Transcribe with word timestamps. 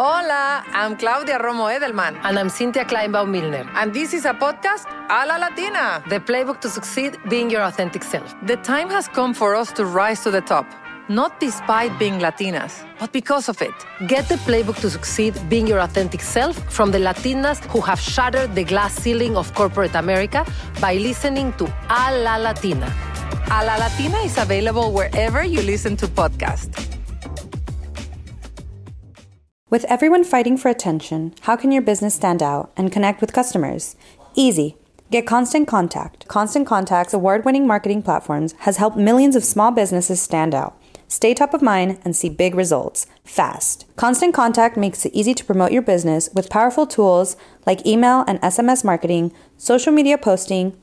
Hola, 0.00 0.62
I'm 0.72 0.96
Claudia 0.96 1.40
Romo 1.40 1.66
Edelman. 1.76 2.20
And 2.22 2.38
I'm 2.38 2.48
Cynthia 2.48 2.84
Kleinbaum 2.84 3.30
Milner. 3.30 3.68
And 3.74 3.92
this 3.92 4.14
is 4.14 4.26
a 4.26 4.32
podcast 4.32 4.86
a 5.10 5.26
la 5.26 5.38
Latina. 5.38 6.04
The 6.08 6.20
playbook 6.20 6.60
to 6.60 6.68
succeed 6.68 7.18
being 7.28 7.50
your 7.50 7.62
authentic 7.62 8.04
self. 8.04 8.32
The 8.46 8.58
time 8.58 8.90
has 8.90 9.08
come 9.08 9.34
for 9.34 9.56
us 9.56 9.72
to 9.72 9.84
rise 9.84 10.22
to 10.22 10.30
the 10.30 10.40
top. 10.40 10.66
Not 11.08 11.40
despite 11.40 11.98
being 11.98 12.20
Latinas, 12.20 12.86
but 13.00 13.12
because 13.12 13.48
of 13.48 13.60
it. 13.60 13.74
Get 14.06 14.28
the 14.28 14.36
playbook 14.46 14.76
to 14.82 14.88
succeed 14.88 15.34
being 15.48 15.66
your 15.66 15.80
authentic 15.80 16.20
self 16.20 16.56
from 16.72 16.92
the 16.92 16.98
Latinas 16.98 17.58
who 17.64 17.80
have 17.80 17.98
shattered 17.98 18.54
the 18.54 18.62
glass 18.62 18.94
ceiling 18.94 19.36
of 19.36 19.52
corporate 19.54 19.96
America 19.96 20.46
by 20.80 20.94
listening 20.94 21.52
to 21.54 21.64
A 21.90 22.16
La 22.22 22.36
Latina. 22.36 22.86
A 23.50 23.64
La 23.64 23.74
Latina 23.74 24.18
is 24.18 24.38
available 24.38 24.92
wherever 24.92 25.42
you 25.42 25.60
listen 25.62 25.96
to 25.96 26.06
podcasts. 26.06 26.97
With 29.70 29.84
everyone 29.84 30.24
fighting 30.24 30.56
for 30.56 30.70
attention, 30.70 31.34
how 31.42 31.54
can 31.54 31.70
your 31.70 31.82
business 31.82 32.14
stand 32.14 32.42
out 32.42 32.72
and 32.74 32.90
connect 32.90 33.20
with 33.20 33.34
customers? 33.34 33.96
Easy. 34.34 34.78
Get 35.10 35.26
Constant 35.26 35.68
Contact. 35.68 36.26
Constant 36.26 36.66
Contact's 36.66 37.12
award 37.12 37.44
winning 37.44 37.66
marketing 37.66 38.02
platforms 38.02 38.54
has 38.60 38.78
helped 38.78 38.96
millions 38.96 39.36
of 39.36 39.44
small 39.44 39.70
businesses 39.70 40.22
stand 40.22 40.54
out. 40.54 40.80
Stay 41.06 41.34
top 41.34 41.52
of 41.52 41.60
mind 41.60 41.98
and 42.02 42.16
see 42.16 42.30
big 42.30 42.54
results 42.54 43.06
fast. 43.24 43.84
Constant 43.96 44.32
Contact 44.32 44.78
makes 44.78 45.04
it 45.04 45.12
easy 45.12 45.34
to 45.34 45.44
promote 45.44 45.72
your 45.72 45.82
business 45.82 46.30
with 46.32 46.48
powerful 46.48 46.86
tools 46.86 47.36
like 47.66 47.86
email 47.86 48.24
and 48.26 48.40
SMS 48.40 48.82
marketing, 48.82 49.34
social 49.58 49.92
media 49.92 50.16
posting, 50.16 50.82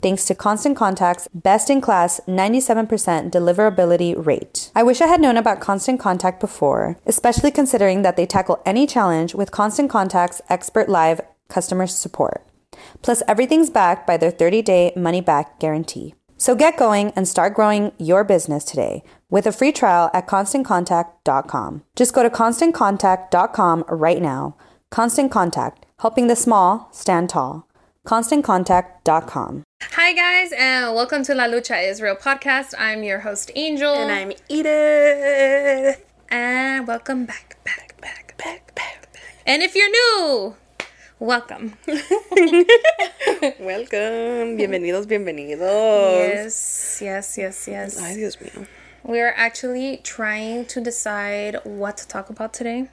thanks 0.00 0.24
to 0.26 0.34
Constant 0.34 0.76
Contact's 0.76 1.28
best 1.34 1.70
in 1.70 1.80
class 1.80 2.20
97% 2.28 3.30
deliverability 3.30 4.14
rate. 4.26 4.70
I 4.74 4.82
wish 4.82 5.00
I 5.00 5.06
had 5.06 5.20
known 5.20 5.36
about 5.36 5.60
Constant 5.60 6.00
Contact 6.00 6.40
before, 6.40 6.98
especially 7.06 7.50
considering 7.50 8.02
that 8.02 8.16
they 8.16 8.26
tackle 8.26 8.62
any 8.66 8.86
challenge 8.86 9.34
with 9.34 9.50
Constant 9.50 9.90
Contact's 9.90 10.40
expert 10.48 10.88
live 10.88 11.20
customer 11.48 11.86
support. 11.86 12.46
Plus, 13.02 13.22
everything's 13.28 13.70
backed 13.70 14.06
by 14.06 14.16
their 14.16 14.30
30 14.30 14.62
day 14.62 14.92
money 14.96 15.20
back 15.20 15.58
guarantee. 15.58 16.14
So 16.36 16.54
get 16.54 16.76
going 16.76 17.12
and 17.16 17.26
start 17.26 17.54
growing 17.54 17.92
your 17.98 18.24
business 18.24 18.64
today 18.64 19.02
with 19.30 19.46
a 19.46 19.52
free 19.52 19.72
trial 19.72 20.10
at 20.12 20.26
constantcontact.com. 20.26 21.82
Just 21.96 22.12
go 22.12 22.22
to 22.22 22.30
constantcontact.com 22.30 23.84
right 23.88 24.20
now. 24.20 24.56
Constant 24.90 25.30
Contact, 25.30 25.86
helping 26.00 26.26
the 26.26 26.36
small 26.36 26.88
stand 26.92 27.30
tall. 27.30 27.66
ConstantContact.com. 28.06 29.62
Hi, 29.92 30.12
guys, 30.12 30.52
and 30.58 30.94
welcome 30.94 31.22
to 31.24 31.34
La 31.34 31.44
Lucha 31.44 31.88
Is 31.88 32.02
Real 32.02 32.16
podcast. 32.16 32.74
I'm 32.78 33.02
your 33.02 33.20
host, 33.20 33.50
Angel. 33.54 33.94
And 33.94 34.10
I'm 34.10 34.32
Edith. 34.48 36.04
And 36.28 36.86
welcome 36.86 37.26
back, 37.26 37.56
back, 37.64 38.00
back, 38.00 38.36
back, 38.36 38.74
back, 38.74 39.08
back. 39.14 39.40
And 39.46 39.62
if 39.62 39.74
you're 39.76 39.90
new, 39.90 40.56
welcome. 41.20 41.76
welcome. 43.60 44.58
Bienvenidos, 44.58 45.06
bienvenidos. 45.06 46.12
Yes, 46.18 47.00
yes, 47.00 47.38
yes, 47.38 47.68
yes. 47.68 48.02
Ay, 48.02 48.16
Dios 48.16 48.36
mío. 48.36 48.66
We're 49.04 49.34
actually 49.36 49.98
trying 49.98 50.64
to 50.66 50.80
decide 50.80 51.58
what 51.64 51.96
to 51.98 52.08
talk 52.08 52.30
about 52.30 52.52
today 52.52 52.88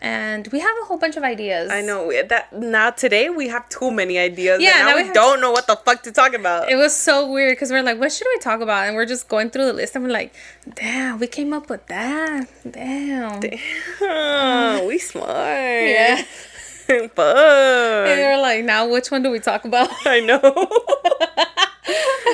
and 0.00 0.46
we 0.48 0.60
have 0.60 0.76
a 0.82 0.84
whole 0.86 0.98
bunch 0.98 1.16
of 1.16 1.22
ideas. 1.22 1.70
I 1.70 1.80
know 1.80 2.12
that 2.28 2.52
now 2.52 2.90
today 2.90 3.30
we 3.30 3.48
have 3.48 3.68
too 3.68 3.90
many 3.90 4.18
ideas. 4.18 4.60
Yeah, 4.60 4.72
now, 4.72 4.88
now 4.88 4.96
we, 4.96 5.04
we 5.04 5.12
don't 5.12 5.40
know 5.40 5.50
what 5.50 5.66
the 5.66 5.76
fuck 5.76 6.02
to 6.02 6.12
talk 6.12 6.34
about. 6.34 6.70
It 6.70 6.76
was 6.76 6.94
so 6.94 7.30
weird 7.30 7.52
because 7.52 7.70
we're 7.70 7.82
like, 7.82 7.98
what 7.98 8.12
should 8.12 8.26
we 8.32 8.38
talk 8.40 8.60
about? 8.60 8.86
And 8.86 8.96
we're 8.96 9.06
just 9.06 9.28
going 9.28 9.50
through 9.50 9.66
the 9.66 9.72
list 9.72 9.94
and 9.94 10.04
we're 10.04 10.10
like, 10.10 10.34
damn, 10.74 11.18
we 11.18 11.26
came 11.26 11.52
up 11.52 11.70
with 11.70 11.86
that. 11.86 12.48
Damn, 12.70 13.40
damn, 13.40 14.86
we 14.86 14.98
smart. 14.98 15.30
Yeah. 15.30 16.22
Fuck. 16.86 17.18
And 17.18 18.20
we're 18.20 18.40
like, 18.40 18.64
now 18.64 18.88
which 18.88 19.10
one 19.10 19.22
do 19.22 19.30
we 19.30 19.40
talk 19.40 19.64
about? 19.64 19.88
I 20.06 20.20
know. 20.20 20.40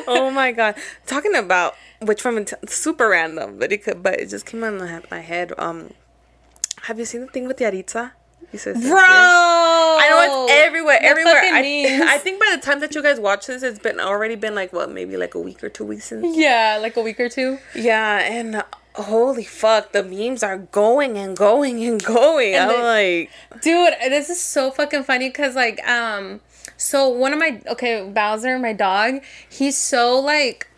oh 0.06 0.30
my 0.30 0.52
god, 0.52 0.74
talking 1.06 1.34
about 1.34 1.74
which 2.00 2.24
one? 2.24 2.44
Super 2.66 3.08
random, 3.08 3.58
but 3.58 3.72
it 3.72 3.84
could, 3.84 4.02
but 4.02 4.20
it 4.20 4.28
just 4.28 4.44
came 4.44 4.62
on 4.64 5.02
my 5.10 5.20
head. 5.20 5.52
Um 5.56 5.92
have 6.82 6.98
you 6.98 7.04
seen 7.04 7.22
the 7.22 7.26
thing 7.28 7.46
with 7.46 7.58
Yahritza? 7.58 8.12
Bro, 8.52 8.72
I 8.74 10.08
know 10.10 10.44
it's 10.44 10.52
everywhere, 10.52 10.98
the 11.00 11.06
everywhere. 11.06 11.40
I, 11.42 12.00
I 12.06 12.18
think 12.18 12.38
by 12.38 12.54
the 12.54 12.60
time 12.60 12.80
that 12.80 12.94
you 12.94 13.02
guys 13.02 13.18
watch 13.18 13.46
this, 13.46 13.62
it's 13.62 13.78
been 13.78 13.98
already 13.98 14.34
been 14.34 14.54
like 14.54 14.74
what, 14.74 14.90
maybe 14.90 15.16
like 15.16 15.34
a 15.34 15.38
week 15.38 15.64
or 15.64 15.70
two 15.70 15.86
weeks 15.86 16.06
since. 16.06 16.36
Yeah, 16.36 16.78
like 16.80 16.96
a 16.98 17.00
week 17.00 17.18
or 17.18 17.30
two. 17.30 17.58
Yeah, 17.74 18.18
and 18.18 18.56
uh, 18.56 18.64
holy 18.94 19.44
fuck, 19.44 19.92
the 19.92 20.02
memes 20.02 20.42
are 20.42 20.58
going 20.58 21.16
and 21.16 21.34
going 21.34 21.82
and 21.82 22.02
going. 22.04 22.54
And 22.54 22.70
I'm 22.70 22.76
the, 22.76 22.84
like, 22.84 23.30
dude, 23.62 23.94
this 24.00 24.28
is 24.28 24.40
so 24.40 24.70
fucking 24.70 25.04
funny 25.04 25.30
because 25.30 25.54
like, 25.56 25.82
um, 25.88 26.40
so 26.76 27.08
one 27.08 27.32
of 27.32 27.38
my 27.38 27.60
okay, 27.68 28.06
Bowser, 28.06 28.58
my 28.58 28.74
dog, 28.74 29.22
he's 29.48 29.78
so 29.78 30.20
like 30.20 30.68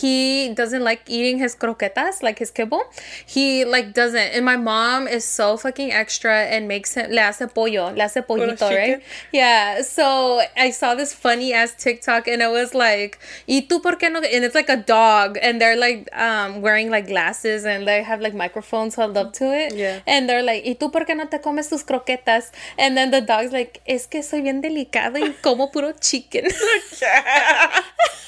he 0.00 0.52
doesn't 0.54 0.82
like 0.82 1.02
eating 1.06 1.38
his 1.38 1.54
croquetas, 1.54 2.22
like 2.22 2.38
his 2.38 2.50
kibble. 2.50 2.84
He 3.26 3.64
like 3.64 3.94
doesn't. 3.94 4.34
And 4.34 4.44
my 4.44 4.56
mom 4.56 5.08
is 5.08 5.24
so 5.24 5.56
fucking 5.56 5.92
extra 5.92 6.44
and 6.44 6.68
makes 6.68 6.94
him 6.94 7.10
le 7.10 7.20
hace 7.20 7.46
pollo, 7.52 7.90
le 7.90 8.02
hace 8.02 8.22
pollito, 8.26 8.68
right? 8.70 9.02
Yeah. 9.32 9.82
So 9.82 10.40
I 10.56 10.70
saw 10.70 10.94
this 10.94 11.12
funny 11.12 11.52
ass 11.52 11.74
TikTok 11.74 12.28
and 12.28 12.42
it 12.42 12.50
was 12.50 12.74
like, 12.74 13.18
¿Y 13.46 13.66
tú 13.68 13.82
por 13.82 13.96
qué 13.96 14.10
no? 14.10 14.20
And 14.20 14.44
it's 14.44 14.54
like 14.54 14.68
a 14.68 14.76
dog 14.76 15.38
and 15.40 15.60
they're 15.60 15.76
like 15.76 16.08
um 16.12 16.60
wearing 16.60 16.90
like 16.90 17.06
glasses 17.06 17.64
and 17.64 17.86
they 17.86 18.02
have 18.02 18.20
like 18.20 18.34
microphones 18.34 18.94
held 18.94 19.16
up 19.16 19.32
to 19.34 19.44
it. 19.52 19.74
Yeah. 19.74 20.00
And 20.06 20.28
they're 20.28 20.42
like, 20.42 20.64
¿Y 20.64 20.74
tú 20.74 20.92
por 20.92 21.04
qué 21.04 21.16
no 21.16 21.26
te 21.26 21.38
comes 21.38 21.68
tus 21.68 21.82
croquetas? 21.84 22.50
And 22.78 22.96
then 22.96 23.10
the 23.10 23.20
dog's 23.20 23.52
like, 23.52 23.80
es 23.86 24.06
que 24.06 24.22
soy 24.22 24.42
bien 24.42 24.62
delicado 24.62 25.18
y 25.18 25.34
como 25.42 25.70
puro 25.70 25.92
chicken. 25.92 26.48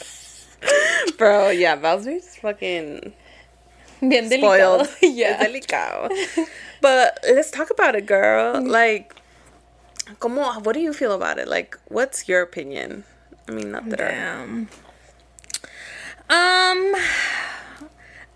Bro, 1.19 1.51
yeah, 1.51 1.77
Bowser's 1.77 2.37
fucking 2.37 3.13
Bien 4.01 4.31
spoiled. 4.31 4.89
Yeah. 5.03 5.45
delicado. 5.45 6.11
But 6.81 7.19
let's 7.25 7.51
talk 7.51 7.71
about 7.71 7.95
it, 7.95 8.07
girl. 8.07 8.61
Like, 8.63 9.15
como, 10.19 10.61
what 10.61 10.73
do 10.73 10.81
you 10.81 10.93
feel 10.93 11.13
about 11.13 11.39
it? 11.39 11.49
Like, 11.49 11.79
what's 11.89 12.29
your 12.29 12.43
opinion? 12.43 13.05
I 13.49 13.53
mean, 13.53 13.71
not 13.73 13.89
that 13.91 13.99
Damn. 13.99 14.69
Um, 16.31 16.95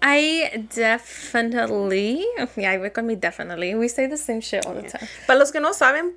I 0.03 0.67
definitely, 0.75 2.27
yeah, 2.56 2.73
I 2.73 2.79
work 2.79 2.99
on 2.99 3.06
me 3.06 3.15
definitely. 3.15 3.75
We 3.75 3.89
say 3.89 4.06
the 4.06 4.17
same 4.17 4.41
shit 4.41 4.67
all 4.67 4.75
the 4.75 4.83
time. 4.83 5.09
But 5.27 5.39
los 5.39 5.51
que 5.53 5.61
no 5.61 5.71
saben, 5.71 6.12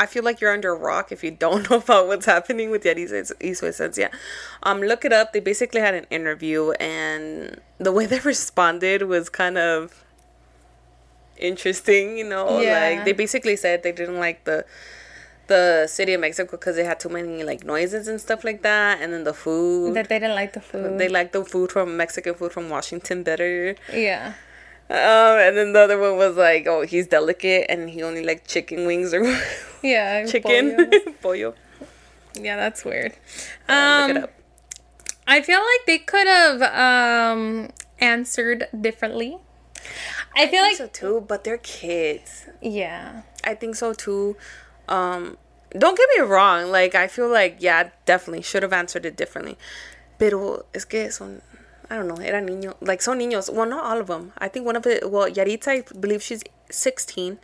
I 0.00 0.06
feel 0.06 0.24
like 0.24 0.40
you're 0.40 0.52
under 0.52 0.72
a 0.72 0.78
rock 0.78 1.12
if 1.12 1.22
you 1.22 1.30
don't 1.30 1.68
know 1.70 1.76
about 1.76 2.06
what's 2.06 2.24
happening 2.24 2.70
with 2.70 2.84
Yahritza 2.84 3.36
Esencia. 3.38 4.10
Um, 4.62 4.80
look 4.80 5.04
it 5.04 5.12
up. 5.12 5.34
They 5.34 5.40
basically 5.40 5.82
had 5.82 5.94
an 5.94 6.06
interview, 6.10 6.70
and 6.80 7.60
the 7.78 7.92
way 7.92 8.06
they 8.12 8.20
responded 8.20 9.02
was 9.02 9.28
kind 9.28 9.58
of 9.58 10.04
interesting. 11.36 12.16
You 12.16 12.24
know, 12.24 12.60
yeah. 12.60 12.80
like 12.80 13.04
they 13.04 13.12
basically 13.12 13.56
said 13.56 13.82
they 13.82 13.92
didn't 13.92 14.18
like 14.18 14.44
the 14.44 14.64
the 15.48 15.86
city 15.88 16.14
of 16.14 16.20
Mexico 16.20 16.52
because 16.52 16.76
they 16.76 16.84
had 16.84 16.98
too 16.98 17.10
many 17.10 17.42
like 17.42 17.62
noises 17.64 18.08
and 18.08 18.18
stuff 18.18 18.42
like 18.42 18.62
that, 18.62 19.02
and 19.02 19.12
then 19.12 19.24
the 19.24 19.34
food 19.34 19.92
that 19.94 20.08
they 20.08 20.18
didn't 20.18 20.36
like 20.36 20.54
the 20.54 20.62
food. 20.62 20.98
They 20.98 21.10
liked 21.10 21.34
the 21.34 21.44
food 21.44 21.72
from 21.72 21.98
Mexican 21.98 22.34
food 22.34 22.52
from 22.52 22.70
Washington 22.70 23.22
better. 23.22 23.76
Yeah. 23.92 24.32
Um, 24.90 25.38
and 25.38 25.56
then 25.56 25.72
the 25.72 25.78
other 25.78 25.98
one 26.00 26.16
was 26.16 26.36
like, 26.36 26.66
oh, 26.66 26.82
he's 26.82 27.06
delicate 27.06 27.66
and 27.68 27.88
he 27.88 28.02
only 28.02 28.24
like 28.24 28.48
chicken 28.48 28.86
wings 28.86 29.14
or 29.14 29.22
yeah, 29.84 30.26
chicken 30.26 30.90
pollo. 31.22 31.54
Yeah, 32.34 32.56
that's 32.56 32.84
weird. 32.84 33.12
Um, 33.68 34.08
look 34.08 34.16
it 34.16 34.22
up. 34.24 34.32
I 35.28 35.42
feel 35.42 35.60
like 35.60 35.86
they 35.86 35.98
could 35.98 36.26
have 36.26 36.62
um 36.62 37.70
answered 38.00 38.66
differently. 38.80 39.38
I, 40.34 40.44
I 40.44 40.48
feel 40.48 40.62
like 40.62 40.76
so 40.76 40.88
too, 40.88 41.24
but 41.28 41.44
they're 41.44 41.58
kids. 41.58 42.46
Yeah, 42.60 43.22
I 43.44 43.54
think 43.54 43.76
so 43.76 43.94
too. 43.94 44.36
Um, 44.88 45.36
don't 45.70 45.96
get 45.96 46.08
me 46.16 46.24
wrong. 46.24 46.72
Like 46.72 46.96
I 46.96 47.06
feel 47.06 47.28
like 47.28 47.58
yeah, 47.60 47.90
definitely 48.06 48.42
should 48.42 48.64
have 48.64 48.72
answered 48.72 49.06
it 49.06 49.16
differently. 49.16 49.56
Pero 50.18 50.64
es 50.74 50.84
que 50.84 51.12
son 51.12 51.42
I 51.90 51.96
don't 51.96 52.06
know, 52.08 52.16
era 52.22 52.40
niño. 52.40 52.76
Like, 52.80 53.02
son 53.02 53.18
niños. 53.18 53.52
Well, 53.52 53.66
not 53.68 53.84
all 53.84 53.98
of 54.00 54.06
them. 54.06 54.32
I 54.38 54.46
think 54.48 54.64
one 54.64 54.76
of 54.76 54.86
it, 54.86 55.10
well, 55.10 55.28
Yahritza, 55.28 55.68
I 55.68 55.98
believe 55.98 56.22
she's 56.22 56.42
16. 56.70 57.38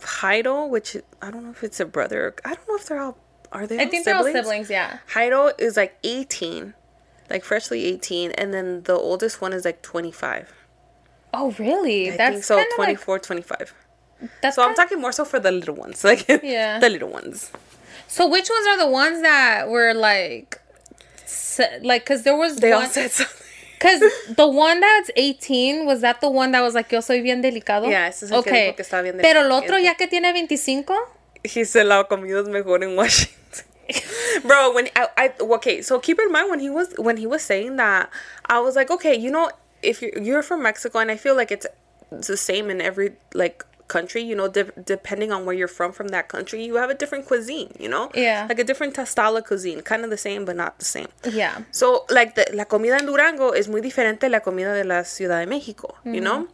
Jairo, 0.00 0.68
which 0.68 0.96
I 1.22 1.30
don't 1.30 1.44
know 1.44 1.50
if 1.50 1.62
it's 1.64 1.80
a 1.80 1.84
brother. 1.86 2.34
I 2.44 2.54
don't 2.54 2.68
know 2.68 2.76
if 2.76 2.86
they're 2.86 3.00
all 3.00 3.18
are 3.50 3.66
they? 3.66 3.78
I 3.80 3.86
think 3.86 4.04
they're 4.04 4.14
all 4.16 4.24
siblings. 4.24 4.68
Yeah. 4.68 4.98
Jairo 5.14 5.52
is 5.58 5.76
like 5.76 5.96
18, 6.04 6.74
like 7.30 7.44
freshly 7.44 7.84
18, 7.86 8.32
and 8.32 8.52
then 8.52 8.82
the 8.82 8.92
oldest 8.92 9.40
one 9.40 9.52
is 9.54 9.64
like 9.64 9.80
25. 9.82 10.52
Oh, 11.32 11.54
really? 11.58 12.12
I 12.12 12.16
that's 12.16 12.32
think 12.34 12.44
so, 12.44 12.56
kinda 12.56 12.68
like- 12.70 12.76
24, 13.00 13.18
25. 13.20 13.74
that's 14.42 14.56
So 14.56 14.62
I'm 14.62 14.74
talking 14.74 15.00
more 15.00 15.12
so 15.12 15.24
for 15.24 15.40
the 15.40 15.50
little 15.50 15.74
ones, 15.74 16.04
like 16.10 16.26
Yeah. 16.42 16.78
the 16.78 16.88
little 16.90 17.08
ones. 17.08 17.50
So 18.06 18.26
which 18.28 18.48
ones 18.50 18.66
are 18.66 18.78
the 18.78 18.90
ones 18.90 19.22
that 19.22 19.68
were 19.68 19.94
like, 19.94 20.60
like, 21.82 22.06
cause 22.06 22.22
there 22.22 22.36
was 22.36 22.56
They 22.56 22.72
all 22.72 22.86
said 22.86 23.10
something. 23.10 23.46
Cause 23.80 24.00
the 24.36 24.48
one 24.48 24.80
that's 24.80 25.10
18 25.16 25.86
was 25.86 26.00
that 26.00 26.20
the 26.20 26.30
one 26.30 26.52
that 26.52 26.62
was 26.62 26.74
like 26.74 26.90
yo 26.90 27.00
soy 27.00 27.22
bien 27.22 27.42
delicado. 27.42 27.88
Yeah, 27.88 28.08
ese 28.08 28.24
es 28.24 28.30
el 28.32 28.42
que 28.42 28.50
okay. 28.50 28.66
dijo 28.66 28.76
que 28.76 28.84
estaba 28.84 29.02
bien 29.02 29.18
Pero 29.20 29.42
el 29.42 29.52
otro 29.52 29.78
ya 29.78 29.94
que 29.94 30.06
tiene 30.08 30.32
25. 30.32 30.94
He 31.44 31.64
said 31.64 31.86
la 31.86 32.04
comida 32.04 32.40
es 32.40 32.48
mejor 32.48 32.82
en 32.82 32.96
Washington. 32.96 33.38
Bro, 34.44 34.74
when 34.74 34.88
I, 34.96 35.08
I 35.16 35.32
okay, 35.40 35.82
so 35.82 35.98
keep 35.98 36.18
in 36.18 36.30
mind 36.30 36.50
when 36.50 36.60
he 36.60 36.68
was 36.68 36.92
when 36.98 37.16
he 37.16 37.26
was 37.26 37.42
saying 37.42 37.76
that, 37.76 38.10
I 38.46 38.60
was 38.60 38.76
like, 38.76 38.90
okay, 38.90 39.16
you 39.16 39.30
know, 39.30 39.50
if 39.82 40.02
you're 40.02 40.18
you're 40.18 40.42
from 40.42 40.62
Mexico, 40.62 40.98
and 40.98 41.10
I 41.10 41.16
feel 41.16 41.34
like 41.34 41.50
it's, 41.50 41.66
it's 42.12 42.26
the 42.26 42.36
same 42.36 42.70
in 42.70 42.80
every 42.80 43.12
like 43.32 43.64
country, 43.88 44.22
you 44.22 44.34
know, 44.36 44.48
de- 44.48 44.72
depending 44.84 45.32
on 45.32 45.44
where 45.44 45.54
you're 45.54 45.66
from 45.68 45.92
from 45.92 46.08
that 46.08 46.28
country, 46.28 46.62
you 46.64 46.76
have 46.76 46.90
a 46.90 46.94
different 46.94 47.26
cuisine, 47.26 47.72
you 47.78 47.88
know, 47.88 48.10
Yeah. 48.14 48.46
like 48.48 48.58
a 48.58 48.64
different 48.64 48.94
of 48.98 49.44
cuisine, 49.44 49.80
kind 49.82 50.04
of 50.04 50.10
the 50.10 50.16
same 50.16 50.44
but 50.44 50.56
not 50.56 50.78
the 50.78 50.84
same. 50.84 51.08
Yeah. 51.24 51.62
So, 51.70 52.04
like, 52.10 52.34
the, 52.34 52.46
la 52.52 52.64
comida 52.64 52.96
en 52.98 53.06
Durango 53.06 53.52
is 53.52 53.66
muy 53.68 53.80
diferente 53.80 54.24
a 54.24 54.28
la 54.28 54.40
comida 54.40 54.72
de 54.74 54.84
la 54.84 55.02
Ciudad 55.04 55.44
de 55.44 55.50
México, 55.50 55.94
you 56.04 56.20
know? 56.20 56.48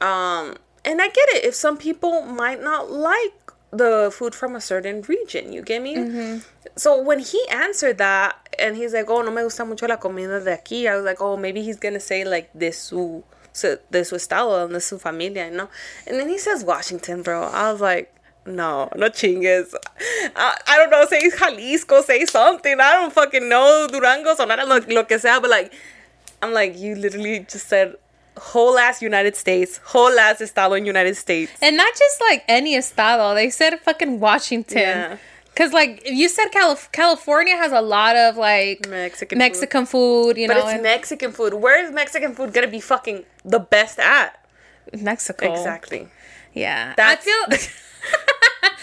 Um, 0.00 0.56
and 0.84 1.00
I 1.02 1.08
get 1.08 1.28
it. 1.34 1.44
If 1.44 1.54
some 1.54 1.76
people 1.76 2.22
might 2.22 2.62
not 2.62 2.90
like 2.90 3.52
the 3.72 4.10
food 4.12 4.34
from 4.34 4.56
a 4.56 4.60
certain 4.60 5.02
region, 5.02 5.52
you 5.52 5.62
get 5.62 5.82
me? 5.82 6.40
So, 6.76 7.00
when 7.02 7.18
he 7.18 7.40
answered 7.50 7.98
that, 7.98 8.36
and 8.58 8.76
he's 8.76 8.92
like, 8.92 9.08
oh, 9.10 9.22
no 9.22 9.30
me 9.30 9.42
gusta 9.42 9.64
mucho 9.64 9.86
la 9.86 9.96
comida 9.96 10.40
de 10.40 10.56
aquí, 10.56 10.86
I 10.88 10.96
was 10.96 11.04
like, 11.04 11.20
oh, 11.20 11.36
maybe 11.36 11.62
he's 11.62 11.78
gonna 11.78 12.00
say, 12.00 12.24
like, 12.24 12.50
de 12.56 12.70
su- 12.72 13.22
de 13.52 14.04
su 14.04 14.16
estado, 14.16 14.68
de 14.68 14.80
su 14.80 14.98
familia, 14.98 15.48
you 15.50 15.56
know? 15.56 15.68
And 16.06 16.18
then 16.18 16.28
he 16.28 16.38
says 16.38 16.64
Washington, 16.64 17.22
bro. 17.22 17.42
I 17.42 17.72
was 17.72 17.80
like, 17.80 18.14
no, 18.46 18.88
no 18.96 19.08
chingues. 19.08 19.74
I, 20.36 20.56
I 20.66 20.76
don't 20.76 20.90
know, 20.90 21.04
say 21.06 21.30
Jalisco, 21.30 22.02
say 22.02 22.24
something. 22.26 22.80
I 22.80 22.92
don't 22.94 23.12
fucking 23.12 23.48
know. 23.48 23.88
Durango, 23.90 24.34
Sonora, 24.34 24.64
lo, 24.64 24.80
lo 24.88 25.04
que 25.04 25.18
sea, 25.18 25.38
but 25.40 25.50
like, 25.50 25.72
I'm 26.42 26.52
like, 26.52 26.78
you 26.78 26.94
literally 26.94 27.40
just 27.40 27.68
said 27.68 27.96
whole 28.38 28.78
ass 28.78 29.02
United 29.02 29.36
States, 29.36 29.78
whole 29.84 30.18
ass 30.18 30.40
estado 30.40 30.74
in 30.74 30.86
United 30.86 31.16
States. 31.16 31.52
And 31.60 31.76
not 31.76 31.92
just 31.96 32.20
like 32.20 32.44
any 32.48 32.76
estado. 32.76 33.34
They 33.34 33.50
said 33.50 33.78
fucking 33.80 34.20
Washington. 34.20 34.78
Yeah. 34.78 35.16
Cause 35.56 35.72
like 35.72 36.02
you 36.06 36.28
said, 36.28 36.46
Calif- 36.52 36.90
California 36.92 37.56
has 37.56 37.72
a 37.72 37.80
lot 37.82 38.16
of 38.16 38.36
like 38.36 38.88
Mexican 38.88 39.36
food. 39.36 39.40
Mexican 39.40 39.86
food, 39.86 40.36
you 40.38 40.48
But 40.48 40.54
know, 40.54 40.60
But 40.60 40.66
it's 40.66 40.74
and 40.74 40.82
Mexican 40.82 41.32
food. 41.32 41.54
Where 41.54 41.84
is 41.84 41.92
Mexican 41.92 42.34
food 42.34 42.52
gonna 42.54 42.68
be 42.68 42.80
fucking 42.80 43.24
the 43.44 43.58
best 43.58 43.98
at? 43.98 44.42
Mexico. 44.98 45.52
Exactly. 45.52 46.08
Yeah. 46.54 46.94
That's- 46.96 47.26
I 47.52 47.58
feel. 47.58 47.78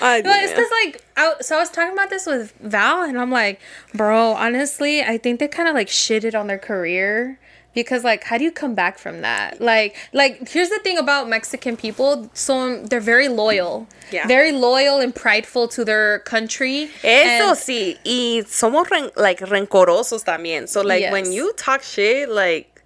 I 0.02 0.22
No, 0.22 0.31
it's 0.31 0.52
because 0.52 0.69
like 0.84 1.04
I, 1.16 1.34
so 1.42 1.56
I 1.56 1.60
was 1.60 1.69
talking 1.72 1.94
about 1.94 2.10
this 2.12 2.25
with 2.28 2.54
Val, 2.60 3.02
and 3.04 3.19
I'm 3.19 3.31
like, 3.31 3.60
bro, 3.96 4.34
honestly, 4.34 5.02
I 5.02 5.18
think 5.18 5.40
they 5.40 5.48
kind 5.48 5.68
of 5.68 5.74
like 5.74 5.88
shitted 5.88 6.40
on 6.40 6.46
their 6.48 6.60
career 6.60 7.40
because 7.77 8.03
like, 8.03 8.24
how 8.24 8.39
do 8.39 8.44
you 8.44 8.51
come 8.51 8.74
back 8.74 8.97
from 8.97 9.21
that? 9.21 9.62
Like, 9.62 9.95
like 10.12 10.50
here's 10.50 10.69
the 10.69 10.79
thing 10.79 10.97
about 10.97 11.29
Mexican 11.29 11.77
people, 11.77 12.27
so 12.33 12.81
they're 12.89 13.00
very 13.13 13.27
loyal, 13.29 13.85
Yeah. 14.12 14.25
very 14.27 14.51
loyal 14.51 15.00
and 15.00 15.13
prideful 15.13 15.68
to 15.75 15.85
their 15.85 16.19
country. 16.25 16.89
Eso 17.03 17.50
and- 17.50 17.57
sí, 17.57 17.97
y 18.03 18.41
somos 18.47 18.89
ren- 18.89 19.12
like 19.15 19.39
rencorosos 19.41 20.24
también. 20.25 20.68
So 20.68 20.81
like 20.81 21.01
Yes. 21.01 21.12
when 21.12 21.31
you 21.31 21.53
talk 21.56 21.83
shit 21.83 22.29
like 22.29 22.81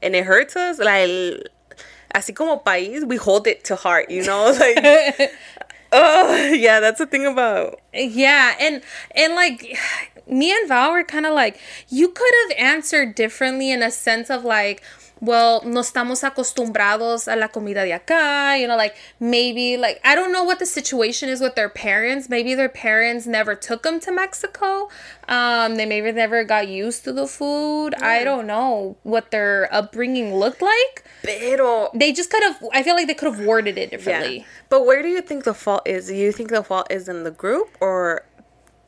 and 0.00 0.14
it 0.14 0.24
hurts 0.24 0.54
us, 0.54 0.78
like 0.78 1.10
así 2.14 2.32
como 2.32 2.62
país, 2.64 3.04
we 3.04 3.16
hold 3.16 3.48
it 3.48 3.64
to 3.64 3.74
heart, 3.74 4.08
you 4.08 4.22
know? 4.22 4.52
Like 4.60 5.32
Oh, 5.90 6.52
yeah, 6.52 6.80
that's 6.80 6.98
the 6.98 7.06
thing 7.06 7.24
about 7.26 7.80
Yeah, 7.94 8.54
and 8.60 8.82
and 9.16 9.34
like 9.34 9.76
me 10.28 10.52
and 10.52 10.68
Val 10.68 10.92
were 10.92 11.04
kind 11.04 11.26
of 11.26 11.34
like 11.34 11.58
you 11.88 12.08
could 12.08 12.32
have 12.42 12.58
answered 12.58 13.14
differently 13.14 13.70
in 13.70 13.82
a 13.82 13.90
sense 13.90 14.30
of 14.30 14.44
like 14.44 14.82
well, 15.20 15.62
no 15.64 15.80
estamos 15.80 16.22
acostumbrados 16.22 17.30
a 17.32 17.36
la 17.36 17.48
comida 17.48 17.84
de 17.84 17.92
acá, 17.92 18.60
you 18.60 18.68
know, 18.68 18.76
like 18.76 18.94
maybe 19.18 19.76
like 19.76 20.00
I 20.04 20.14
don't 20.14 20.32
know 20.32 20.44
what 20.44 20.58
the 20.58 20.66
situation 20.66 21.28
is 21.28 21.40
with 21.40 21.54
their 21.54 21.68
parents. 21.68 22.28
Maybe 22.28 22.54
their 22.54 22.68
parents 22.68 23.26
never 23.26 23.54
took 23.54 23.82
them 23.82 24.00
to 24.00 24.12
Mexico. 24.12 24.88
Um 25.28 25.76
they 25.76 25.86
maybe 25.86 26.12
never 26.12 26.44
got 26.44 26.68
used 26.68 27.04
to 27.04 27.12
the 27.12 27.26
food. 27.26 27.94
I 28.00 28.24
don't 28.24 28.46
know 28.46 28.96
what 29.02 29.30
their 29.30 29.68
upbringing 29.72 30.34
looked 30.34 30.62
like. 30.62 31.04
Pero 31.22 31.90
They 31.94 32.12
just 32.12 32.30
could 32.30 32.42
have 32.42 32.62
I 32.72 32.82
feel 32.82 32.94
like 32.94 33.06
they 33.08 33.14
could 33.14 33.34
have 33.34 33.44
worded 33.44 33.76
it 33.76 33.90
yeah. 33.90 33.96
differently. 33.96 34.46
But 34.68 34.86
where 34.86 35.02
do 35.02 35.08
you 35.08 35.20
think 35.20 35.44
the 35.44 35.54
fault 35.54 35.82
is? 35.86 36.08
Do 36.08 36.14
you 36.14 36.32
think 36.32 36.50
the 36.50 36.62
fault 36.62 36.86
is 36.90 37.08
in 37.08 37.24
the 37.24 37.30
group 37.30 37.76
or 37.80 38.24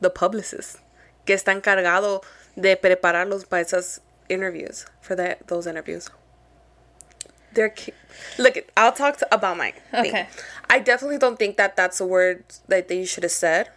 the 0.01 0.11
publicist 0.11 0.79
que 1.25 1.35
está 1.35 1.53
encargado 1.53 2.23
de 2.57 2.77
prepararlos 2.77 3.49
para 3.49 3.63
esas 3.63 4.01
interviews 4.29 4.87
for 5.01 5.17
that 5.17 5.47
those 5.47 5.67
interviews? 5.67 6.11
They're 7.53 7.75
look. 8.39 8.57
I'll 8.77 8.93
talk 8.93 9.17
to, 9.19 9.35
about 9.35 9.57
my 9.57 9.73
thing. 9.91 10.07
Okay. 10.07 10.29
I 10.69 10.79
definitely 10.79 11.19
don't 11.19 11.39
think 11.39 11.57
that 11.57 11.77
that's 11.77 12.01
a 12.01 12.07
word 12.07 12.45
that 12.69 12.89
they 12.89 13.05
should 13.05 13.25
have 13.25 13.33
said. 13.33 13.69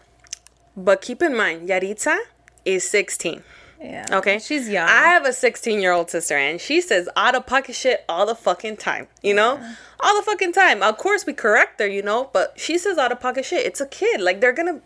But 0.77 1.01
keep 1.01 1.21
in 1.21 1.35
mind, 1.35 1.69
Yahritza 1.69 2.17
is 2.65 2.87
16. 2.89 3.43
Yeah. 3.81 4.05
Okay. 4.11 4.39
She's 4.39 4.69
young. 4.69 4.87
I 4.87 5.05
have 5.05 5.25
a 5.25 5.33
16 5.33 5.81
year 5.81 5.91
old 5.91 6.09
sister 6.09 6.37
and 6.37 6.59
she 6.61 6.81
says 6.81 7.09
out 7.15 7.35
of 7.35 7.45
pocket 7.45 7.75
shit 7.75 8.05
all 8.07 8.25
the 8.25 8.35
fucking 8.35 8.77
time, 8.77 9.07
you 9.21 9.33
know? 9.33 9.59
All 9.99 10.15
the 10.15 10.23
fucking 10.23 10.53
time. 10.53 10.81
Of 10.81 10.97
course 10.97 11.25
we 11.25 11.33
correct 11.33 11.79
her, 11.81 11.87
you 11.87 12.01
know, 12.01 12.29
but 12.31 12.53
she 12.55 12.77
says 12.77 12.97
out 12.97 13.11
of 13.11 13.19
pocket 13.19 13.45
shit. 13.45 13.65
It's 13.65 13.81
a 13.81 13.85
kid. 13.85 14.21
Like 14.21 14.39
they're 14.39 14.53
gonna 14.53 14.79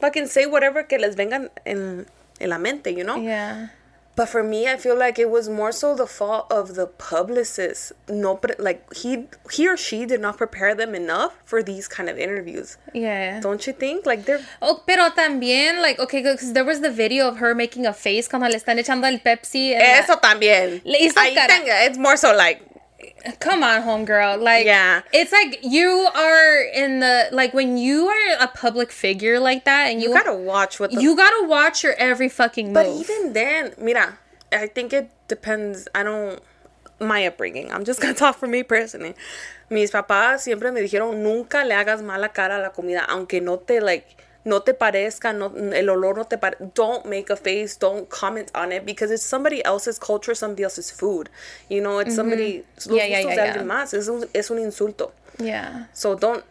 fucking 0.00 0.26
say 0.26 0.46
whatever 0.46 0.82
que 0.82 0.98
les 0.98 1.14
vengan 1.16 1.50
en, 1.66 2.06
en 2.40 2.48
la 2.50 2.58
mente, 2.58 2.92
you 2.92 3.04
know? 3.04 3.16
yeah. 3.16 3.68
But 4.16 4.28
for 4.28 4.44
me, 4.44 4.68
I 4.68 4.76
feel 4.76 4.96
like 4.96 5.18
it 5.18 5.28
was 5.28 5.48
more 5.48 5.72
so 5.72 5.96
the 5.96 6.06
fault 6.06 6.46
of 6.52 6.76
the 6.76 6.86
publicist. 6.86 7.90
No, 8.08 8.36
but 8.36 8.60
like 8.60 8.86
he 8.94 9.26
he 9.50 9.66
or 9.68 9.76
she 9.76 10.06
did 10.06 10.20
not 10.20 10.36
prepare 10.36 10.72
them 10.72 10.94
enough 10.94 11.32
for 11.44 11.64
these 11.64 11.88
kind 11.88 12.08
of 12.08 12.16
interviews. 12.16 12.76
Yeah. 12.92 13.40
Don't 13.40 13.66
you 13.66 13.72
think? 13.72 14.06
Like 14.06 14.24
they're 14.24 14.38
Oh, 14.62 14.82
pero 14.86 15.10
también, 15.10 15.82
like, 15.82 15.98
okay, 15.98 16.22
because 16.22 16.52
there 16.52 16.64
was 16.64 16.80
the 16.80 16.90
video 16.92 17.26
of 17.26 17.38
her 17.38 17.56
making 17.56 17.86
a 17.86 17.92
face 17.92 18.28
cuando 18.28 18.46
le 18.46 18.54
están 18.54 18.78
echando 18.78 19.04
el 19.12 19.18
Pepsi. 19.18 19.72
en 19.72 19.80
la- 19.80 19.98
eso 19.98 20.14
también. 20.20 20.80
Le 20.84 20.98
hizo 21.00 21.18
Ahí 21.18 21.34
cara. 21.34 21.48
tenga- 21.48 21.84
it's 21.84 21.98
more 21.98 22.16
so 22.16 22.32
like 22.32 22.62
Come 23.40 23.62
on, 23.64 23.82
homegirl. 23.82 24.40
Like, 24.42 24.66
Yeah. 24.66 25.00
it's 25.12 25.32
like 25.32 25.60
you 25.62 26.08
are 26.14 26.60
in 26.74 27.00
the, 27.00 27.28
like, 27.32 27.54
when 27.54 27.76
you 27.78 28.06
are 28.08 28.36
a 28.40 28.48
public 28.48 28.92
figure 28.92 29.40
like 29.40 29.64
that 29.64 29.88
and 29.90 30.02
you, 30.02 30.08
you 30.08 30.14
gotta 30.14 30.34
watch 30.34 30.78
what 30.78 30.90
the 30.90 31.00
you 31.00 31.16
gotta 31.16 31.46
watch 31.46 31.82
your 31.82 31.94
every 31.94 32.28
fucking 32.28 32.66
move. 32.66 32.74
But 32.74 32.86
even 32.86 33.32
then, 33.32 33.72
mira, 33.78 34.18
I 34.52 34.66
think 34.66 34.92
it 34.92 35.10
depends. 35.28 35.88
I 35.94 36.02
don't. 36.02 36.40
My 37.00 37.26
upbringing. 37.26 37.72
I'm 37.72 37.84
just 37.84 38.00
gonna 38.00 38.14
talk 38.24 38.36
for 38.36 38.46
me 38.46 38.62
personally. 38.62 39.14
Mis 39.70 39.90
papás 39.90 40.40
siempre 40.42 40.70
me 40.70 40.80
dijeron 40.80 41.22
nunca 41.22 41.64
le 41.64 41.74
hagas 41.74 42.02
mala 42.02 42.28
cara 42.28 42.56
a 42.58 42.62
la 42.62 42.68
comida, 42.70 43.04
aunque 43.08 43.40
no 43.42 43.56
te 43.56 43.80
like. 43.80 44.16
No 44.44 44.60
te 44.60 44.74
parezca, 44.74 45.32
no, 45.32 45.52
el 45.72 45.88
olor 45.88 46.16
no 46.16 46.24
te 46.24 46.36
pare- 46.36 46.58
Don't 46.74 47.06
make 47.06 47.30
a 47.30 47.36
face, 47.36 47.76
don't 47.76 48.08
comment 48.10 48.50
on 48.54 48.72
it 48.72 48.84
because 48.84 49.10
it's 49.10 49.24
somebody 49.24 49.64
else's 49.64 49.98
culture, 49.98 50.34
somebody 50.34 50.64
else's 50.64 50.90
food. 50.90 51.30
You 51.68 51.80
know, 51.80 51.98
it's 51.98 52.10
mm-hmm. 52.10 52.16
somebody. 52.16 52.64
Los. 52.76 52.86
Yeah, 52.86 53.06
yeah, 53.06 53.22
gustos 53.22 53.24
yeah, 53.24 53.36
de 53.36 53.36
yeah. 53.36 53.52
alguien 53.54 53.66
más. 53.66 53.94
Es 53.94 54.08
un, 54.08 54.28
es 54.34 54.50
un 54.50 54.58
insulto. 54.58 55.12
yeah. 55.38 55.86
So 55.92 56.14
don't. 56.14 56.44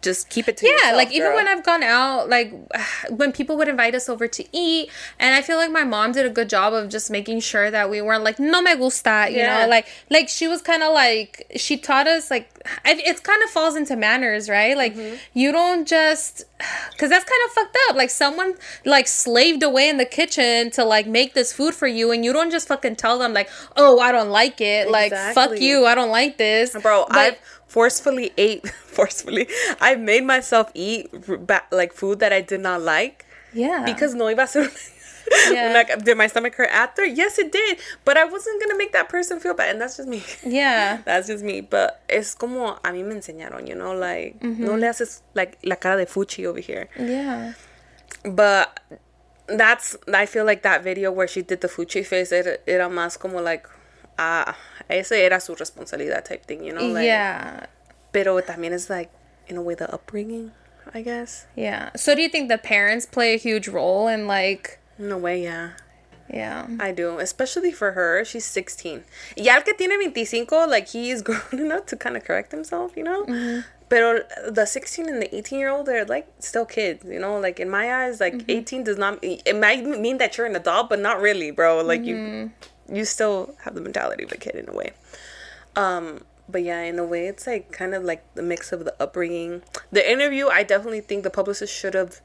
Just 0.00 0.30
keep 0.30 0.46
it 0.48 0.56
to 0.58 0.66
Yeah, 0.66 0.72
yourself. 0.72 0.96
like 0.96 1.12
even 1.12 1.34
when 1.34 1.48
I've 1.48 1.64
gone 1.64 1.82
out, 1.82 2.28
like 2.28 2.52
when 3.10 3.32
people 3.32 3.56
would 3.56 3.68
invite 3.68 3.94
us 3.94 4.08
over 4.08 4.28
to 4.28 4.44
eat, 4.52 4.90
and 5.18 5.34
I 5.34 5.42
feel 5.42 5.56
like 5.56 5.70
my 5.72 5.82
mom 5.84 6.12
did 6.12 6.24
a 6.24 6.30
good 6.30 6.48
job 6.48 6.72
of 6.72 6.88
just 6.88 7.10
making 7.10 7.40
sure 7.40 7.70
that 7.70 7.90
we 7.90 8.00
weren't 8.00 8.22
like 8.22 8.38
no 8.38 8.62
me 8.62 8.76
gusta, 8.76 9.26
you 9.30 9.38
Yeah. 9.38 9.62
know, 9.64 9.68
like 9.68 9.86
like 10.10 10.28
she 10.28 10.46
was 10.46 10.62
kind 10.62 10.82
of 10.82 10.92
like 10.94 11.46
she 11.56 11.76
taught 11.76 12.06
us 12.06 12.30
like 12.30 12.48
it, 12.84 12.98
it's 13.04 13.20
kind 13.20 13.42
of 13.42 13.50
falls 13.50 13.74
into 13.76 13.96
manners, 13.96 14.48
right? 14.48 14.76
Like 14.76 14.94
Mm-hmm. 14.94 15.16
you 15.34 15.50
don't 15.52 15.86
just 15.88 16.44
because 16.92 17.10
that's 17.10 17.24
kind 17.24 17.42
of 17.46 17.50
fucked 17.52 17.76
up. 17.88 17.96
Like 17.96 18.10
someone 18.10 18.54
like 18.84 19.08
slaved 19.08 19.62
away 19.64 19.88
in 19.88 19.96
the 19.96 20.04
kitchen 20.04 20.70
to 20.72 20.84
like 20.84 21.06
make 21.08 21.34
this 21.34 21.52
food 21.52 21.74
for 21.74 21.88
you, 21.88 22.12
and 22.12 22.24
you 22.24 22.32
don't 22.32 22.50
just 22.52 22.68
fucking 22.68 22.96
tell 22.96 23.18
them 23.18 23.32
like, 23.32 23.50
oh, 23.76 23.98
I 23.98 24.12
don't 24.12 24.30
like 24.30 24.60
it, 24.60 24.90
like 24.90 25.12
fuck 25.34 25.58
you, 25.58 25.86
I 25.86 25.94
don't 25.96 26.10
like 26.10 26.36
this, 26.38 26.76
Bro, 26.80 27.06
I've 27.10 27.36
forcefully 27.66 28.32
ate 28.36 28.68
forcefully. 28.96 29.48
I've 29.80 30.00
made 30.00 30.24
myself 30.24 30.70
eat 30.74 31.10
like 31.70 31.92
food 31.92 32.20
that 32.20 32.32
I 32.32 32.40
did 32.40 32.60
not 32.60 32.82
like 32.82 33.24
yeah 33.52 33.84
because 33.84 34.14
no 34.14 34.24
iba 34.26 34.44
a 34.44 34.46
ser 34.46 34.70
Yeah. 35.50 35.72
like 35.74 36.04
did 36.04 36.16
my 36.16 36.28
stomach 36.28 36.54
hurt 36.54 36.70
after? 36.70 37.04
Yes, 37.04 37.36
it 37.38 37.50
did, 37.50 37.78
but 38.04 38.16
I 38.16 38.24
wasn't 38.26 38.62
gonna 38.62 38.78
make 38.78 38.92
that 38.92 39.08
person 39.08 39.40
feel 39.40 39.54
bad, 39.54 39.70
and 39.70 39.80
that's 39.80 39.96
just 39.96 40.08
me. 40.08 40.22
yeah. 40.44 40.98
That's 41.04 41.26
just 41.26 41.42
me, 41.42 41.62
but 41.62 42.00
it's 42.08 42.34
como 42.36 42.78
a 42.84 42.90
mí 42.92 43.04
me 43.04 43.16
enseñaron, 43.16 43.66
you 43.66 43.74
know, 43.74 43.92
like 43.92 44.40
no 44.40 44.50
Mm-hmm. 44.50 44.64
le 44.78 44.86
haces 44.86 45.22
like 45.34 45.58
la 45.64 45.74
cara 45.74 45.96
de 45.96 46.06
fuchi 46.06 46.46
over 46.46 46.60
here. 46.60 46.88
Yeah. 46.96 47.54
but 48.24 48.78
that's 49.48 49.96
I 50.12 50.26
feel 50.26 50.44
like 50.44 50.62
that 50.62 50.82
video 50.84 51.10
where 51.10 51.26
she 51.26 51.42
did 51.42 51.60
the 51.60 51.68
fuchi 51.68 52.04
face 52.06 52.30
era, 52.32 52.58
era 52.66 52.88
más 52.88 53.18
como 53.18 53.40
like 53.40 53.66
ah 54.18 54.56
ese 54.88 55.12
era 55.12 55.40
su 55.40 55.54
responsabilidad 55.54 56.24
type 56.24 56.46
thing, 56.46 56.64
you 56.64 56.72
know? 56.72 56.86
Like, 56.86 57.04
yeah. 57.04 57.66
Pero 58.12 58.40
también 58.40 58.72
is 58.72 58.88
like 58.88 59.10
in 59.48 59.56
a 59.56 59.62
way 59.62 59.74
the 59.74 59.92
upbringing, 59.92 60.52
I 60.94 61.02
guess. 61.02 61.46
Yeah. 61.54 61.90
So 61.96 62.14
do 62.14 62.22
you 62.22 62.28
think 62.28 62.48
the 62.48 62.58
parents 62.58 63.06
play 63.06 63.34
a 63.34 63.38
huge 63.38 63.68
role 63.68 64.08
in 64.08 64.26
like 64.26 64.78
In 64.98 65.12
a 65.12 65.18
way, 65.18 65.42
yeah. 65.42 65.72
yeah. 66.32 66.66
I 66.80 66.92
do, 66.92 67.18
especially 67.18 67.70
for 67.72 67.92
her. 67.92 68.24
She's 68.24 68.44
16. 68.46 69.04
Ya 69.36 69.56
el 69.56 69.62
que 69.62 69.74
tiene 69.74 69.98
25, 69.98 70.68
like 70.68 70.88
he 70.88 71.10
is 71.10 71.22
grown 71.28 71.40
enough 71.52 71.86
to 71.86 71.96
kind 71.96 72.16
of 72.16 72.24
correct 72.24 72.52
himself, 72.52 72.96
you 72.96 73.04
know? 73.04 73.62
Pero 73.88 74.20
the 74.50 74.66
16 74.66 75.08
and 75.08 75.22
the 75.22 75.36
18 75.36 75.58
year 75.58 75.68
old, 75.68 75.86
they're 75.86 76.04
like 76.06 76.26
still 76.40 76.64
kids, 76.64 77.04
you 77.04 77.20
know? 77.20 77.38
Like 77.38 77.60
in 77.60 77.68
my 77.68 78.04
eyes, 78.04 78.20
like 78.20 78.44
18 78.48 78.84
does 78.84 78.96
not, 78.96 79.18
it 79.22 79.54
might 79.56 79.84
mean 79.84 80.18
that 80.18 80.36
you're 80.38 80.46
an 80.46 80.56
adult, 80.56 80.88
but 80.88 80.98
not 80.98 81.20
really, 81.20 81.50
bro. 81.50 81.82
Like 81.82 82.02
you, 82.04 82.50
you 82.90 83.04
still 83.04 83.54
have 83.64 83.74
the 83.74 83.80
mentality 83.80 84.24
of 84.24 84.32
a 84.32 84.36
kid 84.36 84.54
in 84.54 84.68
a 84.68 84.72
way. 84.72 84.92
Um, 85.74 86.22
but 86.48 86.62
yeah, 86.62 86.80
in 86.82 86.98
a 86.98 87.04
way, 87.04 87.26
it's 87.26 87.46
like 87.46 87.72
kind 87.72 87.94
of 87.94 88.04
like 88.04 88.22
the 88.34 88.42
mix 88.42 88.72
of 88.72 88.84
the 88.84 88.94
upbringing. 89.02 89.62
The 89.90 90.08
interview, 90.10 90.48
I 90.48 90.62
definitely 90.62 91.00
think 91.00 91.22
the 91.24 91.30
publicist 91.30 91.74
should 91.74 91.94
have 91.94 92.20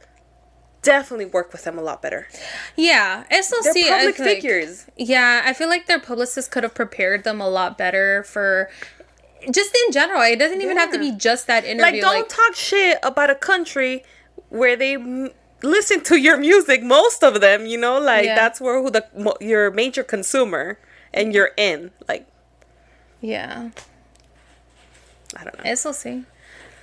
definitely 0.83 1.25
worked 1.25 1.51
with 1.53 1.63
them 1.63 1.77
a 1.77 1.81
lot 1.81 2.01
better. 2.01 2.27
Yeah. 2.75 3.23
Eso 3.29 3.55
They're 3.63 3.73
sí, 3.73 3.83
I 3.91 3.97
public 3.99 4.19
like- 4.19 4.27
figures. 4.27 4.85
Yeah, 4.97 5.41
I 5.45 5.53
feel 5.53 5.67
like 5.69 5.87
their 5.87 5.99
publicist 5.99 6.51
could 6.51 6.63
have 6.63 6.73
prepared 6.73 7.23
them 7.23 7.41
a 7.41 7.49
lot 7.49 7.77
better 7.77 8.23
for 8.23 8.69
just 9.49 9.75
in 9.87 9.91
general. 9.91 10.21
It 10.21 10.37
doesn't 10.37 10.61
even 10.61 10.77
have 10.77 10.91
to 10.91 10.99
be 10.99 11.11
just 11.11 11.47
that 11.47 11.65
interview. 11.65 12.01
like 12.01 12.01
don't 12.01 12.29
talk 12.29 12.55
shit 12.55 12.99
about 13.03 13.29
a 13.31 13.35
country 13.35 14.03
where 14.49 14.75
they 14.75 14.97
listen 15.63 16.01
to 16.01 16.15
your 16.17 16.37
music 16.37 16.81
most 16.83 17.23
of 17.23 17.39
them 17.41 17.65
you 17.65 17.77
know 17.77 17.99
like 17.99 18.25
Yeah. 18.25 18.35
that's 18.35 18.59
where 18.61 18.81
who 18.81 18.89
the 18.89 19.05
your 19.39 19.71
major 19.71 20.03
consumer 20.03 20.77
and 21.13 21.33
you're 21.33 21.51
in 21.57 21.91
like 22.07 22.25
yeah. 23.21 23.69
i 25.37 25.43
don't 25.43 25.57
know 25.57 25.63
Eso 25.65 25.91
sí. 25.91 26.25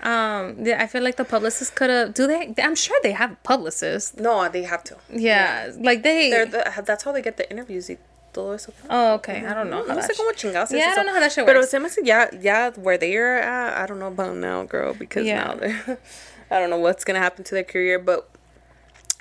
Um, 0.00 0.64
yeah, 0.64 0.80
I 0.80 0.86
feel 0.86 1.02
like 1.02 1.16
the 1.16 1.24
publicist 1.24 1.74
could 1.74 1.90
have. 1.90 2.14
Do 2.14 2.28
they? 2.28 2.54
I'm 2.62 2.76
sure 2.76 2.96
they 3.02 3.10
have 3.10 3.34
publicists. 3.42 4.16
no 4.16 4.48
they 4.48 4.62
have 4.62 4.84
to 4.84 4.96
Yeah, 5.10 5.72
like 5.80 6.04
they. 6.04 6.30
They're 6.30 6.46
the, 6.46 6.82
that's 6.86 7.02
how 7.02 7.10
they 7.10 7.20
get 7.20 7.36
the 7.36 7.50
interviews 7.50 7.88
y 7.90 7.96
todo 8.32 8.52
eso 8.52 8.72
oh, 8.88 9.14
okay. 9.14 9.44
I 9.44 9.52
don't 9.54 9.70
know. 9.70 9.84
how 9.88 9.94
no 9.94 10.00
sé 10.00 10.14
cómo 10.14 10.30
chingados 10.36 10.70
Yeah, 10.70 10.90
I 10.92 10.94
don't 10.94 11.06
know 11.06 11.14
how 11.14 11.18
that 11.18 11.32
shit 11.32 11.44
Pero 11.46 11.58
works. 11.58 11.70
se 11.72 11.78
me 11.80 11.86
hace 11.86 11.98
ya, 12.04 12.26
ya 12.40 12.70
where 12.76 12.96
they 12.96 13.16
are 13.16 13.38
at, 13.40 13.76
I 13.82 13.86
don't 13.86 13.98
know 13.98 14.06
about 14.06 14.36
now, 14.36 14.62
girl, 14.62 14.94
because 14.94 15.26
Yeah. 15.26 15.42
now 15.42 15.54
they're, 15.54 15.98
I 16.52 16.60
don't 16.60 16.70
know 16.70 16.78
what's 16.78 17.02
gonna 17.04 17.18
happen 17.18 17.42
to 17.42 17.54
their 17.56 17.64
career, 17.64 17.98
but 17.98 18.28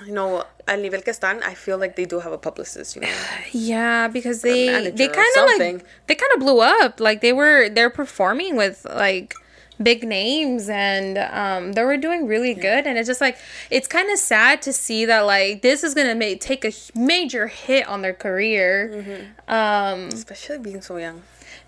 you 0.05 0.13
know, 0.13 0.43
al 0.67 0.77
nivel 0.79 1.01
que 1.01 1.11
están, 1.11 1.41
I 1.43 1.53
feel 1.55 1.77
like 1.77 1.95
they 1.95 2.05
do 2.05 2.19
have 2.19 2.31
a 2.31 2.37
publicist, 2.37 2.95
you 2.95 3.01
know. 3.01 3.09
Yeah, 3.51 4.07
because 4.07 4.41
they 4.41 4.91
they 4.91 5.07
kind 5.07 5.27
of 5.37 5.59
like 5.59 5.85
they 6.07 6.15
kind 6.15 6.31
of 6.35 6.39
blew 6.39 6.59
up. 6.61 6.99
Like 6.99 7.21
they 7.21 7.33
were 7.33 7.69
they're 7.69 7.89
performing 7.89 8.55
with 8.55 8.85
like 8.85 9.33
big 9.81 10.03
names 10.03 10.69
and 10.69 11.19
um 11.19 11.73
they 11.73 11.83
were 11.83 11.97
doing 11.97 12.25
really 12.25 12.55
good 12.55 12.87
and 12.87 12.97
it's 12.97 13.05
just 13.07 13.21
like 13.21 13.37
it's 13.69 13.87
kind 13.87 14.09
of 14.11 14.17
sad 14.17 14.59
to 14.59 14.73
see 14.73 15.05
that 15.05 15.21
like 15.21 15.61
this 15.61 15.83
is 15.83 15.93
gonna 15.93 16.15
make 16.15 16.41
take 16.41 16.65
a 16.65 16.71
major 16.95 17.45
hit 17.45 17.87
on 17.87 18.01
their 18.01 18.13
career 18.13 18.89
Mm-hmm. 18.91 19.53
um 19.53 20.07
Especially 20.07 20.57
being 20.57 20.81
so 20.81 20.97
young. 20.97 21.21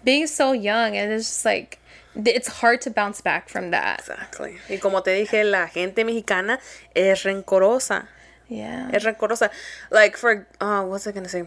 being 0.04 0.26
so 0.26 0.54
young 0.54 0.98
and 0.98 1.12
it's 1.14 1.26
just 1.30 1.46
like 1.46 1.78
it's 2.16 2.48
hard 2.48 2.82
to 2.82 2.90
bounce 2.90 3.22
back 3.22 3.48
from 3.48 3.70
that 3.70 4.00
Exactly. 4.00 4.58
Y 4.68 4.78
como 4.78 5.02
te 5.02 5.12
dije, 5.24 5.44
la 5.50 5.68
gente 5.68 6.04
mexicana 6.04 6.58
es 6.96 7.24
rencorosa. 7.24 8.08
Yeah 8.50 8.90
Es 8.92 9.06
rencorosa. 9.06 9.50
Like 9.92 10.18
for 10.18 10.48
uh 10.60 10.84
what's 10.84 11.08
I 11.08 11.12
gonna 11.12 11.30
say? 11.30 11.44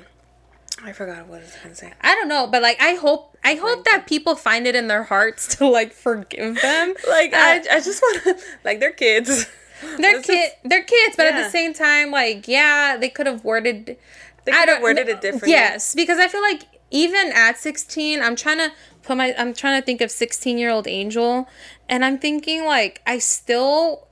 I 0.84 0.92
forgot 0.92 1.26
what 1.28 1.40
I 1.40 1.44
was 1.44 1.56
gonna 1.62 1.74
say. 1.74 1.92
I 2.00 2.14
don't 2.14 2.28
know, 2.28 2.46
but 2.46 2.62
like 2.62 2.80
I 2.80 2.94
hope 2.94 3.36
I 3.44 3.54
hope 3.56 3.84
that 3.84 4.06
people 4.06 4.34
find 4.36 4.66
it 4.66 4.74
in 4.74 4.88
their 4.88 5.02
hearts 5.04 5.56
to 5.56 5.66
like 5.68 5.92
forgive 5.92 6.60
them. 6.60 6.94
Like 7.08 7.32
Uh, 7.34 7.36
I 7.38 7.62
I 7.70 7.80
just 7.80 8.02
wanna 8.02 8.38
like 8.64 8.80
they're 8.80 8.92
kids. 8.92 9.46
they're 9.98 10.22
kid 10.22 10.52
they're 10.64 10.84
kids, 10.84 11.16
but 11.16 11.26
at 11.26 11.42
the 11.42 11.50
same 11.50 11.74
time, 11.74 12.10
like 12.10 12.46
yeah, 12.48 12.96
they 12.96 13.08
could 13.08 13.26
have 13.26 13.44
worded. 13.44 13.96
They 14.44 14.52
I 14.52 14.60
could 14.60 14.68
have 14.70 14.82
worded 14.82 15.08
it 15.08 15.20
differently. 15.20 15.50
Yes, 15.50 15.94
because 15.94 16.18
I 16.18 16.28
feel 16.28 16.42
like 16.42 16.62
even 16.90 17.32
at 17.34 17.58
sixteen, 17.58 18.22
I'm 18.22 18.36
trying 18.36 18.58
to 18.58 18.70
put 19.02 19.16
my 19.16 19.34
I'm 19.36 19.52
trying 19.54 19.80
to 19.80 19.84
think 19.84 20.00
of 20.00 20.10
sixteen 20.10 20.58
year 20.58 20.70
old 20.70 20.86
Angel, 20.86 21.48
and 21.88 22.04
I'm 22.04 22.18
thinking 22.18 22.64
like 22.64 23.02
I 23.06 23.18
still, 23.18 24.06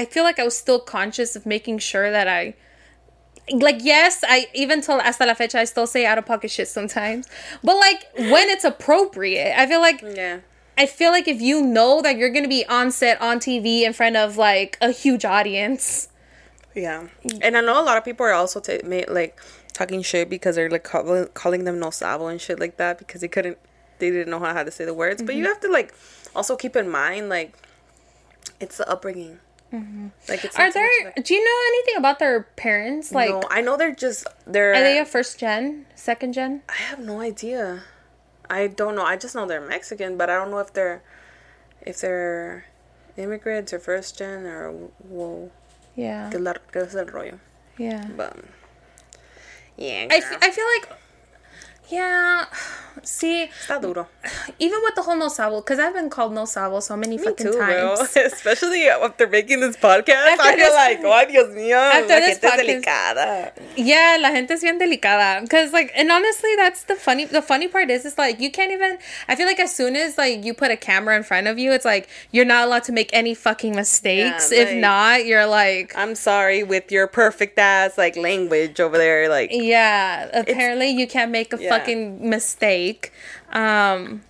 I 0.00 0.04
feel 0.04 0.24
like 0.24 0.38
I 0.38 0.44
was 0.44 0.56
still 0.56 0.80
conscious 0.80 1.36
of 1.36 1.44
making 1.44 1.78
sure 1.90 2.10
that 2.10 2.28
I. 2.28 2.54
Like 3.50 3.78
yes, 3.80 4.22
I 4.28 4.46
even 4.54 4.82
till 4.82 5.00
hasta 5.00 5.24
la 5.24 5.34
fecha 5.34 5.58
I 5.58 5.64
still 5.64 5.86
say 5.86 6.04
out 6.04 6.18
of 6.18 6.26
pocket 6.26 6.50
shit 6.50 6.68
sometimes, 6.68 7.26
but 7.64 7.76
like 7.86 8.00
when 8.32 8.48
it's 8.54 8.64
appropriate, 8.64 9.58
I 9.58 9.66
feel 9.66 9.80
like 9.80 10.02
Yeah. 10.02 10.40
I 10.76 10.84
feel 10.86 11.10
like 11.12 11.26
if 11.26 11.40
you 11.40 11.62
know 11.62 12.02
that 12.02 12.16
you're 12.18 12.30
gonna 12.30 12.46
be 12.58 12.64
on 12.66 12.90
set 12.92 13.20
on 13.22 13.38
TV 13.40 13.82
in 13.88 13.92
front 13.94 14.16
of 14.16 14.36
like 14.36 14.76
a 14.82 14.90
huge 14.92 15.24
audience, 15.24 16.08
Yeah, 16.74 17.08
and 17.40 17.56
I 17.56 17.62
know 17.62 17.80
a 17.80 17.86
lot 17.90 17.96
of 17.96 18.04
people 18.04 18.26
are 18.26 18.32
also 18.42 18.60
ta 18.60 18.74
ma- 18.84 19.08
like 19.08 19.40
talking 19.72 20.02
shit 20.02 20.28
because 20.28 20.54
they're 20.56 20.68
like 20.76 20.84
call- 20.84 21.26
calling 21.42 21.64
them 21.64 21.80
no 21.80 21.88
sabo 21.90 22.26
and 22.28 22.38
shit 22.46 22.60
like 22.60 22.76
that 22.76 22.98
because 22.98 23.22
they 23.22 23.28
couldn't, 23.28 23.56
they 23.98 24.10
didn't 24.10 24.30
know 24.30 24.38
how 24.40 24.62
to 24.62 24.70
say 24.70 24.84
the 24.84 24.94
words. 24.94 25.22
But 25.22 25.34
you 25.34 25.44
Mm-hmm. 25.44 25.48
have 25.52 25.60
to 25.66 25.70
like 25.78 25.94
also 26.36 26.54
keep 26.54 26.76
in 26.76 26.88
mind 26.90 27.30
like 27.30 27.50
it's 28.60 28.76
the 28.76 28.86
upbringing. 28.94 29.38
Like 29.70 30.44
it's 30.44 30.56
Mm-hmm. 30.56 30.62
are 30.62 30.64
not 30.66 30.72
so 30.72 30.80
much 30.80 30.90
there? 30.98 31.04
like- 31.16 31.24
do 31.24 31.34
you 31.34 31.44
know 31.44 31.58
anything 31.68 31.96
about 31.98 32.18
their 32.18 32.42
parents? 32.56 33.12
Like, 33.12 33.30
no, 33.30 33.42
I 33.50 33.60
know 33.60 33.76
they're 33.76 33.94
just 33.94 34.26
they're. 34.46 34.72
are 34.74 34.80
they 34.80 34.98
a 34.98 35.04
first 35.04 35.38
gen, 35.38 35.84
second 35.94 36.32
gen? 36.32 36.62
I 36.68 36.74
have 36.88 36.98
no 37.00 37.20
idea. 37.20 37.82
I 38.48 38.66
don't 38.68 38.94
know. 38.96 39.04
I 39.04 39.16
just 39.16 39.34
know 39.34 39.46
they're 39.46 39.60
Mexican, 39.60 40.16
but 40.16 40.30
I 40.30 40.34
don't 40.36 40.50
know 40.50 40.58
if 40.60 40.72
they're 40.72 41.02
if 41.82 42.00
they're 42.00 42.64
immigrants 43.18 43.72
or 43.74 43.78
first 43.78 44.16
gen 44.16 44.46
or 44.46 44.70
whoa. 45.06 45.50
Yeah, 45.96 46.30
Que 46.30 46.40
es 46.82 46.94
el 46.94 47.06
rollo. 47.06 47.38
yeah. 47.76 48.06
But 48.16 48.36
yeah, 49.76 50.06
I, 50.10 50.16
f- 50.16 50.38
I 50.40 50.50
feel 50.50 50.64
like, 50.76 50.98
yeah. 51.90 52.44
See, 53.04 53.48
Está 53.62 53.80
duro. 53.80 54.08
even 54.58 54.80
with 54.82 54.96
the 54.96 55.02
whole 55.02 55.14
no 55.16 55.28
sabo, 55.28 55.60
because 55.60 55.78
I've 55.78 55.94
been 55.94 56.10
called 56.10 56.32
no 56.34 56.44
sabo 56.46 56.80
so 56.80 56.96
many 56.96 57.16
Me 57.16 57.22
fucking 57.22 57.46
too, 57.46 57.52
bro. 57.52 57.94
times. 57.96 58.16
Especially 58.16 58.88
after 58.88 59.28
making 59.28 59.60
this 59.60 59.76
podcast. 59.76 60.26
After 60.34 60.42
I 60.42 60.56
feel 60.56 60.66
this- 60.66 60.74
like, 60.74 61.00
oh, 61.04 61.24
Dios 61.30 61.48
mío, 61.54 61.76
after 61.76 62.08
la 62.14 62.20
this 62.20 62.38
gente 62.40 62.46
es 62.48 62.60
delicada. 62.60 63.52
Yeah, 63.76 64.16
la 64.20 64.30
gente 64.30 64.54
es 64.54 64.62
bien 64.62 64.80
delicada. 64.80 65.48
Cause 65.48 65.72
like, 65.72 65.92
and 65.94 66.10
honestly, 66.10 66.50
that's 66.56 66.82
the 66.84 66.96
funny. 66.96 67.24
The 67.26 67.40
funny 67.40 67.68
part 67.68 67.88
is, 67.88 68.04
is 68.04 68.18
like 68.18 68.40
you 68.40 68.50
can't 68.50 68.72
even. 68.72 68.98
I 69.28 69.36
feel 69.36 69.46
like 69.46 69.60
as 69.60 69.72
soon 69.72 69.94
as 69.94 70.18
like 70.18 70.44
you 70.44 70.52
put 70.52 70.72
a 70.72 70.76
camera 70.76 71.16
in 71.16 71.22
front 71.22 71.46
of 71.46 71.56
you, 71.56 71.70
it's 71.70 71.84
like 71.84 72.08
you're 72.32 72.44
not 72.44 72.66
allowed 72.66 72.82
to 72.84 72.92
make 72.92 73.10
any 73.12 73.32
fucking 73.32 73.76
mistakes. 73.76 74.50
Yeah, 74.50 74.62
if 74.62 74.74
not, 74.76 75.24
you're 75.24 75.46
like, 75.46 75.92
I'm 75.96 76.16
sorry 76.16 76.64
with 76.64 76.90
your 76.90 77.06
perfect 77.06 77.60
ass 77.60 77.96
like 77.96 78.16
language 78.16 78.80
over 78.80 78.98
there. 78.98 79.28
Like, 79.28 79.50
yeah. 79.52 80.28
Apparently, 80.34 80.88
you 80.90 81.06
can't 81.06 81.30
make 81.30 81.52
a 81.52 81.58
Yeah. 81.62 81.68
fucking 81.70 81.77
mistake. 81.86 83.12
Um, 83.52 84.22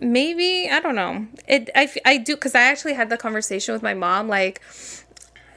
maybe 0.00 0.68
I 0.70 0.80
don't 0.80 0.94
know. 0.94 1.26
It 1.46 1.70
I 1.74 1.90
I 2.04 2.16
do 2.18 2.34
because 2.34 2.54
I 2.54 2.62
actually 2.62 2.94
had 2.94 3.10
the 3.10 3.16
conversation 3.16 3.72
with 3.72 3.82
my 3.82 3.94
mom. 3.94 4.28
Like, 4.28 4.62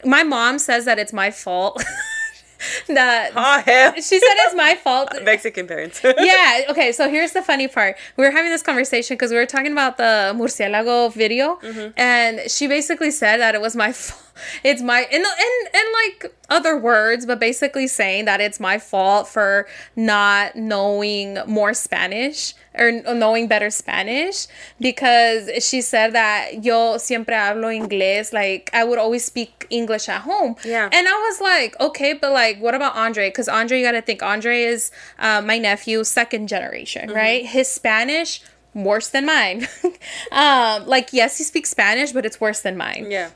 my 0.06 0.24
mom 0.24 0.60
says 0.60 0.86
that 0.86 1.00
it's 1.00 1.14
my 1.14 1.32
fault. 1.32 1.84
that 2.88 3.32
oh 3.36 3.62
hell, 3.66 3.94
she 3.96 4.02
said 4.02 4.36
it's 4.46 4.56
my 4.56 4.76
fault. 4.76 5.10
Mexican 5.24 5.68
parents. 5.68 6.02
yeah. 6.20 6.62
Okay. 6.70 6.92
So 6.92 7.10
here's 7.10 7.32
the 7.34 7.42
funny 7.42 7.68
part. 7.68 7.98
We 8.18 8.24
were 8.24 8.32
having 8.32 8.52
this 8.52 8.64
conversation 8.64 9.16
because 9.16 9.32
we 9.32 9.38
were 9.38 9.46
talking 9.46 9.72
about 9.72 9.98
the 9.98 10.34
murcielago 10.36 11.14
video, 11.14 11.60
and 11.98 12.50
she 12.50 12.68
basically 12.68 13.12
said 13.12 13.38
that 13.38 13.56
it 13.56 13.62
was 13.62 13.76
my 13.76 13.92
fault. 13.92 14.31
It's 14.64 14.82
my 14.82 15.02
in 15.12 15.22
in 15.22 15.54
in 15.74 15.86
like 16.04 16.36
other 16.50 16.78
words, 16.78 17.26
but 17.26 17.40
basically 17.40 17.88
saying 17.88 18.26
that 18.26 18.42
it's 18.42 18.60
my 18.60 18.78
fault 18.80 19.28
for 19.28 19.68
not 19.96 20.56
knowing 20.56 21.38
more 21.48 21.74
Spanish 21.74 22.54
or 22.78 22.92
knowing 22.92 23.48
better 23.48 23.70
Spanish 23.70 24.48
because 24.80 25.50
she 25.64 25.82
said 25.82 26.14
that 26.14 26.64
yo 26.64 26.98
siempre 26.98 27.36
hablo 27.36 27.70
inglés. 27.72 28.34
Like 28.34 28.70
I 28.74 28.84
would 28.84 29.00
always 29.00 29.24
speak 29.26 29.66
English 29.70 30.10
at 30.10 30.22
home. 30.22 30.56
Yeah. 30.66 30.90
And 30.92 31.08
I 31.08 31.14
was 31.30 31.42
like, 31.42 31.80
okay, 31.80 32.14
but 32.14 32.32
like, 32.32 32.60
what 32.60 32.76
about 32.76 32.96
Andre? 32.96 33.30
Because 33.30 33.48
Andre, 33.48 33.80
you 33.80 33.86
got 33.86 33.92
to 33.94 34.02
think, 34.02 34.22
Andre 34.22 34.64
is 34.64 34.92
uh, 35.20 35.42
my 35.42 35.58
nephew, 35.58 36.04
second 36.04 36.48
generation, 36.48 37.08
Mm-hmm. 37.08 37.16
right? 37.16 37.46
His 37.46 37.68
Spanish 37.70 38.42
worse 38.74 39.10
than 39.10 39.26
mine. 39.26 39.68
um, 40.32 40.86
like, 40.88 41.14
yes, 41.14 41.38
he 41.38 41.44
speaks 41.44 41.70
Spanish, 41.70 42.12
but 42.12 42.26
it's 42.26 42.40
worse 42.42 42.62
than 42.62 42.78
mine. 42.78 43.08
yeah. 43.10 43.30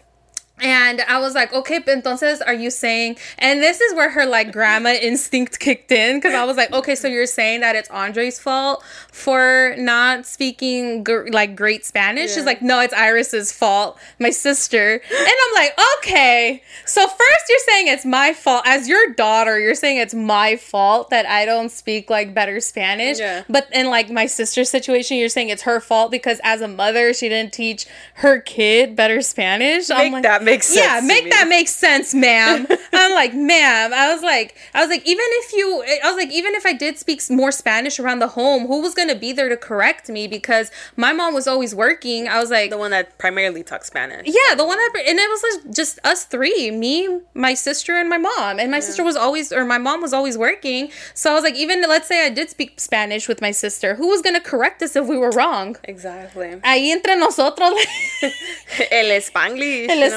And 0.61 1.01
I 1.01 1.19
was 1.19 1.35
like, 1.35 1.51
okay, 1.53 1.79
but 1.79 2.01
entonces 2.01 2.39
are 2.45 2.53
you 2.53 2.69
saying, 2.71 3.17
and 3.37 3.61
this 3.61 3.81
is 3.81 3.93
where 3.93 4.09
her 4.09 4.25
like 4.25 4.53
grandma 4.53 4.89
instinct 5.01 5.59
kicked 5.59 5.91
in 5.91 6.17
because 6.17 6.33
I 6.33 6.45
was 6.45 6.55
like, 6.55 6.71
okay, 6.71 6.95
so 6.95 7.09
you're 7.09 7.25
saying 7.25 7.59
that 7.59 7.75
it's 7.75 7.89
Andre's 7.89 8.39
fault 8.39 8.81
for 9.11 9.75
not 9.77 10.25
speaking 10.25 11.03
gr- 11.03 11.27
like 11.29 11.57
great 11.57 11.85
Spanish? 11.85 12.33
She's 12.33 12.45
like, 12.45 12.61
no, 12.61 12.79
it's 12.79 12.93
Iris's 12.93 13.51
fault, 13.51 13.97
my 14.17 14.29
sister. 14.29 14.93
And 14.93 15.27
I'm 15.27 15.53
like, 15.55 15.77
okay. 15.97 16.63
So 16.85 17.05
first 17.05 17.45
you're 17.49 17.59
saying 17.59 17.87
it's 17.87 18.05
my 18.05 18.31
fault. 18.31 18.63
As 18.65 18.87
your 18.87 19.13
daughter, 19.13 19.59
you're 19.59 19.75
saying 19.75 19.97
it's 19.97 20.13
my 20.13 20.55
fault 20.55 21.09
that 21.09 21.25
I 21.25 21.45
don't 21.45 21.69
speak 21.69 22.09
like 22.09 22.33
better 22.33 22.61
Spanish. 22.61 23.19
Yeah. 23.19 23.43
But 23.49 23.67
in 23.73 23.87
like 23.87 24.09
my 24.09 24.25
sister's 24.25 24.69
situation, 24.69 25.17
you're 25.17 25.27
saying 25.27 25.49
it's 25.49 25.63
her 25.63 25.81
fault 25.81 26.11
because 26.11 26.39
as 26.45 26.61
a 26.61 26.67
mother, 26.69 27.13
she 27.13 27.27
didn't 27.27 27.51
teach 27.51 27.87
her 28.15 28.39
kid 28.39 28.95
better 28.95 29.21
Spanish. 29.21 29.89
I'm 29.91 29.97
Make 29.97 30.13
like, 30.13 30.23
that 30.23 30.44
make 30.45 30.63
sense 30.63 30.77
Yeah, 30.79 31.01
make 31.05 31.29
that 31.31 31.47
make 31.47 31.67
sense, 31.67 32.13
ma'am. 32.13 32.67
I'm 32.93 33.13
like, 33.13 33.33
ma'am. 33.33 33.93
I 33.93 34.13
was 34.13 34.21
like, 34.23 34.55
I 34.73 34.81
was 34.81 34.89
like, 34.89 35.05
even 35.05 35.25
if 35.41 35.53
you, 35.53 35.83
I 36.03 36.09
was 36.09 36.15
like, 36.15 36.31
even 36.31 36.55
if 36.55 36.65
I 36.65 36.73
did 36.73 36.97
speak 36.97 37.21
more 37.29 37.51
Spanish 37.51 37.99
around 37.99 38.19
the 38.19 38.27
home, 38.29 38.67
who 38.67 38.81
was 38.81 38.93
gonna 38.93 39.15
be 39.15 39.31
there 39.33 39.49
to 39.49 39.57
correct 39.57 40.07
me? 40.09 40.27
Because 40.27 40.71
my 40.95 41.11
mom 41.13 41.33
was 41.33 41.47
always 41.47 41.73
working. 41.75 42.27
I 42.27 42.39
was 42.39 42.49
like, 42.51 42.69
The 42.69 42.77
one 42.77 42.91
that 42.91 43.17
primarily 43.17 43.63
talks 43.63 43.87
Spanish. 43.87 44.27
yeah, 44.27 44.55
the 44.55 44.65
one 44.65 44.77
that, 44.77 45.03
and 45.07 45.19
it 45.19 45.29
was 45.29 45.43
like 45.65 45.75
just 45.75 45.99
us 46.03 46.25
three, 46.25 46.71
me, 46.71 47.21
my 47.33 47.53
sister, 47.53 47.97
and 47.97 48.07
my 48.09 48.17
mom. 48.17 48.59
And 48.59 48.71
my 48.71 48.79
sister 48.79 49.03
was 49.03 49.15
always, 49.15 49.51
or 49.51 49.65
my 49.65 49.77
mom 49.77 50.01
was 50.01 50.13
always 50.13 50.37
working. 50.37 50.91
So 51.13 51.31
I 51.31 51.33
was 51.33 51.43
like, 51.43 51.55
even 51.55 51.81
let's 51.81 52.07
say 52.07 52.25
I 52.25 52.29
did 52.29 52.49
speak 52.49 52.79
Spanish 52.79 53.27
with 53.27 53.41
my 53.41 53.51
sister, 53.51 53.95
who 53.95 54.07
was 54.07 54.21
gonna 54.21 54.41
correct 54.41 54.81
us 54.81 54.95
if 54.95 55.05
we 55.07 55.17
were 55.17 55.31
wrong? 55.31 55.77
Exactly. 55.85 56.49
Ahí 56.63 56.91
entre 56.91 57.15
nosotros, 57.15 57.73
El 58.91 59.21
Spanglish. 59.21 59.89
el 59.89 59.97
you 59.99 60.11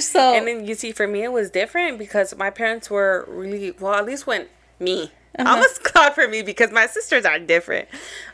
So 0.00 0.34
And 0.34 0.46
then 0.46 0.66
you 0.66 0.74
see, 0.74 0.92
for 0.92 1.06
me, 1.06 1.22
it 1.24 1.32
was 1.32 1.50
different 1.50 1.98
because 1.98 2.36
my 2.36 2.50
parents 2.50 2.90
were 2.90 3.24
really 3.28 3.72
well. 3.80 3.94
At 3.94 4.06
least 4.06 4.26
when 4.26 4.46
me, 4.78 5.12
Uh-huh. 5.38 5.56
I 5.56 5.58
was 5.58 5.78
glad 5.78 6.14
for 6.14 6.28
me 6.28 6.42
because 6.42 6.70
my 6.70 6.86
sisters 6.86 7.24
are 7.24 7.38
different. 7.38 7.88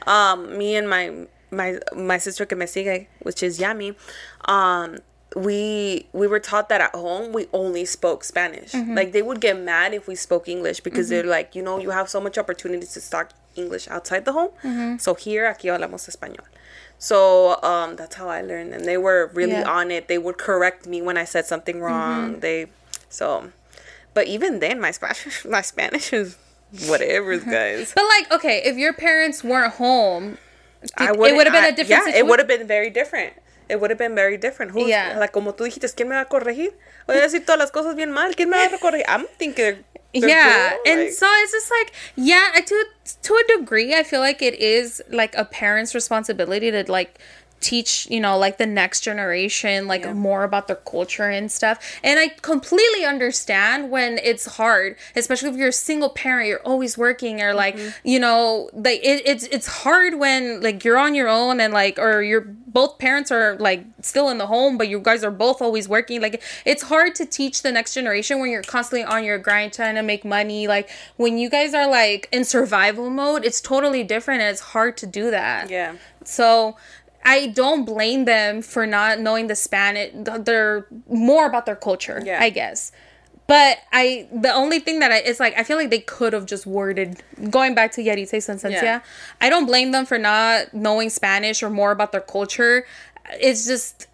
Um, 0.07 0.59
me 0.59 0.77
and 0.77 0.89
my 0.89 1.27
my 1.51 1.79
my 1.97 2.19
sister 2.19 2.45
que 2.47 2.57
me 2.57 2.67
sigue, 2.67 3.07
which 3.23 3.43
is 3.43 3.59
Yami, 3.59 3.97
um, 4.47 4.99
we 5.37 6.07
we 6.13 6.27
were 6.27 6.41
taught 6.41 6.69
that 6.69 6.81
at 6.81 6.95
home 6.95 7.33
we 7.33 7.47
only 7.53 7.85
spoke 7.85 8.25
Spanish. 8.25 8.73
Mm-hmm. 8.73 8.95
Like 8.95 9.13
they 9.13 9.23
would 9.23 9.41
get 9.41 9.59
mad 9.59 9.95
if 9.95 10.07
we 10.07 10.15
spoke 10.15 10.49
English 10.49 10.81
because 10.81 11.09
they're 11.09 11.25
like, 11.25 11.55
you 11.55 11.63
know, 11.63 11.79
you 11.79 11.91
have 11.91 12.09
so 12.09 12.21
much 12.21 12.37
opportunities 12.37 12.93
to 12.95 13.01
talk 13.11 13.31
English 13.57 13.89
outside 13.89 14.25
the 14.25 14.33
home. 14.33 14.51
Mm-hmm. 14.63 14.99
So 14.99 15.15
here, 15.15 15.47
aquí 15.47 15.69
hablamos 15.69 16.09
español. 16.09 16.45
So 16.99 17.57
um, 17.63 17.97
that's 17.97 18.17
how 18.17 18.29
I 18.29 18.43
learned, 18.43 18.75
and 18.75 18.85
they 18.85 18.97
were 18.99 19.31
really 19.33 19.53
Yeah. 19.53 19.69
on 19.71 19.91
it. 19.91 20.07
They 20.09 20.19
would 20.19 20.37
correct 20.39 20.87
me 20.87 21.01
when 21.01 21.17
I 21.17 21.25
said 21.25 21.47
something 21.47 21.81
wrong. 21.81 22.33
Mm-hmm. 22.33 22.41
They 22.41 22.67
so, 23.09 23.51
but 24.15 24.27
even 24.27 24.61
then, 24.61 24.81
my 24.81 24.91
Spanish 24.91 25.45
my 25.49 25.63
Spanish 25.63 26.13
is 26.13 26.37
whatever, 26.89 27.37
guys. 27.59 27.93
But 27.95 28.05
like, 28.05 28.31
okay, 28.33 28.63
if 28.65 28.77
your 28.77 28.93
parents 28.93 29.43
weren't 29.43 29.75
home, 29.75 30.37
I 30.97 31.11
it 31.11 31.17
would 31.19 31.47
have 31.47 31.53
been 31.55 31.65
I- 31.65 31.69
a 31.69 31.73
different 31.73 31.89
Yeah, 31.91 31.99
situation. 32.05 32.19
it 32.27 32.29
would 32.29 32.39
have 32.39 32.49
been 32.49 32.67
very 32.67 32.91
different. 32.91 33.33
It 33.71 33.81
would 33.81 33.91
have 33.91 33.99
been 33.99 34.17
very 34.17 34.37
different. 34.37 34.73
Who's, 34.73 34.89
Yeah. 34.89 35.17
Like, 35.17 35.31
como 35.33 35.53
tú 35.53 35.63
dijiste, 35.65 35.87
¿quién 35.95 36.09
me 36.09 36.17
va 36.17 36.23
a 36.23 36.29
corregir? 36.29 36.75
Voy 37.07 37.17
a 37.17 37.21
decir 37.23 37.47
todas 37.47 37.59
las 37.61 37.71
cosas 37.71 37.95
bien 37.95 38.11
mal. 38.11 38.35
¿Quién 38.35 38.51
me 38.51 38.57
va 38.59 38.67
a 38.67 38.79
corregir? 38.79 39.05
I'm 39.09 39.27
thinking. 39.39 39.85
Yeah 40.13 40.71
cool, 40.71 40.93
and 40.93 41.13
so 41.13 41.27
it's 41.29 41.53
just 41.53 41.71
like 41.71 41.93
yeah 42.17 42.51
to 42.67 42.85
to 43.23 43.35
a 43.35 43.59
degree 43.59 43.95
i 43.95 44.03
feel 44.03 44.21
like 44.21 44.43
it 44.43 44.55
is 44.55 45.03
like 45.11 45.35
a 45.37 45.45
parent's 45.45 45.95
responsibility 45.95 46.71
to 46.71 46.91
like 46.91 47.19
teach 47.61 48.07
you 48.11 48.19
know 48.21 48.39
like 48.39 48.57
the 48.59 48.67
next 48.67 49.01
generation 49.01 49.87
like 49.87 50.05
Yeah. 50.05 50.15
more 50.15 50.45
about 50.45 50.67
their 50.67 50.77
culture 50.77 51.29
and 51.29 51.53
stuff 51.53 52.01
and 52.03 52.19
i 52.19 52.29
completely 52.41 53.05
understand 53.05 53.91
when 53.91 54.19
it's 54.23 54.47
hard 54.57 54.97
especially 55.15 55.51
if 55.51 55.57
you're 55.57 55.69
a 55.69 55.73
single 55.73 56.09
parent 56.09 56.49
you're 56.49 56.63
always 56.63 56.97
working 56.97 57.43
or 57.43 57.53
like 57.55 57.77
Mm-hmm. 57.77 58.09
you 58.09 58.19
know 58.19 58.71
like 58.73 59.01
it, 59.05 59.23
it's 59.27 59.45
it's 59.45 59.67
hard 59.67 60.19
when 60.19 60.61
like 60.63 60.85
you're 60.85 60.99
on 60.99 61.15
your 61.15 61.29
own 61.29 61.61
and 61.61 61.73
like 61.73 61.99
or 61.99 62.23
you're 62.23 62.41
both 62.41 62.99
parents 62.99 63.31
are 63.31 63.57
like 63.59 63.85
still 64.01 64.29
in 64.31 64.39
the 64.39 64.47
home 64.47 64.79
but 64.79 64.89
you 64.89 64.99
guys 64.99 65.23
are 65.23 65.31
both 65.31 65.61
always 65.61 65.89
working 65.89 66.21
like 66.21 66.43
it's 66.65 66.85
hard 66.85 67.15
to 67.17 67.27
teach 67.27 67.63
the 67.63 67.71
next 67.73 67.95
generation 67.95 68.39
when 68.41 68.51
you're 68.51 68.63
constantly 68.63 69.05
on 69.05 69.23
your 69.25 69.39
grind 69.39 69.73
trying 69.73 69.95
to 69.97 70.03
make 70.03 70.25
money 70.25 70.67
like 70.67 70.89
when 71.17 71.37
you 71.37 71.51
guys 71.51 71.75
are 71.75 71.89
like 71.89 72.29
in 72.33 72.45
survival 72.45 73.11
mode 73.11 73.45
it's 73.45 73.61
totally 73.61 74.03
different 74.03 74.41
and 74.41 74.51
it's 74.51 74.61
hard 74.61 74.97
to 74.97 75.07
do 75.07 75.31
that 75.31 75.69
yeah. 75.69 75.95
so 76.25 76.77
I 77.25 77.49
don't 77.49 77.85
blame 77.85 78.25
them 78.25 78.63
for 78.63 78.87
not 78.87 79.21
knowing 79.21 79.47
the 79.49 79.55
Spanish. 79.57 80.11
They're 80.15 80.87
more 81.09 81.47
about 81.47 81.67
their 81.67 81.77
culture, 81.77 82.23
Yeah. 82.25 82.39
I 82.43 82.51
guess. 82.51 82.93
But 83.47 83.79
I, 83.93 84.29
the 84.33 84.53
only 84.53 84.79
thing 84.79 85.01
that 85.01 85.11
I, 85.11 85.19
it's 85.19 85.41
like 85.41 85.59
I 85.59 85.65
feel 85.65 85.77
like 85.77 85.91
they 85.91 85.99
could 86.01 86.33
have 86.33 86.47
just 86.47 86.67
worded. 86.67 87.21
Going 87.51 87.75
back 87.75 87.91
to 87.93 88.01
Yahritza 88.03 88.35
y 88.35 88.39
Su 88.39 88.53
Esencia, 88.53 88.71
Yeah. 88.83 89.01
I 89.41 89.51
don't 89.51 89.67
blame 89.67 89.91
them 89.91 90.07
for 90.07 90.19
not 90.19 90.73
knowing 90.73 91.11
Spanish 91.11 91.63
or 91.63 91.69
more 91.69 91.91
about 91.91 92.13
their 92.13 92.21
culture. 92.21 92.87
It's 93.41 93.67
just 93.67 94.07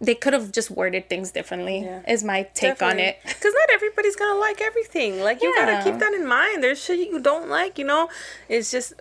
they 0.00 0.14
could 0.14 0.32
have 0.32 0.50
just 0.52 0.70
worded 0.70 1.08
things 1.10 1.30
differently. 1.32 1.80
Yeah. 1.80 2.00
Is 2.08 2.22
my 2.24 2.44
take 2.54 2.80
on 2.80 2.98
it. 3.00 3.18
Because 3.22 3.52
not 3.52 3.70
everybody's 3.74 4.16
gonna 4.16 4.38
like 4.40 4.60
everything. 4.62 5.20
Like 5.20 5.42
you 5.42 5.52
Yeah. 5.58 5.66
gotta 5.66 5.84
keep 5.90 5.98
that 5.98 6.14
in 6.14 6.26
mind. 6.26 6.62
There's 6.62 6.82
shit 6.82 7.00
you 7.00 7.18
don't 7.20 7.48
like. 7.50 7.76
You 7.76 7.84
know, 7.86 8.08
it's 8.48 8.70
just. 8.70 8.94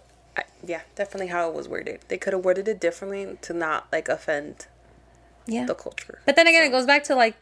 Yeah, 0.65 0.81
definitely 0.95 1.27
how 1.27 1.47
it 1.49 1.55
was 1.55 1.67
worded. 1.67 2.01
They 2.07 2.17
could 2.17 2.33
have 2.33 2.43
worded 2.43 2.67
it 2.67 2.79
differently 2.79 3.37
to 3.41 3.53
not 3.53 3.87
like 3.91 4.09
offend 4.09 4.67
Yeah. 5.45 5.65
the 5.65 5.75
culture. 5.75 6.19
But 6.25 6.35
then 6.35 6.47
again, 6.47 6.63
it 6.63 6.69
goes 6.69 6.85
back 6.85 7.03
to 7.05 7.15
like 7.15 7.35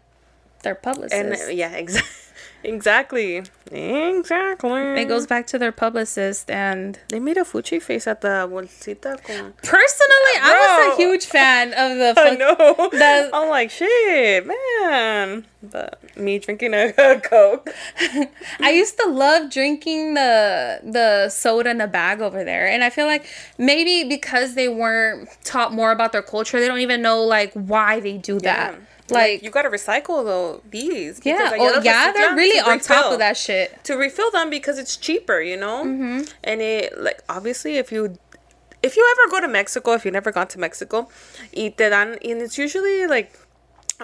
their 0.64 0.76
publicist. 0.76 1.14
And 1.14 1.34
uh, 1.34 1.52
yeah, 1.52 1.72
exactly, 1.76 2.10
exactly, 2.64 3.44
exactly. 3.72 5.02
it 5.02 5.06
goes 5.08 5.28
back 5.28 5.48
to 5.48 5.58
their 5.60 5.72
publicist 5.72 6.50
and 6.50 7.00
They 7.10 7.20
made 7.20 7.38
a 7.38 7.44
fuchi 7.44 7.82
face 7.82 8.08
at 8.08 8.22
the 8.22 8.48
bolsita 8.50 9.22
con. 9.24 9.54
Personally, 9.64 10.36
I 10.42 10.88
was 10.88 10.94
a 10.94 11.02
huge 11.02 11.26
fan 11.26 11.70
of 11.70 11.98
the. 11.98 12.14
I 12.18 12.30
fuck- 12.30 12.40
know. 12.40 12.90
the- 12.92 13.30
I'm 13.34 13.50
like 13.50 13.70
shit, 13.72 14.46
man. 14.48 15.46
But 15.64 16.00
me 16.18 16.40
drinking 16.40 16.74
a, 16.74 16.94
a 16.98 17.20
coke. 17.24 17.70
I 18.60 18.70
used 18.72 18.98
to 19.00 19.10
love 19.10 19.50
drinking 19.52 20.14
the 20.14 20.80
the 20.84 21.30
soda 21.30 21.72
in 21.72 21.82
a 21.82 21.88
bag 21.88 22.22
over 22.22 22.44
there, 22.44 22.68
and 22.68 22.84
I 22.84 22.90
feel 22.90 23.06
like 23.06 23.26
maybe 23.58 24.08
because 24.08 24.54
they 24.56 24.70
weren't 24.70 25.30
taught 25.44 25.74
more 25.74 25.92
about 25.92 26.12
their 26.12 26.22
culture, 26.22 26.60
they 26.60 26.68
don't 26.68 26.80
even 26.80 27.02
know 27.02 27.24
like 27.24 27.52
why 27.54 28.00
they 28.00 28.18
do 28.18 28.40
that. 28.42 28.76
Like, 29.10 29.42
you 29.44 29.50
gotta 29.50 29.70
recycle 29.70 30.24
though 30.26 30.62
these. 30.70 31.22
yeah, 31.24 31.52
oh, 31.58 31.82
yeah, 31.82 32.12
they're 32.12 32.36
really 32.36 32.60
to 32.60 32.70
on 32.70 32.80
top 32.80 33.12
of 33.14 33.20
that 33.20 33.38
shit. 33.38 33.84
to 33.86 33.96
refill 33.96 34.32
them 34.32 34.50
because 34.50 34.78
it's 34.78 34.98
cheaper, 34.98 35.40
you 35.40 35.58
know. 35.58 35.86
Mm-hmm. 35.86 36.24
And 36.44 36.62
it 36.62 36.98
like 37.00 37.22
obviously 37.30 37.78
if 37.78 37.92
you 37.92 38.18
if 38.84 38.96
you 38.98 39.16
ever 39.18 39.32
go 39.32 39.40
to 39.42 39.48
Mexico, 39.48 39.94
if 39.94 40.04
you 40.06 40.12
never 40.12 40.32
gone 40.32 40.48
to 40.50 40.60
Mexico, 40.60 41.08
y 41.56 41.74
te 41.78 41.90
dan 41.90 42.18
and 42.24 42.42
it's 42.42 42.58
usually 42.58 43.08
like 43.08 43.32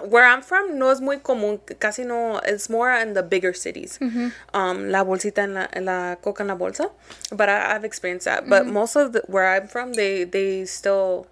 where 0.08 0.26
I'm 0.26 0.42
from 0.42 0.80
no 0.80 0.90
es 0.90 1.00
muy 1.02 1.18
común, 1.18 1.60
casi 1.80 2.04
no, 2.04 2.38
it's 2.40 2.68
more 2.68 2.92
in 2.94 3.14
the 3.14 3.22
bigger 3.22 3.54
cities. 3.54 4.00
Mm-hmm. 4.02 4.30
Um, 4.56 4.90
la 4.90 5.04
bolsita 5.04 5.40
en 5.44 5.54
la, 5.54 5.68
en 5.72 5.86
la 5.86 6.16
coca 6.16 6.42
en 6.42 6.48
la 6.48 6.56
bolsa, 6.56 6.90
but 7.32 7.48
I, 7.50 7.76
I've 7.76 7.84
experienced 7.86 8.26
that. 8.26 8.50
But 8.50 8.64
Mm-hmm. 8.64 8.74
most 8.74 8.96
of 8.96 9.14
the, 9.14 9.22
where 9.28 9.48
I'm 9.54 9.68
from, 9.68 9.94
they 9.94 10.24
they 10.24 10.66
still 10.66 11.28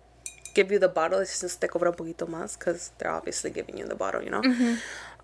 give 0.53 0.71
you 0.71 0.79
the 0.79 0.87
bottle. 0.87 1.19
It's 1.19 1.39
just 1.41 1.61
te 1.61 1.67
cobra 1.67 1.89
un 1.89 1.95
poquito 1.95 2.27
más 2.27 2.57
because 2.57 2.91
they're 2.97 3.11
obviously 3.11 3.49
giving 3.51 3.77
you 3.77 3.85
the 3.87 3.95
bottle, 3.95 4.21
you 4.23 4.29
know. 4.29 4.41
Mm-hmm. 4.41 4.75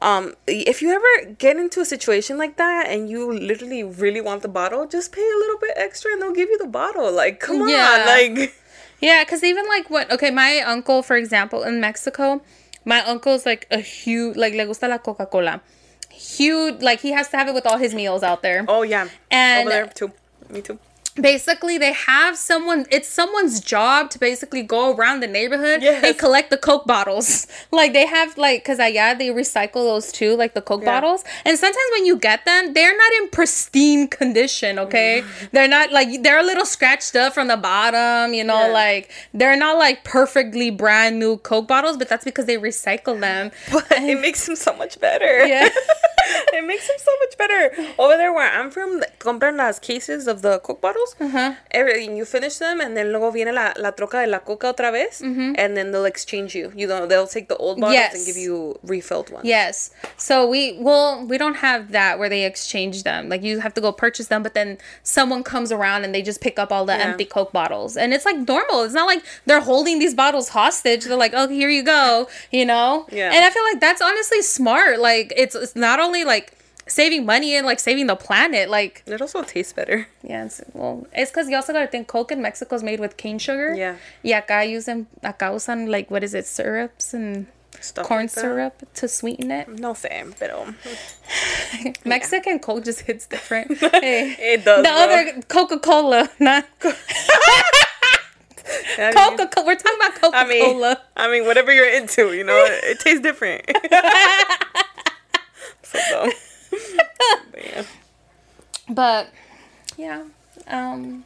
Um, 0.02 0.36
if 0.46 0.82
you 0.82 0.92
ever 0.92 1.34
get 1.40 1.58
into 1.58 1.82
a 1.82 1.86
situation 1.86 2.38
like 2.38 2.58
that 2.58 2.88
and 2.88 3.10
you 3.10 3.32
literally 3.34 3.84
really 3.84 4.22
want 4.22 4.42
the 4.44 4.48
bottle, 4.48 4.86
just 4.88 5.12
pay 5.12 5.22
a 5.22 5.38
little 5.40 5.58
bit 5.60 5.72
extra 5.76 6.12
and 6.12 6.22
they'll 6.22 6.34
give 6.34 6.50
you 6.50 6.58
the 6.60 6.68
bottle. 6.68 7.12
Like, 7.12 7.40
come 7.40 7.68
Yeah. 7.68 7.98
on, 8.02 8.06
like. 8.06 8.54
Yeah, 9.00 9.24
because 9.24 9.44
even 9.44 9.68
like 9.68 9.92
what? 9.92 10.12
Okay, 10.12 10.32
my 10.32 10.60
uncle, 10.62 11.04
for 11.04 11.16
example, 11.18 11.62
in 11.62 11.80
Mexico, 11.80 12.42
my 12.84 13.02
uncle's 13.02 13.46
like 13.46 13.68
a 13.70 13.78
huge 13.80 14.36
like 14.38 14.56
le 14.56 14.66
gusta 14.66 14.88
la 14.88 14.98
Coca 14.98 15.28
Cola, 15.28 15.62
huge 16.10 16.82
like 16.82 17.00
he 17.02 17.12
has 17.12 17.30
to 17.30 17.38
have 17.38 17.48
it 17.48 17.54
with 17.54 17.68
all 17.68 17.78
his 17.78 17.94
meals 17.94 18.24
out 18.24 18.42
there. 18.42 18.66
Oh 18.68 18.82
yeah, 18.82 19.08
And- 19.30 19.68
over 19.68 19.70
there 19.70 19.86
too. 19.88 20.12
Me 20.50 20.62
too. 20.62 20.80
Basically 21.22 21.78
they 21.78 21.94
have 21.94 22.38
someone 22.38 22.86
it's 22.92 23.08
someone's 23.08 23.60
job 23.60 24.10
to 24.12 24.20
basically 24.20 24.62
go 24.62 24.96
around 24.96 25.20
the 25.22 25.28
neighborhood 25.28 25.82
Yes. 25.82 26.04
and 26.04 26.18
collect 26.18 26.50
the 26.50 26.58
coke 26.58 26.86
bottles 26.86 27.48
like 27.72 27.94
they 27.94 28.06
have 28.06 28.38
like 28.38 28.64
because 28.64 28.80
uh, 28.80 28.84
yeah 28.84 29.14
they 29.14 29.30
recycle 29.30 29.84
those 29.92 30.12
too 30.12 30.36
like 30.36 30.54
the 30.54 30.62
coke 30.62 30.82
Yeah. 30.84 30.94
bottles 31.00 31.24
and 31.46 31.58
sometimes 31.58 31.86
when 31.94 32.06
you 32.06 32.18
get 32.18 32.46
them 32.46 32.74
they're 32.74 32.96
not 32.98 33.12
in 33.22 33.30
pristine 33.30 34.08
condition 34.08 34.78
okay 34.80 35.24
mm. 35.24 35.52
they're 35.52 35.68
not 35.68 35.92
like 35.92 36.22
they're 36.24 36.40
a 36.40 36.44
little 36.44 36.66
scratched 36.66 37.16
up 37.16 37.34
from 37.34 37.48
the 37.48 37.58
bottom 37.58 38.34
you 38.34 38.44
know 38.44 38.68
Yeah. 38.68 38.74
like 38.74 39.12
they're 39.34 39.58
not 39.58 39.78
like 39.78 40.04
perfectly 40.04 40.70
brand 40.72 41.20
new 41.20 41.38
coke 41.38 41.68
bottles 41.68 41.98
but 41.98 42.10
that's 42.10 42.26
because 42.26 42.46
they 42.46 42.58
recycle 42.58 43.20
them 43.20 43.52
But 43.72 43.86
it 43.92 44.20
makes 44.22 44.46
them 44.46 44.56
so 44.56 44.76
much 44.76 45.00
better. 45.00 45.46
Yeah. 45.48 45.70
it 46.54 46.66
makes 46.66 46.88
them 46.88 46.98
so 47.00 47.12
much 47.22 47.38
better. 47.38 47.94
Over 47.98 48.18
there 48.18 48.34
where 48.34 48.52
I'm 48.52 48.70
from, 48.70 49.02
compran 49.20 49.56
las 49.58 49.80
cases 49.80 50.28
of 50.28 50.42
the 50.42 50.60
Coke 50.60 50.82
bottles 50.82 51.07
bottles. 51.16 51.36
Uh-huh. 51.36 51.54
Everything 51.72 52.18
you 52.18 52.26
finish 52.26 52.58
them, 52.58 52.82
and 52.82 52.96
then 52.96 53.12
luego 53.12 53.32
viene 53.32 53.54
la, 53.54 53.74
la 53.78 53.92
troca 53.92 54.26
de 54.26 54.28
la 54.28 54.40
coca 54.40 54.68
otra 54.74 54.92
vez, 54.92 55.22
mm-hmm. 55.22 55.54
and 55.58 55.76
then 55.78 55.92
they'll 55.92 56.06
exchange 56.06 56.56
you. 56.56 56.72
You 56.76 56.88
know, 56.88 57.06
they'll 57.06 57.28
take 57.28 57.48
the 57.48 57.58
old 57.58 57.80
bottles 57.80 58.14
and 58.14 58.26
give 58.26 58.38
you 58.38 58.80
refilled 58.84 59.32
ones. 59.32 59.46
Yes. 59.46 59.92
So 60.18 60.48
we 60.48 60.78
well 60.80 61.26
we 61.26 61.38
don't 61.38 61.58
have 61.58 61.92
that 61.92 62.20
where 62.20 62.30
they 62.30 62.46
exchange 62.46 63.04
them. 63.04 63.30
Like 63.30 63.44
you 63.44 63.60
have 63.60 63.74
to 63.76 63.82
go 63.82 63.92
purchase 63.92 64.28
them, 64.28 64.44
but 64.44 64.54
then 64.54 64.78
someone 65.04 65.44
comes 65.44 65.72
around 65.72 66.04
and 66.04 66.14
they 66.14 66.22
just 66.22 66.42
pick 66.42 66.60
up 66.60 66.72
all 66.72 66.86
the 66.86 66.94
Yeah. 66.94 67.04
empty 67.04 67.26
Coke 67.26 67.52
bottles, 67.52 67.98
and 67.98 68.14
it's 68.14 68.26
like 68.26 68.38
normal. 68.48 68.84
It's 68.84 68.94
not 68.94 69.08
like 69.08 69.24
they're 69.46 69.62
holding 69.62 70.00
these 70.00 70.14
bottles 70.14 70.50
hostage. 70.50 71.06
They're 71.06 71.18
like, 71.18 71.34
oh, 71.36 71.48
here 71.48 71.70
you 71.70 71.84
go, 71.84 72.28
you 72.52 72.66
know. 72.66 73.06
Yeah. 73.12 73.32
And 73.32 73.46
I 73.46 73.50
feel 73.50 73.64
like 73.64 73.80
that's 73.80 74.02
honestly 74.02 74.42
smart. 74.42 75.00
Like 75.00 75.34
it's 75.36 75.56
it's 75.56 75.76
not 75.76 76.00
only 76.00 76.24
like 76.24 76.54
saving 76.88 77.26
money 77.26 77.56
and 77.56 77.66
like 77.66 77.80
saving 77.80 78.08
the 78.08 78.16
planet. 78.16 78.70
Like 78.70 79.04
It 79.06 79.22
also 79.22 79.44
tastes 79.44 79.74
better. 79.74 80.08
yeah, 80.24 80.46
it's, 80.46 80.62
well, 80.74 81.06
it's 81.14 81.32
because 81.32 81.50
you 81.50 81.56
also 81.56 81.74
gotta 81.74 81.88
think 81.88 82.08
Coke 82.08 82.32
in 82.32 82.42
Mexico 82.42 82.76
is 82.76 82.84
made 82.84 83.00
with 83.00 83.18
cane 83.18 83.40
sugar. 83.40 83.74
Yeah. 83.76 83.96
Y 84.24 84.32
acá 84.32 84.64
usan 84.68 85.06
acá 85.24 85.54
usan 85.54 85.90
like 85.90 86.10
what 86.10 86.24
is 86.24 86.34
it 86.34 86.46
syrups 86.46 87.14
and 87.14 87.48
Stuff 87.80 88.08
corn 88.08 88.22
like 88.24 88.30
syrup 88.32 88.74
to 88.96 89.08
sweeten 89.08 89.52
it. 89.52 89.68
No 89.70 89.94
sé, 89.94 90.34
pero 90.40 90.66
Mexican 92.06 92.58
Coke 92.60 92.84
just 92.84 93.02
hits 93.02 93.28
different. 93.28 93.78
Hey, 94.02 94.36
It 94.40 94.66
does, 94.66 94.82
The 94.82 94.90
bro. 94.90 94.98
other 94.98 95.42
Coca 95.48 95.78
Cola, 95.80 96.30
not 96.40 96.66
I 98.98 98.98
mean- 98.98 99.14
Coca 99.14 99.48
Cola. 99.48 99.66
We're 99.68 99.76
talking 99.76 99.98
about 100.00 100.16
Coca 100.16 100.38
I 100.38 100.48
mean, 100.48 100.64
Cola. 100.66 101.02
I 101.16 101.30
mean, 101.30 101.46
whatever 101.46 101.72
you're 101.72 101.88
into, 101.90 102.34
you 102.34 102.44
know, 102.44 102.58
it, 102.66 102.84
it 102.84 103.00
tastes 103.00 103.22
different. 103.22 103.62
so 105.84 106.00
dumb. 106.10 106.32
But 108.90 109.30
yeah. 109.98 110.24
Um, 110.68 111.26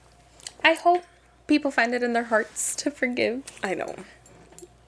I 0.64 0.74
hope 0.74 1.04
people 1.48 1.72
find 1.72 1.94
it 1.94 2.04
in 2.04 2.14
their 2.14 2.26
hearts 2.26 2.76
to 2.78 2.92
forgive. 2.92 3.44
I 3.64 3.74
know. 3.74 3.96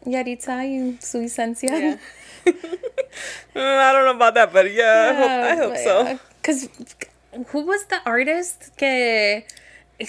Yahritza, 0.06 0.70
you 0.70 0.98
su 1.00 1.20
esencia. 1.20 1.70
Yeah. 1.70 1.98
Mm, 2.46 2.56
I 3.56 3.94
don't 3.94 4.06
know 4.06 4.16
about 4.16 4.34
that, 4.34 4.52
but 4.52 4.72
yeah, 4.72 5.12
I 5.12 5.16
hope, 5.16 5.32
I 5.32 5.56
hope 5.56 5.78
so. 5.78 6.20
Because 6.42 6.70
who 7.48 7.62
was 7.66 7.86
the 7.86 8.02
artist 8.06 8.72
que 8.78 9.44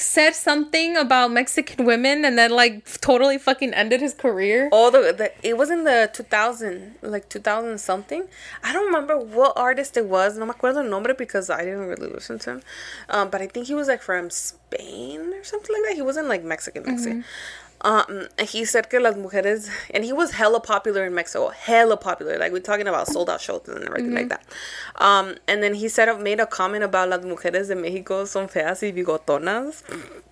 said 0.00 0.34
something 0.34 0.96
about 0.96 1.30
Mexican 1.30 1.84
women 1.84 2.24
and 2.24 2.38
then 2.38 2.50
like 2.50 3.00
totally 3.00 3.38
fucking 3.38 3.74
ended 3.74 4.00
his 4.00 4.14
career? 4.14 4.68
All 4.72 4.90
the, 4.90 5.12
the 5.16 5.32
it 5.42 5.56
was 5.56 5.70
in 5.70 5.84
the 5.84 6.10
2000, 6.12 6.96
like 7.02 7.28
2000 7.28 7.78
something. 7.78 8.24
I 8.62 8.72
don't 8.72 8.86
remember 8.86 9.18
what 9.18 9.52
artist 9.56 9.96
it 9.96 10.06
was. 10.06 10.36
No 10.38 10.46
me 10.46 10.52
acuerdo 10.52 10.76
el 10.76 10.84
nombre 10.84 11.14
because 11.14 11.50
I 11.50 11.64
didn't 11.64 11.86
really 11.86 12.08
listen 12.08 12.38
to 12.40 12.50
him. 12.50 12.62
Um, 13.08 13.30
but 13.30 13.40
I 13.40 13.46
think 13.46 13.66
he 13.66 13.74
was 13.74 13.88
like 13.88 14.02
from 14.02 14.30
Spain 14.30 15.32
or 15.34 15.44
something 15.44 15.74
like 15.74 15.90
that. 15.90 15.94
He 15.94 16.02
wasn't 16.02 16.28
like 16.28 16.44
Mexican, 16.44 16.84
Mexican. 16.86 17.24
Um, 17.84 18.28
he 18.40 18.64
said 18.64 18.88
que 18.88 18.98
las 18.98 19.14
mujeres, 19.14 19.68
and 19.90 20.04
he 20.04 20.12
was 20.14 20.30
hella 20.32 20.58
popular 20.58 21.04
in 21.04 21.14
Mexico, 21.14 21.50
hella 21.50 21.98
popular. 21.98 22.38
Like 22.38 22.50
we're 22.50 22.60
talking 22.60 22.88
about 22.88 23.08
sold 23.08 23.28
out 23.28 23.42
shows 23.42 23.68
and 23.68 23.84
everything 23.84 24.14
like 24.14 24.30
that. 24.30 24.42
Um, 24.96 25.34
and 25.46 25.62
then 25.62 25.74
he 25.74 25.90
said 25.90 26.08
made 26.18 26.40
a 26.40 26.46
comment 26.46 26.82
about 26.82 27.10
las 27.10 27.20
mujeres 27.20 27.68
de 27.68 27.74
Mexico 27.74 28.24
son 28.24 28.48
feas 28.48 28.80
y 28.80 28.90
bigotonas, 28.90 29.82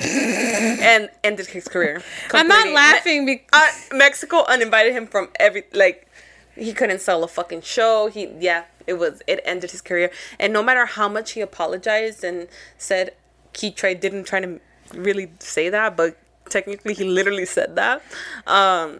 and 0.80 1.10
ended 1.22 1.46
his 1.46 1.68
career. 1.68 2.02
I'm 2.32 2.48
not 2.48 2.68
laughing 2.68 3.26
because 3.26 3.46
uh, 3.52 3.96
Mexico 3.96 4.44
uninvited 4.48 4.94
him 4.94 5.06
from 5.06 5.28
every 5.38 5.64
like 5.74 6.08
he 6.56 6.72
couldn't 6.72 7.02
sell 7.02 7.22
a 7.22 7.28
fucking 7.28 7.60
show. 7.60 8.06
He 8.06 8.30
yeah, 8.40 8.64
it 8.86 8.94
was 8.94 9.20
it 9.26 9.40
ended 9.44 9.72
his 9.72 9.82
career. 9.82 10.10
And 10.40 10.54
no 10.54 10.62
matter 10.62 10.86
how 10.86 11.06
much 11.06 11.32
he 11.32 11.42
apologized 11.42 12.24
and 12.24 12.48
said 12.78 13.12
he 13.54 13.70
tried 13.70 14.00
didn't 14.00 14.24
try 14.24 14.40
to 14.40 14.58
really 14.94 15.30
say 15.38 15.68
that, 15.68 15.98
but 15.98 16.16
technically 16.52 16.94
he 16.94 17.04
literally 17.04 17.46
said 17.46 17.74
that. 17.76 18.02
Um, 18.46 18.98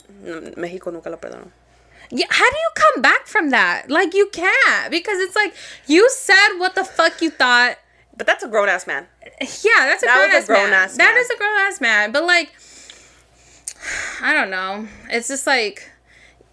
Mexico 0.57 0.91
nunca 0.91 1.11
lo 1.11 1.17
perdonó. 1.17 1.49
Yeah, 2.11 2.27
how 2.29 2.51
do 2.51 2.57
you 2.57 2.71
come 2.75 3.03
back 3.03 3.27
from 3.27 3.51
that? 3.51 3.89
Like 3.91 4.13
you 4.15 4.29
can't 4.33 4.91
because 4.91 5.19
it's 5.21 5.37
like 5.37 5.55
you 5.87 6.09
said 6.11 6.59
what 6.59 6.75
the 6.75 6.85
fuck 6.85 7.23
you 7.23 7.31
thought. 7.31 7.77
But 8.17 8.27
that's 8.27 8.45
a 8.45 8.49
grown 8.49 8.69
ass 8.69 8.87
man. 8.87 9.07
Yeah, 9.41 9.87
that's 9.89 10.03
a 10.03 10.07
That 10.07 10.17
grown 10.17 10.31
a 10.31 10.37
ass 10.37 10.49
man. 10.49 10.57
grown-ass 10.59 10.97
man. 10.99 11.17
is 11.17 11.31
a 11.31 11.37
grown 11.37 11.59
ass 11.61 11.81
man. 11.81 12.13
But 12.13 12.25
like, 12.25 12.53
I 14.21 14.33
don't 14.35 14.51
know. 14.51 14.87
It's 15.09 15.29
just 15.29 15.47
like 15.47 15.91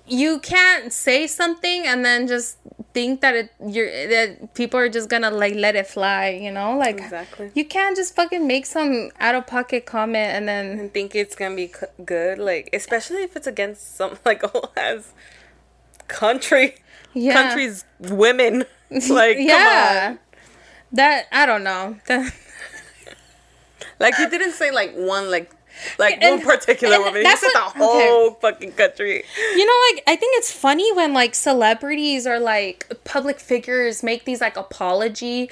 you 0.07 0.39
can't 0.39 0.91
say 0.93 1.27
something 1.27 1.85
and 1.85 2.03
then 2.05 2.27
just 2.27 2.57
think 2.99 3.21
that 3.21 3.35
it 3.41 3.47
you're 3.75 3.89
that 4.15 4.53
people 4.59 4.77
are 4.83 4.89
just 4.97 5.07
gonna 5.13 5.31
like 5.43 5.55
let 5.65 5.75
it 5.81 5.87
fly. 5.87 6.29
You 6.45 6.51
know, 6.57 6.69
like 6.85 6.97
Exactly. 6.99 7.47
You 7.59 7.65
can't 7.75 7.95
just 8.01 8.11
fucking 8.19 8.45
make 8.53 8.65
some 8.65 9.11
out 9.19 9.35
of 9.39 9.43
pocket 9.47 9.85
comment 9.85 10.29
and 10.35 10.43
then 10.51 10.65
And 10.79 10.93
think 10.93 11.15
it's 11.15 11.35
gonna 11.39 11.55
be 11.55 11.67
c- 11.67 11.93
good, 12.03 12.35
like 12.49 12.65
especially 12.73 13.21
if 13.27 13.35
it's 13.37 13.47
against 13.47 13.81
some 13.99 14.11
like 14.29 14.41
whole 14.43 14.71
ass 14.77 15.13
country, 16.07 16.75
Yeah. 17.13 17.33
country's 17.37 17.85
women. 17.99 18.65
Like 19.19 19.37
come 19.37 19.45
yeah. 19.53 20.07
on. 20.09 20.19
That 20.93 21.27
I 21.31 21.45
don't 21.45 21.63
know. 21.63 21.83
Like 23.99 24.15
he 24.15 24.25
didn't 24.27 24.53
say 24.53 24.71
like 24.71 24.93
one 24.95 25.29
like 25.29 25.51
like 25.97 26.17
And- 26.21 26.37
one 26.43 26.57
particular 26.57 26.99
woman. 26.99 27.17
He 27.17 27.23
that's 27.23 27.41
said 27.41 27.49
what- 27.53 27.73
the 27.73 27.79
whole 27.85 28.31
fucking 28.31 28.73
country. 28.73 29.23
You 29.55 29.65
know, 29.65 29.73
like 29.93 30.03
I 30.07 30.15
think 30.15 30.37
it's 30.37 30.51
funny 30.51 30.91
when 30.93 31.13
like 31.13 31.35
celebrities 31.35 32.25
or 32.27 32.39
like 32.39 32.87
public 33.03 33.39
figures 33.39 34.03
make 34.03 34.25
these 34.25 34.41
like 34.41 34.57
apology 34.57 35.49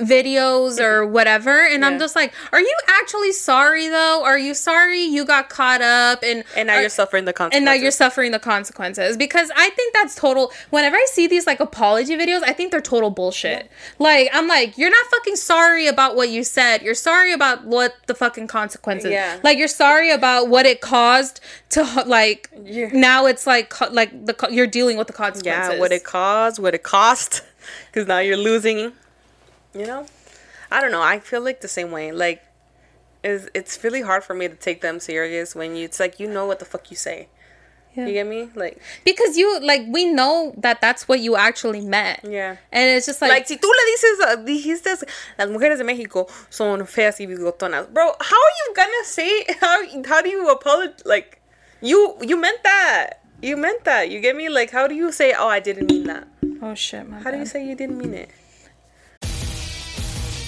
videos 0.00 0.80
or 0.80 1.06
whatever 1.06 1.64
and 1.64 1.84
i'm 1.84 1.98
just 1.98 2.16
like 2.16 2.32
are 2.52 2.60
you 2.60 2.76
actually 2.88 3.30
sorry 3.32 3.88
though 3.88 4.22
are 4.24 4.38
you 4.38 4.52
sorry 4.54 5.00
you 5.02 5.24
got 5.24 5.48
caught 5.48 5.80
up 5.80 6.22
and 6.24 6.42
And 6.56 6.66
now 6.66 6.74
are- 6.76 6.80
you're 6.80 6.88
suffering 6.90 7.24
the 7.26 7.32
consequences. 7.32 7.56
and 7.56 7.64
now 7.64 7.72
you're 7.72 7.90
suffering 7.90 8.32
the 8.32 8.38
consequences 8.38 9.16
because 9.16 9.50
I 9.56 9.70
think 9.70 9.94
that's 9.94 10.14
total. 10.14 10.52
Whenever 10.70 10.96
I 10.96 11.06
see 11.10 11.26
these 11.26 11.46
like 11.46 11.60
apology 11.60 12.16
videos, 12.16 12.42
I 12.44 12.52
think 12.52 12.70
they're 12.72 12.80
total 12.80 13.10
bullshit. 13.10 13.70
Like 13.98 14.28
I'm 14.32 14.48
like, 14.48 14.76
you're 14.78 14.90
not 14.90 15.06
fucking 15.10 15.36
sorry 15.36 15.86
about 15.86 16.16
what 16.16 16.28
you 16.28 16.42
said. 16.44 16.82
You're 16.82 16.94
sorry 16.94 17.32
about 17.32 17.64
what 17.64 17.94
the 18.06 18.14
fucking 18.14 18.46
consequences. 18.48 19.10
Yeah. 19.10 19.38
Like 19.42 19.58
you're 19.58 19.68
sorry 19.68 20.10
about 20.10 20.48
what 20.48 20.66
it 20.66 20.80
caused 20.80 21.40
to 21.70 21.82
like. 22.06 22.50
Yeah. 22.64 22.90
Now 22.92 23.26
it's 23.26 23.46
like 23.46 23.78
like 23.92 24.10
the 24.26 24.34
you're 24.50 24.66
dealing 24.66 24.96
with 24.96 25.06
the 25.06 25.12
consequences. 25.12 25.74
yeah, 25.74 25.78
what 25.80 25.92
it 25.92 26.04
caused, 26.04 26.58
what 26.58 26.74
it 26.74 26.82
cost, 26.82 27.42
because 27.92 28.06
now 28.08 28.18
you're 28.18 28.36
losing. 28.36 28.92
You 29.74 29.86
know, 29.86 30.06
I 30.70 30.80
don't 30.80 30.92
know. 30.92 31.02
I 31.02 31.18
feel 31.20 31.42
like 31.42 31.60
the 31.60 31.68
same 31.68 31.90
way. 31.90 32.12
Like, 32.12 32.42
is 33.22 33.48
it's 33.54 33.82
really 33.82 34.02
hard 34.02 34.22
for 34.22 34.34
me 34.34 34.48
to 34.48 34.54
take 34.54 34.80
them 34.80 35.00
serious 35.00 35.54
when 35.54 35.74
you. 35.76 35.84
It's 35.84 35.98
like 36.00 36.20
you 36.20 36.28
know 36.28 36.46
what 36.46 36.58
the 36.58 36.64
fuck 36.64 36.90
you 36.90 36.96
say. 36.96 37.28
Yeah. 37.94 38.06
You 38.06 38.12
get 38.12 38.26
me? 38.26 38.48
Like, 38.56 38.80
because 39.04 39.36
you 39.36 39.60
like 39.60 39.82
we 39.88 40.06
know 40.06 40.52
that 40.58 40.80
that's 40.80 41.06
what 41.06 41.20
you 41.20 41.36
actually 41.36 41.80
meant. 41.80 42.20
Yeah. 42.24 42.56
And 42.72 42.90
it's 42.90 43.06
just 43.06 43.22
like, 43.22 43.30
like 43.30 43.46
si 43.46 43.56
tú 43.56 43.68
le 43.68 43.84
dices, 43.92 44.20
uh, 44.20 44.36
dijiste, 44.44 45.08
las 45.38 45.48
mujeres 45.48 45.78
de 45.78 45.84
México 45.84 46.28
son 46.50 46.86
feas 46.86 47.20
y 47.20 47.26
bigotonas, 47.26 47.92
bro. 47.92 48.12
How 48.20 48.36
are 48.36 48.54
you 48.66 48.74
gonna 48.74 49.04
say? 49.04 49.44
How 49.60 50.02
how 50.06 50.22
do 50.22 50.28
you 50.28 50.50
apologize? 50.50 51.04
Like, 51.04 51.40
you 51.80 52.16
you 52.20 52.36
meant 52.36 52.62
that. 52.64 53.20
You 53.40 53.56
meant 53.56 53.84
that. 53.84 54.10
You 54.10 54.20
get 54.20 54.34
me? 54.34 54.48
Like, 54.48 54.70
how 54.70 54.86
do 54.88 54.94
you 54.94 55.12
say? 55.12 55.32
Oh, 55.32 55.48
I 55.48 55.60
didn't 55.60 55.90
mean 55.90 56.04
that. 56.04 56.26
oh 56.62 56.74
shit, 56.74 57.08
my 57.08 57.20
How 57.20 57.30
do 57.30 57.38
you 57.38 57.46
say 57.46 57.64
you 57.64 57.76
didn't 57.76 57.98
mean 57.98 58.14
it? 58.14 58.30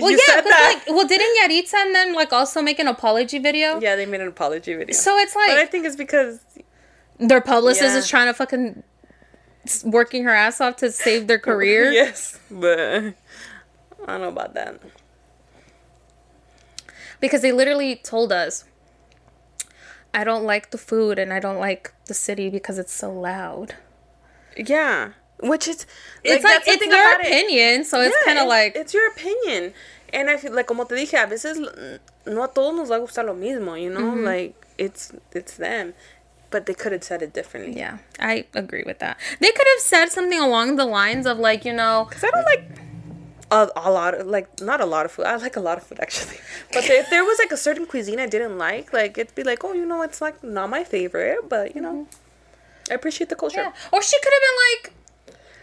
Well, 0.00 0.10
you 0.10 0.18
yeah, 0.28 0.40
that. 0.40 0.82
like, 0.86 0.94
well, 0.94 1.06
didn't 1.06 1.36
Yahritza 1.42 1.74
and 1.74 1.94
then 1.94 2.14
like 2.14 2.32
also 2.32 2.62
make 2.62 2.78
an 2.78 2.86
apology 2.88 3.38
video? 3.38 3.80
yeah, 3.80 3.96
they 3.96 4.06
made 4.06 4.20
an 4.20 4.28
apology 4.28 4.74
video. 4.74 4.94
So 4.94 5.16
it's 5.18 5.34
like 5.34 5.48
but 5.50 5.58
I 5.58 5.66
think 5.66 5.86
it's 5.86 5.96
because 5.96 6.40
their 7.18 7.40
publicist 7.40 7.82
Yeah. 7.92 7.98
is 7.98 8.08
trying 8.08 8.26
to 8.28 8.34
fucking 8.34 8.82
working 9.84 10.24
her 10.24 10.30
ass 10.34 10.60
off 10.60 10.76
to 10.76 10.90
save 10.90 11.26
their 11.26 11.38
career. 11.48 11.90
yes, 11.92 12.38
but 12.50 12.78
I 12.80 13.14
don't 14.06 14.20
know 14.22 14.28
about 14.28 14.54
that. 14.54 14.80
Because 17.20 17.42
they 17.42 17.52
literally 17.52 17.96
told 17.96 18.32
us, 18.32 18.64
I 20.14 20.24
don't 20.24 20.44
like 20.44 20.70
the 20.70 20.78
food 20.78 21.18
and 21.18 21.32
I 21.32 21.38
don't 21.40 21.58
like 21.58 21.92
the 22.06 22.14
city 22.14 22.48
because 22.48 22.78
it's 22.78 22.92
so 22.92 23.12
loud. 23.12 23.74
Yeah, 24.56 25.10
which 25.42 25.68
is 25.68 25.86
It's 26.24 26.44
like, 26.44 26.64
the 26.64 26.70
it's 26.72 26.86
their 26.86 27.10
about 27.14 27.20
it. 27.24 27.26
opinion, 27.26 27.84
so 27.84 28.00
it's 28.00 28.14
Yeah, 28.20 28.24
kind 28.26 28.38
of 28.38 28.48
like 28.48 28.76
it's 28.76 28.92
your 28.94 29.08
opinion. 29.08 29.72
And 30.12 30.28
I 30.28 30.36
feel 30.36 30.52
like 30.52 30.66
como 30.66 30.84
te 30.84 30.94
dije, 30.96 31.22
a 31.22 31.26
veces 31.26 31.58
no 32.26 32.42
a 32.42 32.48
todos 32.48 32.74
nos 32.74 32.90
va 32.90 32.96
a 32.96 33.00
gustar 33.00 33.24
lo 33.24 33.34
mismo, 33.34 33.80
you 33.80 33.90
know? 33.90 34.00
Mm-hmm. 34.00 34.24
Like 34.24 34.66
it's 34.78 35.12
it's 35.32 35.54
them. 35.56 35.94
But 36.50 36.66
they 36.66 36.74
could 36.74 36.90
have 36.90 37.04
said 37.04 37.22
it 37.22 37.32
differently. 37.32 37.78
Yeah, 37.78 37.98
I 38.18 38.44
agree 38.54 38.82
with 38.84 38.98
that. 38.98 39.16
They 39.38 39.52
could 39.52 39.66
have 39.74 39.80
said 39.82 40.06
something 40.10 40.40
along 40.40 40.74
the 40.76 40.84
lines 40.84 41.24
of 41.26 41.38
like, 41.38 41.64
you 41.64 41.72
know, 41.72 42.08
Cause 42.10 42.24
I 42.24 42.30
don't 42.32 42.44
like 42.44 42.64
a, 43.52 43.68
a 43.76 43.90
lot 43.92 44.14
of 44.14 44.26
like 44.26 44.60
not 44.60 44.80
a 44.80 44.84
lot 44.86 45.06
of 45.06 45.12
food. 45.12 45.26
I 45.26 45.36
like 45.36 45.54
a 45.56 45.60
lot 45.60 45.78
of 45.78 45.84
food 45.84 46.00
actually. 46.00 46.38
But 46.72 46.84
if 46.90 47.08
there 47.08 47.24
was 47.24 47.38
like 47.38 47.52
a 47.52 47.56
certain 47.56 47.86
cuisine 47.86 48.18
I 48.18 48.26
didn't 48.26 48.58
like, 48.58 48.92
like 48.92 49.16
it'd 49.16 49.34
be 49.36 49.44
like, 49.44 49.62
oh, 49.62 49.72
you 49.74 49.86
know, 49.86 50.02
it's 50.02 50.20
like 50.20 50.42
not 50.42 50.68
my 50.70 50.82
favorite, 50.82 51.48
but 51.48 51.76
you 51.76 51.80
know, 51.82 52.08
I 52.90 52.94
appreciate 52.94 53.28
the 53.30 53.36
culture. 53.36 53.60
Yeah. 53.62 53.72
Or 53.92 54.02
she 54.02 54.16
could 54.18 54.32
have 54.32 54.42
been 54.48 54.58
like, 54.66 54.92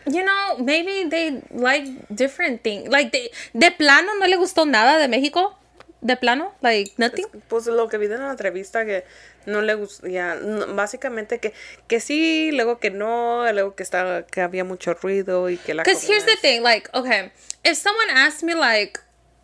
you 0.09 0.23
know, 0.23 0.57
maybe 0.59 1.09
they 1.09 1.41
like 1.51 1.87
different 2.13 2.63
things. 2.63 2.89
Like, 2.89 3.11
they, 3.11 3.29
de 3.53 3.71
plano 3.71 4.13
no 4.19 4.25
le 4.27 4.37
gustó 4.37 4.65
nada 4.65 4.99
de 4.99 5.07
México. 5.07 5.53
De 5.99 6.15
plano, 6.15 6.53
like 6.61 6.91
nothing. 6.97 7.25
Pues 7.49 7.65
lo 7.65 7.87
que 7.89 7.97
vi 7.97 8.05
en 8.05 8.19
la 8.19 8.29
entrevista 8.29 8.85
que 8.85 9.03
no 9.47 9.61
le 9.61 9.73
gustó, 9.73 10.07
ya, 10.07 10.35
no- 10.35 10.75
básicamente 10.75 11.39
que, 11.39 11.53
que 11.87 11.99
sí, 11.99 12.51
luego 12.53 12.79
que 12.79 12.91
no, 12.91 13.51
luego 13.51 13.73
que 13.75 13.81
estaba, 13.81 14.21
que 14.21 14.41
había 14.41 14.63
mucho 14.63 14.93
ruido 14.93 15.49
y 15.49 15.57
que 15.57 15.73
la 15.73 15.83
Because 15.83 16.03
here's 16.07 16.23
the 16.25 16.35
thing, 16.35 16.61
like, 16.61 16.87
okay, 16.93 17.31
if 17.65 17.77
someone 17.77 18.09
asked 18.11 18.43
me, 18.43 18.53
like, 18.53 18.99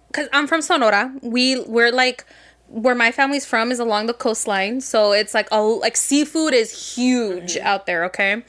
because 0.09 0.29
I'm 0.31 0.45
from 0.47 0.61
Sonora, 0.61 1.11
we 1.23 1.59
we're 1.65 1.91
like, 1.91 2.23
where 2.69 2.95
my 2.95 3.11
family's 3.11 3.45
from 3.47 3.71
is 3.71 3.79
along 3.79 4.05
the 4.05 4.13
coastline, 4.13 4.79
so 4.79 5.11
it's 5.11 5.33
like, 5.33 5.47
oh, 5.51 5.79
like 5.81 5.97
seafood 5.97 6.53
is 6.53 6.95
huge 6.95 7.55
Mm-hmm. 7.55 7.65
out 7.67 7.87
there, 7.87 8.05
okay, 8.05 8.43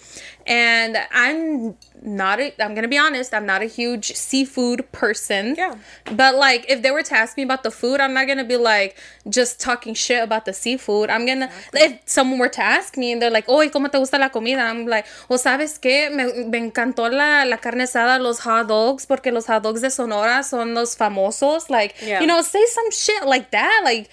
and 0.46 0.96
I'm 1.12 1.76
not 2.02 2.38
a, 2.38 2.52
I'm 2.62 2.74
gonna 2.74 2.88
be 2.88 2.98
honest, 2.98 3.32
I'm 3.32 3.46
not 3.46 3.62
a 3.62 3.66
huge 3.66 4.12
seafood 4.14 4.90
person. 4.92 5.54
Yeah. 5.56 5.74
But 6.12 6.34
like, 6.34 6.66
if 6.68 6.82
they 6.82 6.90
were 6.90 7.02
to 7.02 7.14
ask 7.14 7.36
me 7.36 7.42
about 7.42 7.62
the 7.62 7.70
food, 7.70 7.98
I'm 8.00 8.12
not 8.12 8.26
gonna 8.26 8.44
be 8.44 8.56
like 8.58 8.96
just 9.28 9.58
talking 9.60 9.94
shit 9.94 10.22
about 10.22 10.44
the 10.44 10.52
seafood. 10.52 11.08
I'm 11.08 11.24
gonna 11.26 11.50
if 11.72 12.00
someone 12.04 12.38
were 12.38 12.50
to 12.50 12.60
ask 12.62 12.96
me 12.98 13.12
and 13.12 13.22
they're 13.22 13.30
like, 13.30 13.48
"Oye, 13.48 13.68
cómo 13.70 13.90
te 13.90 13.98
gusta 13.98 14.18
la 14.18 14.28
comida?" 14.28 14.60
I'm 14.60 14.86
like, 14.86 15.06
"O 15.30 15.36
sabes 15.36 15.78
qué? 15.80 16.10
Me, 16.14 16.44
me 16.44 16.58
encantó 16.70 17.10
la, 17.10 17.44
la 17.44 17.56
carne 17.56 17.84
asada, 17.84 18.20
los 18.20 18.40
hot 18.40 18.68
dogs, 18.68 19.06
porque 19.06 19.32
los 19.32 19.46
hot 19.46 19.62
dogs 19.62 19.80
de 19.80 19.90
Sonora 19.90 20.42
son 20.42 20.74
los 20.74 20.94
famosos." 20.96 21.70
Like, 21.70 21.94
Yeah. 22.02 22.20
you 22.20 22.26
know, 22.26 22.42
say 22.42 22.64
some 22.66 22.90
shit 22.90 23.24
like 23.24 23.50
that. 23.52 23.80
Like, 23.82 24.10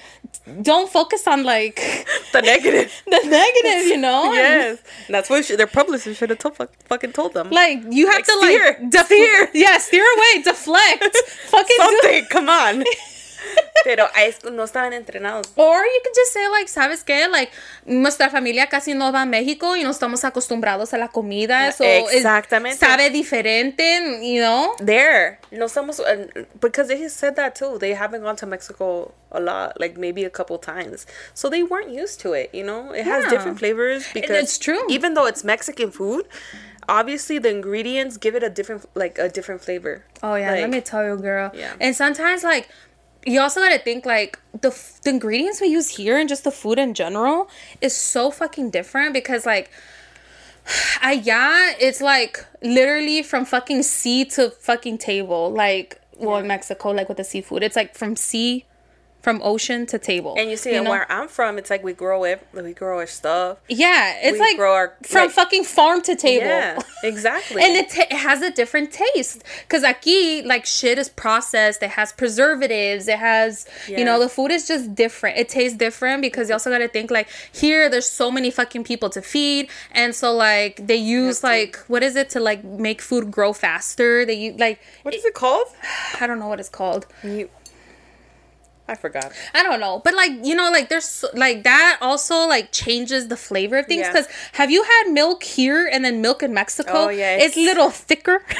don't 0.61 0.89
focus 0.89 1.27
on 1.27 1.43
like 1.43 1.75
the 2.31 2.41
negative. 2.41 2.89
the 3.05 3.19
negative, 3.27 3.87
you 3.87 3.97
know. 3.97 4.25
And, 4.31 4.33
yes, 4.35 4.77
that's 5.09 5.29
what 5.29 5.43
sh- 5.43 5.57
their 5.57 5.67
publicist 5.67 6.20
should 6.21 6.29
have 6.29 6.37
told, 6.37 6.69
fucking 6.85 7.13
told 7.13 7.33
them. 7.33 7.49
Like 7.49 7.79
you 7.89 8.05
have 8.05 8.17
Like, 8.17 8.25
to 8.25 8.37
steer, 8.45 8.65
like 8.79 8.91
deflect. 8.91 9.55
Yeah, 9.55 9.77
steer 9.79 10.05
away, 10.17 10.43
deflect. 10.43 11.17
Fucking 11.47 11.77
do 11.79 11.83
something. 11.83 12.25
Come 12.29 12.47
on. 12.47 12.83
Pero 13.83 14.07
no 14.51 14.63
estaban 14.63 14.93
entrenados. 14.93 15.47
Or 15.55 15.83
you 15.83 15.99
could 16.03 16.13
just 16.15 16.33
say 16.33 16.47
like, 16.49 16.67
¿sabes 16.67 17.03
qué? 17.03 17.27
Like, 17.27 17.51
nuestra 17.85 18.29
familia 18.29 18.67
casi 18.67 18.93
no 18.93 19.11
va 19.11 19.23
a 19.23 19.25
México 19.25 19.75
y 19.75 19.81
no 19.83 19.89
estamos 19.89 20.23
acostumbrados 20.23 20.93
a 20.93 20.97
la 20.99 21.07
comida. 21.07 21.71
So 21.71 21.83
es- 21.83 22.13
Exactamente. 22.13 22.77
sabe 22.77 23.09
diferente, 23.09 24.19
you 24.21 24.39
know? 24.41 24.73
There, 24.79 25.39
no 25.51 25.65
estamos 25.65 25.99
uh, 25.99 26.27
because 26.59 26.89
they 26.89 27.09
said 27.09 27.35
that 27.37 27.55
too. 27.55 27.79
They 27.79 27.93
haven't 27.95 28.21
gone 28.21 28.35
to 28.37 28.45
Mexico 28.45 29.13
a 29.31 29.39
lot, 29.39 29.79
like 29.79 29.97
maybe 29.97 30.25
a 30.25 30.29
couple 30.29 30.59
times, 30.59 31.07
so 31.33 31.49
they 31.49 31.63
weren't 31.63 31.89
used 31.89 32.19
to 32.21 32.33
it. 32.33 32.51
You 32.53 32.63
know, 32.63 32.91
it 32.93 33.05
has 33.05 33.23
Yeah. 33.23 33.29
different 33.31 33.57
flavors 33.57 34.05
because 34.13 34.37
it's 34.43 34.59
true. 34.59 34.83
Even 34.89 35.15
though 35.15 35.25
it's 35.25 35.43
Mexican 35.43 35.89
food, 35.89 36.27
obviously 36.87 37.39
the 37.39 37.49
ingredients 37.49 38.17
give 38.17 38.35
it 38.35 38.43
a 38.43 38.49
different, 38.49 38.85
like 38.95 39.17
a 39.17 39.29
different 39.29 39.61
flavor. 39.61 40.03
Oh 40.21 40.35
yeah, 40.35 40.51
let 40.51 40.69
me 40.69 40.81
tell 40.81 41.03
you, 41.03 41.15
girl. 41.17 41.49
Yeah. 41.53 41.73
And 41.79 41.95
sometimes 41.95 42.43
like 42.43 42.67
you 43.25 43.39
also 43.39 43.59
gotta 43.59 43.79
think 43.79 44.05
like 44.05 44.39
the, 44.61 44.69
f- 44.69 44.99
the 45.03 45.09
ingredients 45.11 45.61
we 45.61 45.67
use 45.67 45.89
here 45.89 46.17
and 46.17 46.27
just 46.27 46.43
the 46.43 46.51
food 46.51 46.79
in 46.79 46.93
general 46.93 47.49
is 47.79 47.95
so 47.95 48.31
fucking 48.31 48.69
different 48.71 49.13
because 49.13 49.45
like 49.45 49.69
allá 51.01 51.73
it's 51.79 52.01
like 52.01 52.45
literally 52.61 53.21
from 53.21 53.45
fucking 53.45 53.83
sea 53.83 54.25
to 54.25 54.49
fucking 54.49 54.97
table 54.97 55.51
like 55.51 56.01
well 56.17 56.37
in 56.37 56.47
Mexico 56.47 56.89
like 56.89 57.07
with 57.07 57.17
the 57.17 57.23
seafood 57.23 57.63
it's 57.63 57.75
like 57.75 57.95
from 57.95 58.15
sea 58.15 58.65
from 59.21 59.39
ocean 59.43 59.85
to 59.85 59.97
table 59.99 60.33
And 60.37 60.49
you 60.49 60.57
see, 60.57 60.71
know? 60.79 60.89
where 60.89 61.05
I'm 61.11 61.27
from, 61.27 61.57
it's 61.59 61.69
like 61.69 61.83
we 61.83 61.93
grow 61.93 62.23
it, 62.23 62.45
we 62.53 62.73
grow 62.73 62.97
our 62.97 63.07
stuff. 63.07 63.57
yeah 63.69 64.15
it's 64.21 64.33
we 64.33 64.39
like 64.39 64.57
grow 64.57 64.73
our- 64.73 64.93
from 65.03 65.21
like- 65.25 65.31
fucking 65.31 65.63
farm 65.63 66.01
to 66.01 66.15
table 66.15 66.45
Yeah, 66.47 66.79
exactly. 67.03 67.61
and 67.63 67.75
it, 67.77 67.89
ta 67.89 68.01
it 68.03 68.13
has 68.29 68.41
a 68.41 68.51
different 68.51 68.91
taste 68.91 69.43
because 69.63 69.83
aquí 69.83 70.43
like 70.53 70.65
shit 70.65 70.97
is 70.97 71.09
processed 71.09 71.79
it 71.83 71.91
has 71.91 72.11
preservatives 72.13 73.07
it 73.07 73.19
has 73.19 73.67
you 73.87 74.03
know 74.03 74.17
the 74.19 74.29
food 74.29 74.51
is 74.51 74.67
just 74.67 74.85
different 74.95 75.37
it 75.37 75.47
tastes 75.49 75.77
different 75.77 76.21
because 76.21 76.49
you 76.49 76.53
also 76.53 76.69
got 76.69 76.79
to 76.79 76.87
think 76.87 77.11
like 77.11 77.27
here 77.63 77.89
there's 77.89 78.07
so 78.21 78.31
many 78.31 78.49
fucking 78.51 78.83
people 78.83 79.09
to 79.09 79.21
feed 79.21 79.69
and 79.91 80.15
so 80.15 80.27
like 80.33 80.73
they 80.87 80.95
use 80.95 81.39
to- 81.41 81.47
like 81.47 81.75
what 81.87 82.01
is 82.03 82.15
it 82.15 82.29
to 82.29 82.39
like 82.39 82.63
make 82.63 83.01
food 83.01 83.29
grow 83.31 83.53
faster 83.53 84.25
they 84.25 84.33
use 84.45 84.59
like 84.59 84.79
what 85.03 85.13
is 85.13 85.23
it 85.25 85.33
called? 85.33 85.67
i 86.21 86.25
don't 86.27 86.39
know 86.39 86.47
what 86.47 86.59
it's 86.59 86.69
called 86.69 87.05
You, 87.23 87.49
I 88.91 88.95
forgot. 88.95 89.31
I 89.53 89.63
don't 89.63 89.79
know, 89.79 90.01
but 90.05 90.13
like 90.21 90.33
you 90.43 90.53
know, 90.59 90.69
like 90.77 90.89
there's 90.89 91.23
like 91.33 91.63
that 91.63 91.97
also 92.01 92.35
like 92.55 92.71
changes 92.71 93.29
the 93.29 93.37
flavor 93.37 93.77
of 93.79 93.85
things. 93.87 94.01
Yeah. 94.01 94.11
Because 94.11 94.27
have 94.59 94.69
you 94.69 94.83
had 94.83 95.03
milk 95.21 95.43
here 95.43 95.87
and 95.91 96.03
then 96.05 96.21
milk 96.21 96.43
in 96.43 96.53
Mexico? 96.53 96.91
Oh, 96.93 97.09
yeah, 97.09 97.35
it's, 97.37 97.55
it's- 97.55 97.57
a 97.57 97.65
little 97.69 97.89
thicker. 97.89 98.37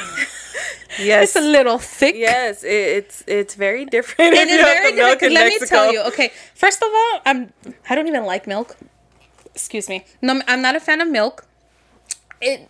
Yes, 0.98 1.22
it's 1.34 1.36
a 1.36 1.40
little 1.40 1.78
thick. 1.78 2.14
yes, 2.16 2.62
it, 2.64 2.68
it's 2.98 3.24
it's 3.26 3.54
very 3.54 3.84
different. 3.86 4.34
It 4.34 4.48
is 4.48 4.60
very 4.60 4.92
different. 4.92 5.32
Let 5.32 5.48
me 5.48 5.58
tell 5.66 5.90
you. 5.90 6.00
Okay, 6.12 6.28
first 6.54 6.82
of 6.82 6.88
all, 7.00 7.14
I'm 7.24 7.40
I 7.88 7.94
don't 7.94 8.08
even 8.08 8.24
like 8.24 8.46
milk. 8.46 8.76
Excuse 9.54 9.88
me. 9.88 10.04
No, 10.20 10.42
I'm 10.46 10.60
not 10.60 10.76
a 10.76 10.80
fan 10.80 11.00
of 11.00 11.08
milk. 11.08 11.46
It 12.42 12.68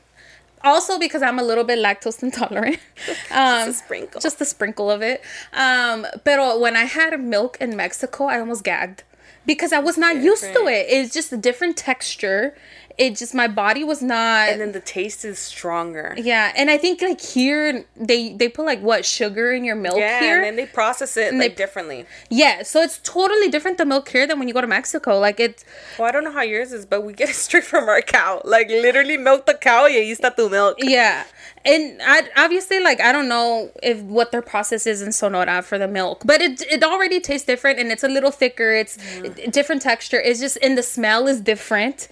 also 0.65 0.99
because 0.99 1.23
I'm 1.23 1.39
a 1.39 1.43
little 1.43 1.65
bit 1.65 1.79
lactose 1.79 2.23
intolerant. 2.23 2.79
Um, 3.31 3.71
a 3.71 3.73
sprinkle. 3.73 4.21
Just 4.21 4.41
a 4.41 4.45
sprinkle 4.45 4.91
of 4.91 5.01
it. 5.01 5.23
Um, 5.55 6.07
but 6.23 6.61
when 6.61 6.77
I 6.77 6.85
had 6.85 7.19
milk 7.19 7.57
in 7.61 7.77
Mexico, 7.77 8.25
I 8.27 8.41
almost 8.41 8.63
gagged 8.63 9.05
because 9.47 9.73
I 9.73 9.79
was 9.79 9.97
not 9.99 10.17
used 10.17 10.53
to 10.53 10.67
it. 10.67 10.87
It's 10.89 11.13
just 11.13 11.33
a 11.33 11.37
different 11.37 11.77
texture. 11.77 12.55
It 12.99 13.17
just 13.17 13.35
my 13.35 13.49
body 13.49 13.85
was 13.85 14.03
not. 14.03 14.49
and 14.51 14.61
then 14.61 14.73
the 14.73 14.81
taste 14.81 15.25
is 15.25 15.39
stronger. 15.39 16.15
yeah, 16.19 16.53
and 16.57 16.71
I 16.71 16.77
think 16.79 17.01
like 17.03 17.21
here 17.21 17.85
they 17.97 18.35
they 18.35 18.49
put 18.49 18.67
like 18.67 18.81
what 18.83 19.05
sugar 19.05 19.53
in 19.53 19.65
your 19.65 19.77
milk 19.77 19.97
Yeah, 19.99 20.21
here. 20.21 20.37
and 20.37 20.45
then 20.45 20.57
they 20.57 20.67
process 20.67 21.17
it 21.17 21.31
they- 21.33 21.39
like 21.39 21.57
differently. 21.57 22.07
Yeah, 22.29 22.63
so 22.65 22.81
it's 22.83 22.99
totally 23.03 23.49
different 23.49 23.79
the 23.79 23.87
milk 23.87 24.09
here 24.11 24.27
than 24.27 24.39
when 24.39 24.47
you 24.49 24.55
go 24.55 24.61
to 24.61 24.67
Mexico. 24.67 25.19
Like 25.19 25.41
it's 25.41 25.65
Well, 25.99 26.09
I 26.09 26.13
don't 26.13 26.25
know 26.25 26.33
how 26.33 26.43
yours 26.43 26.73
is, 26.73 26.85
but 26.87 27.03
we 27.03 27.13
get 27.15 27.29
it 27.31 27.35
straight 27.47 27.65
from 27.65 27.89
our 27.89 28.03
cow. 28.03 28.41
Like 28.45 28.69
literally 28.69 29.17
milk 29.17 29.47
the 29.47 29.55
cow 29.55 29.85
y 29.85 29.93
ahí 30.01 30.13
está 30.13 30.35
tu 30.37 30.49
milk. 30.49 30.77
yeah, 30.79 31.25
and 31.65 32.01
I 32.05 32.29
obviously 32.37 32.79
like 32.81 33.01
I 33.01 33.11
don't 33.13 33.29
know 33.29 33.71
if 33.83 34.01
what 34.03 34.33
their 34.33 34.43
process 34.43 34.87
is 34.87 35.01
in 35.03 35.13
Sonora 35.13 35.63
for 35.63 35.79
the 35.79 35.89
milk, 35.89 36.23
but 36.27 36.43
it 36.43 36.61
it 36.71 36.83
already 36.85 37.21
tastes 37.21 37.47
different 37.47 37.79
and 37.79 37.91
it's 37.91 38.05
a 38.05 38.09
little 38.09 38.31
thicker. 38.31 38.73
It's 38.73 38.99
a 39.25 39.49
different 39.51 39.81
texture. 39.83 40.21
It's 40.21 40.41
just 40.41 40.59
and 40.63 40.77
the 40.77 40.83
smell 40.83 41.27
is 41.27 41.41
different. 41.41 42.09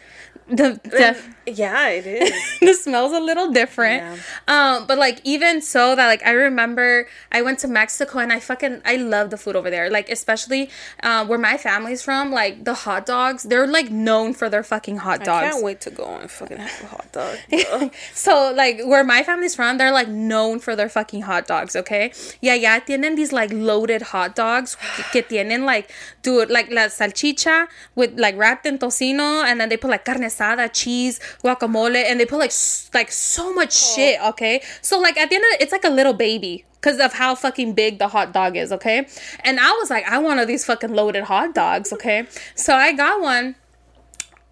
The, 0.51 0.81
the 0.83 1.17
Yeah, 1.59 1.89
it 1.89 2.07
is. 2.07 2.33
the 2.61 2.75
smell's 2.75 3.13
a 3.13 3.21
little 3.21 3.51
different. 3.51 4.03
Yeah. 4.03 4.17
Um, 4.49 4.87
but 4.87 4.99
like 4.99 5.21
even 5.25 5.61
so 5.61 5.95
that 5.97 6.07
like 6.07 6.25
I 6.25 6.33
remember 6.33 7.07
I 7.33 7.43
went 7.43 7.59
to 7.61 7.69
Mexico 7.69 8.19
and 8.19 8.33
I 8.33 8.41
fucking 8.41 8.83
I 8.85 8.97
love 8.97 9.31
the 9.31 9.37
food 9.37 9.57
over 9.57 9.71
there. 9.71 9.91
Like 9.91 10.09
especially 10.11 10.71
uh, 11.03 11.27
where 11.27 11.39
my 11.39 11.57
family's 11.57 12.03
from, 12.03 12.31
like 12.33 12.65
the 12.65 12.75
hot 12.75 13.07
dogs, 13.07 13.45
they're 13.45 13.67
like 13.67 13.91
known 13.91 14.35
for 14.35 14.49
their 14.49 14.63
fucking 14.63 14.99
hot 14.99 15.25
dogs. 15.25 15.47
I 15.47 15.51
can't 15.51 15.65
wait 15.65 15.81
to 15.83 15.91
go 15.91 16.07
and 16.07 16.31
fucking 16.31 16.59
have 16.59 16.83
a 16.83 16.87
hot 16.87 17.13
dog. 17.13 17.37
So 18.15 18.53
like 18.55 18.81
where 18.85 19.05
my 19.05 19.23
family's 19.23 19.55
from, 19.55 19.79
they're 19.79 19.93
like 19.93 20.09
known 20.09 20.59
for 20.61 20.77
their 20.77 20.89
fucking 20.89 21.23
hot 21.23 21.47
dogs, 21.47 21.75
okay? 21.77 22.13
Yeah, 22.41 22.55
yeah, 22.55 22.81
tienen 22.81 23.17
these 23.17 23.33
like 23.33 23.51
loaded 23.53 24.03
hot 24.03 24.35
dogs 24.35 24.77
que 25.13 25.23
tienen 25.23 25.65
like 25.65 25.91
dude 26.23 26.51
like 26.51 26.71
la 26.71 26.83
salchicha 26.89 27.67
with 27.95 28.19
like 28.19 28.37
wrapped 28.37 28.67
in 28.67 28.79
tocino 28.79 29.45
and 29.45 29.61
then 29.61 29.69
they 29.69 29.77
put 29.77 29.91
like 29.91 30.05
carne 30.05 30.23
asada, 30.23 30.71
cheese, 30.73 31.21
guacamole 31.42 32.05
and 32.05 32.20
they 32.20 32.26
put 32.26 32.38
like 32.38 32.50
s- 32.50 32.90
like 32.94 33.11
so 33.11 33.53
much 33.53 33.74
oh. 33.74 33.94
shit, 33.96 34.20
okay? 34.20 34.62
So 34.83 34.98
like 34.98 35.16
at 35.16 35.31
the 35.31 35.37
end 35.37 35.44
of 35.44 35.53
it, 35.55 35.62
it's 35.62 35.72
like 35.72 35.85
a 35.85 35.90
little 35.90 36.14
baby 36.14 36.64
because 36.81 36.98
of 36.98 37.12
how 37.12 37.35
fucking 37.35 37.74
big 37.74 37.98
the 37.98 38.09
hot 38.09 38.33
dog 38.33 38.57
is, 38.57 38.72
okay? 38.72 39.07
And 39.44 39.61
I 39.61 39.70
was 39.72 39.90
like, 39.90 40.05
I 40.07 40.16
want 40.16 40.31
one 40.31 40.38
of 40.38 40.48
these 40.48 40.64
fucking 40.64 40.92
loaded 40.92 41.24
hot 41.24 41.55
dogs, 41.55 41.92
okay? 41.92 42.26
So 42.55 42.74
I 42.74 42.92
got 42.92 43.20
one 43.20 43.57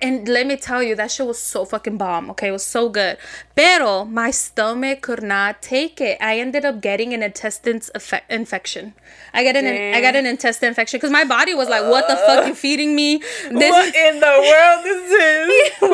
and 0.01 0.29
let 0.29 0.47
me 0.47 0.57
tell 0.57 0.81
you, 0.81 0.95
that 0.95 1.11
shit 1.11 1.27
was 1.27 1.41
so 1.41 1.65
fucking 1.65 1.97
bomb. 1.97 2.31
Okay, 2.31 2.49
it 2.49 2.53
was 2.53 2.65
so 2.65 2.89
good. 2.89 3.19
Pero 3.57 4.05
my 4.05 4.31
stomach 4.31 5.01
could 5.03 5.25
not 5.25 5.61
take 5.61 6.01
it. 6.01 6.19
I 6.21 6.39
ended 6.39 6.65
up 6.65 6.81
getting 6.81 7.13
an 7.15 7.23
intestines 7.23 7.91
effect- 7.97 8.31
infection. 8.31 8.95
I 9.35 9.43
got 9.43 9.57
an 9.57 9.67
I 9.67 10.01
got 10.01 10.15
an 10.15 10.25
intestine 10.25 10.69
infection 10.69 10.99
because 10.99 11.11
my 11.11 11.25
body 11.25 11.53
was 11.53 11.69
like, 11.69 11.83
"What 11.83 12.07
the 12.07 12.15
fuck 12.15 12.47
you 12.47 12.55
feeding 12.67 12.95
me?" 12.95 13.19
This 13.19 13.71
what 13.73 13.95
in 13.95 14.21
the 14.21 14.35
world 14.51 14.87
is 14.87 15.11
this? 15.11 15.81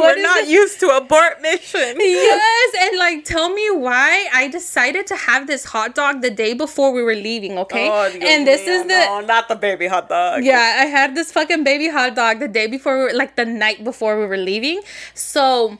What 0.44 0.50
We're 0.50 0.64
is 0.64 0.70
not 0.70 0.70
used 0.70 0.80
to 0.80 0.88
abort 0.96 1.42
mission. 1.42 1.96
yes, 1.98 2.74
and 2.82 2.98
like 2.98 3.24
tell 3.24 3.48
me 3.52 3.70
why 3.70 4.28
I 4.32 4.48
decided 4.48 5.06
to 5.08 5.16
have 5.16 5.46
this 5.46 5.64
hot 5.64 5.94
dog 5.94 6.22
the 6.22 6.30
day 6.30 6.54
before 6.54 6.92
we 6.92 7.02
were 7.02 7.14
leaving. 7.14 7.58
Okay, 7.58 7.88
Oh, 7.88 8.04
and 8.04 8.46
this 8.46 8.66
is 8.66 8.82
the 8.82 8.88
no, 8.88 9.20
not 9.20 9.48
the 9.48 9.56
baby 9.56 9.86
hot 9.86 10.08
dog. 10.08 10.44
Yeah, 10.44 10.78
I 10.82 10.86
had 10.86 11.14
this 11.14 11.32
fucking 11.32 11.64
baby 11.64 11.88
hot 11.88 12.14
dog 12.14 12.40
the 12.40 12.48
day 12.48 12.66
before, 12.66 12.98
we 12.98 13.04
were, 13.04 13.12
like 13.12 13.36
the 13.36 13.44
night 13.44 13.84
before 13.84 14.18
we 14.18 14.26
were 14.26 14.36
leaving. 14.36 14.80
So, 15.14 15.78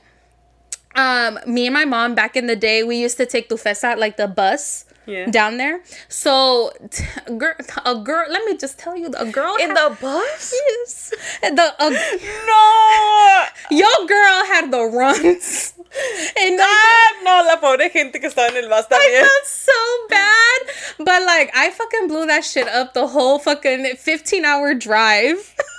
um, 0.95 1.39
me 1.47 1.67
and 1.67 1.75
my 1.75 1.85
mom 1.85 2.15
back 2.15 2.37
in 2.37 2.47
the 2.47 2.57
day, 2.57 2.83
we 2.83 2.97
used 2.97 3.17
to 3.19 3.27
take 3.27 3.49
Tufesa, 3.49 3.97
like 3.99 4.17
the 4.17 4.29
bus. 4.29 4.87
Yeah. 5.07 5.27
Down 5.31 5.59
there, 5.59 5.81
so 6.09 6.73
t- 6.91 7.05
a 7.27 7.33
girl, 7.33 7.55
a 7.85 7.95
girl. 7.97 8.25
Let 8.31 8.45
me 8.47 8.57
just 8.57 8.79
tell 8.79 8.97
you, 8.97 9.09
a 9.19 9.27
girl 9.27 9.55
In 9.61 9.69
had- 9.71 9.77
the 9.77 9.97
bus? 10.01 10.55
yes, 10.55 11.13
the 11.43 11.75
a, 11.79 11.91
No. 12.47 13.45
your 13.71 14.07
girl 14.07 14.45
had 14.47 14.71
the 14.71 14.85
runs, 14.87 15.75
and 16.41 16.57
like, 16.57 16.67
Ah, 16.67 17.13
no, 17.23 17.45
la 17.47 17.57
pobre 17.57 17.91
gente 17.91 18.19
que 18.19 18.29
estaba 18.31 18.49
en 18.49 18.57
el 18.65 18.69
bus 18.71 18.87
I 18.91 19.21
felt 19.21 19.47
so 19.47 20.09
bad. 20.09 20.61
But 20.99 21.23
like 21.25 21.51
I 21.55 21.71
fucking 21.71 22.09
blew 22.09 22.27
that 22.27 22.45
shit 22.45 22.67
up 22.69 22.95
the 22.95 23.07
whole 23.09 23.39
fucking 23.39 23.97
15 23.97 24.45
hour 24.45 24.73
drive. 24.75 25.55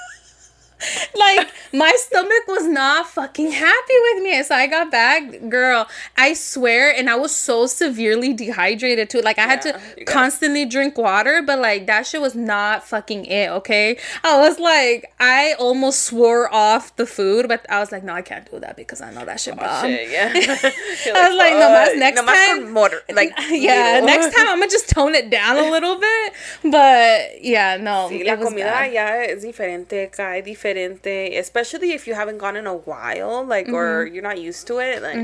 like 1.16 1.48
my 1.74 1.92
stomach 1.98 2.44
was 2.48 2.66
not 2.68 3.08
fucking 3.08 3.52
happy 3.52 3.94
with 4.14 4.24
me. 4.24 4.44
So 4.44 4.56
I 4.56 4.68
got 4.68 4.92
back, 4.92 5.50
girl. 5.50 5.88
I 6.18 6.34
swear, 6.34 6.94
and 6.96 7.10
I 7.10 7.16
was 7.16 7.34
so 7.34 7.66
severely 7.66 8.34
dehydrated 8.34 9.10
too. 9.10 9.22
Like 9.22 9.40
I 9.40 9.44
had 9.44 9.64
Yeah, 9.66 9.72
to 9.74 9.80
gotta- 9.80 10.06
constantly 10.06 10.66
drink 10.66 10.98
water, 10.98 11.42
but 11.42 11.60
like 11.60 11.88
that 11.88 12.06
shit 12.06 12.22
was 12.22 12.36
not 12.36 12.86
fucking 12.88 13.26
it, 13.26 13.50
okay? 13.52 13.98
I 14.24 14.38
was 14.40 14.60
like, 14.60 15.14
I 15.20 15.54
almost 15.60 16.02
swore 16.04 16.54
off 16.54 16.96
the 16.98 17.06
food, 17.06 17.48
but 17.48 17.66
I 17.70 17.80
was 17.80 17.92
like, 17.92 18.04
no, 18.04 18.14
I 18.14 18.22
can't 18.22 18.50
do 18.52 18.60
that 18.60 18.76
because 18.76 19.02
I 19.02 19.12
know 19.14 19.26
that 19.26 19.40
shit 19.40 19.54
oh, 19.54 19.58
bomb. 19.58 19.86
Shit, 19.86 20.10
yeah. 20.12 20.32
I 20.36 21.30
was 21.30 21.38
like, 21.38 21.54
nomás 21.54 21.98
next 22.06 22.22
time. 22.22 22.64
Con 22.64 22.72
motor, 22.74 23.02
like, 23.14 23.32
yeah, 23.50 24.00
little. 24.02 24.08
next 24.08 24.36
time 24.36 24.48
I'm 24.50 24.60
gonna 24.60 24.70
just 24.72 24.90
tone 24.90 25.16
it 25.16 25.30
down 25.30 25.58
a 25.58 25.72
little 25.72 25.96
bit. 26.00 26.34
But 26.64 27.42
yeah, 27.42 27.78
no, 27.78 28.10
Sí, 28.12 28.22
it 28.22 28.28
la 28.28 28.36
comida 28.36 28.66
bad. 28.66 28.92
ya 28.92 29.06
es 29.24 29.42
diferente, 29.44 30.10
cae 30.12 30.42
diferente, 30.42 30.65
especially 30.74 31.92
if 31.92 32.08
you 32.08 32.14
haven't 32.16 32.38
gone 32.38 32.56
in 32.56 32.66
a 32.68 32.74
while, 32.76 33.46
like, 33.46 33.66
Mm-hmm. 33.68 33.76
or 33.76 34.06
you're 34.06 34.24
not 34.24 34.40
used 34.40 34.68
to 34.68 34.80
it, 34.80 35.02
like, 35.02 35.16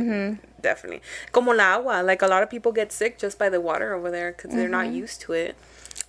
definitely. 0.62 1.02
Como 1.32 1.52
la 1.54 1.76
agua, 1.78 2.04
like, 2.04 2.22
a 2.22 2.28
lot 2.28 2.44
of 2.44 2.50
people 2.50 2.72
get 2.72 2.92
sick 2.92 3.18
just 3.18 3.38
by 3.40 3.50
the 3.50 3.60
water 3.62 3.94
over 3.94 4.10
there 4.12 4.32
because 4.32 4.52
they're 4.52 4.64
Mm-hmm. 4.70 4.72
not 4.72 4.88
used 5.04 5.22
to 5.22 5.34
it. 5.34 5.56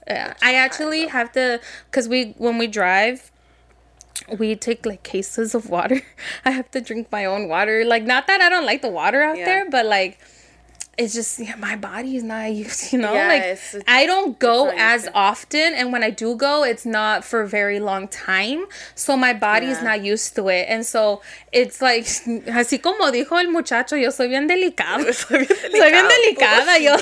Yeah, 0.06 0.34
I 0.42 0.54
actually 0.54 1.06
have 1.06 1.30
to, 1.32 1.60
cause 1.92 2.08
we 2.08 2.34
when 2.38 2.58
we 2.58 2.66
drive. 2.66 3.30
We 4.38 4.54
take 4.56 4.86
like 4.86 5.02
cases 5.02 5.54
of 5.54 5.68
water. 5.68 6.00
I 6.44 6.50
have 6.52 6.70
to 6.72 6.80
drink 6.80 7.08
my 7.10 7.24
own 7.24 7.48
water. 7.48 7.84
Like, 7.84 8.04
not 8.04 8.26
that 8.28 8.40
I 8.40 8.48
don't 8.48 8.66
like 8.66 8.82
the 8.82 8.88
water 8.88 9.22
out 9.22 9.36
Yeah. 9.38 9.44
there, 9.46 9.70
but 9.70 9.84
like, 9.86 10.18
it's 10.98 11.14
just 11.14 11.38
yeah, 11.38 11.56
my 11.56 11.74
body 11.74 12.16
is 12.16 12.22
not 12.22 12.52
used. 12.52 12.92
You 12.92 12.98
know, 13.00 13.14
Yeah, 13.14 13.28
like 13.28 13.42
it's- 13.42 13.74
it's- 13.74 13.84
I 13.88 14.04
don't 14.06 14.38
go 14.38 14.70
as 14.76 15.04
to. 15.04 15.14
often, 15.14 15.72
and 15.74 15.90
when 15.92 16.02
I 16.02 16.10
do 16.10 16.36
go, 16.36 16.64
it's 16.64 16.84
not 16.84 17.24
for 17.24 17.40
a 17.40 17.48
very 17.48 17.80
long 17.80 18.08
time. 18.08 18.66
So 18.94 19.16
my 19.16 19.32
body 19.32 19.66
is 19.66 19.78
Yeah. 19.78 19.84
not 19.96 20.04
used 20.04 20.34
to 20.36 20.48
it, 20.48 20.66
and 20.68 20.84
so 20.84 21.22
it's 21.50 21.80
like 21.80 22.04
así 22.60 22.80
como 22.82 23.10
dijo 23.10 23.38
el 23.42 23.50
muchacho, 23.50 23.96
yo 23.96 24.10
soy 24.10 24.28
bien 24.28 24.46
delicado. 24.48 25.12
Soy 25.14 25.90
bien 25.90 26.06
delicada, 26.08 26.78
yo. 26.78 26.94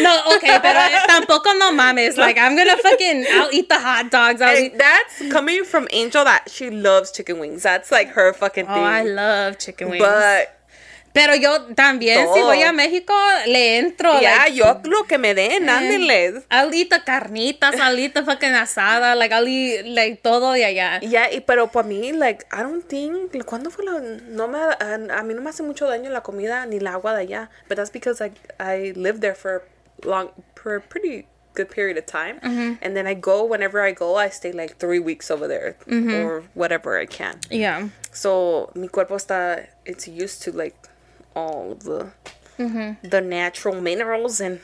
No, 0.00 0.22
okay, 0.36 0.58
pero 0.62 0.78
eh, 0.80 1.00
tampoco 1.08 1.52
no 1.58 1.72
mames. 1.72 2.16
Like 2.16 2.38
I'm 2.38 2.56
gonna 2.56 2.76
fucking, 2.76 3.26
I'll 3.32 3.50
eat 3.52 3.68
the 3.68 3.78
hot 3.80 4.10
dogs. 4.10 4.40
I'll 4.40 4.56
eat. 4.56 4.78
That's 4.78 5.32
coming 5.32 5.64
from 5.64 5.88
Angel 5.90 6.24
that 6.24 6.50
she 6.50 6.70
loves 6.70 7.10
chicken 7.10 7.38
wings. 7.40 7.62
That's 7.62 7.90
like 7.90 8.08
her 8.10 8.32
fucking 8.32 8.66
Oh, 8.68 8.74
thing. 8.74 8.84
I 8.84 9.02
love 9.02 9.58
chicken 9.58 9.90
wings. 9.90 10.02
But 10.04 10.56
pero 11.12 11.34
yo 11.34 11.62
también, 11.74 12.26
si 12.32 12.40
voy 12.40 12.62
a 12.62 12.72
México, 12.72 13.12
le 13.46 13.78
entro. 13.78 14.18
yeah, 14.20 14.44
like, 14.44 14.54
yo 14.54 14.80
lo 14.84 15.04
que 15.04 15.18
me 15.18 15.34
den, 15.34 15.68
ándenles. 15.68 16.44
I'll 16.50 16.72
eat 16.72 16.90
the 16.90 17.00
carnitas, 17.04 17.74
I'll 17.78 17.98
eat 17.98 18.14
the 18.14 18.22
fucking 18.22 18.52
asada, 18.52 19.14
like 19.14 19.32
I'll 19.34 19.46
eat 19.46 19.84
like 19.84 20.22
todo 20.22 20.52
de 20.52 20.64
allá. 20.64 21.00
Ya, 21.02 21.30
y 21.30 21.40
pero 21.40 21.68
para 21.68 21.86
mí, 21.86 22.12
like, 22.12 22.44
I 22.52 22.62
don't 22.62 22.86
think, 22.86 23.32
¿cuándo 23.44 23.70
fue 23.70 23.84
la, 23.84 24.00
no 24.00 24.48
me, 24.48 24.58
a, 24.58 24.94
a 25.18 25.22
mí 25.22 25.34
no 25.34 25.42
me 25.42 25.50
hace 25.50 25.62
mucho 25.62 25.86
daño 25.86 26.10
la 26.10 26.22
comida 26.22 26.64
ni 26.66 26.76
el 26.76 26.86
agua 26.86 27.14
de 27.14 27.22
allá, 27.22 27.50
but 27.68 27.76
that's 27.76 27.90
because, 27.90 28.20
like, 28.20 28.34
I 28.58 28.92
lived 28.96 29.20
there 29.20 29.34
for 29.34 29.62
long, 30.04 30.30
for 30.54 30.76
a 30.76 30.80
pretty 30.80 31.26
good 31.54 31.68
period 31.68 31.98
of 31.98 32.06
time, 32.06 32.38
and 32.80 32.96
then 32.96 33.06
I 33.06 33.12
go, 33.12 33.44
whenever 33.44 33.82
I 33.82 33.92
go, 33.92 34.16
I 34.16 34.30
stay, 34.30 34.52
like, 34.52 34.78
three 34.78 34.98
weeks 34.98 35.30
over 35.30 35.46
there, 35.46 35.76
or 35.86 36.44
whatever 36.54 36.96
I 36.98 37.04
can. 37.04 37.38
Yeah. 37.50 37.88
So, 38.12 38.70
mi 38.74 38.88
cuerpo 38.88 39.16
está, 39.16 39.66
it's 39.84 40.08
used 40.08 40.42
to, 40.44 40.52
like, 40.52 40.74
all 41.34 41.72
of 41.72 41.82
the, 41.84 42.12
Mm-hmm. 42.58 43.08
the 43.08 43.20
natural 43.20 43.80
minerals 43.80 44.38
and, 44.40 44.60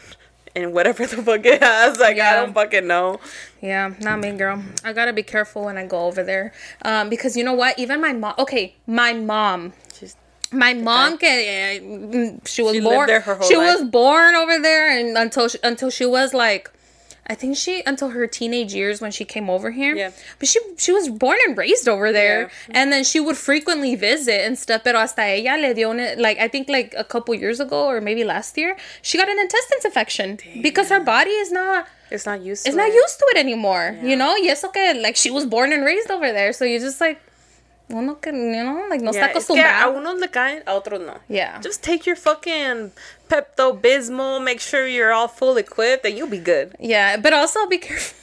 and 0.54 0.72
whatever 0.74 1.06
the 1.06 1.22
fuck 1.22 1.44
it 1.46 1.62
has, 1.62 1.98
like, 1.98 2.18
I 2.20 2.36
don't 2.36 2.52
fucking 2.52 2.86
know. 2.86 3.18
Yeah, 3.62 3.92
not 4.00 4.20
me, 4.20 4.30
girl. 4.32 4.62
I 4.84 4.92
gotta 4.92 5.12
be 5.12 5.22
careful 5.22 5.64
when 5.64 5.78
I 5.78 5.86
go 5.86 6.04
over 6.06 6.22
there. 6.22 6.52
Um, 6.82 7.08
because 7.08 7.36
you 7.36 7.42
know 7.42 7.54
what? 7.54 7.78
Even 7.78 8.00
my 8.00 8.12
mom, 8.12 8.34
okay, 8.38 8.76
my 8.86 9.14
mom, 9.14 9.72
Just, 9.98 10.16
my 10.52 10.74
mom 10.74 11.16
can, 11.18 12.40
she 12.44 12.62
was 12.62 12.74
She 12.74 12.80
born 12.80 13.06
there 13.06 13.20
her 13.20 13.34
whole 13.36 13.48
she 13.48 13.56
life. 13.56 13.80
was 13.80 13.90
born 13.90 14.34
over 14.36 14.58
there 14.60 14.96
and 14.98 15.16
until 15.16 15.48
she, 15.48 15.58
until 15.64 15.90
she 15.90 16.04
was 16.06 16.32
like 16.34 16.70
I 17.30 17.34
think 17.34 17.56
she 17.56 17.82
until 17.84 18.10
her 18.10 18.26
teenage 18.26 18.72
years 18.72 19.00
when 19.00 19.10
she 19.10 19.24
came 19.24 19.50
over 19.50 19.70
here. 19.70 19.94
Yeah. 19.94 20.10
But 20.38 20.48
she 20.48 20.60
she 20.76 20.92
was 20.92 21.08
born 21.08 21.38
and 21.46 21.56
raised 21.56 21.86
over 21.88 22.10
there. 22.10 22.42
Yeah. 22.68 22.80
And 22.80 22.92
then 22.92 23.04
she 23.04 23.20
would 23.20 23.36
frequently 23.36 23.94
visit 23.94 24.40
and 24.46 24.58
stuff. 24.58 24.84
Pero 24.84 24.98
hasta 24.98 25.22
ella 25.22 25.60
le 25.60 25.74
dio 25.74 25.90
un, 25.90 26.00
like 26.18 26.38
I 26.38 26.48
think 26.48 26.68
like 26.68 26.94
a 26.96 27.04
couple 27.04 27.34
years 27.34 27.60
ago 27.60 27.86
or 27.86 28.00
maybe 28.00 28.24
last 28.24 28.56
year, 28.56 28.76
she 29.02 29.18
got 29.18 29.28
an 29.28 29.38
intestines 29.38 29.84
infection 29.84 30.38
because 30.62 30.88
her 30.88 31.00
body 31.00 31.30
is 31.30 31.52
not 31.52 31.86
it's 32.10 32.24
not 32.24 32.40
used 32.40 32.64
to 32.64 32.70
it's 32.70 32.76
not 32.76 32.88
it. 32.88 32.94
used 32.94 33.18
to 33.18 33.26
it 33.32 33.38
anymore. 33.38 33.98
You 34.02 34.16
know? 34.16 34.34
Yes. 34.36 34.64
Okay. 34.64 34.98
like 35.00 35.16
she 35.16 35.30
was 35.30 35.44
born 35.44 35.72
and 35.72 35.84
raised 35.84 36.10
over 36.10 36.32
there. 36.32 36.52
So 36.52 36.64
you 36.64 36.78
just 36.80 37.00
like 37.00 37.20
uno 37.90 38.20
que 38.20 38.30
you 38.30 38.62
know, 38.62 38.86
like 38.88 39.02
no 39.02 39.12
Yeah, 39.12 39.26
está 39.26 39.38
es 39.38 39.46
que 39.46 39.60
a 39.60 39.84
acostumbrado. 39.86 39.92
unos 39.96 40.20
le 40.20 40.28
caen, 40.28 40.62
a 40.66 40.74
otros 40.74 41.00
no. 41.00 41.14
Yeah. 41.28 41.58
Just 41.62 41.82
take 41.82 42.04
your 42.06 42.16
fucking 42.16 42.92
Pepto 43.28 43.72
Bismol, 43.80 44.42
make 44.42 44.60
sure 44.60 44.86
you're 44.86 45.12
all 45.12 45.28
full 45.28 45.56
equipped, 45.58 46.04
and 46.06 46.16
you'll 46.16 46.28
be 46.30 46.38
good. 46.38 46.74
Yeah, 46.78 47.16
but 47.16 47.32
also 47.32 47.66
be 47.66 47.78
careful. 47.78 48.16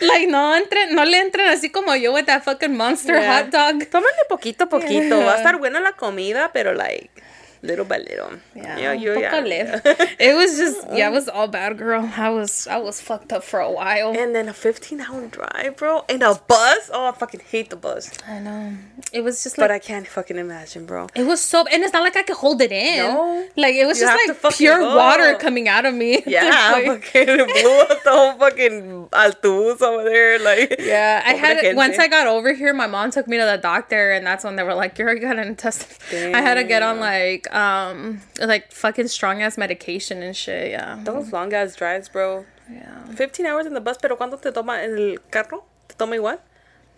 like 0.00 0.28
no 0.28 0.54
entre, 0.54 0.86
no 0.92 1.04
le 1.04 1.18
entren 1.20 1.48
así 1.48 1.70
como 1.70 1.94
yo 1.94 2.12
with 2.12 2.26
that 2.26 2.44
fucking 2.44 2.76
monster 2.76 3.14
Yeah. 3.14 3.42
hot 3.42 3.50
dog. 3.50 3.82
Tómale 3.90 4.24
poquito 4.28 4.64
a 4.64 4.68
poquito. 4.68 5.16
Yeah. 5.18 5.24
Va 5.24 5.34
a 5.34 5.36
estar 5.38 5.58
buena 5.58 5.80
la 5.80 5.92
comida, 5.92 6.50
pero 6.52 6.72
like 6.74 7.10
little 7.62 7.84
by 7.84 7.98
little. 7.98 8.32
Yeah, 8.54 8.78
Yo- 8.78 8.92
yo 8.92 9.14
un 9.14 9.20
ya- 9.20 9.30
poco. 9.30 10.04
It 10.18 10.34
was 10.36 10.56
just 10.58 10.86
yeah, 10.92 11.08
it 11.08 11.12
was 11.12 11.28
all 11.28 11.48
bad, 11.48 11.76
girl. 11.78 12.08
I 12.16 12.30
was 12.30 12.66
I 12.66 12.78
was 12.78 13.00
fucked 13.00 13.32
up 13.32 13.44
for 13.44 13.60
a 13.60 13.70
while. 13.70 14.16
And 14.16 14.34
then 14.34 14.48
a 14.48 14.52
15 14.54 15.00
hour 15.00 15.26
drive, 15.26 15.76
bro. 15.76 16.04
and 16.08 16.22
a 16.22 16.34
bus. 16.46 16.90
Oh, 16.92 17.08
I 17.08 17.12
fucking 17.12 17.40
hate 17.50 17.70
the 17.70 17.76
bus. 17.76 18.10
I 18.28 18.38
know. 18.40 18.72
It 19.12 19.22
was 19.22 19.42
just 19.42 19.58
like, 19.58 19.64
But 19.68 19.70
I 19.74 19.78
can't 19.78 20.06
fucking 20.06 20.36
imagine, 20.38 20.86
bro. 20.86 21.06
it 21.14 21.24
was 21.24 21.40
so 21.40 21.64
and 21.72 21.82
it's 21.82 21.92
not 21.92 22.02
like 22.02 22.16
I 22.16 22.22
could 22.22 22.36
hold 22.36 22.60
it 22.62 22.72
in. 22.72 22.98
No. 22.98 23.46
Like 23.56 23.74
it 23.74 23.86
was 23.86 24.00
You 24.00 24.06
just 24.06 24.42
like 24.42 24.54
pure 24.56 24.78
go. 24.78 24.96
water 24.96 25.34
coming 25.38 25.68
out 25.68 25.84
of 25.84 25.94
me. 25.94 26.22
Yeah, 26.26 26.70
Like, 26.72 27.04
fucking 27.04 27.26
blew 27.36 27.80
up 27.80 28.02
the 28.04 28.10
whole 28.10 28.34
fucking 28.38 29.08
altuz 29.12 29.80
over 29.82 30.04
there. 30.04 30.38
Like, 30.38 30.76
Yeah, 30.78 31.22
I 31.24 31.34
had 31.34 31.60
gente. 31.60 31.76
once 31.76 31.98
I 31.98 32.06
got 32.08 32.26
over 32.26 32.52
here, 32.52 32.72
my 32.74 32.86
mom 32.86 33.10
took 33.10 33.26
me 33.26 33.36
to 33.38 33.44
the 33.44 33.56
doctor, 33.58 34.12
and 34.12 34.26
that's 34.26 34.44
when 34.44 34.56
they 34.56 34.62
were 34.62 34.74
like, 34.74 34.98
"You 34.98 35.04
already 35.04 35.20
got 35.20 35.38
an 35.38 35.48
intestine." 35.48 36.34
I 36.34 36.40
had 36.40 36.54
to 36.54 36.64
get 36.64 36.82
on 36.82 37.00
like 37.00 37.46
um 37.52 38.20
like 38.40 38.72
fucking 38.72 39.08
strong 39.08 39.42
ass 39.42 39.56
medication 39.58 40.22
and 40.22 40.36
shit. 40.36 40.70
Yeah, 40.70 40.98
Those 41.04 41.32
long 41.32 41.52
ass 41.52 41.74
drives, 41.76 42.08
bro. 42.08 42.44
yeah. 42.70 43.04
15 43.16 43.46
hours 43.46 43.66
in 43.66 43.74
the 43.74 43.80
bus, 43.80 43.96
pero 44.00 44.16
¿cuánto 44.16 44.40
te 44.40 44.50
toma 44.52 44.82
el 44.82 45.18
carro? 45.30 45.64
¿Te 45.88 45.94
toma 45.96 46.16
igual? 46.16 46.38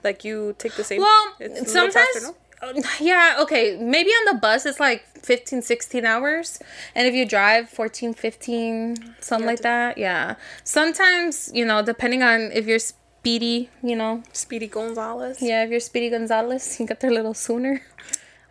Like 0.02 0.24
you 0.24 0.54
take 0.58 0.74
the 0.76 0.84
same? 0.84 1.00
Well, 1.00 1.34
It's 1.40 1.72
sometimes. 1.72 1.94
faster, 1.94 2.20
no? 2.22 2.34
Yeah, 3.00 3.36
okay. 3.40 3.76
Maybe 3.80 4.10
on 4.10 4.34
the 4.34 4.38
bus 4.40 4.66
it's 4.66 4.78
like 4.80 5.04
15, 5.22 5.62
16 5.62 6.04
hours. 6.04 6.58
And 6.94 7.06
if 7.06 7.14
you 7.14 7.24
drive 7.26 7.70
14, 7.70 8.12
15, 8.14 9.14
something 9.20 9.46
like 9.46 9.60
that. 9.60 9.96
Yeah. 9.96 10.34
Sometimes, 10.64 11.50
you 11.54 11.64
know, 11.64 11.82
depending 11.82 12.22
on 12.22 12.50
if 12.52 12.66
you're 12.66 12.78
speedy, 12.78 13.70
you 13.82 13.96
know. 13.96 14.22
Speedy 14.32 14.66
Gonzalez. 14.66 15.40
Yeah, 15.40 15.64
if 15.64 15.70
you're 15.70 15.80
Speedy 15.80 16.10
Gonzalez, 16.10 16.78
you 16.80 16.86
get 16.86 17.00
there 17.00 17.10
a 17.10 17.14
little 17.14 17.34
sooner. 17.34 17.80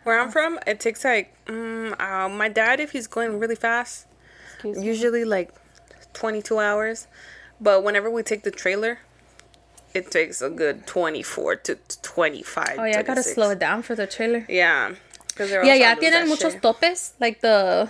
Where 0.04 0.18
I'm 0.18 0.30
from, 0.30 0.58
it 0.66 0.80
takes 0.80 1.04
like, 1.04 1.32
mm, 1.46 1.94
uh, 2.00 2.28
my 2.28 2.48
dad, 2.48 2.80
if 2.80 2.92
he's 2.92 3.06
going 3.06 3.38
really 3.38 3.54
fast, 3.54 4.06
usually 4.64 5.24
like 5.24 5.50
22 6.14 6.58
hours. 6.58 7.06
But 7.60 7.84
whenever 7.84 8.10
we 8.10 8.22
take 8.22 8.42
the 8.42 8.50
trailer, 8.50 9.00
it 9.92 10.10
takes 10.10 10.40
a 10.40 10.48
good 10.48 10.86
24 10.86 11.56
to 11.56 11.74
25. 12.02 12.76
Oh 12.78 12.84
yeah, 12.84 12.98
I 12.98 13.02
gotta 13.02 13.22
slow 13.22 13.50
it 13.50 13.58
down 13.58 13.82
for 13.82 13.94
the 13.94 14.06
trailer. 14.06 14.46
Yeah. 14.48 14.94
Because 15.28 15.50
Yeah, 15.50 15.74
yeah, 15.74 15.94
tienen 15.96 16.28
muchos 16.28 16.54
topes, 16.60 17.12
like 17.20 17.40
the, 17.40 17.88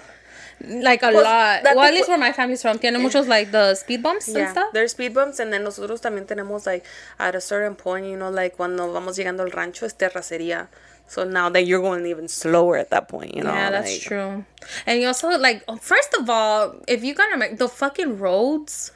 like 0.60 1.02
a 1.02 1.10
Pues, 1.12 1.24
lot. 1.24 1.62
Well, 1.62 1.80
at 1.80 1.94
least 1.94 2.08
where 2.08 2.18
my 2.18 2.32
family's 2.32 2.62
from, 2.62 2.78
tienen 2.78 3.02
muchos 3.02 3.28
like 3.28 3.50
the 3.52 3.74
speed 3.76 4.02
bumps 4.02 4.28
and 4.28 4.48
stuff. 4.50 4.72
there's 4.72 4.92
speed 4.92 5.14
bumps 5.14 5.38
and 5.38 5.52
then 5.52 5.62
nosotros 5.62 6.00
también 6.00 6.26
tenemos 6.26 6.66
like 6.66 6.84
at 7.18 7.34
a 7.34 7.40
certain 7.40 7.74
point, 7.76 8.06
you 8.06 8.16
know, 8.16 8.30
like 8.30 8.56
cuando 8.56 8.92
vamos 8.92 9.16
llegando 9.16 9.40
al 9.40 9.50
rancho 9.52 9.86
es 9.86 9.94
terracería. 9.94 10.68
So 11.10 11.24
now 11.24 11.48
that 11.50 11.66
you're 11.66 11.80
going 11.80 12.06
even 12.06 12.28
slower 12.28 12.76
at 12.76 12.90
that 12.90 13.08
point, 13.08 13.34
you 13.34 13.42
know. 13.42 13.52
Yeah, 13.52 13.70
that's 13.70 13.90
like- 13.90 14.00
true. 14.02 14.44
And 14.86 15.00
you 15.00 15.08
also 15.08 15.28
like, 15.30 15.64
oh, 15.66 15.74
first 15.74 16.14
of 16.14 16.30
all, 16.30 16.76
if 16.86 17.02
you 17.02 17.14
gotta 17.14 17.36
make 17.36 17.58
the 17.58 17.68
fucking 17.68 18.20
roads, 18.20 18.92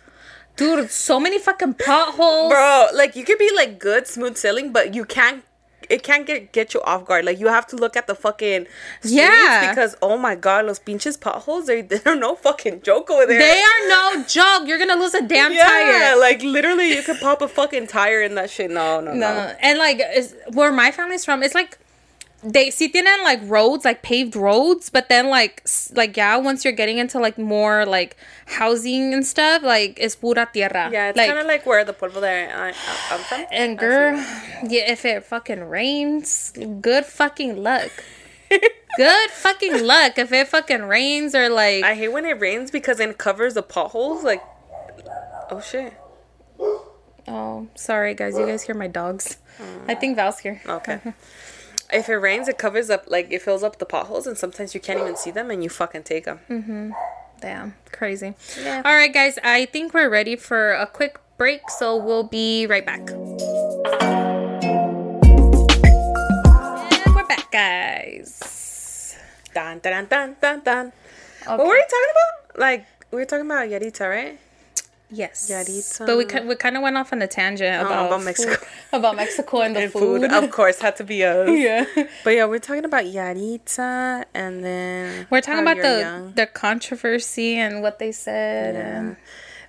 dude, 0.54 0.92
so 0.92 1.18
many 1.18 1.40
fucking 1.40 1.74
potholes. 1.74 2.52
Bro, 2.52 2.90
like 2.94 3.16
you 3.16 3.24
could 3.24 3.38
be 3.38 3.50
like 3.56 3.80
good 3.80 4.06
smooth 4.06 4.36
sailing, 4.36 4.72
but 4.72 4.94
you 4.94 5.04
can't 5.04 5.42
it 5.90 6.04
can't 6.04 6.24
get 6.24 6.52
get 6.52 6.72
you 6.72 6.80
off 6.82 7.04
guard. 7.04 7.24
Like 7.24 7.40
you 7.40 7.48
have 7.48 7.66
to 7.66 7.76
look 7.76 7.96
at 7.96 8.06
the 8.06 8.14
fucking 8.14 8.66
streets 9.00 9.12
Yeah. 9.12 9.70
because 9.70 9.96
oh 10.00 10.16
my 10.16 10.36
god, 10.36 10.66
los 10.66 10.78
pinches 10.78 11.16
potholes 11.16 11.66
they 11.66 11.80
they're 11.90 12.14
no 12.14 12.36
fucking 12.36 12.82
joke 12.82 13.10
over 13.10 13.26
there. 13.26 13.40
They 13.40 13.60
are 13.60 13.88
no 13.88 14.22
joke. 14.24 14.68
You're 14.68 14.78
gonna 14.78 14.94
lose 14.94 15.14
a 15.14 15.22
damn 15.26 15.52
yeah, 15.52 15.66
tire. 15.66 16.20
like 16.20 16.42
literally 16.44 16.94
you 16.94 17.02
could 17.02 17.18
pop 17.18 17.42
a 17.42 17.48
fucking 17.48 17.88
tire 17.88 18.22
in 18.22 18.36
that 18.36 18.50
shit. 18.50 18.70
No, 18.70 19.00
no, 19.00 19.12
no. 19.12 19.18
No, 19.18 19.34
no. 19.34 19.54
And 19.60 19.80
like, 19.80 20.00
is 20.14 20.36
where 20.52 20.70
my 20.70 20.92
family's 20.92 21.24
from, 21.24 21.42
it's 21.42 21.56
like 21.56 21.76
they 22.44 22.68
sí 22.68 22.92
tienen 22.92 23.24
like 23.24 23.40
roads, 23.44 23.84
like 23.84 24.02
paved 24.02 24.36
roads, 24.36 24.90
but 24.90 25.08
then 25.08 25.28
like 25.28 25.62
like 25.94 26.16
yeah, 26.16 26.36
once 26.36 26.64
you're 26.64 26.74
getting 26.74 26.98
into 26.98 27.18
like 27.18 27.38
more 27.38 27.86
like 27.86 28.16
housing 28.46 29.14
and 29.14 29.26
stuff, 29.26 29.62
like 29.62 29.98
it's 29.98 30.14
pura 30.14 30.48
tierra. 30.52 30.90
Yeah, 30.92 31.08
it's 31.08 31.16
like, 31.16 31.28
kind 31.28 31.38
of 31.38 31.46
like 31.46 31.64
where 31.64 31.84
the 31.84 31.94
polvo 31.94 32.20
that 32.20 32.54
I, 32.54 32.68
I'm 33.14 33.20
from. 33.20 33.46
and 33.50 33.78
girl, 33.78 34.16
yeah, 34.68 34.92
if 34.92 35.04
it 35.04 35.24
fucking 35.24 35.64
rains, 35.64 36.52
good 36.80 37.06
fucking 37.06 37.62
luck. 37.62 37.90
good 38.96 39.30
fucking 39.30 39.84
luck 39.84 40.18
if 40.18 40.30
it 40.30 40.46
fucking 40.46 40.82
rains 40.82 41.34
or 41.34 41.48
like 41.48 41.82
I 41.82 41.94
hate 41.94 42.12
when 42.12 42.26
it 42.26 42.38
rains 42.40 42.70
because 42.70 43.00
it 43.00 43.16
covers 43.16 43.54
the 43.54 43.62
potholes. 43.62 44.22
Like, 44.22 44.42
oh 45.50 45.60
shit. 45.60 45.94
oh 47.26 47.68
sorry 47.74 48.14
guys, 48.14 48.36
you 48.36 48.46
guys 48.46 48.62
hear 48.62 48.74
my 48.74 48.88
dogs. 48.88 49.38
I 49.88 49.94
think 49.94 50.16
Val's 50.16 50.40
here. 50.40 50.60
Okay. 50.66 51.00
if 51.92 52.08
it 52.08 52.16
rains, 52.16 52.48
it 52.48 52.58
covers 52.58 52.90
up 52.90 53.04
like 53.08 53.30
it 53.30 53.42
fills 53.42 53.62
up 53.62 53.78
the 53.78 53.86
potholes, 53.86 54.26
and 54.26 54.36
sometimes 54.36 54.74
you 54.74 54.80
can't 54.80 55.00
even 55.00 55.16
see 55.16 55.30
them, 55.30 55.50
and 55.50 55.62
you 55.62 55.70
fucking 55.70 56.02
take 56.04 56.24
them. 56.24 56.40
Mm-hmm. 56.48 56.90
Damn, 57.40 57.74
crazy. 57.92 58.34
All 58.64 58.82
right, 58.82 59.12
guys, 59.12 59.38
I 59.44 59.66
think 59.66 59.92
we're 59.92 60.08
ready 60.08 60.36
for 60.36 60.72
a 60.72 60.86
quick 60.86 61.20
break, 61.36 61.68
so 61.68 61.96
we'll 61.96 62.22
be 62.22 62.66
right 62.66 62.86
back. 62.86 63.10
And 63.10 63.40
we're 67.14 67.26
back, 67.26 67.50
guys. 67.50 69.16
Dun, 69.54 69.80
dun, 69.80 70.06
dun, 70.06 70.36
dun, 70.40 70.60
dun. 70.64 70.92
What 71.46 71.58
were 71.58 71.64
we 71.66 71.84
talking 71.84 72.10
about? 72.10 72.58
Like 72.58 72.86
we 73.10 73.18
were 73.18 73.26
talking 73.26 73.46
about 73.46 73.68
Yahritza, 73.68 74.08
right? 74.08 74.38
Yes. 75.10 75.48
Yahritza. 75.50 76.06
But 76.06 76.16
we, 76.16 76.24
ki- 76.24 76.40
we 76.40 76.56
kind 76.56 76.76
of 76.76 76.82
went 76.82 76.96
off 76.96 77.12
on 77.12 77.22
a 77.22 77.26
tangent 77.26 77.80
about, 77.82 78.06
about 78.06 78.18
food- 78.20 78.24
Mexico. 78.24 78.66
about 78.92 79.16
Mexico 79.16 79.60
and 79.60 79.76
the 79.76 79.80
And 79.82 79.92
food. 79.92 80.22
food, 80.22 80.32
of 80.32 80.50
course, 80.50 80.80
had 80.80 80.96
to 80.96 81.04
be 81.04 81.22
us. 81.24 81.48
yeah. 81.52 81.84
But 82.24 82.30
yeah, 82.30 82.46
we're 82.46 82.58
talking 82.58 82.84
about 82.84 83.04
Yahritza, 83.04 84.24
and 84.34 84.64
then 84.64 85.26
We're 85.30 85.40
talking 85.40 85.62
about 85.62 85.76
the 85.76 86.00
young. 86.00 86.32
the 86.32 86.46
controversy 86.46 87.56
and 87.56 87.82
what 87.82 87.98
they 87.98 88.12
said 88.12 88.74
and 88.76 89.16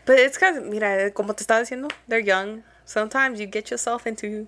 But 0.05 0.19
it's 0.19 0.37
because, 0.37 0.61
mira, 0.63 1.11
como 1.11 1.33
te 1.33 1.43
estaba 1.43 1.61
diciendo, 1.63 1.91
they're 2.07 2.19
young. 2.19 2.63
Sometimes 2.85 3.39
you 3.39 3.47
get 3.47 3.69
yourself 3.71 4.05
into 4.07 4.47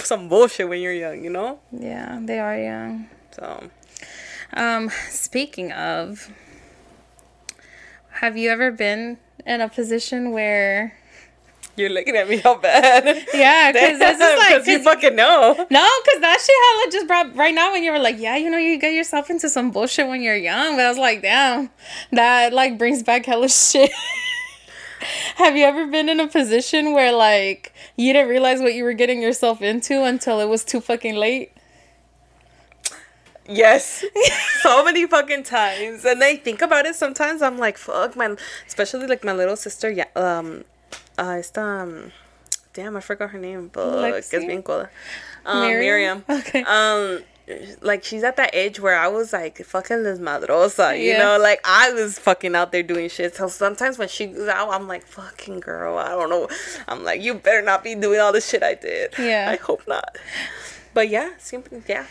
some 0.00 0.28
bullshit 0.28 0.68
when 0.68 0.80
you're 0.80 0.92
young, 0.94 1.22
you 1.22 1.30
know? 1.30 1.60
yeah, 1.70 2.18
they 2.20 2.38
are 2.40 2.58
young. 2.58 3.08
So, 3.32 3.70
Um, 4.54 4.90
speaking 5.10 5.70
of, 5.72 6.28
have 8.20 8.36
you 8.36 8.50
ever 8.50 8.70
been 8.70 9.18
in 9.46 9.60
a 9.60 9.68
position 9.68 10.30
where? 10.32 10.94
you're 11.76 11.90
looking 11.90 12.14
at 12.14 12.28
me 12.28 12.40
all 12.42 12.56
bad. 12.56 13.04
Yeah, 13.34 13.72
because 13.72 13.98
this 13.98 14.14
is 14.14 14.20
like 14.38 14.48
Because 14.50 14.66
you 14.68 14.76
'cause- 14.76 14.84
fucking 14.84 15.16
know. 15.16 15.54
no, 15.70 15.88
because 16.04 16.20
that 16.20 16.38
shit 16.40 16.54
hella 16.64 16.92
just 16.92 17.08
brought 17.08 17.34
right 17.34 17.52
now 17.52 17.72
when 17.72 17.82
you 17.82 17.90
were 17.90 17.98
like, 17.98 18.16
yeah, 18.20 18.36
you 18.36 18.48
know, 18.48 18.58
you 18.58 18.78
get 18.78 18.92
yourself 18.92 19.28
into 19.28 19.48
some 19.48 19.72
bullshit 19.72 20.06
when 20.06 20.22
you're 20.22 20.36
young. 20.36 20.76
But 20.76 20.84
I 20.84 20.88
was 20.88 20.98
like, 20.98 21.22
damn, 21.22 21.70
that 22.12 22.52
like 22.52 22.78
brings 22.78 23.02
back 23.02 23.26
hella 23.26 23.48
shit. 23.64 23.90
Have 25.34 25.56
you 25.56 25.64
ever 25.64 25.86
been 25.88 26.08
in 26.08 26.20
a 26.20 26.28
position 26.28 26.92
where 26.92 27.10
like 27.12 27.74
you 27.96 28.12
didn't 28.12 28.28
realize 28.28 28.60
what 28.60 28.74
you 28.74 28.84
were 28.84 28.92
getting 28.92 29.20
yourself 29.20 29.60
into 29.60 30.04
until 30.04 30.38
it 30.38 30.46
was 30.48 30.64
too 30.64 30.80
fucking 30.80 31.16
late? 31.16 31.50
Yes. 33.46 34.04
so 34.62 34.84
many 34.84 35.06
fucking 35.06 35.42
times. 35.44 36.04
And 36.04 36.22
I 36.22 36.36
think 36.36 36.62
about 36.62 36.86
it 36.86 36.94
sometimes. 36.94 37.42
I'm 37.42 37.58
like, 37.58 37.76
fuck, 37.78 38.16
man. 38.16 38.38
Especially 38.66 39.06
like 39.06 39.24
my 39.24 39.32
little 39.32 39.56
sister. 39.56 39.90
Yeah. 39.90 40.06
Um, 40.16 40.64
uh, 41.18 41.36
esta, 41.38 41.60
um, 41.62 42.12
damn, 42.72 42.96
I 42.96 43.00
forgot 43.00 43.30
her 43.30 43.38
name. 43.38 43.70
But 43.72 44.14
es 44.14 44.30
bien 44.30 44.62
cool. 44.62 44.88
Um, 45.44 45.60
Miriam? 45.60 46.24
Miriam. 46.26 46.40
Okay. 46.40 46.62
Um, 46.62 47.22
like 47.82 48.02
she's 48.02 48.24
at 48.24 48.36
that 48.36 48.54
age 48.54 48.80
where 48.80 48.96
I 48.96 49.08
was 49.08 49.34
like 49.34 49.58
fucking 49.58 49.98
desmadrosa, 49.98 50.96
you 50.98 51.10
Yeah. 51.10 51.18
know, 51.18 51.38
like 51.38 51.60
I 51.62 51.92
was 51.92 52.18
fucking 52.18 52.54
out 52.54 52.72
there 52.72 52.82
doing 52.82 53.10
shit. 53.10 53.36
So 53.36 53.48
sometimes 53.48 53.98
when 53.98 54.08
she 54.08 54.28
goes 54.28 54.48
out, 54.48 54.70
I'm 54.70 54.88
like, 54.88 55.04
fucking 55.04 55.60
girl, 55.60 55.98
I 55.98 56.08
don't 56.08 56.30
know. 56.30 56.48
I'm 56.88 57.04
like, 57.04 57.20
you 57.20 57.34
better 57.34 57.60
not 57.60 57.84
be 57.84 57.94
doing 57.94 58.18
all 58.18 58.32
the 58.32 58.40
shit 58.40 58.62
I 58.62 58.72
did. 58.74 59.12
Yeah. 59.18 59.48
I 59.50 59.56
hope 59.56 59.86
not. 59.86 60.16
But 60.94 61.10
yeah, 61.10 61.32
siempre, 61.38 61.82
yeah. 61.86 62.06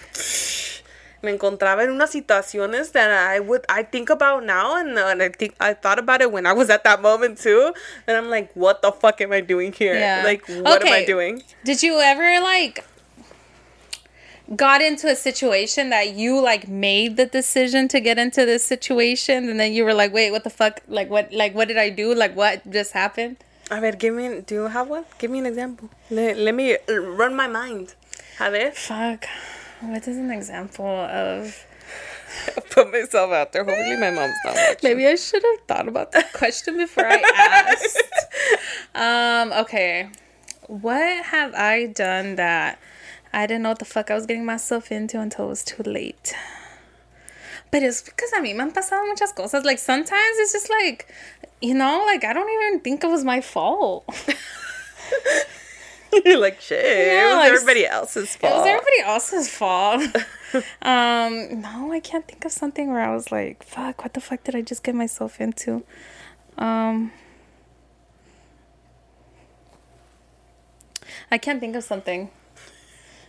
Me 1.23 1.31
encontraba 1.31 1.83
en 1.83 1.89
unas 1.89 2.11
situaciones 2.11 2.91
that 2.91 3.09
I 3.09 3.39
would 3.39 3.65
I 3.69 3.83
think 3.83 4.09
about 4.09 4.43
now 4.43 4.75
and, 4.75 4.97
uh, 4.97 5.07
and 5.07 5.23
I 5.23 5.29
think 5.29 5.55
I 5.57 5.73
thought 5.73 5.97
about 5.97 6.21
it 6.21 6.29
when 6.31 6.45
I 6.45 6.51
was 6.51 6.69
at 6.69 6.83
that 6.83 7.01
moment 7.01 7.37
too. 7.39 7.73
And 8.05 8.17
I'm 8.17 8.29
like, 8.29 8.51
what 8.55 8.81
the 8.81 8.91
fuck 8.91 9.21
am 9.21 9.31
I 9.31 9.39
doing 9.39 9.71
here? 9.71 9.95
Yeah. 9.95 10.23
Like, 10.25 10.45
what 10.47 10.85
am 10.85 10.91
I 10.91 11.05
doing? 11.05 11.41
Did 11.63 11.81
you 11.81 11.99
ever 11.99 12.41
like 12.41 12.85
got 14.53 14.81
into 14.81 15.07
a 15.07 15.15
situation 15.15 15.89
that 15.91 16.13
you 16.13 16.41
like 16.41 16.67
made 16.67 17.15
the 17.15 17.25
decision 17.25 17.87
to 17.87 18.01
get 18.01 18.19
into 18.19 18.45
this 18.45 18.63
situation 18.65 19.49
and 19.49 19.57
then 19.57 19.71
you 19.71 19.85
were 19.85 19.93
like, 19.93 20.13
wait, 20.13 20.31
what 20.31 20.43
the 20.43 20.49
fuck? 20.49 20.81
Like 20.89 21.09
what 21.09 21.31
like 21.31 21.55
what 21.55 21.69
did 21.69 21.77
I 21.77 21.89
do? 21.89 22.13
Like 22.13 22.35
what 22.35 22.69
just 22.69 22.91
happened? 22.91 23.37
A 23.71 23.79
ver, 23.79 23.93
give 23.93 24.13
me, 24.13 24.41
do 24.41 24.55
you 24.55 24.67
have 24.67 24.89
one? 24.89 25.05
Give 25.17 25.31
me 25.31 25.39
an 25.39 25.45
example. 25.45 25.89
Let, 26.11 26.37
let 26.37 26.53
me 26.53 26.75
run 26.89 27.33
my 27.33 27.47
mind. 27.47 27.95
A 28.41 28.51
ver. 28.51 28.71
Fuck. 28.71 29.25
What 29.89 30.07
is 30.07 30.17
an 30.17 30.31
example 30.31 30.85
of 30.85 31.65
Put 32.71 32.91
myself 32.91 33.31
out 33.31 33.51
there. 33.51 33.63
Hopefully 33.63 33.97
my 33.97 34.09
mom's 34.09 34.35
not 34.45 34.55
watching. 34.55 34.77
maybe 34.83 35.07
I 35.07 35.15
should 35.15 35.43
have 35.43 35.67
thought 35.67 35.87
about 35.87 36.11
that 36.13 36.33
question 36.41 36.77
before 36.77 37.05
I 37.05 37.21
asked. 37.75 38.03
um, 38.95 39.53
okay. 39.63 40.09
What 40.67 41.25
have 41.25 41.53
I 41.53 41.87
done 41.87 42.35
that 42.35 42.79
I 43.31 43.45
didn't 43.45 43.63
know 43.63 43.69
what 43.69 43.79
the 43.79 43.85
fuck 43.85 44.09
I 44.09 44.15
was 44.15 44.25
getting 44.25 44.45
myself 44.45 44.91
into 44.91 45.19
until 45.19 45.45
it 45.45 45.49
was 45.49 45.63
too 45.63 45.83
late? 45.83 46.33
But 47.71 47.83
it's 47.83 48.01
because 48.01 48.31
I 48.35 48.41
mean, 48.41 48.57
me 48.57 48.63
han 48.63 48.71
pasado 48.71 49.05
muchas 49.07 49.33
cosas. 49.33 49.65
Like 49.65 49.79
sometimes 49.79 50.37
it's 50.37 50.53
just 50.53 50.69
like, 50.69 51.11
you 51.61 51.73
know, 51.73 52.03
like 52.05 52.23
I 52.23 52.33
don't 52.33 52.49
even 52.49 52.79
think 52.81 53.03
it 53.03 53.07
was 53.07 53.23
my 53.23 53.41
fault. 53.41 54.05
You're 56.25 56.39
like, 56.47 56.61
shit. 56.61 56.83
Yeah, 56.83 57.23
it 57.23 57.35
was 57.35 57.37
like, 57.37 57.51
everybody 57.53 57.85
else's 57.85 58.35
fault. 58.35 58.53
It 58.53 58.57
was 58.57 58.67
everybody 58.67 59.01
else's 59.01 59.49
fault. 59.49 60.01
um, 60.81 61.61
no, 61.61 61.91
I 61.91 61.99
can't 61.99 62.27
think 62.27 62.45
of 62.45 62.51
something 62.51 62.89
where 62.89 63.01
I 63.01 63.13
was 63.13 63.31
like, 63.31 63.63
fuck, 63.63 64.03
what 64.03 64.13
the 64.13 64.21
fuck 64.21 64.43
did 64.43 64.55
I 64.55 64.61
just 64.61 64.83
get 64.83 64.95
myself 64.95 65.41
into? 65.41 65.83
Um, 66.57 67.11
I 71.31 71.37
can't 71.37 71.59
think 71.59 71.75
of 71.75 71.83
something. 71.83 72.29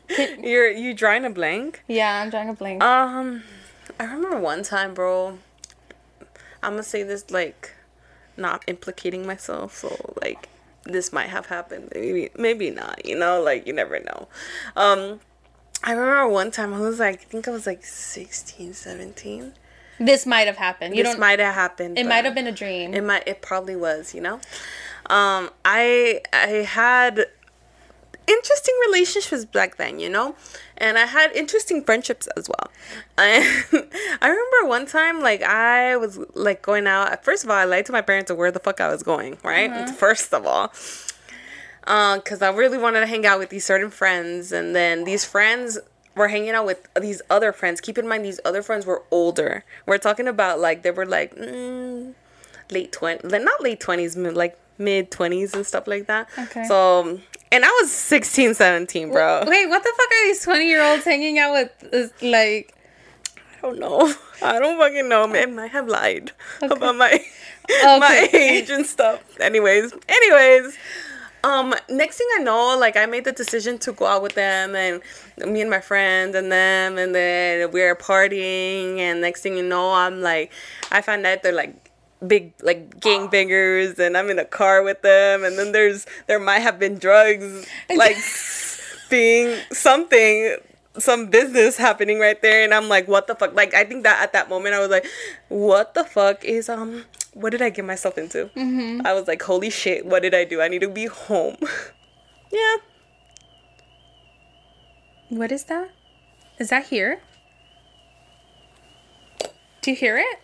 You're 0.39 0.71
you 0.71 0.95
drawing 0.95 1.25
a 1.25 1.31
blank? 1.31 1.83
Yeah, 1.89 2.21
I'm 2.21 2.31
drawing 2.31 2.51
a 2.51 2.55
blank. 2.55 2.83
Um, 2.83 3.43
I 3.99 4.05
remember 4.05 4.39
one 4.39 4.63
time, 4.63 4.95
bro. 4.95 5.39
I'm 6.63 6.73
gonna 6.73 6.83
say 6.83 7.03
this 7.03 7.31
like, 7.31 7.73
not 8.37 8.63
implicating 8.67 9.27
myself. 9.27 9.79
So 9.79 10.15
like, 10.21 10.49
this 10.85 11.13
might 11.13 11.29
have 11.29 11.47
happened. 11.47 11.91
Maybe 11.95 12.31
maybe 12.37 12.71
not. 12.71 13.05
You 13.05 13.19
know, 13.19 13.43
like 13.43 13.67
you 13.67 13.73
never 13.73 14.01
know. 14.01 14.29
Um, 14.77 15.21
I 15.83 15.93
remember 15.93 16.29
one 16.29 16.51
time 16.51 16.73
I 16.73 16.81
was 16.81 16.99
like, 16.99 17.21
I 17.21 17.25
think 17.25 17.47
I 17.47 17.51
was 17.51 17.67
like 17.67 17.85
16, 17.85 18.73
17. 18.73 19.53
this 20.01 20.25
might 20.27 20.47
have 20.47 20.57
happened. 20.57 20.97
You 20.97 21.03
this 21.05 21.19
might 21.19 21.39
have 21.41 21.55
happened. 21.55 21.99
it 21.99 22.07
might 22.07 22.25
have 22.25 22.35
been 22.35 22.47
a 22.47 22.53
dream. 22.53 22.95
It 22.95 23.05
might. 23.05 23.27
It 23.27 23.43
probably 23.43 23.77
was. 23.77 24.15
You 24.15 24.23
know. 24.23 24.35
Um, 25.11 25.51
I 25.65 26.23
I 26.33 26.65
had 26.67 27.27
interesting 28.27 28.75
relationships 28.87 29.45
back 29.45 29.77
then, 29.77 29.99
you 30.01 30.09
know, 30.09 30.35
and 30.79 30.99
I 30.99 31.07
had 31.07 31.33
interesting 31.33 31.85
friendships 31.85 32.27
as 32.37 32.49
well. 32.49 32.71
And 33.19 33.45
I 34.21 34.29
remember 34.29 34.69
one 34.69 34.87
time, 34.87 35.21
like 35.21 35.43
I 35.43 35.97
was 35.97 36.19
like 36.35 36.63
going 36.63 36.87
out. 36.87 37.25
First 37.25 37.45
of 37.45 37.51
all, 37.51 37.57
I 37.57 37.65
lied 37.65 37.87
to 37.87 37.93
my 37.93 38.03
parents 38.03 38.31
of 38.31 38.37
where 38.37 38.51
the 38.51 38.59
fuck 38.61 38.81
I 38.81 38.89
was 38.89 39.03
going. 39.03 39.39
Right. 39.43 39.89
First 40.05 40.33
of 40.35 40.47
all. 40.47 40.73
because 42.17 42.43
I 42.43 42.51
really 42.51 42.79
wanted 42.79 43.01
to 43.01 43.07
hang 43.07 43.27
out 43.27 43.39
with 43.39 43.51
these 43.51 43.65
certain 43.65 43.91
friends, 43.91 44.53
and 44.53 44.75
then 44.75 45.05
these 45.05 45.25
friends 45.25 45.79
were 46.17 46.29
hanging 46.29 46.51
out 46.51 46.67
with 46.67 46.89
these 47.01 47.21
other 47.31 47.53
friends. 47.53 47.81
Keep 47.81 47.99
in 47.99 48.09
mind, 48.09 48.25
these 48.25 48.41
other 48.45 48.63
friends 48.63 48.87
were 48.87 49.03
older. 49.11 49.65
We're 49.87 49.99
talking 49.99 50.29
about 50.29 50.61
like 50.61 50.83
they 50.83 50.91
were 50.91 51.07
like 51.07 51.35
mm, 51.37 52.15
late 52.71 52.93
twenty, 52.93 53.27
not 53.29 53.63
late 53.63 53.81
twenties, 53.81 54.17
like 54.17 54.59
mid 54.79 55.11
twenties 55.11 55.55
and 55.55 55.67
stuff 55.67 55.87
like 55.87 56.07
that. 56.07 56.29
Okay. 56.39 56.65
So, 56.65 57.21
and 57.55 57.65
I 57.65 57.69
was 57.81 57.93
16, 57.93 58.55
17, 58.55 59.13
bro. 59.13 59.45
Wait, 59.47 59.69
what 59.69 59.81
the 59.85 59.93
fuck 59.97 60.07
are 60.07 60.27
these 60.27 60.43
20 60.43 60.67
year 60.67 60.83
olds 60.83 61.05
hanging 61.05 61.39
out 61.39 61.53
with? 61.53 61.95
Is, 61.95 62.13
like, 62.21 62.75
I 63.37 63.61
don't 63.63 63.79
know. 63.79 64.13
I 64.43 64.59
don't 64.59 64.77
fucking 64.77 65.09
know. 65.09 65.29
Man, 65.29 65.57
I 65.61 65.69
have 65.69 65.87
lied 65.87 66.33
about 66.61 66.97
my 66.97 67.25
my 67.69 68.29
age 68.33 68.71
and 68.71 68.85
stuff. 68.85 69.23
Anyways, 69.39 69.95
anyways. 70.09 70.77
Um, 71.45 71.75
next 71.91 72.17
thing 72.17 72.27
I 72.39 72.43
know, 72.43 72.77
like 72.77 72.97
I 72.97 73.05
made 73.05 73.25
the 73.25 73.33
decision 73.33 73.79
to 73.81 73.93
go 73.93 74.07
out 74.07 74.23
with 74.23 74.35
them 74.35 74.75
and 74.75 75.03
me 75.47 75.61
and 75.61 75.69
my 75.69 75.81
friend 75.81 76.35
and 76.35 76.51
them 76.51 76.97
and 76.97 77.15
then 77.15 77.71
we 77.71 77.83
are 77.83 77.95
partying 77.95 78.99
and 78.99 79.21
next 79.21 79.43
thing 79.43 79.59
you 79.59 79.63
know 79.63 79.93
I'm 79.93 80.23
like 80.23 80.51
I 80.91 81.03
find 81.03 81.27
out 81.27 81.43
they're 81.43 81.53
like 81.53 81.84
big 82.27 82.53
like 82.63 83.01
gangbangers 83.01 83.99
and 83.99 84.17
I'm 84.17 84.31
in 84.31 84.39
a 84.39 84.45
car 84.45 84.83
with 84.83 85.03
them 85.03 85.45
and 85.45 85.59
then 85.59 85.73
there's 85.73 86.07
there 86.27 86.39
might 86.39 86.61
have 86.61 86.79
been 86.79 86.99
drugs 86.99 87.67
like 87.97 88.17
being 89.11 89.59
something 89.73 90.57
some 90.97 91.27
business 91.27 91.77
happening 91.77 92.19
right 92.19 92.41
there 92.41 92.65
and 92.65 92.73
I'm 92.73 92.89
like 92.89 93.09
what 93.09 93.27
the 93.27 93.35
fuck 93.35 93.55
like 93.55 93.75
I 93.75 93.85
think 93.85 94.05
that 94.05 94.23
at 94.23 94.33
that 94.33 94.49
moment 94.49 94.75
I 94.75 94.81
was 94.81 94.91
like 94.91 95.07
what 95.49 95.95
the 95.95 96.05
fuck 96.05 96.45
is 96.45 96.69
um 96.69 97.05
what 97.35 97.51
did 97.51 97.61
I 97.61 97.71
get 97.71 97.85
myself 97.85 98.17
into 98.17 98.49
I 99.05 99.13
was 99.13 99.27
like 99.27 99.43
holy 99.43 99.71
shit 99.71 100.07
what 100.07 100.23
did 100.23 100.35
I 100.35 100.45
do 100.45 100.63
I 100.63 100.69
need 100.69 100.81
to 100.81 100.89
be 100.89 101.07
home 101.07 101.57
yeah 102.53 102.77
what 105.35 105.51
is 105.51 105.65
that? 105.65 105.91
Is 106.59 106.69
that 106.71 106.87
here? 106.87 107.21
Do 109.83 109.91
you 109.91 109.97
hear 109.97 110.17
it? 110.17 110.39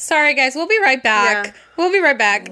Sorry, 0.00 0.32
guys. 0.32 0.54
We'll 0.56 0.66
be 0.66 0.80
right 0.80 1.02
back. 1.02 1.46
Yeah. 1.46 1.52
We'll 1.76 1.92
be 1.92 2.00
right 2.00 2.16
back. 2.16 2.48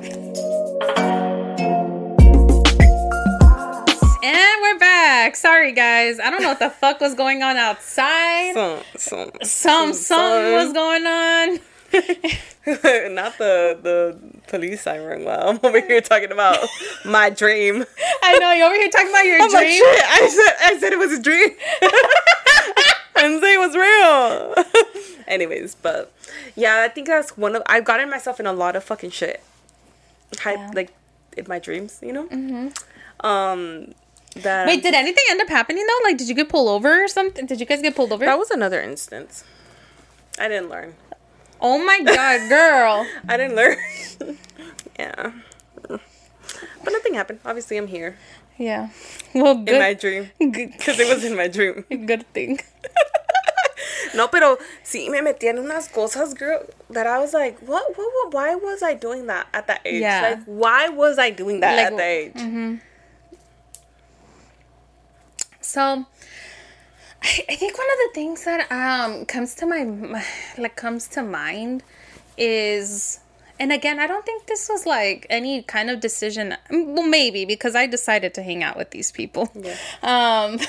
And 4.22 4.62
we're 4.62 4.78
back. 4.78 5.34
Sorry, 5.34 5.72
guys. 5.72 6.20
I 6.20 6.28
don't 6.28 6.42
know 6.42 6.48
what 6.48 6.58
the 6.58 6.68
fuck 6.68 7.00
was 7.00 7.14
going 7.14 7.42
on 7.42 7.56
outside. 7.56 8.52
some 8.52 8.82
some 8.98 9.30
Some 9.42 9.92
something 9.94 10.52
was 10.52 10.74
going 10.74 11.06
on. 11.06 11.58
not 13.14 13.38
the 13.38 13.78
the 13.82 14.18
police 14.46 14.82
siren 14.82 15.24
while 15.24 15.48
I'm 15.48 15.58
over 15.62 15.80
here 15.80 16.02
talking 16.02 16.30
about 16.30 16.58
my 17.06 17.30
dream 17.30 17.82
I 18.22 18.38
know 18.38 18.52
you're 18.52 18.66
over 18.66 18.74
here 18.74 18.90
talking 18.90 19.08
about 19.08 19.24
your 19.24 19.40
I'm 19.40 19.50
like 19.50 19.68
dream. 19.68 19.82
shit 19.82 20.02
I 20.04 20.28
said 20.28 20.54
I 20.66 20.78
said 20.78 20.92
it 20.92 20.98
was 20.98 21.12
a 21.18 21.22
dream 21.22 21.48
I 21.82 23.22
didn't 23.22 23.40
say 23.40 23.54
it 23.54 23.58
was 23.58 23.74
real 23.74 24.54
anyways 25.28 25.74
but 25.76 26.12
yeah 26.56 26.82
I 26.84 26.88
think 26.88 27.06
that's 27.06 27.36
one 27.36 27.54
of 27.56 27.62
I've 27.66 27.84
gotten 27.84 28.10
myself 28.10 28.40
in 28.40 28.46
a 28.46 28.52
lot 28.52 28.74
of 28.76 28.82
fucking 28.84 29.10
shit 29.10 29.42
Hi- 30.40 30.54
Yeah. 30.54 30.70
like 30.74 30.92
in 31.36 31.44
my 31.48 31.58
dreams 31.58 31.98
you 32.02 32.12
know 32.12 32.24
Mm-hmm. 32.26 33.26
um 33.26 33.94
that 34.42 34.66
Wait, 34.66 34.82
did 34.82 34.94
anything 34.94 35.24
end 35.30 35.40
up 35.40 35.48
happening 35.48 35.84
though? 35.86 36.00
Like, 36.08 36.16
did 36.18 36.28
you 36.28 36.34
get 36.34 36.48
pulled 36.48 36.68
over 36.68 37.02
or 37.02 37.08
something? 37.08 37.46
Did 37.46 37.58
you 37.60 37.66
guys 37.66 37.80
get 37.82 37.96
pulled 37.96 38.12
over? 38.12 38.24
that 38.24 38.38
was 38.38 38.50
another 38.50 38.80
instance 38.80 39.44
I 40.38 40.48
didn't 40.48 40.68
learn 40.70 40.94
oh 41.60 41.78
my 41.84 42.00
god, 42.04 42.48
girl. 42.48 43.06
I 43.28 43.36
didn't 43.36 43.56
learn 43.56 43.76
yeah 44.98 45.32
but 45.88 46.92
nothing 46.92 47.14
happened 47.14 47.40
obviously 47.44 47.76
I'm 47.76 47.86
here 47.88 48.16
Yeah. 48.58 48.88
Well, 49.34 49.54
good. 49.56 49.74
in 49.74 49.80
my 49.80 49.94
dream 49.94 50.30
because 50.38 50.98
it 50.98 51.08
was 51.08 51.24
in 51.24 51.36
my 51.36 51.48
dream 51.48 51.84
good 52.06 52.24
thing. 52.32 52.60
No, 54.14 54.28
pero 54.28 54.58
sí 54.84 55.10
me 55.10 55.20
metí 55.22 55.48
en 55.48 55.58
unas 55.58 55.88
cosas, 55.88 56.34
girl, 56.34 56.60
that 56.90 57.06
I 57.06 57.18
was 57.18 57.32
like, 57.32 57.58
what, 57.60 57.84
what, 57.96 58.08
what 58.14 58.34
why 58.34 58.54
was 58.54 58.82
I 58.82 58.94
doing 58.94 59.26
that 59.26 59.46
at 59.52 59.66
that 59.66 59.80
age? 59.84 60.00
Yeah. 60.02 60.36
Like, 60.36 60.44
why 60.46 60.88
was 60.88 61.18
I 61.18 61.30
doing 61.30 61.60
that 61.60 61.76
Like, 61.76 61.86
at 61.86 61.96
that 61.96 62.02
age? 62.02 62.80
So, 65.60 65.82
I, 67.22 67.44
I 67.48 67.56
think 67.56 67.76
one 67.76 67.86
of 67.90 67.98
the 67.98 68.10
things 68.14 68.44
that 68.44 68.70
um 68.72 69.26
comes 69.26 69.54
to 69.56 69.66
my, 69.66 69.84
my 69.84 70.24
like 70.56 70.76
comes 70.76 71.08
to 71.08 71.22
mind 71.22 71.82
is. 72.36 73.20
And 73.60 73.72
again, 73.72 73.98
I 73.98 74.06
don't 74.06 74.24
think 74.24 74.46
this 74.46 74.68
was 74.68 74.86
like 74.86 75.26
any 75.28 75.62
kind 75.64 75.90
of 75.90 75.98
decision. 75.98 76.54
Well, 76.70 77.02
maybe 77.02 77.44
because 77.44 77.74
I 77.74 77.86
decided 77.86 78.32
to 78.34 78.42
hang 78.44 78.62
out 78.62 78.76
with 78.76 78.90
these 78.90 79.10
people. 79.10 79.50
Um. 80.02 80.58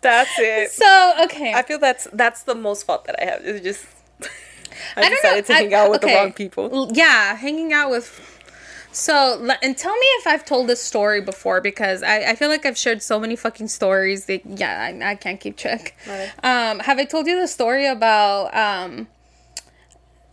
That's 0.00 0.30
it. 0.38 0.70
So 0.70 1.14
okay. 1.24 1.54
I 1.54 1.62
feel 1.62 1.78
that's 1.78 2.08
that's 2.12 2.42
the 2.44 2.54
most 2.54 2.84
fault 2.84 3.04
that 3.06 3.20
I 3.20 3.30
have. 3.32 3.44
It's 3.44 3.64
just 3.64 3.86
I, 4.96 5.02
I 5.02 5.10
decided 5.10 5.46
to 5.46 5.52
I- 5.52 5.56
hang 5.56 5.74
out 5.74 5.90
with 5.90 6.04
okay. 6.04 6.14
the 6.14 6.20
wrong 6.20 6.32
people. 6.32 6.90
Yeah, 6.92 7.36
hanging 7.36 7.72
out 7.72 7.90
with. 7.90 8.34
So, 8.90 9.46
and 9.62 9.76
tell 9.76 9.92
me 9.92 10.06
if 10.18 10.26
I've 10.26 10.44
told 10.46 10.66
this 10.66 10.82
story 10.82 11.20
before 11.20 11.60
because 11.60 12.02
I, 12.02 12.30
I 12.30 12.34
feel 12.34 12.48
like 12.48 12.64
I've 12.64 12.78
shared 12.78 13.02
so 13.02 13.20
many 13.20 13.36
fucking 13.36 13.68
stories 13.68 14.24
that, 14.24 14.44
yeah, 14.46 14.80
I, 14.80 15.10
I 15.10 15.14
can't 15.14 15.38
keep 15.38 15.56
track. 15.58 15.94
Right. 16.08 16.32
Um, 16.42 16.80
have 16.80 16.98
I 16.98 17.04
told 17.04 17.26
you 17.26 17.38
the 17.38 17.46
story 17.46 17.86
about 17.86 18.52
um, 18.56 19.06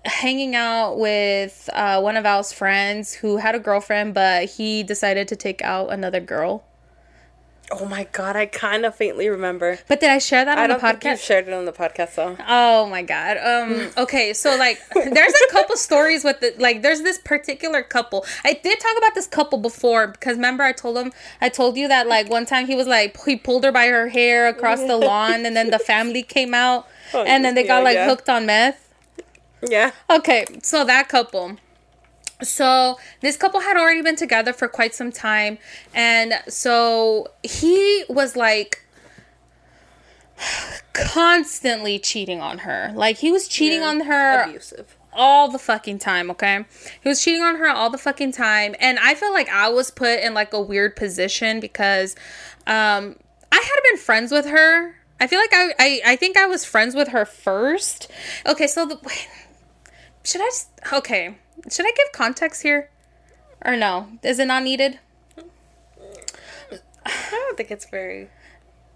hanging 0.06 0.56
out 0.56 0.98
with 0.98 1.70
uh, 1.74 2.00
one 2.00 2.16
of 2.16 2.26
Al's 2.26 2.54
friends 2.54 3.14
who 3.14 3.38
had 3.38 3.56
a 3.56 3.60
girlfriend, 3.60 4.14
but 4.14 4.46
he 4.46 4.84
decided 4.84 5.28
to 5.28 5.36
take 5.36 5.62
out 5.62 5.92
another 5.92 6.22
girl? 6.22 6.64
Oh 7.72 7.86
my 7.86 8.08
god, 8.12 8.36
I 8.36 8.46
kind 8.46 8.86
of 8.86 8.94
faintly 8.96 9.28
remember. 9.28 9.80
But 9.88 10.00
did 10.00 10.10
I 10.12 10.20
share 10.20 10.46
that 10.46 10.58
I 10.58 10.64
on 10.64 10.70
the 10.70 10.74
don't 10.76 10.82
think 10.82 11.04
you've 11.04 11.20
shared 11.20 11.48
it 11.48 11.54
on 11.54 11.66
the 11.66 11.72
podcast 11.72 12.16
though. 12.16 12.38
Oh 12.48 12.88
my 12.88 13.02
god. 13.02 13.38
Um 13.38 13.90
okay, 13.98 14.34
so 14.34 14.56
like 14.56 14.80
there's 14.94 15.34
a 15.34 15.52
couple 15.52 15.76
stories 15.76 16.24
with 16.24 16.40
the 16.42 16.54
like 16.60 16.84
there's 16.84 17.02
this 17.02 17.18
particular 17.18 17.82
couple. 17.82 18.24
I 18.44 18.54
did 18.54 18.80
talk 18.80 18.98
about 18.98 19.16
this 19.16 19.26
couple 19.26 19.58
before 19.58 20.08
because 20.08 20.36
remember 20.36 20.64
I 20.64 20.74
told 20.74 20.96
him 20.98 21.12
I 21.42 21.50
told 21.50 21.76
you 21.76 21.88
that 21.88 22.08
like 22.08 22.30
one 22.30 22.46
time 22.46 22.68
he 22.68 22.76
was 22.76 22.86
like 22.88 23.18
he 23.26 23.36
pulled 23.36 23.64
her 23.64 23.72
by 23.72 23.88
her 23.88 24.10
hair 24.10 24.48
across 24.48 24.82
the 24.82 24.98
lawn 25.10 25.46
and 25.46 25.56
then 25.56 25.72
the 25.72 25.80
family 25.80 26.22
came 26.22 26.54
out 26.54 26.88
Oh, 27.14 27.24
and 27.24 27.44
then 27.46 27.56
they 27.56 27.62
yeah, 27.64 27.68
got 27.68 27.84
like 27.84 27.96
yeah. 27.96 28.08
hooked 28.08 28.30
on 28.30 28.46
meth. 28.46 28.94
Yeah. 29.68 29.92
Okay, 30.10 30.46
so 30.62 30.84
that 30.86 31.08
couple. 31.08 31.58
So 32.42 32.98
this 33.22 33.38
couple 33.38 33.62
had 33.62 33.78
already 33.78 34.02
been 34.02 34.16
together 34.18 34.52
for 34.54 34.68
quite 34.68 34.94
some 34.94 35.12
time, 35.12 35.58
and 35.94 36.34
so 36.50 37.28
he 37.44 38.04
was 38.10 38.36
like 38.36 38.86
constantly 40.94 42.00
cheating 42.00 42.42
on 42.42 42.60
her. 42.60 42.92
Like 42.96 43.18
he 43.18 43.32
was 43.32 43.48
cheating 43.48 43.82
Yeah. 43.82 43.88
on 43.88 44.00
her 44.02 44.44
Abusive. 44.44 44.98
all 45.14 45.50
the 45.50 45.60
fucking 45.60 46.00
time, 46.00 46.30
okay? 46.32 46.66
He 47.02 47.10
was 47.10 47.24
cheating 47.24 47.42
on 47.42 47.56
her 47.56 47.70
all 47.70 47.90
the 47.90 47.98
fucking 47.98 48.34
time. 48.34 48.76
And 48.80 49.00
I 49.00 49.16
feel 49.16 49.32
like 49.32 49.50
I 49.50 49.70
was 49.70 49.92
put 49.92 50.20
in 50.20 50.34
like 50.34 50.54
a 50.54 50.62
weird 50.62 50.96
position 50.96 51.60
because 51.60 52.16
um 52.68 53.16
I 53.52 53.56
had 53.56 53.82
been 53.90 53.98
friends 53.98 54.32
with 54.32 54.46
her. 54.48 54.96
I 55.20 55.28
feel 55.28 55.40
like 55.40 55.54
I 55.54 55.74
I, 55.80 56.02
I 56.06 56.16
think 56.18 56.36
I 56.38 56.46
was 56.48 56.66
friends 56.66 56.96
with 56.96 57.10
her 57.10 57.26
first. 57.26 58.12
Okay, 58.46 58.68
so 58.68 58.86
the 58.86 59.00
should 60.26 60.42
I 60.42 60.46
just 60.46 60.70
okay. 60.92 61.36
Should 61.70 61.86
I 61.86 61.92
give 61.92 62.12
context 62.14 62.64
here? 62.64 62.90
Or 63.64 63.76
no? 63.76 64.10
Is 64.22 64.40
it 64.40 64.46
not 64.46 64.64
needed? 64.64 65.00
I 67.06 67.30
don't 67.32 67.58
think 67.58 67.72
it's 67.72 67.86
very. 67.86 68.30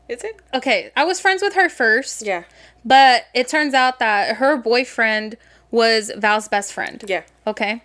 Is 0.07 0.23
it? 0.23 0.39
Okay, 0.53 0.91
I 0.97 1.03
was 1.05 1.19
friends 1.19 1.41
with 1.41 1.53
her 1.53 1.69
first. 1.69 2.25
Yeah. 2.25 2.43
But 2.83 3.25
it 3.33 3.47
turns 3.47 3.73
out 3.73 3.99
that 3.99 4.37
her 4.37 4.57
boyfriend 4.57 5.37
was 5.71 6.11
Val's 6.17 6.47
best 6.47 6.73
friend. 6.73 7.03
Yeah. 7.07 7.23
Okay. 7.45 7.83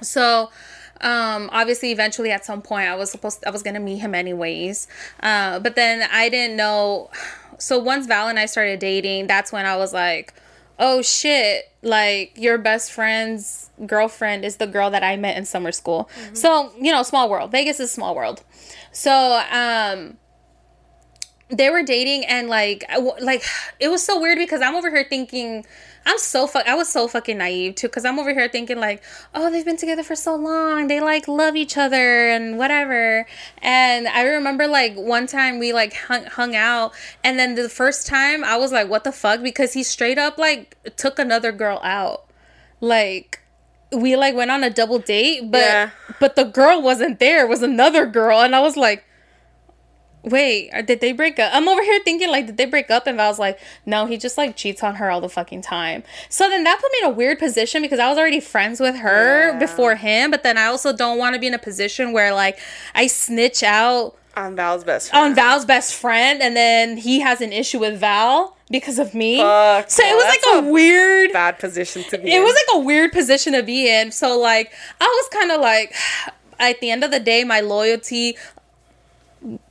So, 0.00 0.50
um, 1.02 1.50
obviously, 1.52 1.92
eventually, 1.92 2.30
at 2.30 2.44
some 2.46 2.62
point, 2.62 2.88
I 2.88 2.94
was 2.94 3.10
supposed, 3.10 3.44
I 3.44 3.50
was 3.50 3.62
gonna 3.62 3.80
meet 3.80 3.98
him 3.98 4.14
anyways. 4.14 4.88
Uh, 5.22 5.58
but 5.58 5.76
then 5.76 6.08
I 6.10 6.30
didn't 6.30 6.56
know. 6.56 7.10
So 7.58 7.78
once 7.78 8.06
Val 8.06 8.28
and 8.28 8.38
I 8.38 8.46
started 8.46 8.78
dating, 8.80 9.26
that's 9.26 9.52
when 9.52 9.66
I 9.66 9.76
was 9.76 9.92
like, 9.92 10.32
"Oh 10.80 11.02
shit! 11.02 11.66
Like 11.82 12.32
your 12.36 12.58
best 12.58 12.90
friend's 12.90 13.70
girlfriend 13.86 14.44
is 14.44 14.56
the 14.56 14.66
girl 14.66 14.90
that 14.90 15.04
I 15.04 15.16
met 15.16 15.36
in 15.36 15.44
summer 15.44 15.70
school." 15.70 16.10
So 16.32 16.72
you 16.80 16.90
know, 16.90 17.04
small 17.04 17.30
world. 17.30 17.52
Vegas 17.52 17.78
is 17.78 17.90
a 17.90 17.92
small 17.92 18.16
world. 18.16 18.42
So, 18.92 19.40
um, 19.52 20.16
they 21.50 21.70
were 21.70 21.82
dating 21.82 22.24
and 22.26 22.48
like 22.48 22.84
I 22.88 22.94
w- 22.94 23.14
like 23.20 23.44
it 23.80 23.88
was 23.88 24.04
so 24.04 24.20
weird 24.20 24.38
because 24.38 24.60
I'm 24.60 24.74
over 24.74 24.90
here 24.90 25.06
thinking 25.08 25.64
I'm 26.06 26.18
so 26.18 26.46
fuck. 26.46 26.66
I 26.66 26.74
was 26.74 26.88
so 26.88 27.06
fucking 27.08 27.38
naive 27.38 27.74
too, 27.74 27.88
cause 27.88 28.04
I'm 28.04 28.18
over 28.18 28.32
here 28.32 28.48
thinking 28.48 28.78
like, 28.80 29.02
oh, 29.34 29.50
they've 29.50 29.64
been 29.64 29.76
together 29.76 30.02
for 30.02 30.16
so 30.16 30.34
long. 30.34 30.88
They 30.88 30.98
like 31.00 31.28
love 31.28 31.56
each 31.56 31.76
other 31.76 32.28
and 32.28 32.58
whatever. 32.58 33.26
And 33.62 34.08
I 34.08 34.22
remember 34.22 34.66
like 34.66 34.94
one 34.96 35.26
time 35.26 35.58
we 35.58 35.72
like 35.72 35.92
hung, 35.94 36.24
hung 36.24 36.56
out, 36.56 36.92
and 37.22 37.38
then 37.38 37.54
the 37.54 37.68
first 37.68 38.06
time 38.06 38.42
I 38.44 38.56
was 38.56 38.72
like, 38.72 38.88
what 38.88 39.04
the 39.04 39.12
fuck? 39.12 39.42
Because 39.42 39.74
he 39.74 39.82
straight 39.82 40.18
up 40.18 40.38
like 40.38 40.76
took 40.96 41.18
another 41.18 41.52
girl 41.52 41.80
out, 41.84 42.24
like 42.80 43.40
we 43.92 44.16
like 44.16 44.34
went 44.34 44.50
on 44.50 44.64
a 44.64 44.70
double 44.70 44.98
date, 45.00 45.50
but 45.50 45.58
Yeah. 45.58 45.90
but 46.18 46.34
the 46.36 46.44
girl 46.44 46.80
wasn't 46.80 47.18
there. 47.20 47.44
It 47.44 47.48
was 47.48 47.62
another 47.62 48.06
girl, 48.06 48.40
and 48.40 48.54
I 48.56 48.60
was 48.60 48.76
like. 48.76 49.04
Wait, 50.22 50.70
uh, 50.72 50.82
did 50.82 51.00
they 51.00 51.12
break 51.12 51.38
up? 51.38 51.50
I'm 51.54 51.66
over 51.66 51.82
here 51.82 51.98
thinking 52.04 52.28
like, 52.30 52.46
did 52.46 52.56
they 52.58 52.66
break 52.66 52.90
up? 52.90 53.06
And 53.06 53.16
Val's 53.16 53.38
like, 53.38 53.58
no, 53.86 54.04
he 54.04 54.18
just 54.18 54.36
like 54.36 54.54
cheats 54.54 54.82
on 54.82 54.96
her 54.96 55.10
all 55.10 55.20
the 55.22 55.30
fucking 55.30 55.62
time. 55.62 56.02
So 56.28 56.48
then 56.50 56.64
that 56.64 56.78
put 56.80 56.92
me 56.92 56.98
in 57.02 57.04
a 57.06 57.14
weird 57.14 57.38
position 57.38 57.80
because 57.80 57.98
I 57.98 58.08
was 58.08 58.18
already 58.18 58.40
friends 58.40 58.80
with 58.80 58.96
her 58.96 59.52
Yeah. 59.52 59.58
before 59.58 59.94
him, 59.94 60.30
but 60.30 60.42
then 60.42 60.58
I 60.58 60.66
also 60.66 60.94
don't 60.94 61.16
want 61.18 61.34
to 61.34 61.40
be 61.40 61.46
in 61.46 61.54
a 61.54 61.58
position 61.58 62.12
where 62.12 62.34
like 62.34 62.58
I 62.94 63.06
snitch 63.06 63.62
out 63.62 64.14
On 64.36 64.54
Val's 64.54 64.84
best 64.84 65.08
friend. 65.10 65.24
on 65.26 65.34
Val's 65.34 65.64
best 65.64 65.94
friend 65.94 66.42
and 66.42 66.54
then 66.54 66.98
he 66.98 67.20
has 67.20 67.40
an 67.40 67.52
issue 67.54 67.78
with 67.78 67.98
Val 67.98 68.56
because 68.70 68.98
of 68.98 69.14
me. 69.14 69.38
Fuck, 69.38 69.90
so 69.90 70.02
it 70.04 70.14
was 70.14 70.24
like 70.26 70.40
that's 70.42 70.66
a 70.68 70.70
weird 70.70 71.32
Bad 71.32 71.58
position 71.58 72.04
to 72.10 72.18
be 72.18 72.30
it 72.30 72.36
in. 72.36 72.42
was 72.44 72.54
like 72.54 72.82
a 72.82 72.84
weird 72.84 73.10
position 73.12 73.54
to 73.54 73.62
be 73.62 73.90
in. 73.90 74.12
So 74.12 74.38
like 74.38 74.70
I 75.00 75.06
was 75.06 75.28
kind 75.40 75.50
of 75.50 75.62
like 75.62 75.94
at 76.60 76.78
the 76.82 76.90
end 76.90 77.02
of 77.04 77.10
the 77.10 77.20
day 77.20 77.42
my 77.42 77.60
loyalty 77.60 78.36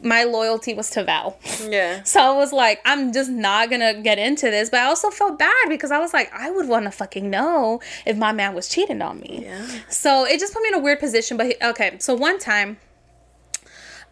my 0.02 0.24
loyalty 0.24 0.74
was 0.74 0.90
to 0.92 1.04
Val. 1.04 1.38
Yeah. 1.68 2.02
So 2.10 2.20
I 2.20 2.32
was 2.36 2.52
like, 2.52 2.82
I'm 2.86 3.14
just 3.14 3.30
not 3.30 3.70
gonna 3.70 4.02
get 4.02 4.18
into 4.18 4.50
this. 4.50 4.70
But 4.70 4.80
I 4.80 4.86
also 4.86 5.10
felt 5.10 5.38
bad 5.38 5.70
because 5.70 5.92
I 5.92 6.00
was 6.00 6.14
like, 6.14 6.32
I 6.34 6.50
would 6.50 6.68
want 6.68 6.86
to 6.86 6.92
fucking 6.92 7.30
know 7.30 7.82
if 8.06 8.18
my 8.18 8.32
man 8.32 8.56
was 8.56 8.68
cheating 8.68 9.02
on 9.02 9.20
me. 9.20 9.42
Yeah. 9.44 9.66
So 9.90 10.26
it 10.26 10.40
just 10.40 10.54
put 10.54 10.64
me 10.64 10.70
in 10.70 10.76
a 10.76 10.80
weird 10.80 11.00
position. 11.00 11.38
But 11.38 11.48
he, 11.48 11.56
okay, 11.62 11.98
so 12.00 12.16
one 12.16 12.40
time, 12.40 12.78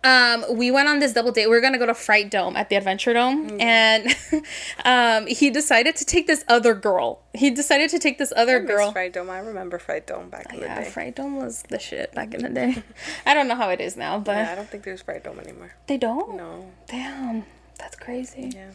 um, 0.03 0.45
we 0.51 0.71
went 0.71 0.87
on 0.87 0.99
this 0.99 1.13
double 1.13 1.31
date. 1.31 1.47
We 1.47 1.55
were 1.55 1.61
gonna 1.61 1.77
go 1.79 1.85
to 1.85 1.93
Fright 1.93 2.29
Dome 2.31 2.55
at 2.55 2.69
the 2.69 2.75
Adventure 2.75 3.13
Dome, 3.13 3.57
and 3.59 4.15
um, 4.85 5.27
he 5.27 5.49
decided 5.49 5.95
to 5.97 6.05
take 6.05 6.27
this 6.27 6.43
other 6.47 6.73
girl. 6.73 7.21
He 7.33 7.49
decided 7.49 7.89
to 7.91 7.99
take 7.99 8.17
this 8.17 8.31
other 8.35 8.59
girl. 8.59 8.91
Fright 8.91 9.13
Dome. 9.13 9.29
I 9.29 9.39
remember 9.39 9.77
Fright 9.79 10.07
Dome 10.07 10.29
back 10.29 10.53
in 10.53 10.59
Yeah, 10.61 10.75
the 10.79 10.85
day. 10.85 10.89
Fright 10.91 11.15
Dome 11.15 11.35
was 11.37 11.63
the 11.69 11.79
shit 11.79 12.13
back 12.13 12.33
in 12.33 12.41
the 12.43 12.49
day. 12.61 12.83
I 13.25 13.33
don't 13.33 13.47
know 13.47 13.55
how 13.55 13.69
it 13.69 13.81
is 13.81 13.97
now, 13.97 14.19
but 14.19 14.35
Yeah, 14.37 14.51
I 14.51 14.55
don't 14.55 14.69
think 14.69 14.83
there's 14.83 15.01
Fright 15.01 15.23
Dome 15.23 15.39
anymore. 15.39 15.73
they 15.87 15.97
don't. 15.97 16.35
No. 16.35 16.71
Damn, 16.87 17.45
that's 17.77 17.95
crazy. 17.95 18.51
Yeah. 18.55 18.69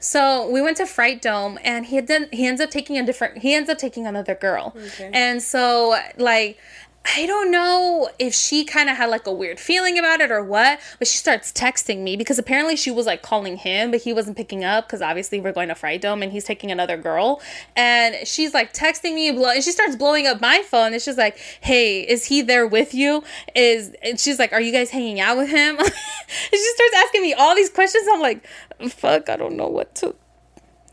So 0.00 0.50
we 0.50 0.60
went 0.60 0.76
to 0.78 0.86
Fright 0.86 1.22
Dome, 1.22 1.58
and 1.64 1.86
he 1.86 2.00
did. 2.00 2.28
He 2.32 2.46
ends 2.46 2.60
up 2.60 2.70
taking 2.70 2.98
a 2.98 3.04
different. 3.06 3.38
He 3.38 3.54
ends 3.54 3.70
up 3.70 3.78
taking 3.78 4.06
another 4.06 4.34
girl, 4.34 4.74
Okay. 4.76 5.10
and 5.12 5.42
so 5.42 5.96
like. 6.18 6.58
I 7.04 7.26
don't 7.26 7.50
know 7.50 8.08
if 8.18 8.34
she 8.34 8.64
kind 8.64 8.88
of 8.88 8.96
had 8.96 9.10
like 9.10 9.26
a 9.26 9.32
weird 9.32 9.60
feeling 9.60 9.98
about 9.98 10.20
it 10.20 10.30
or 10.30 10.42
what, 10.42 10.80
but 10.98 11.06
she 11.06 11.18
starts 11.18 11.52
texting 11.52 12.02
me 12.02 12.16
because 12.16 12.38
apparently 12.38 12.76
she 12.76 12.90
was 12.90 13.04
like 13.04 13.20
calling 13.20 13.58
him, 13.58 13.90
but 13.90 14.00
he 14.00 14.12
wasn't 14.12 14.38
picking 14.38 14.64
up 14.64 14.86
because 14.86 15.02
obviously 15.02 15.38
we're 15.38 15.52
going 15.52 15.68
to 15.68 15.74
Fright 15.74 16.00
Dome 16.00 16.22
and 16.22 16.32
he's 16.32 16.44
taking 16.44 16.70
another 16.70 16.96
girl. 16.96 17.42
And 17.76 18.26
she's 18.26 18.54
like 18.54 18.72
texting 18.72 19.14
me, 19.14 19.30
blow, 19.32 19.50
and 19.50 19.62
she 19.62 19.70
starts 19.70 19.96
blowing 19.96 20.26
up 20.26 20.40
my 20.40 20.62
phone. 20.62 20.94
And 20.94 21.02
she's 21.02 21.18
like, 21.18 21.36
"Hey, 21.60 22.00
is 22.00 22.24
he 22.24 22.40
there 22.40 22.66
with 22.66 22.94
you? 22.94 23.22
Is?" 23.54 23.94
And 24.02 24.18
she's 24.18 24.38
like, 24.38 24.52
"Are 24.52 24.60
you 24.60 24.72
guys 24.72 24.90
hanging 24.90 25.20
out 25.20 25.36
with 25.36 25.50
him?" 25.50 25.76
and 25.78 25.88
she 25.88 26.72
starts 26.74 26.94
asking 26.96 27.22
me 27.22 27.34
all 27.34 27.54
these 27.54 27.70
questions. 27.70 28.06
I'm 28.10 28.20
like, 28.20 28.46
"Fuck, 28.88 29.28
I 29.28 29.36
don't 29.36 29.56
know 29.56 29.68
what 29.68 29.94
to." 29.96 30.14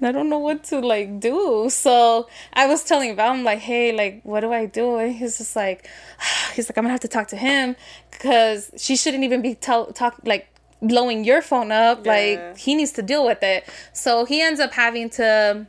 I 0.02 0.12
don't 0.12 0.30
know 0.30 0.40
what 0.40 0.64
to 0.66 0.80
like 0.80 1.20
do. 1.20 1.68
So 1.70 2.28
I 2.54 2.68
was 2.68 2.84
telling 2.84 3.16
Val, 3.16 3.32
I'm 3.32 3.44
like, 3.44 3.60
hey, 3.60 3.96
like, 3.96 4.22
what 4.24 4.42
do 4.42 4.52
I 4.52 4.66
do? 4.66 4.98
And 4.98 5.14
he's 5.16 5.38
just 5.38 5.56
like, 5.56 5.88
he's 6.56 6.70
like, 6.70 6.78
I'm 6.78 6.84
gonna 6.84 6.92
have 6.92 7.02
to 7.02 7.08
talk 7.08 7.28
to 7.30 7.38
him 7.38 7.76
because 8.10 8.72
she 8.78 8.96
shouldn't 8.96 9.24
even 9.24 9.42
be 9.42 9.56
tell 9.56 9.88
talk 9.88 10.20
like 10.26 10.48
blowing 10.82 11.24
your 11.24 11.42
phone 11.42 11.72
up. 11.72 12.06
Yeah. 12.06 12.12
Like 12.12 12.58
he 12.58 12.76
needs 12.76 12.92
to 12.94 13.02
deal 13.02 13.26
with 13.26 13.44
it. 13.44 13.68
So 13.94 14.26
he 14.26 14.42
ends 14.42 14.60
up 14.60 14.74
having 14.74 15.10
to 15.12 15.68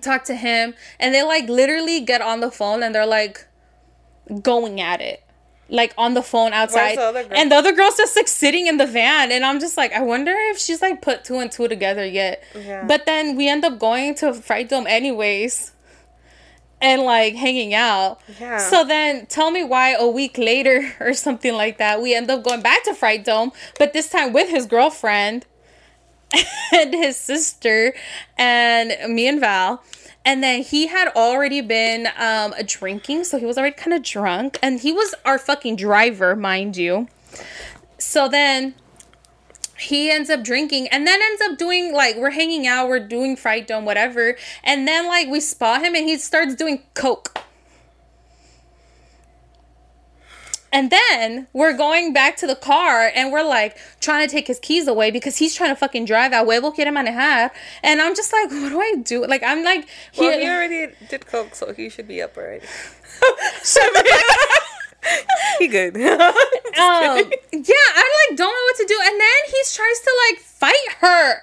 talk 0.00 0.24
to 0.24 0.34
him, 0.34 0.74
and 1.00 1.14
they 1.14 1.22
like 1.22 1.48
literally 1.48 2.00
get 2.00 2.20
on 2.20 2.40
the 2.40 2.50
phone 2.50 2.82
and 2.82 2.94
they're 2.94 3.06
like 3.06 3.46
going 4.42 4.80
at 4.80 5.00
it. 5.00 5.22
Like 5.68 5.94
on 5.98 6.14
the 6.14 6.22
phone 6.22 6.52
outside, 6.52 6.96
the 6.96 7.26
and 7.36 7.50
the 7.50 7.56
other 7.56 7.72
girl's 7.72 7.96
just 7.96 8.14
like 8.14 8.28
sitting 8.28 8.68
in 8.68 8.76
the 8.76 8.86
van, 8.86 9.32
and 9.32 9.44
I'm 9.44 9.58
just 9.58 9.76
like, 9.76 9.92
I 9.92 10.00
wonder 10.00 10.32
if 10.32 10.58
she's 10.58 10.80
like 10.80 11.02
put 11.02 11.24
two 11.24 11.38
and 11.38 11.50
two 11.50 11.66
together 11.66 12.06
yet. 12.06 12.42
Yeah. 12.54 12.84
But 12.86 13.04
then 13.04 13.34
we 13.34 13.48
end 13.48 13.64
up 13.64 13.80
going 13.80 14.14
to 14.16 14.32
Fright 14.32 14.68
Dome 14.68 14.86
anyways, 14.86 15.72
and 16.80 17.02
like 17.02 17.34
hanging 17.34 17.74
out. 17.74 18.20
Yeah. 18.40 18.58
So 18.58 18.84
then 18.84 19.26
tell 19.26 19.50
me 19.50 19.64
why 19.64 19.94
a 19.94 20.06
week 20.06 20.38
later 20.38 20.94
or 21.00 21.14
something 21.14 21.54
like 21.54 21.78
that, 21.78 22.00
we 22.00 22.14
end 22.14 22.30
up 22.30 22.44
going 22.44 22.62
back 22.62 22.84
to 22.84 22.94
Fright 22.94 23.24
Dome, 23.24 23.52
but 23.78 23.92
this 23.92 24.08
time 24.08 24.32
with 24.32 24.48
his 24.48 24.66
girlfriend 24.66 25.46
and 26.72 26.94
his 26.94 27.16
sister 27.16 27.94
and 28.36 29.14
me 29.14 29.26
and 29.26 29.40
Val. 29.40 29.82
And 30.26 30.42
then 30.42 30.62
he 30.62 30.88
had 30.88 31.08
already 31.14 31.60
been 31.60 32.08
um, 32.18 32.52
drinking, 32.66 33.24
so 33.24 33.38
he 33.38 33.46
was 33.46 33.56
already 33.56 33.76
kind 33.76 33.94
of 33.94 34.02
drunk. 34.02 34.58
And 34.60 34.80
he 34.80 34.92
was 34.92 35.14
our 35.24 35.38
fucking 35.38 35.76
driver, 35.76 36.34
mind 36.34 36.76
you. 36.76 37.06
So 37.96 38.28
then 38.28 38.74
he 39.78 40.10
ends 40.10 40.28
up 40.28 40.42
drinking 40.42 40.88
and 40.88 41.06
then 41.06 41.20
ends 41.22 41.42
up 41.42 41.58
doing 41.58 41.92
like 41.92 42.16
we're 42.16 42.30
hanging 42.30 42.66
out, 42.66 42.88
we're 42.88 43.06
doing 43.06 43.36
Fright 43.36 43.68
Dome, 43.68 43.84
whatever. 43.84 44.36
And 44.64 44.88
then 44.88 45.06
like 45.06 45.28
we 45.28 45.38
spot 45.38 45.82
him 45.82 45.94
and 45.94 46.08
he 46.08 46.18
starts 46.18 46.54
doing 46.54 46.82
coke. 46.94 47.38
And 50.76 50.90
then 50.90 51.46
we're 51.54 51.72
going 51.74 52.12
back 52.12 52.36
to 52.36 52.46
the 52.46 52.54
car 52.54 53.10
and 53.14 53.32
we're 53.32 53.42
like 53.42 53.78
trying 54.00 54.28
to 54.28 54.30
take 54.30 54.46
his 54.46 54.58
keys 54.58 54.86
away 54.86 55.10
because 55.10 55.38
he's 55.38 55.54
trying 55.54 55.70
to 55.70 55.74
fucking 55.76 56.04
drive. 56.04 56.32
A 56.32 56.44
huevo 56.44 56.70
quiere 56.74 56.92
manejar. 56.92 57.50
And 57.82 58.02
I'm 58.02 58.14
just 58.14 58.30
like, 58.30 58.50
what 58.62 58.68
do 58.68 58.78
I 58.78 58.96
do? 59.02 59.24
Like, 59.26 59.42
I'm 59.42 59.64
like, 59.64 59.88
Well, 60.18 60.38
he- 60.38 60.46
already 60.46 60.92
did 61.08 61.24
coke, 61.26 61.54
so 61.54 61.72
he 61.72 61.88
should 61.88 62.06
be 62.06 62.20
up 62.20 62.36
already. 62.36 62.66
He 65.58 65.68
good. 65.68 65.96
um, 65.96 66.02
yeah, 66.02 67.88
I 68.02 68.26
like 68.28 68.36
don't 68.36 68.52
know 68.52 68.64
what 68.68 68.76
to 68.76 68.86
do. 68.86 68.98
And 69.06 69.20
then 69.20 69.40
he 69.46 69.60
tries 69.72 70.00
to 70.00 70.10
like 70.28 70.38
fight 70.40 70.88
her. 71.00 71.42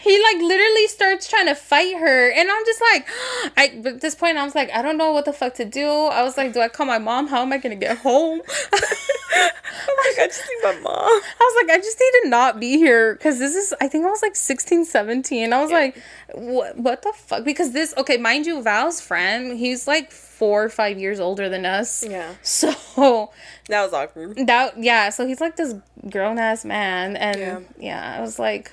He 0.00 0.22
like 0.22 0.36
literally 0.42 0.86
starts 0.86 1.28
trying 1.28 1.46
to 1.46 1.54
fight 1.54 1.96
her, 1.98 2.30
and 2.30 2.48
I'm 2.50 2.64
just 2.64 2.80
like, 2.92 3.08
I. 3.56 3.82
At 3.88 4.00
this 4.00 4.14
point, 4.14 4.36
I 4.38 4.44
was 4.44 4.54
like, 4.54 4.70
I 4.72 4.82
don't 4.82 4.96
know 4.96 5.12
what 5.12 5.24
the 5.24 5.32
fuck 5.32 5.54
to 5.54 5.64
do. 5.64 5.86
I 5.88 6.22
was 6.22 6.36
like, 6.36 6.52
do 6.52 6.60
I 6.60 6.68
call 6.68 6.86
my 6.86 6.98
mom? 6.98 7.26
How 7.28 7.42
am 7.42 7.52
I 7.52 7.58
gonna 7.58 7.76
get 7.76 7.98
home? 7.98 8.40
I'm 8.72 9.96
like, 9.96 10.18
I 10.18 10.26
just 10.26 10.42
need 10.48 10.62
my 10.74 10.80
mom. 10.80 10.94
I 10.94 11.38
was 11.40 11.64
like, 11.66 11.76
I 11.76 11.80
just 11.80 11.98
need 12.00 12.22
to 12.22 12.28
not 12.30 12.58
be 12.60 12.76
here 12.78 13.14
because 13.14 13.38
this 13.38 13.54
is, 13.54 13.74
I 13.80 13.88
think 13.88 14.04
I 14.04 14.10
was 14.10 14.22
like 14.22 14.34
16, 14.36 14.84
17. 14.84 15.52
I 15.52 15.60
was 15.62 15.70
like, 15.70 16.00
what, 16.34 16.76
what 16.76 17.02
the 17.02 17.12
fuck? 17.14 17.44
Because 17.44 17.72
this, 17.72 17.94
okay, 17.96 18.16
mind 18.16 18.46
you, 18.46 18.62
Val's 18.62 19.00
friend, 19.00 19.56
he's 19.58 19.86
like 19.86 20.10
four 20.10 20.64
or 20.64 20.68
five 20.68 20.98
years 20.98 21.20
older 21.20 21.48
than 21.48 21.64
us. 21.66 22.04
Yeah. 22.04 22.34
So 22.42 23.30
That 23.68 23.82
was 23.84 23.92
awkward. 23.92 24.36
that, 24.46 24.82
yeah, 24.82 25.10
so 25.10 25.26
he's 25.26 25.40
like 25.40 25.56
this 25.56 25.74
grown 26.10 26.38
ass 26.38 26.64
man. 26.64 27.16
And 27.16 27.38
Yeah. 27.38 27.60
yeah. 27.78 28.16
I 28.18 28.20
was 28.20 28.38
like, 28.38 28.72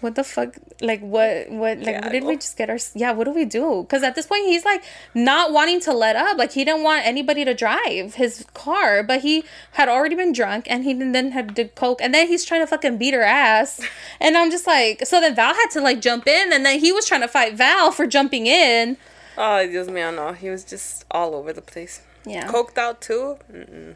what 0.00 0.14
the 0.14 0.24
fuck? 0.24 0.56
Like, 0.80 1.00
what, 1.00 1.50
what, 1.50 1.78
like, 1.78 1.86
Yeah, 1.86 2.00
what 2.04 2.12
did 2.12 2.24
we 2.24 2.36
just 2.36 2.56
get 2.56 2.70
our, 2.70 2.78
yeah, 2.94 3.12
what 3.12 3.24
do 3.24 3.32
we 3.32 3.44
do? 3.44 3.82
Because 3.82 4.02
at 4.02 4.14
this 4.14 4.26
point, 4.26 4.46
he's 4.46 4.64
like 4.64 4.82
not 5.14 5.52
wanting 5.52 5.80
to 5.82 5.92
let 5.92 6.16
up. 6.16 6.38
Like, 6.38 6.52
he 6.52 6.64
didn't 6.64 6.82
want 6.82 7.06
anybody 7.06 7.44
to 7.44 7.54
drive 7.54 8.14
his 8.14 8.44
car, 8.54 9.02
but 9.02 9.20
he 9.20 9.44
had 9.72 9.88
already 9.88 10.14
been 10.16 10.32
drunk 10.32 10.66
and 10.68 10.84
he 10.84 10.94
then 10.94 11.32
had 11.32 11.54
to 11.56 11.66
coke. 11.68 12.00
And 12.00 12.14
then 12.14 12.28
he's 12.28 12.44
trying 12.44 12.62
to 12.62 12.66
fucking 12.66 12.98
beat 12.98 13.14
her 13.14 13.22
ass. 13.22 13.80
And 14.20 14.36
I'm 14.36 14.50
just 14.50 14.66
like, 14.66 15.06
so 15.06 15.20
then 15.20 15.34
Val 15.34 15.54
had 15.54 15.68
to 15.72 15.80
like 15.80 16.00
jump 16.00 16.26
in 16.26 16.52
and 16.52 16.64
then 16.64 16.80
he 16.80 16.92
was 16.92 17.06
trying 17.06 17.22
to 17.22 17.28
fight 17.28 17.54
Val 17.54 17.92
for 17.92 18.06
jumping 18.06 18.46
in. 18.46 18.96
Oh, 19.36 19.66
Dios 19.66 19.88
mío, 19.88 20.14
no. 20.14 20.32
He 20.32 20.50
was 20.50 20.64
just 20.64 21.04
all 21.10 21.34
over 21.34 21.52
the 21.52 21.62
place. 21.62 22.02
Yeah. 22.24 22.46
Coked 22.48 22.76
out 22.78 23.00
too. 23.00 23.36
Mm-mm. 23.52 23.94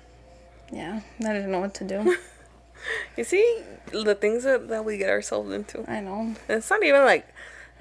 Yeah. 0.73 1.01
I 1.21 1.33
didn't 1.33 1.51
know 1.51 1.61
what 1.61 1.75
to 1.75 1.85
do. 1.85 2.17
You 3.17 3.25
see 3.25 3.63
the 3.93 4.15
things 4.15 4.45
that, 4.45 4.69
that 4.69 4.85
we 4.85 4.99
get 4.99 5.09
ourselves 5.11 5.53
into. 5.53 5.85
I 5.91 6.01
know. 6.01 6.35
It's 6.49 6.71
not 6.71 6.83
even 6.83 7.05
like 7.05 7.27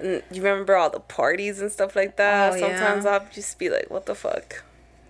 you 0.00 0.22
remember 0.42 0.76
all 0.76 0.90
the 0.90 1.00
parties 1.00 1.60
and 1.60 1.70
stuff 1.70 1.94
like 1.94 2.16
that. 2.16 2.52
Oh, 2.52 2.56
yeah. 2.56 2.60
Sometimes 2.78 3.06
I'll 3.06 3.26
just 3.32 3.58
be 3.58 3.68
like, 3.70 3.90
"What 3.90 4.06
the 4.06 4.14
fuck?" 4.14 4.64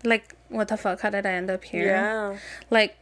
Like, 0.04 0.34
what 0.48 0.68
the 0.68 0.76
fuck? 0.76 1.00
How 1.00 1.10
did 1.10 1.24
I 1.26 1.30
end 1.32 1.50
up 1.50 1.64
here? 1.64 1.86
Yeah, 1.86 2.36
Like, 2.70 2.96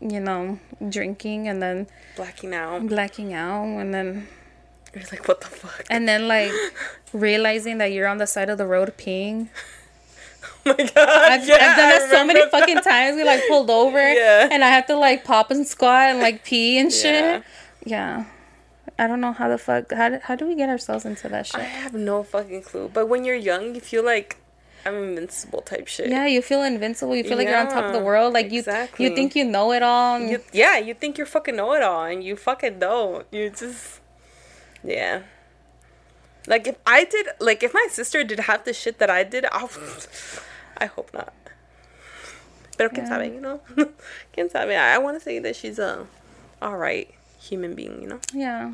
you 0.00 0.20
know, 0.20 0.58
drinking 0.88 1.48
and 1.48 1.62
then 1.62 1.86
blacking 2.16 2.54
out. 2.54 2.86
blacking 2.86 3.32
out 3.32 3.64
and 3.64 3.94
then 3.94 4.28
You're 4.94 5.04
like, 5.10 5.26
"What 5.26 5.40
the 5.40 5.46
fuck?" 5.48 5.84
and 5.88 6.06
then 6.06 6.28
like 6.28 6.52
realizing 7.14 7.78
that 7.78 7.92
you're 7.92 8.06
on 8.08 8.18
the 8.18 8.26
side 8.26 8.50
of 8.50 8.58
the 8.58 8.66
road 8.66 8.92
peeing. 8.98 9.48
oh 10.66 10.74
my 10.78 10.84
god! 10.84 10.98
I've, 10.98 11.48
yeah, 11.48 11.54
I've 11.54 11.76
done 11.76 11.88
I 11.88 11.98
that 11.98 12.10
so 12.10 12.24
many 12.24 12.40
remember 12.40 12.50
fucking 12.50 12.80
times. 12.80 13.16
We 13.16 13.24
like 13.24 13.42
pulled 13.48 13.70
over 13.70 13.98
Yeah. 14.14 14.48
and 14.50 14.62
I 14.64 14.68
have 14.68 14.86
to 14.86 14.96
like 14.96 15.24
pop 15.24 15.50
and 15.50 15.66
squat 15.66 16.10
and 16.10 16.20
like 16.20 16.44
pee 16.44 16.78
and 16.78 16.92
shit. 16.92 17.14
Yeah. 17.14 17.42
Yeah. 17.84 18.24
I 18.98 19.06
don't 19.06 19.20
know 19.20 19.32
how 19.32 19.48
the 19.48 19.58
fuck 19.58 19.90
how 19.92 20.10
do, 20.10 20.18
how 20.22 20.36
do 20.36 20.46
we 20.46 20.54
get 20.54 20.68
ourselves 20.68 21.04
into 21.04 21.28
that 21.28 21.46
shit? 21.46 21.60
I 21.60 21.64
have 21.64 21.94
no 21.94 22.22
fucking 22.22 22.62
clue. 22.62 22.90
But 22.92 23.08
when 23.08 23.24
you're 23.24 23.34
young, 23.34 23.74
you 23.74 23.80
feel 23.80 24.04
like 24.04 24.36
I'm 24.84 24.94
invincible 24.94 25.62
type 25.62 25.88
shit. 25.88 26.08
yeah, 26.10 26.26
you 26.26 26.42
feel 26.42 26.62
invincible. 26.62 27.14
You 27.14 27.24
feel 27.24 27.38
like 27.38 27.48
you're 27.48 27.58
on 27.58 27.68
top 27.68 27.84
of 27.84 27.92
the 27.92 28.00
world. 28.00 28.34
Like 28.34 28.50
you 28.50 28.60
exactly. 28.60 29.04
you 29.04 29.14
think 29.14 29.36
you 29.36 29.44
know 29.44 29.72
it 29.72 29.82
all. 29.82 30.18
You, 30.20 30.40
yeah, 30.52 30.78
you 30.78 30.94
think 30.94 31.18
you're 31.18 31.26
fucking 31.26 31.56
know 31.56 31.72
it 31.74 31.82
all, 31.82 32.04
and 32.04 32.22
you 32.22 32.36
fucking 32.36 32.78
don't. 32.78 33.26
You 33.30 33.50
just, 33.50 34.00
yeah. 34.82 35.22
Like 36.48 36.66
if 36.66 36.76
I 36.86 37.04
did, 37.04 37.28
like 37.40 37.62
if 37.62 37.72
my 37.72 37.86
sister 37.90 38.24
did 38.24 38.40
half 38.40 38.64
the 38.64 38.72
shit 38.72 38.98
that 38.98 39.08
I 39.08 39.22
did, 39.22 39.46
I'll, 39.52 39.70
I 40.82 40.86
hope 40.86 41.14
not. 41.14 41.32
Pero 42.76 42.90
quién 42.90 43.06
Yeah. 43.06 43.10
sabe, 43.18 43.26
you 43.34 43.40
know? 43.40 43.60
quién 44.34 44.50
sabe? 44.50 44.70
I, 44.76 44.94
I 44.94 44.98
want 44.98 45.16
to 45.16 45.20
say 45.22 45.38
that 45.38 45.54
she's 45.54 45.78
a, 45.78 46.06
all 46.60 46.76
right 46.76 47.08
human 47.38 47.74
being, 47.74 48.02
you 48.02 48.08
know? 48.08 48.20
Yeah. 48.32 48.72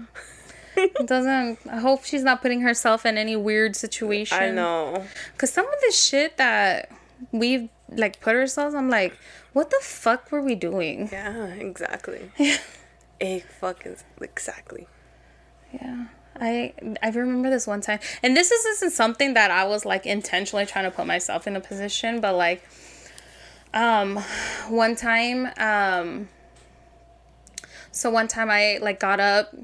It 0.76 1.06
doesn't. 1.14 1.58
I 1.70 1.78
hope 1.78 2.04
she's 2.04 2.22
not 2.22 2.40
putting 2.42 2.60
herself 2.62 3.04
in 3.04 3.18
any 3.18 3.34
weird 3.36 3.74
situation. 3.76 4.38
I 4.38 4.50
know. 4.50 5.04
Cause 5.36 5.50
some 5.52 5.66
of 5.66 5.78
the 5.86 5.92
shit 5.92 6.36
that 6.36 6.90
we've 7.32 7.68
like 7.90 8.20
put 8.20 8.34
ourselves, 8.36 8.74
I'm 8.74 8.88
like, 8.90 9.16
what 9.52 9.70
the 9.70 9.80
fuck 9.82 10.30
were 10.30 10.42
we 10.42 10.54
doing? 10.54 11.08
Yeah, 11.10 11.46
exactly. 11.46 12.30
A 13.20 13.40
fucking 13.60 13.96
exactly. 14.20 14.86
Yeah. 15.72 16.06
I 16.40 16.72
I 17.02 17.08
remember 17.10 17.50
this 17.50 17.66
one 17.66 17.80
time, 17.80 18.00
and 18.22 18.36
this 18.36 18.50
is- 18.50 18.64
isn't 18.66 18.90
something 18.90 19.34
that 19.34 19.50
I 19.50 19.64
was 19.64 19.84
like 19.84 20.06
intentionally 20.06 20.66
trying 20.66 20.84
to 20.84 20.90
put 20.90 21.06
myself 21.06 21.46
in 21.46 21.56
a 21.56 21.60
position, 21.60 22.20
but 22.20 22.34
like, 22.34 22.62
um, 23.74 24.16
one 24.68 24.96
time, 24.96 25.50
um, 25.58 26.28
so 27.90 28.10
one 28.10 28.28
time 28.28 28.50
I 28.50 28.78
like 28.80 29.00
got 29.00 29.20
up 29.20 29.54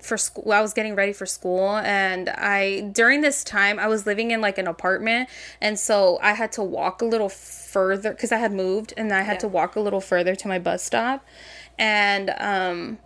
for 0.00 0.16
school. 0.16 0.52
I 0.52 0.60
was 0.60 0.72
getting 0.72 0.94
ready 0.94 1.12
for 1.12 1.26
school, 1.26 1.76
and 1.78 2.28
I 2.28 2.82
during 2.92 3.22
this 3.22 3.42
time 3.42 3.78
I 3.78 3.88
was 3.88 4.06
living 4.06 4.30
in 4.30 4.40
like 4.40 4.58
an 4.58 4.68
apartment, 4.68 5.28
and 5.60 5.78
so 5.78 6.18
I 6.22 6.34
had 6.34 6.52
to 6.52 6.62
walk 6.62 7.02
a 7.02 7.04
little 7.04 7.28
further 7.28 8.10
because 8.10 8.30
I 8.32 8.36
had 8.36 8.52
moved, 8.52 8.94
and 8.96 9.12
I 9.12 9.22
had 9.22 9.40
to 9.40 9.48
walk 9.48 9.74
a 9.76 9.80
little 9.80 10.00
further 10.00 10.36
to 10.36 10.48
my 10.48 10.58
bus 10.58 10.82
stop, 10.84 11.24
and 11.78 12.30
um 12.38 12.98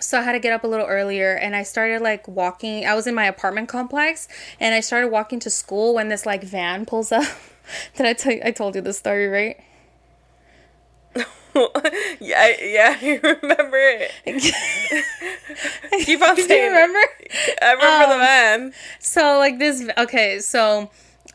so 0.00 0.18
I 0.18 0.22
had 0.22 0.32
to 0.32 0.38
get 0.38 0.52
up 0.52 0.64
a 0.64 0.66
little 0.66 0.86
earlier 0.86 1.34
and 1.34 1.54
I 1.54 1.62
started 1.62 2.02
like 2.02 2.26
walking. 2.28 2.84
I 2.86 2.94
was 2.94 3.06
in 3.06 3.14
my 3.14 3.24
apartment 3.26 3.68
complex 3.68 4.28
and 4.58 4.74
I 4.74 4.80
started 4.80 5.08
walking 5.08 5.38
to 5.40 5.50
school 5.50 5.94
when 5.94 6.08
this 6.08 6.26
like 6.26 6.42
van 6.42 6.86
pulls 6.86 7.12
up. 7.12 7.24
Did 7.96 8.06
I 8.06 8.12
tell 8.14 8.32
you, 8.32 8.40
I 8.44 8.50
told 8.50 8.74
you 8.74 8.80
the 8.80 8.92
story, 8.92 9.28
right? 9.28 9.56
yeah, 12.20 12.52
yeah, 12.62 12.96
I 13.02 13.20
remember 13.22 13.76
it. 13.76 14.12
Keep 16.04 16.22
on 16.22 16.36
Do 16.36 16.42
saying 16.42 16.62
you 16.62 16.68
it. 16.68 16.70
remember? 16.70 16.98
I 17.62 17.72
remember 17.72 18.06
the 18.06 18.14
Um, 18.14 18.20
man. 18.20 18.72
So 19.00 19.38
like 19.38 19.58
this 19.58 19.88
okay, 19.98 20.38
so 20.38 20.90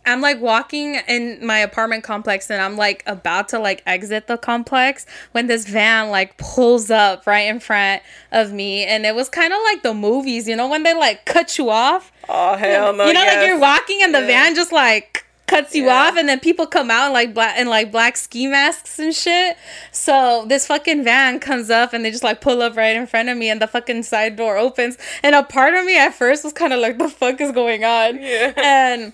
I'm 0.06 0.22
like 0.22 0.40
walking 0.42 0.96
in 1.08 1.46
my 1.46 1.58
apartment 1.60 2.04
complex 2.04 2.50
and 2.50 2.62
I'm 2.62 2.78
like 2.78 3.04
about 3.06 3.50
to 3.50 3.60
like 3.60 3.82
exit 3.86 4.28
the 4.28 4.38
complex 4.38 5.06
when 5.32 5.48
this 5.48 5.68
van 5.68 6.10
like 6.10 6.38
pulls 6.38 6.90
up 6.92 7.26
right 7.28 7.48
in 7.48 7.60
front 7.60 8.02
of 8.32 8.52
me 8.52 8.84
and 8.86 9.06
it 9.06 9.16
was 9.16 9.30
kind 9.30 9.54
of 9.54 9.60
like 9.64 9.84
the 9.84 9.94
movies, 9.94 10.48
you 10.48 10.56
know, 10.56 10.68
when 10.68 10.84
they 10.84 10.94
like 10.94 11.26
cut 11.26 11.58
you 11.58 11.70
off. 11.70 12.12
Oh 12.30 12.56
hell 12.56 12.94
no! 12.94 13.06
you 13.06 13.14
know, 13.14 13.24
like 13.26 13.46
you're 13.48 13.60
walking 13.60 14.00
and 14.04 14.14
the 14.14 14.22
Yeah. 14.22 14.28
van 14.28 14.56
just 14.56 14.72
like 14.72 15.22
cuts 15.48 15.76
you 15.76 15.86
Yeah. 15.86 16.08
off, 16.08 16.18
and 16.18 16.28
then 16.28 16.40
people 16.40 16.66
come 16.66 16.90
out 16.90 17.06
in 17.06 17.14
like 17.14 17.36
black 17.36 17.54
and 17.56 17.70
like 17.70 17.92
black 17.92 18.18
ski 18.18 18.48
masks 18.48 18.98
and 18.98 19.14
shit. 19.14 19.56
So 19.92 20.44
this 20.48 20.66
fucking 20.66 21.04
van 21.04 21.40
comes 21.40 21.70
up 21.70 21.94
and 21.94 22.04
they 22.04 22.10
just 22.10 22.24
like 22.24 22.42
pull 22.42 22.64
up 22.64 22.76
right 22.76 22.96
in 22.96 23.06
front 23.06 23.30
of 23.30 23.38
me, 23.38 23.50
and 23.52 23.62
the 23.62 23.68
fucking 23.68 24.02
side 24.04 24.36
door 24.38 24.58
opens, 24.58 24.98
and 25.22 25.36
a 25.36 25.44
part 25.44 25.76
of 25.76 25.86
me 25.86 25.98
at 26.00 26.16
first 26.16 26.44
was 26.44 26.52
kind 26.54 26.74
of 26.74 26.80
like, 26.80 26.98
"The 26.98 27.10
fuck 27.10 27.40
is 27.42 27.52
going 27.52 27.84
on?" 27.84 28.20
Yeah. 28.22 28.54
and 28.58 29.14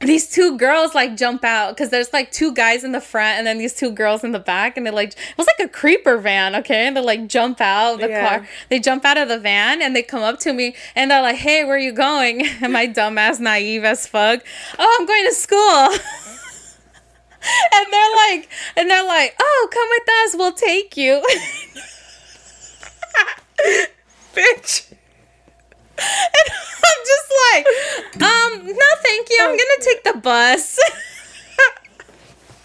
these 0.00 0.30
two 0.30 0.56
girls 0.56 0.94
like 0.94 1.16
jump 1.16 1.42
out 1.44 1.70
because 1.74 1.90
there's 1.90 2.12
like 2.12 2.30
two 2.30 2.54
guys 2.54 2.84
in 2.84 2.92
the 2.92 3.00
front 3.00 3.36
and 3.38 3.46
then 3.46 3.58
these 3.58 3.74
two 3.74 3.90
girls 3.90 4.22
in 4.22 4.30
the 4.30 4.38
back 4.38 4.76
and 4.76 4.86
they 4.86 4.92
like 4.92 5.08
it 5.08 5.36
was 5.36 5.48
like 5.48 5.58
a 5.66 5.68
creeper 5.68 6.18
van 6.18 6.54
okay? 6.54 6.86
And 6.86 6.96
they 6.96 7.00
like 7.00 7.26
jump 7.26 7.60
out 7.60 7.94
of 7.94 8.00
the 8.00 8.08
Yeah. 8.08 8.38
car. 8.38 8.48
They 8.68 8.78
jump 8.78 9.04
out 9.04 9.18
of 9.18 9.28
the 9.28 9.40
van 9.40 9.82
and 9.82 9.96
they 9.96 10.02
come 10.02 10.22
up 10.22 10.38
to 10.40 10.52
me 10.52 10.76
and 10.94 11.10
they're 11.10 11.20
like 11.22 11.36
hey 11.36 11.64
where 11.64 11.74
are 11.74 11.78
you 11.78 11.92
going? 11.92 12.46
And 12.62 12.72
my 12.72 12.86
dumbass 12.86 13.40
naive 13.40 13.82
as 13.84 14.06
fuck 14.06 14.44
oh 14.78 14.96
i'm 15.00 15.06
going 15.06 15.24
to 15.26 15.34
school. 15.34 15.88
And 17.40 17.92
they're 17.92 18.16
like 18.16 18.48
and 18.76 18.90
they're 18.90 19.04
like 19.06 19.34
oh 19.40 19.68
come 19.72 19.88
with 19.90 20.08
us 20.24 20.36
we'll 20.38 20.52
take 20.52 20.96
you. 20.96 21.22
Bitch. 24.34 24.87
And 25.98 26.46
I'm 26.88 27.02
just 27.12 27.28
like, 27.44 27.64
um, 28.22 28.66
no, 28.66 28.88
thank 29.02 29.28
you. 29.30 29.38
I'm 29.40 29.50
gonna 29.50 29.80
take 29.80 30.04
the 30.04 30.18
bus. 30.20 30.78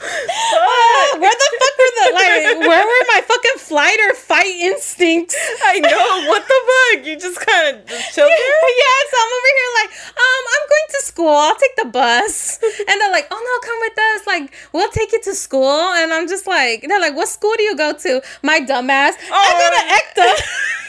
Uh, 0.04 1.18
where 1.18 1.32
the 1.32 1.50
fuck 1.60 1.76
were 1.80 1.94
the 1.96 2.14
like? 2.14 2.68
Where 2.68 2.86
were 2.86 3.06
my 3.08 3.22
fucking 3.26 3.58
flight 3.58 3.98
or 4.10 4.14
fight 4.16 4.46
instincts? 4.48 5.36
I 5.64 5.80
know. 5.80 6.28
What 6.28 6.44
the 6.46 6.60
fuck? 6.68 7.06
You 7.06 7.18
just 7.18 7.40
kind 7.40 7.78
of 7.78 7.86
just 7.86 8.14
chill 8.14 8.28
there. 8.28 8.38
yeah, 8.84 9.00
so 9.12 9.18
I'm 9.18 9.32
over 9.32 9.52
here 9.56 9.72
like, 9.82 9.92
um, 10.10 10.44
I'm 10.54 10.66
going 10.68 10.88
to 10.90 11.02
school. 11.06 11.30
I'll 11.30 11.56
take 11.56 11.76
the 11.78 11.86
bus. 11.86 12.60
And 12.90 13.00
they're 13.00 13.12
like, 13.12 13.28
oh 13.32 13.40
no, 13.40 13.68
come 13.68 13.80
with 13.80 13.98
us. 13.98 14.28
Like, 14.28 14.54
we'll 14.74 14.92
take 14.92 15.14
you 15.14 15.22
to 15.22 15.34
school. 15.36 15.94
And 15.94 16.12
I'm 16.14 16.28
just 16.28 16.48
like, 16.48 16.82
they're 16.88 17.00
like, 17.00 17.16
what 17.16 17.30
school 17.30 17.54
do 17.58 17.64
you 17.64 17.76
go 17.78 17.94
to? 17.94 18.22
My 18.42 18.60
dumbass. 18.60 19.14
I 19.32 19.52
go 19.62 19.68
to 19.72 20.22
ECTA. 20.26 20.44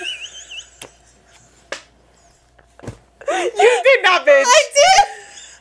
You 3.28 3.82
did 3.84 4.02
not, 4.02 4.26
bitch. 4.26 4.44
I 4.46 4.62
did. 4.74 5.04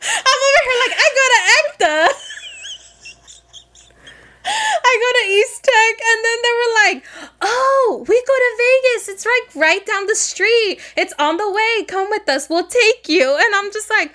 I'm 0.04 0.40
over 0.46 0.60
here 0.64 0.78
like 0.84 0.96
I 1.00 1.08
go 1.18 1.24
to 1.34 1.40
ECTA. 1.56 1.96
I 4.46 4.92
go 5.00 5.08
to 5.18 5.24
East 5.32 5.64
Tech, 5.64 5.94
and 6.04 6.24
then 6.24 6.38
they 6.42 6.52
were 6.60 6.72
like, 6.84 6.98
"Oh, 7.40 8.04
we 8.06 8.14
go 8.14 8.34
to 8.44 8.50
Vegas. 8.64 9.08
It's 9.08 9.24
right 9.24 9.46
right 9.54 9.86
down 9.86 10.06
the 10.06 10.14
street. 10.14 10.80
It's 10.96 11.14
on 11.18 11.38
the 11.38 11.50
way. 11.50 11.84
Come 11.88 12.10
with 12.10 12.28
us. 12.28 12.48
We'll 12.50 12.66
take 12.66 13.08
you." 13.08 13.34
And 13.34 13.54
I'm 13.54 13.72
just 13.72 13.90
like. 13.90 14.14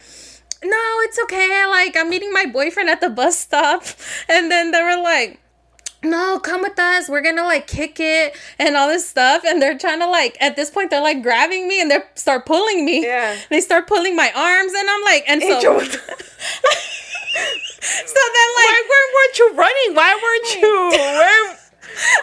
No, 0.62 1.00
it's 1.04 1.18
okay. 1.24 1.66
Like 1.68 1.95
I'm 1.95 2.10
meeting 2.10 2.34
my 2.34 2.45
boyfriend 2.45 2.89
at 2.89 3.00
the 3.00 3.10
bus 3.10 3.39
stop, 3.39 3.84
and 4.28 4.52
then 4.52 4.72
they 4.72 4.84
were 4.84 5.02
like, 5.02 5.39
no, 6.04 6.39
come 6.39 6.62
with 6.62 6.80
us. 6.80 7.10
We're 7.10 7.22
gonna 7.22 7.43
like 7.43 7.68
kick 7.68 8.00
it 8.00 8.36
and 8.58 8.76
all 8.78 8.88
this 8.88 9.08
stuff. 9.08 9.43
And 9.45 9.62
they're 9.62 9.78
trying 9.78 10.00
to 10.00 10.08
like 10.10 10.38
at 10.39 10.56
this 10.56 10.70
point 10.70 10.89
they're 10.89 11.02
like 11.02 11.22
grabbing 11.22 11.68
me 11.68 11.82
and 11.82 11.91
they 11.91 12.00
start 12.16 12.45
pulling 12.45 12.86
me. 12.86 13.04
Yeah. 13.04 13.38
They 13.50 13.62
start 13.62 13.88
pulling 13.88 14.16
my 14.16 14.32
arms 14.36 14.74
and 14.76 14.89
I'm 14.89 15.02
like 15.04 15.24
and 15.28 15.41
so 15.41 15.56
Angel, 15.58 15.74
the- 15.80 16.26
so 17.82 18.20
then 18.34 18.50
like 18.56 18.86
Why 18.89 19.12
weren't 19.14 19.39
you 19.39 19.54
running? 19.56 19.95
Why 19.95 20.20
weren't 20.22 20.62
you? 20.62 20.89
Where? 20.91 21.56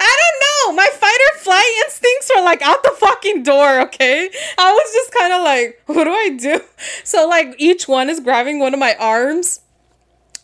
I 0.00 0.16
don't 0.20 0.74
know. 0.74 0.76
My 0.76 0.88
fight 0.94 1.18
or 1.34 1.38
flight 1.40 1.82
instincts 1.84 2.30
were 2.34 2.42
like 2.42 2.62
out 2.62 2.82
the 2.82 2.94
fucking 2.98 3.42
door, 3.42 3.80
okay? 3.82 4.30
I 4.58 4.72
was 4.72 4.92
just 4.94 5.12
kind 5.12 5.32
of 5.32 5.42
like, 5.42 5.82
what 5.86 6.04
do 6.04 6.12
I 6.12 6.30
do? 6.30 6.60
So 7.04 7.28
like 7.28 7.54
each 7.58 7.86
one 7.88 8.08
is 8.08 8.20
grabbing 8.20 8.58
one 8.58 8.72
of 8.74 8.80
my 8.80 8.94
arms. 8.98 9.60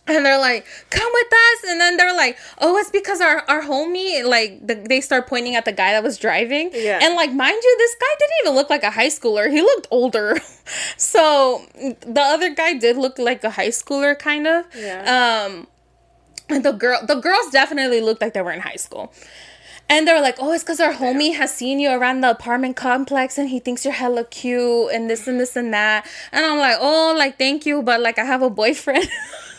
And 0.07 0.27
they're 0.27 0.39
like, 0.39 0.67
come 0.91 1.09
with 1.13 1.33
us. 1.33 1.71
And 1.71 1.81
then 1.81 1.97
they're 1.97 2.15
like, 2.15 2.37
oh, 2.59 2.77
it's 2.77 2.91
because 2.91 3.21
our, 3.21 3.45
our 3.49 3.63
homie, 3.63 4.25
like, 4.25 4.67
the, 4.67 4.75
they 4.75 5.01
start 5.01 5.29
pointing 5.29 5.55
at 5.55 5.65
the 5.65 5.71
guy 5.73 5.93
that 5.93 6.03
was 6.03 6.19
driving. 6.19 6.71
Yeah. 6.75 6.99
And, 7.01 7.15
like, 7.15 7.33
mind 7.33 7.61
you, 7.63 7.75
this 7.79 7.95
guy 8.01 8.15
didn't 8.19 8.35
even 8.43 8.55
look 8.57 8.69
like 8.69 8.83
a 8.83 8.91
high 8.91 9.07
schooler. 9.07 9.49
He 9.49 9.61
looked 9.63 9.87
older. 9.93 10.39
so 10.97 11.65
the 11.77 12.21
other 12.21 12.53
guy 12.53 12.75
did 12.75 12.97
look 12.97 13.19
like 13.19 13.45
a 13.45 13.51
high 13.51 13.69
schooler, 13.69 14.19
kind 14.19 14.49
of. 14.49 14.67
Yeah. 14.77 15.47
Um, 15.47 15.69
and 16.49 16.65
the 16.65 16.73
girl, 16.73 17.01
the 17.07 17.17
girls 17.17 17.51
definitely 17.51 18.01
looked 18.01 18.21
like 18.21 18.35
they 18.35 18.43
were 18.43 18.53
in 18.53 18.61
high 18.61 18.77
school. 18.77 19.13
And 19.89 20.09
they 20.09 20.13
were 20.13 20.21
like, 20.21 20.37
oh, 20.39 20.53
it's 20.53 20.65
because 20.65 20.81
our 20.81 20.95
homie 20.95 21.37
has 21.37 21.55
seen 21.55 21.79
you 21.79 21.91
around 21.91 22.23
the 22.23 22.31
apartment 22.31 22.77
complex 22.77 23.37
and 23.37 23.51
he 23.51 23.59
thinks 23.59 23.85
you're 23.85 23.93
hella 23.93 24.25
cute 24.25 24.91
and 24.93 25.11
this 25.11 25.29
and 25.29 25.39
this 25.39 25.55
and 25.55 25.73
that. 25.75 26.09
And 26.33 26.45
I'm 26.45 26.59
like, 26.59 26.79
oh, 26.81 27.15
like, 27.17 27.37
thank 27.37 27.67
you, 27.67 27.83
but 27.83 28.01
like, 28.01 28.19
I 28.19 28.25
have 28.25 28.43
a 28.43 28.51
boyfriend. 28.51 29.07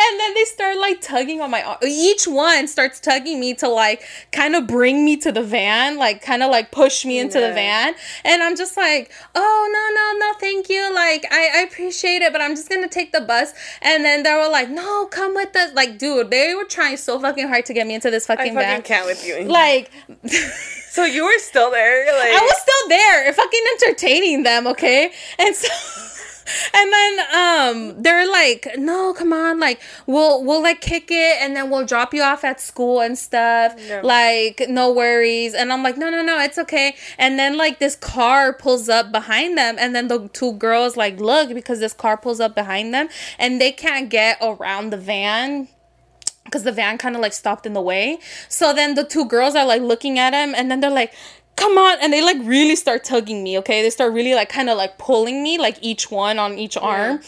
and 0.00 0.20
then 0.20 0.34
they 0.34 0.44
start 0.44 0.76
like 0.78 1.00
tugging 1.00 1.40
on 1.40 1.50
my 1.50 1.62
arm. 1.62 1.78
Each 1.82 2.26
one 2.26 2.68
starts 2.68 3.00
tugging 3.00 3.40
me 3.40 3.54
to 3.54 3.68
like 3.68 4.02
kind 4.32 4.54
of 4.56 4.66
bring 4.66 5.04
me 5.04 5.16
to 5.18 5.32
the 5.32 5.42
van, 5.42 5.96
like 5.96 6.22
kind 6.22 6.42
of 6.42 6.50
like 6.50 6.70
push 6.70 7.04
me 7.04 7.18
into 7.18 7.40
the 7.40 7.52
van. 7.52 7.94
And 8.24 8.42
I'm 8.42 8.56
just 8.56 8.76
like, 8.76 9.10
oh, 9.34 9.70
no, 9.72 9.94
no, 9.94 10.26
no, 10.26 10.38
thank 10.38 10.68
you. 10.68 10.94
Like, 10.94 11.26
I, 11.30 11.60
I 11.60 11.62
appreciate 11.62 12.22
it, 12.22 12.32
but 12.32 12.40
I'm 12.40 12.54
just 12.56 12.68
gonna 12.68 12.88
take 12.88 13.12
the 13.12 13.20
bus. 13.20 13.52
And 13.82 14.04
then 14.04 14.22
they 14.22 14.34
were 14.34 14.48
like, 14.48 14.70
no, 14.70 15.06
come 15.06 15.34
with 15.34 15.54
us. 15.56 15.72
Like, 15.74 15.98
dude, 15.98 16.30
they 16.30 16.54
were 16.54 16.64
trying 16.64 16.96
so 16.96 17.18
fucking 17.20 17.48
hard 17.48 17.66
to 17.66 17.74
get 17.74 17.86
me 17.86 17.94
into 17.94 18.10
this 18.10 18.28
I 18.28 18.36
fucking 18.36 18.54
fucking 18.54 18.68
van. 18.68 18.82
can't 18.82 19.06
with 19.06 19.26
you. 19.26 19.44
Like, 19.44 19.90
so 20.90 21.04
you 21.04 21.24
were 21.24 21.38
still 21.38 21.70
there, 21.70 22.06
like 22.06 22.32
I 22.32 22.40
was 22.40 22.58
still 22.60 22.88
there, 22.88 23.32
fucking 23.32 23.64
entertaining 23.74 24.42
them, 24.42 24.66
okay? 24.66 25.12
And 25.38 25.54
so. 25.54 25.68
and 26.74 26.92
then 26.92 27.18
um 27.34 28.02
they're 28.02 28.30
like 28.30 28.66
no 28.78 29.12
come 29.12 29.32
on 29.32 29.60
like 29.60 29.80
we'll 30.06 30.42
we'll 30.44 30.62
like 30.62 30.80
kick 30.80 31.10
it 31.10 31.36
and 31.40 31.54
then 31.56 31.70
we'll 31.70 31.86
drop 31.86 32.12
you 32.14 32.22
off 32.22 32.44
at 32.44 32.60
school 32.60 33.00
and 33.00 33.18
stuff 33.18 33.74
Yeah. 33.78 34.00
like 34.02 34.62
no 34.68 34.92
worries 34.92 35.54
and 35.54 35.72
i'm 35.72 35.82
like 35.82 35.96
no 35.96 36.10
no 36.10 36.22
no 36.22 36.38
it's 36.40 36.58
okay 36.58 36.94
and 37.18 37.38
then 37.38 37.56
like 37.56 37.78
this 37.78 37.96
car 37.96 38.52
pulls 38.52 38.88
up 38.88 39.12
behind 39.12 39.56
them 39.58 39.76
and 39.78 39.94
then 39.94 40.08
the 40.08 40.28
two 40.28 40.52
girls 40.54 40.96
like 40.96 41.20
look 41.20 41.52
because 41.54 41.80
this 41.80 41.92
car 41.92 42.16
pulls 42.16 42.40
up 42.40 42.54
behind 42.54 42.92
them 42.94 43.08
and 43.38 43.60
they 43.60 43.72
can't 43.72 44.08
get 44.10 44.38
around 44.40 44.90
the 44.90 44.96
van 44.96 45.68
because 46.44 46.64
the 46.64 46.72
van 46.72 46.98
kind 46.98 47.14
of 47.14 47.22
like 47.22 47.32
stopped 47.32 47.64
in 47.64 47.74
the 47.74 47.80
way. 47.80 48.18
So 48.48 48.72
then 48.72 48.96
the 48.96 49.04
two 49.04 49.24
girls 49.24 49.54
are 49.54 49.64
like 49.64 49.82
looking 49.82 50.18
at 50.18 50.32
him 50.34 50.52
and 50.56 50.68
then 50.68 50.80
they're 50.80 50.90
like, 50.90 51.12
come 51.60 51.76
on. 51.78 51.98
And 52.00 52.12
they 52.12 52.22
like 52.22 52.38
really 52.42 52.74
start 52.74 53.04
tugging 53.04 53.44
me, 53.44 53.58
okay? 53.58 53.82
They 53.82 53.90
start 53.90 54.12
really 54.12 54.34
like 54.34 54.48
kind 54.48 54.70
of 54.70 54.76
like 54.76 54.98
pulling 54.98 55.42
me, 55.42 55.58
like 55.58 55.78
each 55.82 56.10
one 56.10 56.38
on 56.38 56.58
each 56.58 56.76
arm. 56.76 57.20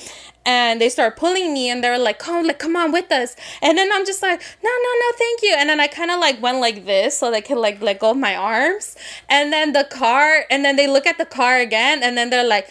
And 0.45 0.81
they 0.81 0.89
start 0.89 1.17
pulling 1.17 1.53
me 1.53 1.71
and 1.71 1.85
they're 1.85 1.99
like, 1.99 2.19
come, 2.19 2.45
like, 2.45 2.59
come 2.59 2.75
on 2.75 2.91
with 2.91 3.13
us. 3.13 3.37
And 3.61 3.79
then 3.79 3.93
I'm 3.93 4.05
just 4.05 4.23
like, 4.23 4.41
no, 4.65 4.71
no, 4.71 4.91
no, 5.01 5.17
thank 5.17 5.43
you. 5.43 5.55
And 5.57 5.69
then 5.69 5.79
I 5.79 5.87
kind 5.87 6.11
of 6.11 6.19
like 6.19 6.43
went 6.43 6.59
like 6.59 6.85
this 6.85 7.17
so 7.17 7.31
they 7.31 7.41
could 7.41 7.59
like 7.59 7.81
let 7.81 8.01
go 8.01 8.11
of 8.11 8.17
my 8.17 8.35
arms. 8.35 8.97
And 9.29 9.53
then 9.53 9.73
the 9.73 9.85
car, 9.85 10.45
and 10.51 10.65
then 10.65 10.75
they 10.75 10.89
look 10.89 11.07
at 11.07 11.17
the 11.19 11.27
car 11.27 11.59
again 11.59 12.03
and 12.03 12.19
then 12.19 12.31
they're 12.31 12.49
like, 12.49 12.69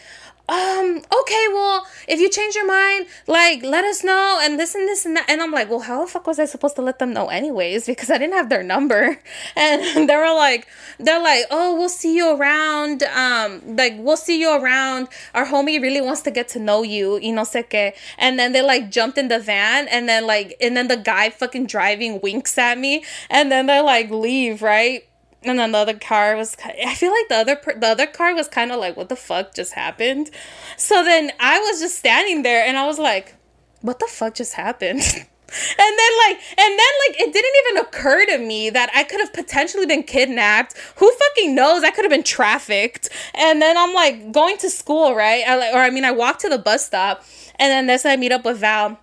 um 0.49 1.01
okay 1.13 1.45
well 1.53 1.85
if 2.07 2.19
you 2.19 2.29
change 2.29 2.55
your 2.55 2.65
mind 2.65 3.05
like 3.27 3.63
let 3.63 3.85
us 3.85 4.03
know 4.03 4.39
and 4.41 4.59
this 4.59 4.75
and 4.75 4.87
this 4.87 5.05
and 5.05 5.15
that. 5.15 5.25
And 5.29 5.41
i'm 5.41 5.51
like 5.51 5.69
well 5.69 5.79
how 5.79 6.03
the 6.03 6.11
fuck 6.11 6.27
was 6.27 6.39
i 6.39 6.45
supposed 6.45 6.75
to 6.75 6.81
let 6.81 6.99
them 6.99 7.13
know 7.13 7.27
anyways? 7.27 7.85
Because 7.91 8.09
i 8.09 8.17
didn't 8.17 8.33
have 8.33 8.49
their 8.49 8.63
number. 8.63 9.19
And 9.55 10.09
they 10.09 10.15
were 10.15 10.33
like 10.33 10.67
they're 10.99 11.21
like 11.21 11.45
oh 11.51 11.75
we'll 11.75 11.89
see 11.89 12.15
you 12.15 12.35
around 12.35 13.03
um 13.03 13.61
like 13.75 13.93
we'll 13.97 14.17
see 14.17 14.39
you 14.39 14.55
around. 14.55 15.07
Our 15.33 15.45
homie 15.45 15.81
really 15.81 16.01
wants 16.01 16.21
to 16.21 16.31
get 16.31 16.47
to 16.49 16.59
know 16.59 16.83
you 16.83 17.19
you 17.19 17.33
know, 17.33 17.43
sé 17.43 17.67
qué. 17.69 17.93
And 18.17 18.39
then 18.39 18.51
they 18.51 18.61
like 18.61 18.89
jumped 18.89 19.17
in 19.17 19.27
the 19.27 19.39
van 19.39 19.87
and 19.87 20.07
then 20.09 20.25
like 20.25 20.55
and 20.61 20.75
then 20.75 20.87
the 20.87 20.97
guy 20.97 21.29
fucking 21.29 21.67
driving 21.67 22.19
winks 22.21 22.57
at 22.57 22.77
me. 22.77 23.03
And 23.29 23.51
then 23.51 23.67
they're 23.67 23.83
like 23.83 24.09
leave 24.09 24.61
right 24.61 25.03
and 25.43 25.59
then 25.59 25.71
the 25.71 25.77
other 25.77 25.97
car 25.97 26.35
was 26.35 26.55
i 26.65 26.93
feel 26.93 27.11
like 27.11 27.27
the 27.27 27.35
other 27.35 27.59
the 27.79 27.87
other 27.87 28.07
car 28.07 28.33
was 28.35 28.47
kind 28.47 28.71
of 28.71 28.79
like 28.79 28.95
what 28.95 29.09
the 29.09 29.15
fuck 29.15 29.53
just 29.53 29.73
happened? 29.73 30.29
So 30.77 31.03
then 31.03 31.31
i 31.39 31.59
was 31.59 31.79
just 31.79 31.97
standing 31.97 32.43
there 32.43 32.65
and 32.65 32.77
i 32.77 32.85
was 32.85 32.99
like 32.99 33.35
what 33.81 33.99
the 33.99 34.07
fuck 34.07 34.35
just 34.35 34.53
happened? 34.53 35.01
And 35.53 35.99
then 35.99 36.11
like 36.27 36.37
and 36.57 36.79
then 36.79 36.93
like 37.07 37.19
it 37.19 37.33
didn't 37.33 37.51
even 37.65 37.85
occur 37.85 38.25
to 38.27 38.37
me 38.37 38.69
that 38.69 38.89
i 38.95 39.03
could 39.03 39.19
have 39.19 39.33
potentially 39.33 39.85
been 39.85 40.03
kidnapped. 40.03 40.77
Who 40.95 41.11
fucking 41.11 41.53
knows? 41.53 41.83
I 41.83 41.91
could 41.91 42.05
have 42.05 42.09
been 42.09 42.23
trafficked. 42.23 43.09
And 43.33 43.61
then 43.61 43.77
i'm 43.77 43.93
like 43.93 44.31
going 44.31 44.57
to 44.59 44.69
school 44.69 45.13
right? 45.13 45.43
I, 45.45 45.73
or 45.73 45.79
i 45.79 45.89
mean 45.89 46.05
i 46.05 46.11
walked 46.11 46.39
to 46.41 46.49
the 46.49 46.57
bus 46.57 46.85
stop 46.85 47.25
and 47.57 47.69
then 47.69 47.87
this 47.87 48.05
i 48.05 48.15
meet 48.15 48.31
up 48.31 48.45
with 48.45 48.59
val 48.59 48.97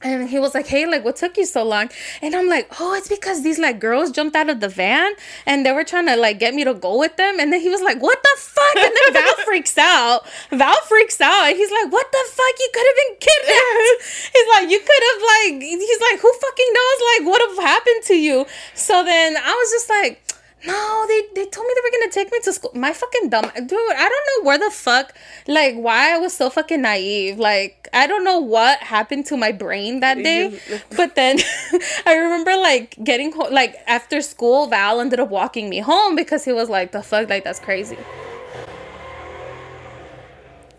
and 0.00 0.28
he 0.28 0.38
was 0.38 0.54
like, 0.54 0.66
"Hey, 0.66 0.86
like, 0.86 1.04
what 1.04 1.16
took 1.16 1.36
you 1.36 1.44
so 1.44 1.64
long?" 1.64 1.90
And 2.22 2.34
I'm 2.34 2.48
like, 2.48 2.68
"Oh, 2.78 2.94
it's 2.94 3.08
because 3.08 3.42
these 3.42 3.58
like 3.58 3.80
girls 3.80 4.10
jumped 4.12 4.36
out 4.36 4.48
of 4.48 4.60
the 4.60 4.68
van 4.68 5.12
and 5.44 5.66
they 5.66 5.72
were 5.72 5.84
trying 5.84 6.06
to 6.06 6.16
like 6.16 6.38
get 6.38 6.54
me 6.54 6.64
to 6.64 6.74
go 6.74 6.98
with 6.98 7.16
them." 7.16 7.40
And 7.40 7.52
then 7.52 7.60
he 7.60 7.68
was 7.68 7.82
like, 7.82 8.00
"What 8.00 8.22
the 8.22 8.34
fuck?" 8.38 8.76
And 8.76 8.92
then 8.94 9.12
Val 9.14 9.34
freaks 9.44 9.76
out. 9.76 10.26
Val 10.50 10.80
freaks 10.86 11.20
out, 11.20 11.48
and 11.48 11.56
he's 11.56 11.70
like, 11.70 11.92
"What 11.92 12.06
the 12.12 12.24
fuck? 12.30 12.54
You 12.60 12.70
could 12.72 12.86
have 12.86 12.98
been 13.02 13.16
kidnapped." 13.26 14.02
he's 14.34 14.48
like, 14.54 14.70
"You 14.70 14.78
could 14.78 15.02
have 15.10 15.20
like." 15.34 15.62
He's 15.62 16.00
like, 16.12 16.20
"Who 16.20 16.32
fucking 16.32 16.70
knows? 16.72 16.98
Like, 17.18 17.26
what 17.28 17.48
have 17.48 17.58
happened 17.64 18.02
to 18.04 18.14
you?" 18.14 18.46
So 18.74 19.04
then 19.04 19.36
I 19.36 19.52
was 19.52 19.70
just 19.72 19.88
like. 19.90 20.22
No, 20.66 21.04
they, 21.06 21.22
they 21.34 21.48
told 21.50 21.66
me 21.66 21.74
they 21.74 21.80
were 21.84 22.00
gonna 22.00 22.12
take 22.12 22.32
me 22.32 22.40
to 22.40 22.52
school. 22.52 22.72
My 22.74 22.92
fucking 22.92 23.28
dumb 23.28 23.50
dude, 23.54 23.72
I 23.72 24.08
don't 24.08 24.44
know 24.44 24.48
where 24.48 24.58
the 24.58 24.70
fuck 24.70 25.14
like 25.46 25.76
why 25.76 26.14
I 26.14 26.18
was 26.18 26.34
so 26.34 26.50
fucking 26.50 26.82
naive. 26.82 27.38
Like 27.38 27.88
I 27.92 28.06
don't 28.08 28.24
know 28.24 28.40
what 28.40 28.80
happened 28.80 29.26
to 29.26 29.36
my 29.36 29.52
brain 29.52 30.00
that 30.00 30.16
day. 30.16 30.60
but 30.96 31.14
then 31.14 31.38
I 32.06 32.16
remember 32.16 32.56
like 32.56 32.96
getting 33.04 33.32
home 33.32 33.52
like 33.52 33.76
after 33.86 34.20
school, 34.20 34.66
Val 34.66 35.00
ended 35.00 35.20
up 35.20 35.30
walking 35.30 35.68
me 35.68 35.78
home 35.78 36.16
because 36.16 36.44
he 36.44 36.52
was 36.52 36.68
like, 36.68 36.90
the 36.90 37.02
fuck, 37.02 37.28
like 37.28 37.44
that's 37.44 37.60
crazy. 37.60 37.98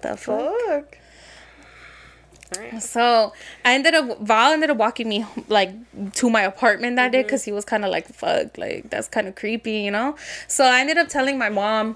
The 0.01 0.17
fuck? 0.17 0.59
Fuck. 0.67 0.97
So 2.79 3.33
I 3.63 3.73
ended 3.75 3.93
up 3.93 4.19
Val 4.21 4.51
ended 4.53 4.69
up 4.69 4.77
walking 4.77 5.07
me 5.09 5.25
like 5.47 5.71
to 6.15 6.29
my 6.29 6.41
apartment 6.41 6.95
that 6.95 7.11
day 7.11 7.21
because 7.23 7.43
he 7.43 7.51
was 7.51 7.65
kind 7.65 7.85
of 7.85 7.91
like 7.91 8.07
fuck 8.07 8.57
like 8.57 8.89
that's 8.89 9.07
kind 9.07 9.27
of 9.27 9.35
creepy 9.35 9.81
you 9.81 9.91
know. 9.91 10.15
So 10.47 10.63
I 10.63 10.79
ended 10.79 10.97
up 10.97 11.09
telling 11.09 11.37
my 11.37 11.49
mom. 11.49 11.95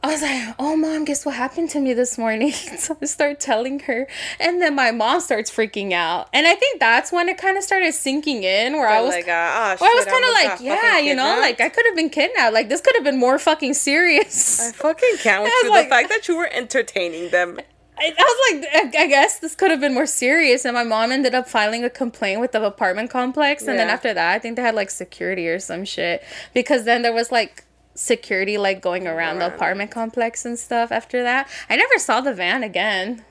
I 0.00 0.06
was 0.12 0.22
like, 0.22 0.54
"Oh, 0.60 0.76
mom, 0.76 1.04
guess 1.06 1.26
what 1.26 1.34
happened 1.34 1.70
to 1.70 1.80
me 1.80 1.92
this 1.92 2.16
morning?" 2.16 2.52
so 2.78 2.96
I 3.02 3.04
start 3.06 3.40
telling 3.40 3.80
her, 3.80 4.06
and 4.38 4.62
then 4.62 4.76
my 4.76 4.92
mom 4.92 5.20
starts 5.20 5.50
freaking 5.50 5.92
out, 5.92 6.28
and 6.32 6.46
I 6.46 6.54
think 6.54 6.78
that's 6.78 7.10
when 7.10 7.28
it 7.28 7.36
kind 7.36 7.58
of 7.58 7.64
started 7.64 7.92
sinking 7.92 8.44
in, 8.44 8.74
where 8.74 8.86
I 8.88 9.00
was, 9.00 9.10
like, 9.12 9.26
uh, 9.26 9.30
oh, 9.32 9.76
where 9.80 9.90
I 9.90 9.94
was 9.96 10.04
kind 10.04 10.24
of 10.24 10.30
like, 10.34 10.60
yeah, 10.60 10.98
you 11.00 11.16
know, 11.16 11.40
like 11.40 11.60
I 11.60 11.68
could 11.68 11.84
have 11.86 11.96
been 11.96 12.10
kidnapped, 12.10 12.54
like 12.54 12.68
this 12.68 12.80
could 12.80 12.94
have 12.94 13.02
been 13.02 13.18
more 13.18 13.40
fucking 13.40 13.74
serious. 13.74 14.68
I 14.68 14.70
fucking 14.70 15.16
can't 15.18 15.42
with 15.42 15.52
you. 15.64 15.70
like- 15.70 15.86
the 15.86 15.90
fact 15.90 16.08
that 16.10 16.28
you 16.28 16.36
were 16.36 16.48
entertaining 16.52 17.30
them. 17.30 17.58
I, 18.00 18.14
I 18.16 18.22
was 18.52 18.62
like, 18.62 18.94
I, 18.96 19.02
I 19.02 19.06
guess 19.08 19.38
this 19.40 19.54
could 19.54 19.70
have 19.70 19.80
been 19.80 19.94
more 19.94 20.06
serious. 20.06 20.64
And 20.64 20.74
my 20.74 20.84
mom 20.84 21.10
ended 21.12 21.34
up 21.34 21.48
filing 21.48 21.84
a 21.84 21.90
complaint 21.90 22.40
with 22.40 22.52
the 22.52 22.62
apartment 22.62 23.10
complex. 23.10 23.66
And 23.66 23.78
then 23.78 23.88
after 23.88 24.14
that, 24.14 24.34
I 24.34 24.38
think 24.38 24.56
they 24.56 24.62
had 24.62 24.74
like 24.74 24.90
security 24.90 25.48
or 25.48 25.58
some 25.58 25.84
shit. 25.84 26.22
Because 26.54 26.84
then 26.84 27.02
there 27.02 27.12
was 27.12 27.32
like 27.32 27.64
security 27.94 28.56
like 28.56 28.80
going 28.80 29.06
around 29.08 29.40
the 29.40 29.46
apartment 29.52 29.90
complex 29.90 30.44
and 30.44 30.58
stuff 30.58 30.92
after 30.92 31.22
that. 31.22 31.48
I 31.68 31.76
never 31.76 31.98
saw 31.98 32.20
the 32.20 32.32
van 32.32 32.62
again. 32.62 33.24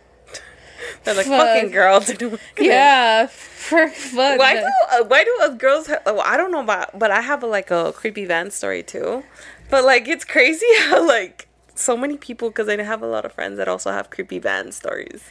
They're 1.04 1.16
like, 1.16 1.26
Fuck. 1.26 1.40
fucking 1.40 1.72
girl. 1.72 2.04
Yeah. 2.60 3.28
For 3.28 3.88
fuck. 3.90 4.40
Why 4.40 4.56
do 4.56 4.66
uh, 4.92 5.04
why 5.06 5.24
do 5.24 5.38
us 5.42 5.56
girls? 5.58 5.90
Well, 6.06 6.22
I 6.22 6.38
don't 6.38 6.52
know 6.52 6.62
about, 6.62 6.98
but 6.98 7.12
I 7.12 7.22
have 7.22 7.44
a, 7.44 7.48
like 7.48 7.72
a 7.72 7.92
creepy 7.94 8.26
van 8.26 8.52
story 8.52 8.84
too. 8.84 9.24
But 9.70 9.84
like, 9.84 10.08
it's 10.08 10.24
crazy 10.24 10.66
how 10.84 11.06
like 11.06 11.47
so 11.80 11.96
many 11.98 12.18
people 12.18 12.50
because 12.50 12.68
I 12.68 12.82
have 12.82 13.02
a 13.02 13.08
lot 13.08 13.26
of 13.26 13.34
friends 13.34 13.58
that 13.58 13.68
also 13.68 13.92
have 13.92 14.10
creepy 14.10 14.40
van 14.40 14.72
stories. 14.72 15.24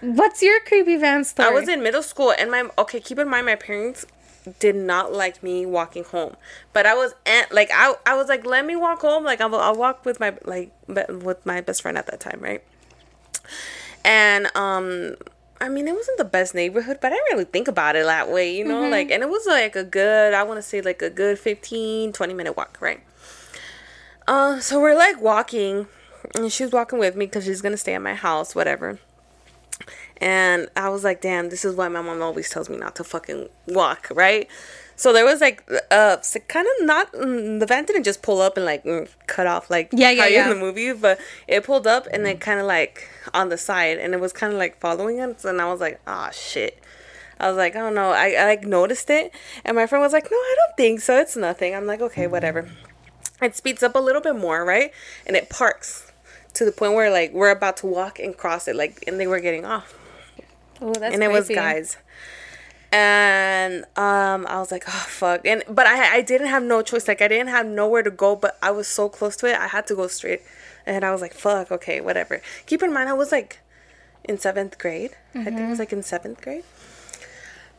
What's 0.00 0.42
your 0.42 0.60
creepy 0.60 0.96
van 0.96 1.24
story? 1.24 1.48
I 1.48 1.52
was 1.52 1.68
in 1.68 1.82
middle 1.82 2.02
school 2.02 2.34
and 2.36 2.50
my 2.50 2.68
okay. 2.78 3.00
Keep 3.00 3.18
in 3.18 3.28
mind, 3.28 3.46
my 3.46 3.56
parents 3.56 4.06
did 4.58 4.74
not 4.74 5.12
like 5.12 5.42
me 5.42 5.64
walking 5.64 6.04
home, 6.04 6.36
but 6.72 6.86
I 6.86 6.94
was 6.94 7.14
like 7.50 7.70
I 7.72 7.94
I 8.06 8.16
was 8.16 8.28
like, 8.28 8.44
let 8.44 8.66
me 8.66 8.76
walk 8.76 9.00
home. 9.00 9.24
Like 9.24 9.40
I'll, 9.40 9.54
I'll 9.54 9.76
walk 9.76 10.04
with 10.04 10.18
my 10.20 10.36
like 10.44 10.72
with 10.88 11.46
my 11.46 11.60
best 11.60 11.82
friend 11.82 11.96
at 11.96 12.06
that 12.06 12.20
time, 12.20 12.40
right? 12.40 12.62
And 14.04 14.54
um. 14.56 15.16
I 15.60 15.68
mean, 15.68 15.86
it 15.86 15.94
wasn't 15.94 16.18
the 16.18 16.24
best 16.24 16.56
neighborhood, 16.56 16.98
but 17.00 17.12
I 17.12 17.14
didn't 17.14 17.32
really 17.34 17.44
think 17.44 17.68
about 17.68 17.94
it 17.94 18.04
that 18.04 18.28
way, 18.28 18.52
you 18.52 18.64
know? 18.64 18.88
Like, 18.88 19.12
and 19.12 19.22
it 19.22 19.28
was 19.28 19.46
like 19.46 19.76
a 19.76 19.84
good, 19.84 20.34
I 20.34 20.42
want 20.42 20.58
to 20.58 20.62
say 20.62 20.80
like 20.80 21.00
a 21.02 21.08
good 21.08 21.38
15, 21.38 22.12
20 22.12 22.34
minute 22.34 22.56
walk, 22.56 22.78
right? 22.80 23.00
Uh, 24.26 24.60
so 24.60 24.80
we're 24.80 24.96
like 24.96 25.20
walking, 25.20 25.86
and 26.34 26.52
she's 26.52 26.72
walking 26.72 26.98
with 26.98 27.16
me 27.16 27.26
because 27.26 27.44
she's 27.44 27.60
gonna 27.60 27.76
stay 27.76 27.94
at 27.94 28.02
my 28.02 28.14
house, 28.14 28.54
whatever. 28.54 28.98
And 30.18 30.68
I 30.76 30.88
was 30.88 31.02
like, 31.02 31.20
damn, 31.20 31.50
this 31.50 31.64
is 31.64 31.74
why 31.74 31.88
my 31.88 32.00
mom 32.00 32.22
always 32.22 32.48
tells 32.48 32.70
me 32.70 32.76
not 32.76 32.94
to 32.96 33.04
fucking 33.04 33.48
walk, 33.66 34.08
right? 34.14 34.46
So 34.94 35.12
there 35.12 35.24
was 35.24 35.40
like, 35.40 35.68
uh, 35.90 36.18
kind 36.46 36.68
of 36.78 36.86
not, 36.86 37.12
mm, 37.12 37.58
the 37.58 37.66
van 37.66 37.84
didn't 37.86 38.04
just 38.04 38.22
pull 38.22 38.40
up 38.40 38.56
and 38.56 38.64
like 38.64 38.84
mm, 38.84 39.08
cut 39.26 39.48
off 39.48 39.68
like 39.68 39.88
Yeah, 39.92 40.10
yeah, 40.12 40.28
yeah. 40.28 40.44
in 40.44 40.50
the 40.50 40.64
movie, 40.64 40.92
but 40.92 41.18
it 41.48 41.64
pulled 41.64 41.88
up 41.88 42.06
and 42.12 42.24
then 42.24 42.38
kind 42.38 42.60
of 42.60 42.66
like 42.66 43.08
on 43.34 43.48
the 43.48 43.58
side 43.58 43.98
and 43.98 44.14
it 44.14 44.20
was 44.20 44.32
kind 44.32 44.52
of 44.52 44.60
like 44.60 44.78
following 44.78 45.18
us. 45.20 45.44
And 45.44 45.60
I 45.60 45.64
was 45.68 45.80
like, 45.80 46.00
ah, 46.06 46.30
shit. 46.30 46.80
I 47.40 47.48
was 47.48 47.56
like, 47.56 47.74
I 47.74 47.80
don't 47.80 47.94
know. 47.96 48.10
I, 48.12 48.34
I 48.38 48.44
like 48.44 48.64
noticed 48.64 49.10
it. 49.10 49.34
And 49.64 49.74
my 49.76 49.88
friend 49.88 50.02
was 50.02 50.12
like, 50.12 50.30
no, 50.30 50.36
I 50.36 50.54
don't 50.56 50.76
think 50.76 51.00
so. 51.00 51.18
It's 51.18 51.36
nothing. 51.36 51.74
I'm 51.74 51.86
like, 51.86 52.00
okay, 52.00 52.28
whatever. 52.28 52.68
It 53.42 53.56
speeds 53.56 53.82
up 53.82 53.94
a 53.94 53.98
little 53.98 54.22
bit 54.22 54.36
more, 54.36 54.64
right? 54.64 54.92
And 55.26 55.36
it 55.36 55.50
parks 55.50 56.12
to 56.54 56.64
the 56.64 56.72
point 56.72 56.94
where 56.94 57.10
like 57.10 57.32
we're 57.32 57.50
about 57.50 57.76
to 57.78 57.86
walk 57.86 58.18
and 58.18 58.36
cross 58.36 58.68
it, 58.68 58.76
like, 58.76 59.02
and 59.06 59.18
they 59.18 59.26
were 59.26 59.40
getting 59.40 59.64
off. 59.64 59.98
Ooh, 60.82 60.92
that's 60.92 61.14
and 61.14 61.22
it 61.22 61.30
was 61.30 61.48
guys. 61.48 61.96
And 62.94 63.84
um 63.96 64.46
i 64.48 64.58
was 64.58 64.70
like 64.70 64.84
oh 64.86 65.06
fuck. 65.08 65.46
And 65.46 65.62
but 65.68 65.86
i 65.86 66.16
i 66.16 66.20
didn't 66.20 66.48
have 66.48 66.62
no 66.62 66.82
choice. 66.82 67.08
Like 67.08 67.22
i 67.22 67.28
didn't 67.28 67.48
have 67.48 67.66
nowhere 67.66 68.02
to 68.02 68.10
go 68.10 68.36
but 68.36 68.58
i 68.62 68.70
was 68.70 68.86
so 68.86 69.08
close 69.08 69.36
to 69.36 69.46
it 69.46 69.56
i 69.58 69.68
had 69.68 69.86
to 69.86 69.94
go 69.94 70.06
straight. 70.08 70.42
And 70.84 71.04
i 71.04 71.10
was 71.10 71.20
like 71.20 71.32
fuck 71.34 71.70
okay 71.72 72.00
whatever. 72.00 72.42
Keep 72.66 72.82
in 72.82 72.92
mind 72.92 73.08
i 73.08 73.14
was 73.14 73.32
like 73.32 73.60
in 74.24 74.38
seventh 74.38 74.78
grade. 74.78 75.12
I 75.34 75.44
think 75.44 75.58
it 75.58 75.68
was 75.68 75.78
like 75.78 75.92
in 75.92 76.02
seventh 76.02 76.40
grade. 76.42 76.64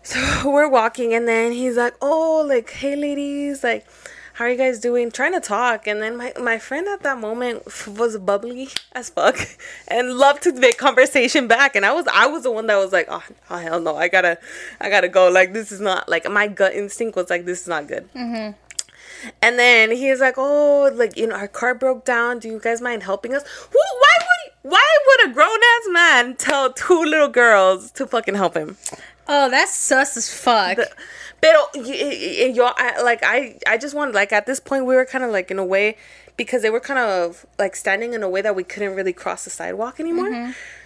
So 0.01 0.49
we're 0.51 0.69
walking 0.69 1.13
and 1.13 1.27
then 1.27 1.51
he's 1.51 1.77
like 1.77 1.93
oh 2.01 2.43
like 2.47 2.69
hey 2.71 2.95
ladies 2.95 3.63
like 3.63 3.85
how 4.33 4.45
are 4.45 4.49
you 4.49 4.57
guys 4.57 4.79
doing? 4.79 5.11
Trying 5.11 5.33
to 5.33 5.39
talk. 5.39 5.85
And 5.85 6.01
then 6.01 6.17
my, 6.17 6.33
my 6.41 6.57
friend 6.57 6.87
at 6.87 7.03
that 7.03 7.19
moment 7.19 7.63
f- 7.67 7.87
was 7.87 8.17
bubbly 8.17 8.69
as 8.93 9.09
fuck 9.09 9.37
and 9.87 10.13
loved 10.15 10.43
to 10.43 10.53
make 10.53 10.77
conversation 10.77 11.47
back. 11.47 11.75
And 11.75 11.85
i 11.85 11.91
was 11.91 12.05
i 12.11 12.25
was 12.25 12.43
the 12.43 12.51
one 12.51 12.67
that 12.67 12.77
was 12.77 12.91
like 12.91 13.07
oh, 13.09 13.23
oh 13.49 13.57
hell 13.57 13.79
no. 13.79 13.95
I 13.95 14.07
gotta 14.07 14.39
i 14.81 14.89
gotta 14.89 15.07
go. 15.07 15.29
Like 15.29 15.53
this 15.53 15.71
is 15.71 15.79
not 15.79 16.09
like 16.09 16.29
my 16.29 16.47
gut 16.47 16.73
instinct 16.73 17.15
was 17.15 17.29
like 17.29 17.45
this 17.45 17.61
is 17.61 17.67
not 17.67 17.87
good. 17.87 18.11
Mm-hmm. 18.13 18.57
And 19.41 19.59
then 19.59 19.91
he 19.91 20.09
he's 20.09 20.19
like 20.19 20.35
oh 20.37 20.91
like 20.93 21.15
you 21.15 21.27
know 21.27 21.35
our 21.35 21.47
car 21.47 21.75
broke 21.75 22.03
down. 22.03 22.39
Do 22.39 22.47
you 22.47 22.59
guys 22.59 22.81
mind 22.81 23.03
helping 23.03 23.35
us? 23.35 23.43
Who, 23.71 23.79
why 23.79 24.15
would 24.19 24.71
Why 24.71 24.97
would 25.07 25.29
a 25.29 25.33
grown 25.33 25.59
ass 25.59 25.87
man 25.91 26.35
tell 26.35 26.73
two 26.73 27.03
little 27.03 27.29
girls 27.29 27.91
to 27.91 28.07
fucking 28.07 28.35
help 28.35 28.55
him? 28.55 28.77
Oh, 29.27 29.49
that's 29.49 29.73
sus 29.73 30.17
as 30.17 30.33
fuck. 30.33 30.79
Pero 31.43 31.59
yo, 31.75 32.71
I, 32.77 33.01
like 33.03 33.19
I, 33.21 33.57
I 33.67 33.77
just 33.77 33.93
wanted 33.93 34.15
like 34.15 34.31
at 34.31 34.45
this 34.45 34.61
point 34.61 34.85
we 34.85 34.95
were 34.95 35.03
kind 35.03 35.25
of 35.25 35.31
like 35.31 35.51
in 35.51 35.59
a 35.59 35.65
way 35.65 35.97
because 36.37 36.61
they 36.61 36.69
were 36.69 36.79
kind 36.79 36.99
of 36.99 37.45
like 37.59 37.75
standing 37.75 38.13
in 38.13 38.23
a 38.23 38.29
way 38.29 38.41
that 38.41 38.55
we 38.55 38.63
couldn't 38.63 38.95
really 38.95 39.11
cross 39.11 39.43
the 39.43 39.49
sidewalk 39.49 39.99
anymore. 39.99 40.29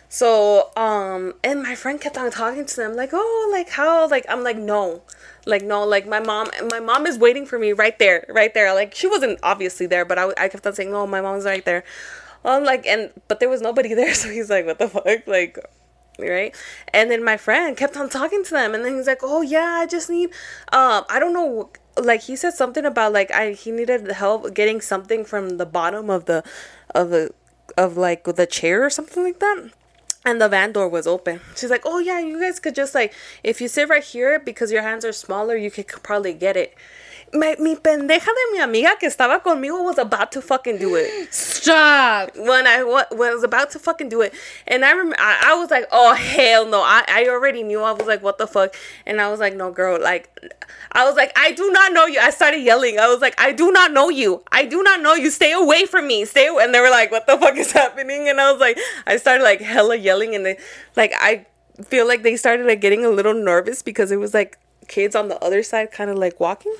So 0.09 0.71
um, 0.75 1.35
and 1.43 1.61
my 1.61 1.75
friend 1.75 2.01
kept 2.01 2.17
on 2.17 2.31
talking 2.31 2.65
to 2.65 2.75
them 2.75 2.95
like, 2.95 3.11
oh, 3.13 3.49
like 3.51 3.69
how, 3.69 4.07
like 4.09 4.25
I'm 4.27 4.43
like 4.43 4.57
no, 4.57 5.03
like 5.45 5.61
no, 5.61 5.83
like 5.83 6.07
my 6.07 6.19
mom, 6.19 6.49
my 6.71 6.79
mom 6.79 7.05
is 7.05 7.19
waiting 7.19 7.45
for 7.45 7.59
me 7.59 7.71
right 7.73 7.97
there, 7.99 8.25
right 8.27 8.51
there. 8.55 8.73
Like 8.73 8.95
she 8.95 9.05
wasn't 9.05 9.37
obviously 9.43 9.85
there, 9.85 10.05
but 10.05 10.17
I, 10.17 10.29
I 10.39 10.47
kept 10.49 10.65
on 10.65 10.73
saying, 10.73 10.89
no, 10.89 11.05
my 11.05 11.21
mom's 11.21 11.45
right 11.45 11.63
there. 11.65 11.83
I'm 12.43 12.63
like, 12.63 12.87
and 12.87 13.11
but 13.27 13.39
there 13.39 13.49
was 13.49 13.61
nobody 13.61 13.93
there, 14.01 14.15
so 14.15 14.27
he's 14.29 14.49
like, 14.49 14.65
what 14.65 14.79
the 14.79 14.87
fuck, 14.87 15.27
like 15.27 15.59
right? 16.19 16.55
And 16.93 17.11
then 17.11 17.23
my 17.23 17.37
friend 17.37 17.75
kept 17.77 17.97
on 17.97 18.09
talking 18.09 18.43
to 18.43 18.51
them 18.51 18.73
and 18.73 18.83
then 18.83 18.95
he's 18.95 19.07
like 19.07 19.19
oh 19.23 19.41
yeah 19.41 19.79
i 19.81 19.85
just 19.85 20.09
need 20.09 20.29
um 20.73 21.03
i 21.09 21.19
don't 21.19 21.33
know 21.33 21.69
like 22.01 22.21
he 22.21 22.35
said 22.35 22.53
something 22.53 22.85
about 22.85 23.13
like 23.13 23.31
i 23.31 23.51
he 23.51 23.71
needed 23.71 24.05
the 24.05 24.13
help 24.13 24.53
getting 24.53 24.81
something 24.81 25.25
from 25.25 25.57
the 25.57 25.65
bottom 25.65 26.09
of 26.09 26.25
the 26.25 26.43
of 26.93 27.09
the 27.09 27.31
of 27.77 27.97
like 27.97 28.23
the 28.23 28.45
chair 28.45 28.85
or 28.85 28.89
something 28.89 29.23
like 29.23 29.39
that 29.39 29.69
and 30.25 30.41
the 30.41 30.49
van 30.49 30.73
door 30.73 30.89
was 30.89 31.07
open. 31.07 31.39
She's 31.55 31.69
like 31.69 31.83
oh 31.85 31.99
yeah 31.99 32.19
you 32.19 32.39
guys 32.39 32.59
could 32.59 32.75
just 32.75 32.93
like 32.93 33.13
if 33.43 33.61
you 33.61 33.67
sit 33.67 33.87
right 33.87 34.03
here 34.03 34.39
because 34.39 34.71
your 34.71 34.81
hands 34.81 35.05
are 35.05 35.13
smaller 35.13 35.55
you 35.55 35.71
could 35.71 35.87
probably 36.03 36.33
get 36.33 36.57
it 36.57 36.75
my, 37.33 37.55
mi 37.59 37.75
pendeja 37.75 38.25
de 38.25 38.51
mi 38.53 38.59
amiga 38.59 38.95
que 38.99 39.09
estaba 39.09 39.41
conmigo 39.43 39.83
was 39.83 39.97
about 39.97 40.31
to 40.31 40.41
fucking 40.41 40.77
do 40.77 40.95
it 40.95 41.33
Stop. 41.33 42.31
when 42.37 42.65
I 42.65 42.83
wa- 42.83 43.05
was 43.11 43.43
about 43.43 43.71
to 43.71 43.79
fucking 43.79 44.09
do 44.09 44.21
it, 44.21 44.33
and 44.65 44.85
I 44.85 44.91
remember 44.91 45.17
I, 45.19 45.51
I 45.51 45.55
was 45.55 45.69
like, 45.69 45.87
oh 45.91 46.13
hell 46.13 46.65
no! 46.67 46.81
I, 46.81 47.03
I 47.07 47.27
already 47.27 47.63
knew. 47.63 47.81
I 47.81 47.91
was 47.91 48.07
like, 48.07 48.23
what 48.23 48.37
the 48.37 48.47
fuck? 48.47 48.75
And 49.05 49.19
I 49.19 49.29
was 49.29 49.39
like, 49.39 49.55
no, 49.55 49.71
girl, 49.71 50.01
like, 50.01 50.29
I 50.93 51.05
was 51.05 51.15
like, 51.15 51.31
I 51.37 51.51
do 51.51 51.69
not 51.71 51.91
know 51.91 52.05
you. 52.05 52.19
I 52.19 52.29
started 52.29 52.59
yelling. 52.59 52.97
I 52.99 53.07
was 53.07 53.19
like, 53.19 53.35
I 53.37 53.51
do 53.51 53.71
not 53.71 53.91
know 53.91 54.09
you. 54.09 54.43
I 54.51 54.65
do 54.65 54.81
not 54.81 55.01
know 55.01 55.13
you. 55.13 55.29
Stay 55.29 55.51
away 55.51 55.85
from 55.85 56.07
me. 56.07 56.23
Stay. 56.25 56.47
Away. 56.47 56.63
And 56.63 56.73
they 56.73 56.79
were 56.79 56.89
like, 56.89 57.11
what 57.11 57.27
the 57.27 57.37
fuck 57.37 57.57
is 57.57 57.71
happening? 57.83 58.29
And 58.29 58.39
I 58.39 58.51
was 58.51 58.61
like, 58.61 58.79
I 59.05 59.17
started 59.17 59.43
like 59.43 59.59
hella 59.61 59.95
yelling, 59.97 60.33
and 60.33 60.45
they 60.45 60.57
like 60.95 61.13
I 61.19 61.45
feel 61.85 62.07
like 62.07 62.23
they 62.23 62.37
started 62.37 62.65
like 62.65 62.79
getting 62.81 63.03
a 63.05 63.09
little 63.09 63.33
nervous 63.33 63.81
because 63.81 64.11
it 64.11 64.17
was 64.17 64.33
like 64.33 64.57
kids 64.87 65.15
on 65.15 65.27
the 65.27 65.37
other 65.43 65.61
side 65.61 65.91
kind 65.91 66.09
of 66.09 66.17
like 66.17 66.39
walking. 66.39 66.73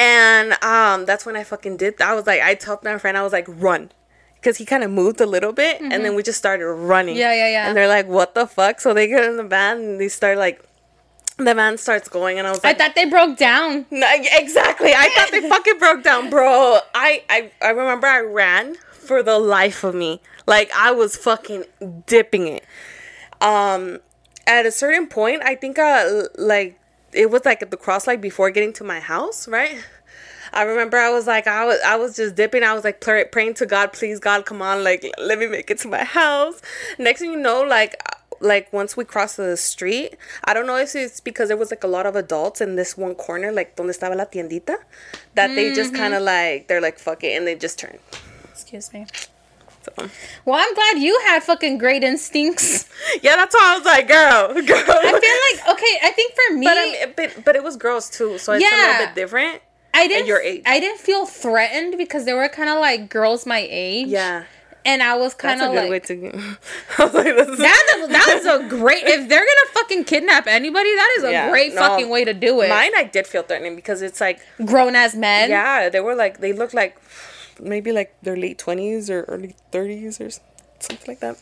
And 0.00 0.52
um, 0.64 1.04
that's 1.04 1.26
when 1.26 1.36
I 1.36 1.44
fucking 1.44 1.76
did. 1.76 2.00
I 2.00 2.14
was 2.14 2.26
like, 2.26 2.40
I 2.40 2.54
told 2.54 2.82
my 2.82 2.96
friend, 2.96 3.18
I 3.18 3.22
was 3.22 3.32
like, 3.32 3.44
run. 3.46 3.92
Because 4.36 4.56
he 4.56 4.64
kind 4.64 4.82
of 4.82 4.90
moved 4.90 5.20
a 5.20 5.26
little 5.26 5.52
bit, 5.52 5.82
and 5.82 6.02
then 6.02 6.14
we 6.14 6.22
just 6.22 6.38
started 6.38 6.64
running. 6.66 7.14
Yeah, 7.14 7.34
yeah, 7.34 7.50
yeah. 7.50 7.68
And 7.68 7.76
they're 7.76 7.86
like, 7.86 8.06
what 8.06 8.34
the 8.34 8.46
fuck? 8.46 8.80
So 8.80 8.94
they 8.94 9.06
get 9.06 9.22
in 9.24 9.36
the 9.36 9.44
van, 9.44 9.76
and 9.76 10.00
they 10.00 10.08
start 10.08 10.38
like, 10.38 10.64
the 11.36 11.54
van 11.54 11.76
starts 11.76 12.08
going, 12.08 12.38
and 12.38 12.46
I 12.46 12.50
was 12.50 12.64
like, 12.64 12.80
I 12.80 12.86
thought 12.86 12.94
they 12.94 13.04
broke 13.04 13.36
down. 13.36 13.84
no, 13.90 14.06
exactly. 14.32 14.92
I 14.96 15.10
thought 15.14 15.30
they 15.30 15.46
fucking 15.48 15.78
broke 15.78 16.02
down, 16.02 16.30
bro. 16.30 16.78
I, 16.94 17.22
I 17.28 17.50
I 17.60 17.68
remember 17.70 18.06
I 18.06 18.20
ran 18.20 18.76
for 18.92 19.22
the 19.22 19.38
life 19.38 19.84
of 19.84 19.94
me. 19.94 20.22
Like 20.46 20.70
I 20.74 20.90
was 20.90 21.16
fucking 21.16 21.64
dipping 22.06 22.46
it. 22.46 22.64
Um 23.42 23.98
at 24.46 24.64
a 24.64 24.70
certain 24.70 25.06
point, 25.06 25.42
I 25.42 25.54
think 25.54 25.78
uh 25.78 26.22
like 26.38 26.79
it 27.12 27.30
was 27.30 27.44
like 27.44 27.62
at 27.62 27.70
the 27.70 27.76
cross 27.76 28.06
light 28.06 28.20
before 28.20 28.50
getting 28.50 28.72
to 28.74 28.84
my 28.84 29.00
house, 29.00 29.48
right? 29.48 29.78
I 30.52 30.62
remember 30.62 30.96
I 30.96 31.10
was 31.10 31.26
like 31.26 31.46
I 31.46 31.64
was 31.64 31.78
I 31.86 31.96
was 31.96 32.16
just 32.16 32.34
dipping. 32.34 32.62
I 32.62 32.74
was 32.74 32.84
like 32.84 33.00
pray, 33.00 33.24
praying 33.24 33.54
to 33.54 33.66
God, 33.66 33.92
please 33.92 34.18
God, 34.18 34.46
come 34.46 34.62
on, 34.62 34.82
like 34.82 35.10
let 35.18 35.38
me 35.38 35.46
make 35.46 35.70
it 35.70 35.78
to 35.78 35.88
my 35.88 36.04
house. 36.04 36.60
Next 36.98 37.20
thing 37.20 37.32
you 37.32 37.38
know, 37.38 37.62
like 37.62 37.96
like 38.40 38.72
once 38.72 38.96
we 38.96 39.04
crossed 39.04 39.36
the 39.36 39.56
street, 39.56 40.16
I 40.44 40.54
don't 40.54 40.66
know 40.66 40.76
if 40.76 40.94
it's 40.96 41.20
because 41.20 41.48
there 41.48 41.56
was 41.56 41.70
like 41.70 41.84
a 41.84 41.88
lot 41.88 42.06
of 42.06 42.16
adults 42.16 42.60
in 42.60 42.76
this 42.76 42.96
one 42.96 43.14
corner, 43.14 43.52
like 43.52 43.76
donde 43.76 43.90
estaba 43.90 44.16
la 44.16 44.24
tiendita, 44.24 44.76
that 45.34 45.48
they 45.48 45.74
just 45.74 45.92
mm-hmm. 45.92 46.02
kind 46.02 46.14
of 46.14 46.22
like 46.22 46.66
they're 46.68 46.80
like 46.80 46.98
fuck 46.98 47.22
it 47.22 47.36
and 47.36 47.46
they 47.46 47.54
just 47.54 47.78
turn. 47.78 47.98
Excuse 48.50 48.92
me. 48.92 49.06
So 49.82 50.08
Well, 50.44 50.56
I'm 50.58 50.74
glad 50.74 50.98
you 50.98 51.18
had 51.26 51.42
fucking 51.42 51.78
great 51.78 52.04
instincts. 52.04 52.88
yeah, 53.22 53.36
that's 53.36 53.54
why 53.54 53.72
I 53.74 53.76
was 53.78 53.86
like, 53.86 54.08
girl, 54.08 54.48
girl. 54.66 54.84
I 54.88 55.20
feel 55.20 55.68
like 55.68 55.78
okay. 55.78 55.98
I 56.02 56.10
think 56.14 56.34
for 56.34 56.54
me, 56.56 56.66
but 56.66 56.76
I 56.78 56.84
mean, 56.84 57.12
but 57.16 57.44
but 57.44 57.56
it 57.56 57.62
was 57.64 57.76
girls 57.76 58.10
too, 58.10 58.38
so 58.38 58.52
it's 58.52 58.64
a 58.64 58.76
little 58.76 59.06
bit 59.06 59.14
different. 59.14 59.62
I 59.92 60.06
didn't. 60.06 60.26
your 60.28 60.40
age. 60.40 60.62
I 60.66 60.78
didn't 60.80 61.00
feel 61.00 61.26
threatened 61.26 61.96
because 61.98 62.24
they 62.24 62.32
were 62.32 62.48
kind 62.48 62.68
of 62.68 62.78
like 62.78 63.08
girls 63.10 63.44
my 63.46 63.66
age. 63.70 64.06
Yeah, 64.08 64.44
and 64.84 65.02
I 65.02 65.16
was 65.16 65.34
kind 65.34 65.60
of 65.62 65.74
like. 65.74 65.90
way 65.90 65.98
to. 66.00 66.14
I 66.98 67.04
was 67.04 67.14
like, 67.14 67.34
That's 67.34 67.50
a, 67.50 68.06
that's 68.06 68.44
a 68.46 68.68
great. 68.68 69.02
If 69.04 69.28
they're 69.28 69.40
gonna 69.40 69.70
fucking 69.72 70.04
kidnap 70.04 70.46
anybody, 70.46 70.94
that 70.94 71.14
is 71.18 71.24
a 71.24 71.32
Yeah, 71.32 71.50
great 71.50 71.74
no, 71.74 71.80
fucking 71.80 72.08
way 72.08 72.24
to 72.24 72.32
do 72.34 72.60
it. 72.60 72.68
Mine, 72.68 72.92
I 72.94 73.04
did 73.04 73.26
feel 73.26 73.42
threatening 73.42 73.74
because 73.76 74.00
it's 74.02 74.20
like, 74.20 74.40
Grown 74.64 74.94
as 74.94 75.16
men. 75.16 75.50
yeah, 75.50 75.88
they 75.88 76.00
were 76.00 76.14
like, 76.14 76.38
they 76.38 76.52
looked 76.52 76.74
like 76.74 76.96
maybe 77.60 77.92
like 77.92 78.14
their 78.22 78.36
late 78.36 78.58
twenties 78.58 79.08
or 79.10 79.22
early 79.28 79.54
thirties 79.70 80.20
or 80.20 80.30
something 80.80 81.06
like 81.06 81.20
that. 81.20 81.36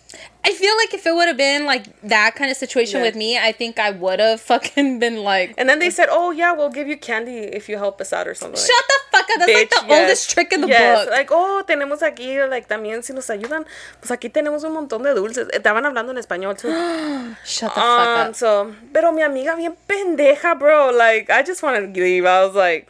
I 0.45 0.53
feel 0.53 0.75
like 0.77 0.93
if 0.95 1.07
it 1.07 1.15
would 1.15 1.29
have 1.29 1.37
been 1.37 1.65
like 1.65 1.85
that 2.03 2.35
kind 2.35 2.51
of 2.51 2.57
situation 2.57 2.99
Yeah. 3.01 3.07
with 3.07 3.15
me, 3.15 3.39
I 3.39 3.53
think 3.53 3.79
I 3.79 3.91
would 3.93 4.19
have 4.19 4.41
fucking 4.51 4.99
been 4.99 5.23
like, 5.23 5.55
And 5.57 5.69
then 5.69 5.79
they 5.79 5.91
said, 5.91 6.09
"Oh 6.11 6.33
yeah, 6.33 6.53
we'll 6.53 6.71
give 6.75 6.89
you 6.89 6.97
candy 6.99 7.39
if 7.39 7.69
you 7.69 7.77
help 7.79 8.01
us 8.01 8.13
out 8.13 8.27
or 8.27 8.35
something." 8.35 8.59
shut 8.59 8.85
the 8.89 8.99
fuck 9.13 9.31
up. 9.31 9.39
That's 9.39 9.53
like 9.55 9.71
the 9.71 9.85
yes. 9.87 10.01
oldest 10.01 10.31
trick 10.31 10.53
in 10.53 10.61
the 10.63 10.67
Yes, 10.69 11.05
book. 11.05 11.11
Like, 11.15 11.29
oh, 11.31 11.63
tenemos 11.69 12.03
aquí, 12.03 12.35
like, 12.51 12.67
también 12.67 13.05
si 13.05 13.13
nos 13.13 13.29
ayudan, 13.31 13.65
pues 14.01 14.11
aquí 14.11 14.29
tenemos 14.29 14.65
un 14.65 14.73
montón 14.73 15.03
de 15.05 15.15
dulces. 15.15 15.47
Estaban 15.53 15.87
hablando 15.87 16.11
en 16.11 16.19
español, 16.19 16.57
too. 16.59 16.69
Shut 17.47 17.73
the 17.75 17.81
fuck 17.81 18.09
Um, 18.19 18.29
up. 18.31 18.35
so, 18.35 18.75
pero 18.93 19.13
mi 19.13 19.23
amiga 19.23 19.55
bien 19.55 19.77
pendeja, 19.87 20.59
bro. 20.59 20.91
Like, 20.91 21.31
I 21.31 21.43
just 21.45 21.63
wanted 21.63 21.95
to 21.95 22.01
leave. 22.01 22.25
I 22.27 22.45
was 22.45 22.57
like, 22.57 22.89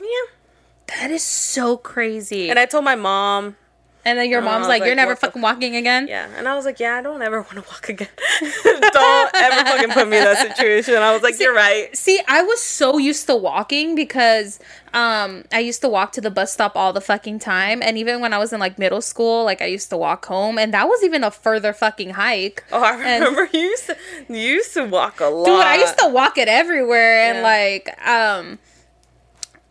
yeah. 0.00 0.33
That 1.00 1.10
is 1.10 1.22
so 1.22 1.76
crazy. 1.76 2.50
And 2.50 2.58
I 2.58 2.66
told 2.66 2.84
my 2.84 2.94
mom, 2.96 3.56
And 4.06 4.18
then 4.18 4.28
your 4.28 4.42
I 4.42 4.44
mom's 4.44 4.68
like, 4.68 4.80
like, 4.80 4.86
"You're 4.86 4.96
never 4.96 5.14
the- 5.14 5.20
fucking 5.20 5.40
walking 5.40 5.76
again." 5.76 6.08
yeah. 6.08 6.28
And 6.36 6.46
I 6.46 6.54
was 6.54 6.66
like, 6.66 6.78
yeah, 6.78 6.96
I 6.96 7.02
don't 7.02 7.22
ever 7.22 7.40
want 7.40 7.54
to 7.54 7.62
walk 7.62 7.88
again. 7.88 8.08
don't 8.92 9.34
ever 9.34 9.64
fucking 9.70 9.90
put 9.92 10.08
me 10.08 10.18
in 10.18 10.24
that 10.24 10.38
situation. 10.56 10.96
I 10.96 11.12
was 11.14 11.22
like, 11.22 11.40
you're 11.40 11.54
right. 11.54 11.88
See, 11.96 12.20
I 12.28 12.42
was 12.42 12.60
so 12.60 12.98
used 12.98 13.26
to 13.28 13.34
walking 13.36 13.94
because 13.94 14.60
um 14.92 15.44
I 15.52 15.60
used 15.60 15.80
to 15.80 15.88
walk 15.88 16.12
to 16.12 16.20
the 16.20 16.30
bus 16.30 16.52
stop 16.52 16.76
all 16.76 16.92
the 16.92 17.00
fucking 17.00 17.38
time 17.40 17.82
and 17.82 17.96
even 17.98 18.20
when 18.20 18.32
I 18.34 18.38
was 18.38 18.52
in 18.52 18.60
like 18.60 18.78
middle 18.78 19.00
school, 19.00 19.44
like 19.44 19.62
I 19.62 19.66
used 19.66 19.88
to 19.90 19.96
walk 19.96 20.26
home 20.26 20.58
and 20.58 20.72
that 20.74 20.86
was 20.86 21.02
even 21.02 21.24
a 21.24 21.30
further 21.30 21.72
fucking 21.72 22.10
hike. 22.10 22.62
Oh, 22.72 22.82
I 22.82 22.92
And- 23.00 23.24
remember 23.24 23.48
you 23.56 23.60
used 23.60 23.86
to, 23.86 23.96
you 24.28 24.36
used 24.38 24.74
to 24.74 24.84
walk 24.84 25.20
a 25.20 25.26
lot. 25.26 25.46
Dude, 25.46 25.60
I 25.64 25.76
used 25.76 25.98
to 25.98 26.08
walk 26.08 26.36
it 26.36 26.48
everywhere 26.48 27.20
and 27.30 27.38
Yeah. 27.38 27.42
like 27.42 28.06
um 28.06 28.58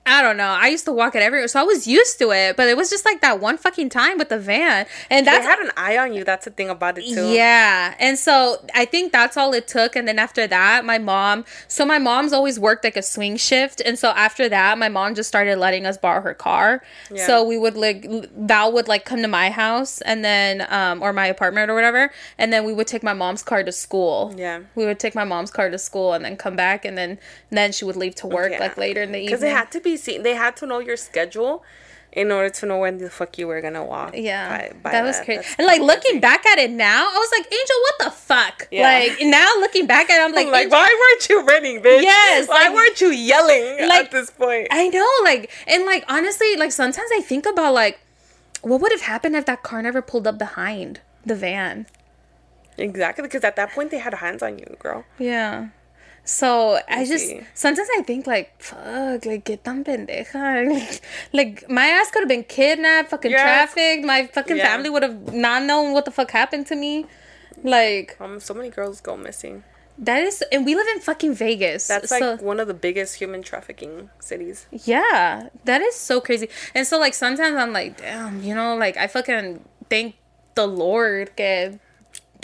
I 0.06 0.22
don't 0.22 0.36
know. 0.36 0.50
I 0.50 0.68
used 0.68 0.84
to 0.86 0.92
walk 0.92 1.16
it 1.16 1.22
everywhere, 1.22 1.48
so 1.48 1.62
I 1.62 1.64
was 1.64 1.88
used 1.88 2.20
to 2.20 2.32
it. 2.32 2.58
But 2.58 2.68
it 2.68 2.76
was 2.76 2.90
just 2.90 3.06
like 3.06 3.22
that 3.22 3.40
one 3.40 3.58
fucking 3.58 3.88
time 3.90 4.18
with 4.18 4.28
the 4.28 4.38
van, 4.38 4.86
and 5.10 5.26
They 5.26 5.32
that's 5.32 5.46
had 5.46 5.60
an 5.60 5.72
eye 5.78 5.98
on 5.98 6.14
you. 6.14 6.26
That's 6.26 6.44
the 6.44 6.52
thing 6.52 6.70
about 6.70 6.98
it, 6.98 7.06
too. 7.06 7.30
Yeah. 7.30 7.96
And 8.00 8.20
so 8.20 8.66
I 8.76 8.84
think 8.84 9.14
that's 9.14 9.38
all 9.38 9.54
it 9.54 9.66
took. 9.66 9.96
And 9.96 10.06
then 10.06 10.20
after 10.20 10.46
that, 10.46 10.84
my 10.84 10.98
mom, 10.98 11.46
so 11.70 11.86
my 11.86 12.00
mom's 12.00 12.34
always 12.34 12.60
worked 12.60 12.84
like 12.84 12.98
a 12.98 13.02
swing 13.02 13.38
shift. 13.38 13.80
And 13.80 13.98
so 13.98 14.10
after 14.10 14.50
that, 14.50 14.78
my 14.78 14.90
mom 14.90 15.16
just 15.16 15.30
started 15.30 15.58
letting 15.58 15.86
us 15.86 15.98
borrow 15.98 16.22
her 16.22 16.34
car. 16.34 16.84
Yeah. 17.10 17.26
So 17.26 17.44
we 17.46 17.58
would 17.58 17.76
like, 17.78 18.06
Val 18.36 18.74
would 18.74 18.90
like 18.90 19.06
come 19.06 19.22
to 19.22 19.30
my 19.30 19.52
house 19.52 20.02
and 20.02 20.24
then, 20.24 20.68
um, 20.70 21.02
or 21.02 21.14
my 21.14 21.28
apartment 21.28 21.72
or 21.72 21.76
whatever. 21.76 22.12
And 22.38 22.52
then 22.52 22.66
we 22.66 22.74
would 22.74 22.88
take 22.88 23.04
my 23.04 23.14
mom's 23.14 23.42
car 23.42 23.64
to 23.64 23.72
school. 23.72 24.34
Yeah. 24.36 24.64
We 24.76 24.86
would 24.86 25.00
take 25.00 25.16
my 25.16 25.24
mom's 25.24 25.50
car 25.50 25.70
to 25.70 25.78
school 25.78 26.12
and 26.12 26.26
then 26.26 26.36
come 26.36 26.58
back. 26.58 26.84
And 26.84 26.98
then, 26.98 27.20
then 27.52 27.72
she 27.72 27.86
would 27.86 27.96
leave 27.96 28.16
to 28.16 28.28
work 28.28 28.52
Yeah. 28.52 28.60
like 28.60 28.76
later 28.78 29.02
in 29.02 29.14
the 29.14 29.20
evening 29.20 29.28
Because 29.28 29.40
they 29.42 29.50
had 29.50 29.72
to 29.72 29.80
be 29.80 29.93
seen. 29.98 30.24
They 30.24 30.36
had 30.36 30.56
to 30.58 30.66
know 30.66 30.80
your 30.80 30.98
schedule 30.98 31.64
in 32.12 32.32
order 32.32 32.48
to 32.48 32.66
know 32.68 32.78
when 32.78 32.98
the 33.00 33.10
fuck 33.10 33.38
you 33.40 33.48
were 33.48 33.60
gonna 33.60 33.84
walk. 33.84 34.12
Yeah, 34.16 34.48
by- 34.50 34.74
by 34.84 34.92
that 34.92 35.04
was 35.04 35.18
crazy. 35.22 35.38
That's 35.42 35.56
And 35.58 35.66
like 35.66 35.78
crazy. 35.80 35.88
looking 35.88 36.20
back 36.20 36.46
at 36.46 36.60
it 36.60 36.70
now, 36.70 37.10
I 37.10 37.14
was 37.18 37.32
like, 37.32 37.52
Angel, 37.52 37.76
what 37.82 37.96
the 38.06 38.12
fuck? 38.12 38.68
Yeah. 38.72 38.84
Like 38.84 39.18
now 39.22 39.52
looking 39.60 39.88
back 39.88 40.12
at 40.12 40.20
it, 40.22 40.24
I'm 40.24 40.32
like, 40.32 40.48
like, 40.48 40.70
why 40.72 40.86
weren't 40.88 41.28
you 41.30 41.44
running, 41.44 41.82
bitch? 41.82 42.04
Yes, 42.04 42.48
Why 42.48 42.66
like- 42.66 42.74
weren't 42.76 43.02
you 43.02 43.10
yelling 43.10 43.88
like- 43.88 44.06
at 44.06 44.12
this 44.12 44.30
point? 44.30 44.68
I 44.70 44.90
know, 44.90 45.10
like, 45.24 45.50
and 45.66 45.86
like 45.88 46.06
honestly, 46.08 46.56
like 46.56 46.72
sometimes 46.72 47.10
I 47.12 47.22
think 47.22 47.48
about 47.48 47.74
like, 47.74 48.00
what 48.62 48.80
would 48.80 48.92
have 48.92 49.02
happened 49.02 49.36
if 49.36 49.46
that 49.46 49.64
car 49.64 49.82
never 49.82 50.02
pulled 50.04 50.28
up 50.28 50.38
behind 50.38 51.02
the 51.26 51.36
van? 51.36 51.88
exactly, 52.78 53.22
because 53.24 53.44
at 53.44 53.56
that 53.56 53.72
point 53.72 53.92
they 53.92 54.00
had 54.00 54.14
hands 54.16 54.42
on 54.44 54.58
you, 54.58 54.76
girl. 54.80 55.04
Yeah. 55.20 55.68
So 56.26 56.80
I 56.88 57.04
just 57.06 57.34
sometimes 57.54 57.90
I 57.98 58.02
think 58.04 58.26
like 58.28 58.62
fuck 58.62 59.26
like 59.26 59.44
get 59.44 59.64
tan 59.64 59.84
pendeja 59.84 60.66
like, 60.74 61.02
like 61.34 61.70
my 61.70 61.86
ass 61.88 62.12
could 62.12 62.22
have 62.22 62.30
been 62.30 62.46
kidnapped 62.46 63.10
fucking 63.10 63.34
ass- 63.34 63.42
trafficked 63.42 64.06
my 64.06 64.28
fucking 64.28 64.56
Yeah. 64.58 64.68
family 64.68 64.90
would 64.90 65.04
have 65.04 65.34
not 65.34 65.64
known 65.64 65.92
what 65.92 66.06
the 66.06 66.12
fuck 66.12 66.32
happened 66.32 66.66
to 66.68 66.76
me 66.78 67.06
like 67.64 68.16
Um, 68.22 68.40
so 68.40 68.54
many 68.54 68.70
girls 68.70 69.02
go 69.02 69.18
missing. 69.18 69.64
that 70.00 70.24
is 70.24 70.42
and 70.52 70.66
we 70.66 70.76
live 70.76 70.88
in 70.96 71.02
fucking 71.02 71.34
Vegas 71.36 71.88
That's 71.88 72.10
like 72.10 72.20
so, 72.24 72.38
one 72.38 72.60
of 72.60 72.68
the 72.68 72.74
biggest 72.74 73.16
human 73.22 73.44
trafficking 73.44 74.10
cities. 74.20 74.66
Yeah, 74.72 75.50
that 75.66 75.82
is 75.82 75.94
so 75.96 76.20
crazy. 76.22 76.48
And 76.74 76.88
so 76.88 76.98
like 77.00 77.14
sometimes 77.14 77.56
I'm 77.58 77.74
like, 77.74 77.98
damn, 78.02 78.42
you 78.42 78.56
know, 78.56 78.76
like 78.76 78.96
I 78.98 79.06
fucking 79.08 79.64
thank 79.92 80.16
the 80.56 80.66
Lord 80.66 81.36
que 81.36 81.80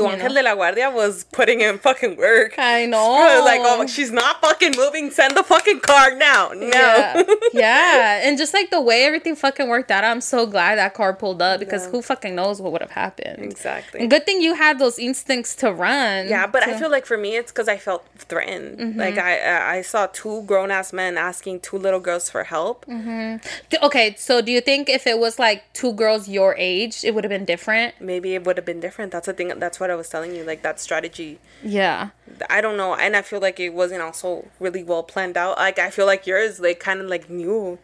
You 0.05 0.11
Angel 0.13 0.29
know. 0.29 0.35
de 0.35 0.43
la 0.43 0.55
Guardia 0.55 0.89
was 0.89 1.23
putting 1.25 1.61
in 1.61 1.77
fucking 1.79 2.17
work. 2.17 2.55
I 2.57 2.85
know. 2.93 3.41
like, 3.45 3.61
oh, 3.63 3.85
she's 3.87 4.11
not 4.11 4.41
fucking 4.41 4.73
moving. 4.77 5.11
Send 5.11 5.35
the 5.35 5.43
fucking 5.43 5.79
car 5.81 6.15
now. 6.15 6.49
No. 6.55 6.67
Yeah. 6.67 7.23
yeah. 7.53 8.21
And 8.27 8.37
just 8.37 8.53
like 8.53 8.69
the 8.69 8.81
way 8.81 9.03
everything 9.03 9.35
fucking 9.35 9.67
worked 9.69 9.91
out, 9.91 10.03
I'm 10.03 10.21
so 10.21 10.45
glad 10.45 10.77
that 10.77 10.93
car 10.93 11.13
pulled 11.13 11.41
up 11.41 11.59
because 11.59 11.85
who 11.87 12.01
fucking 12.01 12.35
knows 12.35 12.61
what 12.61 12.71
would 12.71 12.81
have 12.81 12.91
happened. 12.91 13.43
Exactly. 13.43 14.01
And 14.01 14.09
good 14.09 14.25
thing 14.25 14.41
you 14.41 14.55
had 14.55 14.79
those 14.79 14.99
instincts 14.99 15.55
to 15.57 15.71
run. 15.71 16.27
Yeah, 16.27 16.47
but 16.47 16.63
I 16.67 16.77
feel 16.79 16.89
like 16.89 17.05
for 17.05 17.17
me, 17.17 17.35
it's 17.35 17.51
because 17.51 17.67
I 17.67 17.77
felt 17.77 18.05
threatened. 18.17 18.79
Mm-hmm. 18.79 18.99
Like 18.99 19.17
I, 19.17 19.39
I 19.39 19.75
I 19.79 19.81
saw 19.81 20.07
two 20.07 20.43
grown 20.43 20.71
ass 20.71 20.91
men 20.93 21.17
asking 21.17 21.59
two 21.61 21.77
little 21.77 21.99
girls 21.99 22.29
for 22.29 22.43
help. 22.43 22.85
Mm. 22.85 23.41
D- 23.69 23.77
Okay, 23.81 24.15
so 24.17 24.41
do 24.41 24.51
you 24.51 24.61
think 24.61 24.89
if 24.89 25.07
it 25.07 25.17
was 25.19 25.39
like 25.39 25.71
two 25.73 25.93
girls 25.93 26.27
your 26.27 26.55
age, 26.57 27.03
it 27.03 27.15
would 27.15 27.23
have 27.23 27.29
been 27.29 27.45
different? 27.45 27.95
Maybe 28.01 28.35
it 28.35 28.45
would 28.45 28.57
have 28.57 28.65
been 28.65 28.79
different. 28.79 29.11
That's 29.11 29.25
the 29.27 29.33
thing. 29.33 29.47
That's 29.57 29.79
what 29.79 29.88
I 29.89 29.95
was 29.95 30.09
telling 30.09 30.35
you. 30.35 30.43
Like 30.43 30.61
that 30.63 30.79
strategy. 30.79 31.39
Yeah. 31.63 32.09
I 32.49 32.61
don't 32.61 32.77
know, 32.77 32.95
and 32.95 33.15
I 33.15 33.21
feel 33.21 33.39
like 33.39 33.59
it 33.59 33.73
wasn't 33.73 34.01
also 34.01 34.47
really 34.59 34.83
well 34.83 35.03
planned 35.03 35.37
out. 35.37 35.57
Like 35.57 35.79
I 35.79 35.89
feel 35.89 36.05
like 36.05 36.25
yours, 36.25 36.57
they 36.57 36.73
kind 36.73 37.01
of 37.01 37.07
like 37.07 37.29
knew. 37.29 37.79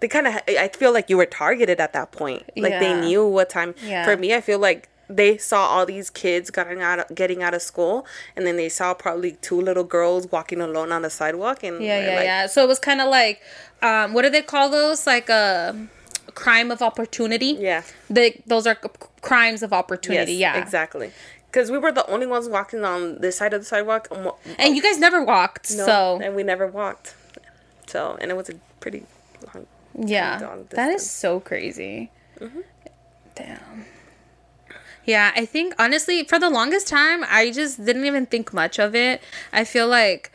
They 0.00 0.08
kind 0.08 0.26
of. 0.26 0.34
I 0.48 0.68
feel 0.68 0.92
like 0.92 1.08
you 1.08 1.16
were 1.16 1.26
targeted 1.26 1.80
at 1.80 1.92
that 1.92 2.12
point. 2.12 2.50
Like 2.56 2.78
they 2.80 3.00
knew 3.00 3.26
what 3.26 3.50
time. 3.50 3.74
Yeah. 3.84 4.04
For 4.04 4.16
me, 4.16 4.34
I 4.34 4.40
feel 4.40 4.58
like 4.58 4.88
they 5.08 5.36
saw 5.36 5.66
all 5.66 5.86
these 5.86 6.10
kids 6.10 6.50
getting 6.50 6.80
out 6.80 6.98
of, 6.98 7.14
getting 7.14 7.42
out 7.42 7.54
of 7.54 7.62
school, 7.62 8.06
and 8.36 8.46
then 8.46 8.56
they 8.56 8.68
saw 8.68 8.94
probably 8.94 9.32
two 9.42 9.60
little 9.60 9.84
girls 9.84 10.30
walking 10.30 10.60
alone 10.60 10.92
on 10.92 11.02
the 11.02 11.10
sidewalk, 11.10 11.62
and 11.62 11.82
Yeah, 11.82 12.00
yeah, 12.00 12.16
like, 12.16 12.24
yeah. 12.24 12.46
So 12.46 12.64
it 12.64 12.68
was 12.68 12.78
kind 12.78 13.00
of 13.00 13.08
like, 13.08 13.40
um, 13.82 14.14
what 14.14 14.22
do 14.22 14.30
they 14.30 14.42
call 14.42 14.70
those? 14.70 15.06
Like 15.06 15.28
a 15.28 15.76
crime 16.34 16.70
of 16.70 16.82
opportunity. 16.82 17.56
Yeah. 17.58 17.82
They 18.10 18.42
those 18.46 18.66
are 18.66 18.76
c- 18.82 18.88
crimes 19.22 19.62
of 19.62 19.72
opportunity. 19.72 20.32
Yes, 20.34 20.54
yeah, 20.56 20.62
exactly. 20.62 21.10
Because 21.50 21.70
we 21.70 21.78
were 21.78 21.92
the 21.92 22.04
only 22.10 22.26
ones 22.26 22.48
walking 22.48 22.84
on 22.84 23.20
this 23.20 23.36
side 23.38 23.54
of 23.54 23.60
the 23.60 23.64
sidewalk, 23.64 24.08
and, 24.10 24.24
wa- 24.24 24.34
And 24.58 24.74
you 24.74 24.82
guys 24.82 24.98
never 24.98 25.22
walked, 25.22 25.70
no, 25.76 25.86
so 25.86 26.20
and 26.22 26.34
we 26.34 26.42
never 26.42 26.66
walked. 26.66 27.14
So, 27.86 28.16
and 28.20 28.30
it 28.30 28.34
was 28.36 28.48
a 28.50 28.54
pretty 28.80 29.04
long. 29.54 29.66
yeah, 29.96 30.40
that 30.70 30.90
is 30.90 31.08
so 31.08 31.38
crazy. 31.38 32.10
Mm-hmm. 32.40 32.60
Damn. 33.36 33.84
Yeah, 35.04 35.32
I 35.36 35.44
think 35.44 35.74
honestly, 35.78 36.24
for 36.24 36.38
the 36.38 36.48
longest 36.50 36.88
time, 36.88 37.24
I 37.28 37.50
just 37.50 37.84
didn't 37.84 38.06
even 38.06 38.26
think 38.26 38.52
much 38.54 38.78
of 38.78 38.94
it. 38.94 39.22
I 39.52 39.64
feel 39.64 39.86
like 39.86 40.32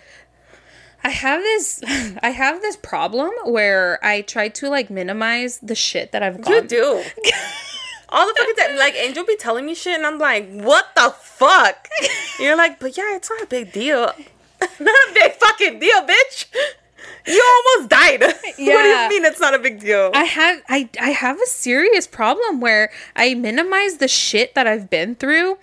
I 1.04 1.10
have 1.10 1.42
this, 1.42 1.82
I 2.24 2.30
have 2.30 2.62
this 2.62 2.76
problem 2.76 3.32
where 3.46 4.00
I 4.04 4.22
try 4.22 4.50
to 4.50 4.70
like 4.70 4.90
minimize 4.90 5.60
the 5.60 5.76
shit 5.76 6.12
that 6.12 6.24
I've 6.24 6.42
gone. 6.42 6.54
You 6.54 6.62
do. 6.62 7.04
All 8.12 8.26
the 8.28 8.34
fucking 8.34 8.56
time, 8.56 8.78
like 8.78 8.96
Angel 8.96 9.24
be 9.24 9.36
telling 9.36 9.66
me 9.68 9.76
shit, 9.76 9.96
and 9.96 10.06
I'm 10.06 10.18
like, 10.18 10.50
"What 10.50 10.88
the 10.96 11.12
fuck?" 11.12 11.88
You're 12.40 12.58
like, 12.58 12.80
"But 12.80 12.98
yeah, 12.98 13.16
it's 13.16 13.30
not 13.30 13.44
a 13.44 13.46
big 13.46 13.72
deal. 13.72 14.12
not 14.62 14.80
a 14.80 15.14
big 15.14 15.34
fucking 15.34 15.78
deal, 15.80 16.02
bitch. 16.08 16.48
You 17.28 17.64
almost 17.68 17.90
died. 17.90 18.22
what 18.22 18.56
do 18.58 18.64
you 18.64 19.10
mean 19.10 19.26
it's 19.26 19.40
not 19.40 19.54
a 19.54 19.60
big 19.60 19.80
deal?" 19.80 20.10
I 20.16 20.24
have 20.24 20.64
I 20.68 20.90
I 21.00 21.12
have 21.12 21.40
a 21.40 21.46
serious 21.46 22.08
problem 22.08 22.60
where 22.60 22.90
I 23.16 23.36
minimize 23.36 23.98
the 23.98 24.08
shit 24.08 24.56
that 24.56 24.66
I've 24.66 24.90
been 24.90 25.14
through 25.14 25.60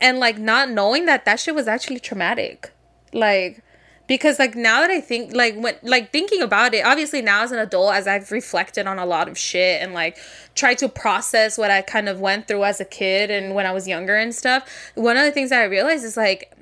and 0.00 0.18
like 0.18 0.38
not 0.38 0.70
knowing 0.70 1.06
that 1.06 1.24
that 1.24 1.40
shit 1.40 1.54
was 1.54 1.68
actually 1.68 2.00
traumatic. 2.00 2.72
Like 3.12 3.62
because 4.06 4.38
like 4.38 4.54
now 4.54 4.80
that 4.80 4.90
I 4.90 5.00
think 5.00 5.34
like 5.34 5.56
when 5.56 5.74
like 5.82 6.12
thinking 6.12 6.42
about 6.42 6.74
it, 6.74 6.84
obviously 6.84 7.22
now 7.22 7.42
as 7.42 7.52
an 7.52 7.58
adult 7.58 7.94
as 7.94 8.06
I've 8.06 8.30
reflected 8.30 8.86
on 8.86 8.98
a 8.98 9.06
lot 9.06 9.28
of 9.28 9.36
shit 9.36 9.82
and 9.82 9.92
like 9.92 10.16
tried 10.54 10.78
to 10.78 10.88
process 10.88 11.58
what 11.58 11.70
I 11.70 11.82
kind 11.82 12.08
of 12.08 12.20
went 12.20 12.46
through 12.48 12.64
as 12.64 12.80
a 12.80 12.84
kid 12.84 13.30
and 13.30 13.54
when 13.54 13.66
I 13.66 13.72
was 13.72 13.88
younger 13.88 14.16
and 14.16 14.34
stuff, 14.34 14.68
one 14.94 15.16
of 15.16 15.24
the 15.24 15.32
things 15.32 15.50
that 15.50 15.60
I 15.60 15.64
realized 15.64 16.04
is 16.04 16.16
like 16.16 16.54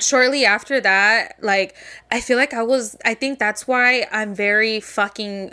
shortly 0.00 0.44
after 0.44 0.80
that, 0.80 1.36
like 1.40 1.74
I 2.10 2.20
feel 2.20 2.36
like 2.36 2.52
I 2.52 2.62
was 2.62 2.96
I 3.04 3.14
think 3.14 3.38
that's 3.38 3.68
why 3.68 4.06
I'm 4.10 4.34
very 4.34 4.80
fucking 4.80 5.52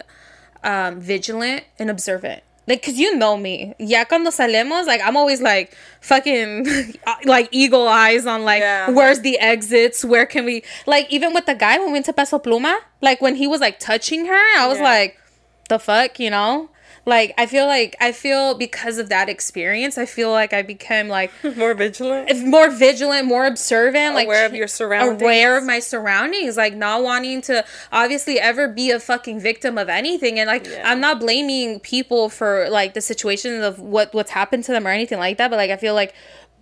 um 0.63 0.99
vigilant 0.99 1.63
and 1.77 1.89
observant. 1.89 2.43
Like, 2.65 2.81
cause 2.81 2.97
you 2.97 3.17
know 3.17 3.35
me. 3.35 3.73
Ya 3.77 4.05
cuando 4.05 4.29
salemos, 4.31 4.85
like 4.87 5.01
I'm 5.03 5.17
always 5.17 5.41
like 5.41 5.75
fucking 6.01 6.65
like 7.25 7.49
eagle 7.51 7.87
eyes 7.87 8.25
on 8.25 8.45
like 8.45 8.61
Yeah. 8.61 8.89
where's 8.89 9.19
the 9.21 9.37
exits? 9.39 10.05
Where 10.05 10.25
can 10.25 10.45
we 10.45 10.63
like 10.85 11.07
even 11.11 11.33
with 11.33 11.45
the 11.45 11.55
guy 11.55 11.77
when 11.77 11.87
we 11.87 11.93
went 11.93 12.05
to 12.05 12.13
Peso 12.13 12.39
Pluma, 12.39 12.77
like 13.01 13.21
when 13.21 13.35
he 13.35 13.47
was 13.47 13.59
like 13.59 13.79
touching 13.79 14.25
her, 14.27 14.43
I 14.57 14.67
was 14.67 14.77
Yeah. 14.77 14.83
like, 14.85 15.19
the 15.69 15.77
fuck, 15.79 16.19
you 16.19 16.29
know? 16.29 16.69
Like 17.05 17.33
I 17.37 17.47
feel 17.47 17.65
like 17.67 17.95
I 17.99 18.13
feel 18.13 18.55
because 18.55 18.97
of 18.97 19.09
that 19.09 19.27
experience, 19.27 19.97
I 19.97 20.05
feel 20.05 20.31
like 20.31 20.53
I 20.53 20.61
became 20.61 21.09
like 21.09 21.31
More 21.57 21.73
vigilant. 21.73 22.45
more 22.47 22.69
vigilant, 22.69 23.27
more 23.27 23.45
observant, 23.45 24.15
like 24.15 24.27
Aware 24.27 24.45
of 24.45 24.53
your 24.55 24.67
surroundings. 24.69 25.21
aware 25.21 25.57
of 25.57 25.65
my 25.65 25.79
surroundings, 25.79 26.55
like 26.55 26.75
not 26.75 27.03
wanting 27.03 27.41
to 27.41 27.65
obviously 27.91 28.39
ever 28.39 28.69
be 28.69 28.89
a 28.91 28.99
fucking 29.01 29.41
victim 29.41 29.77
of 29.77 29.89
anything. 29.89 30.39
And 30.39 30.47
like 30.47 30.65
Yeah. 30.65 30.89
I'm 30.89 31.01
not 31.01 31.19
blaming 31.19 31.81
people 31.81 32.29
for 32.29 32.69
like 32.69 32.93
the 32.93 33.01
situations 33.01 33.63
of 33.65 33.79
what 33.79 34.13
what's 34.13 34.31
happened 34.31 34.63
to 34.65 34.71
them 34.71 34.87
or 34.87 34.91
anything 34.91 35.19
like 35.19 35.37
that, 35.39 35.49
but 35.49 35.57
like 35.57 35.71
I 35.71 35.77
feel 35.77 35.95
like 35.95 36.13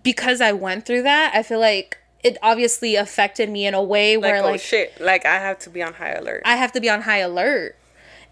because 0.02 0.40
I 0.40 0.50
went 0.50 0.86
through 0.86 1.02
that, 1.02 1.32
I 1.36 1.44
feel 1.44 1.60
like 1.60 1.98
it 2.24 2.36
obviously 2.42 2.96
affected 2.96 3.48
me 3.48 3.66
in 3.66 3.74
a 3.74 3.82
way 3.82 4.16
like, 4.16 4.22
where 4.32 4.42
oh 4.42 4.50
like 4.52 4.60
shit, 4.60 5.00
like 5.00 5.24
I 5.24 5.36
have 5.38 5.58
to 5.60 5.70
be 5.70 5.82
on 5.82 5.94
high 5.94 6.14
alert. 6.14 6.42
I 6.44 6.56
have 6.56 6.72
to 6.72 6.80
be 6.80 6.90
on 6.90 7.02
high 7.02 7.18
alert. 7.18 7.76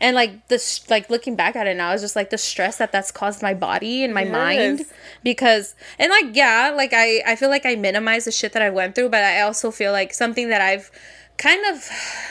And 0.01 0.15
like 0.15 0.49
this, 0.49 0.89
like 0.89 1.11
looking 1.11 1.37
back 1.37 1.57
at 1.57 1.67
it 1.67 1.77
now, 1.77 1.93
is 1.93 2.01
just 2.01 2.17
like 2.17 2.31
the 2.31 2.39
stress 2.39 2.79
that 2.79 2.91
that's 2.91 3.11
caused 3.11 3.43
my 3.43 3.53
body 3.55 4.03
and 4.03 4.15
my 4.15 4.25
mind. 4.25 4.87
Because 5.23 5.75
and 5.99 6.11
like 6.11 6.35
yeah, 6.35 6.73
like 6.75 6.93
I 6.95 7.23
I 7.27 7.37
feel 7.37 7.51
like 7.51 7.67
I 7.67 7.75
minimize 7.75 8.25
the 8.25 8.33
shit 8.33 8.53
that 8.53 8.63
I 8.63 8.71
went 8.71 8.95
through, 8.95 9.11
but 9.11 9.23
I 9.23 9.43
also 9.43 9.71
feel 9.71 9.93
like 9.93 10.15
something 10.15 10.49
that 10.49 10.63
I've 10.63 10.91
kind 11.41 11.65
of 11.75 11.83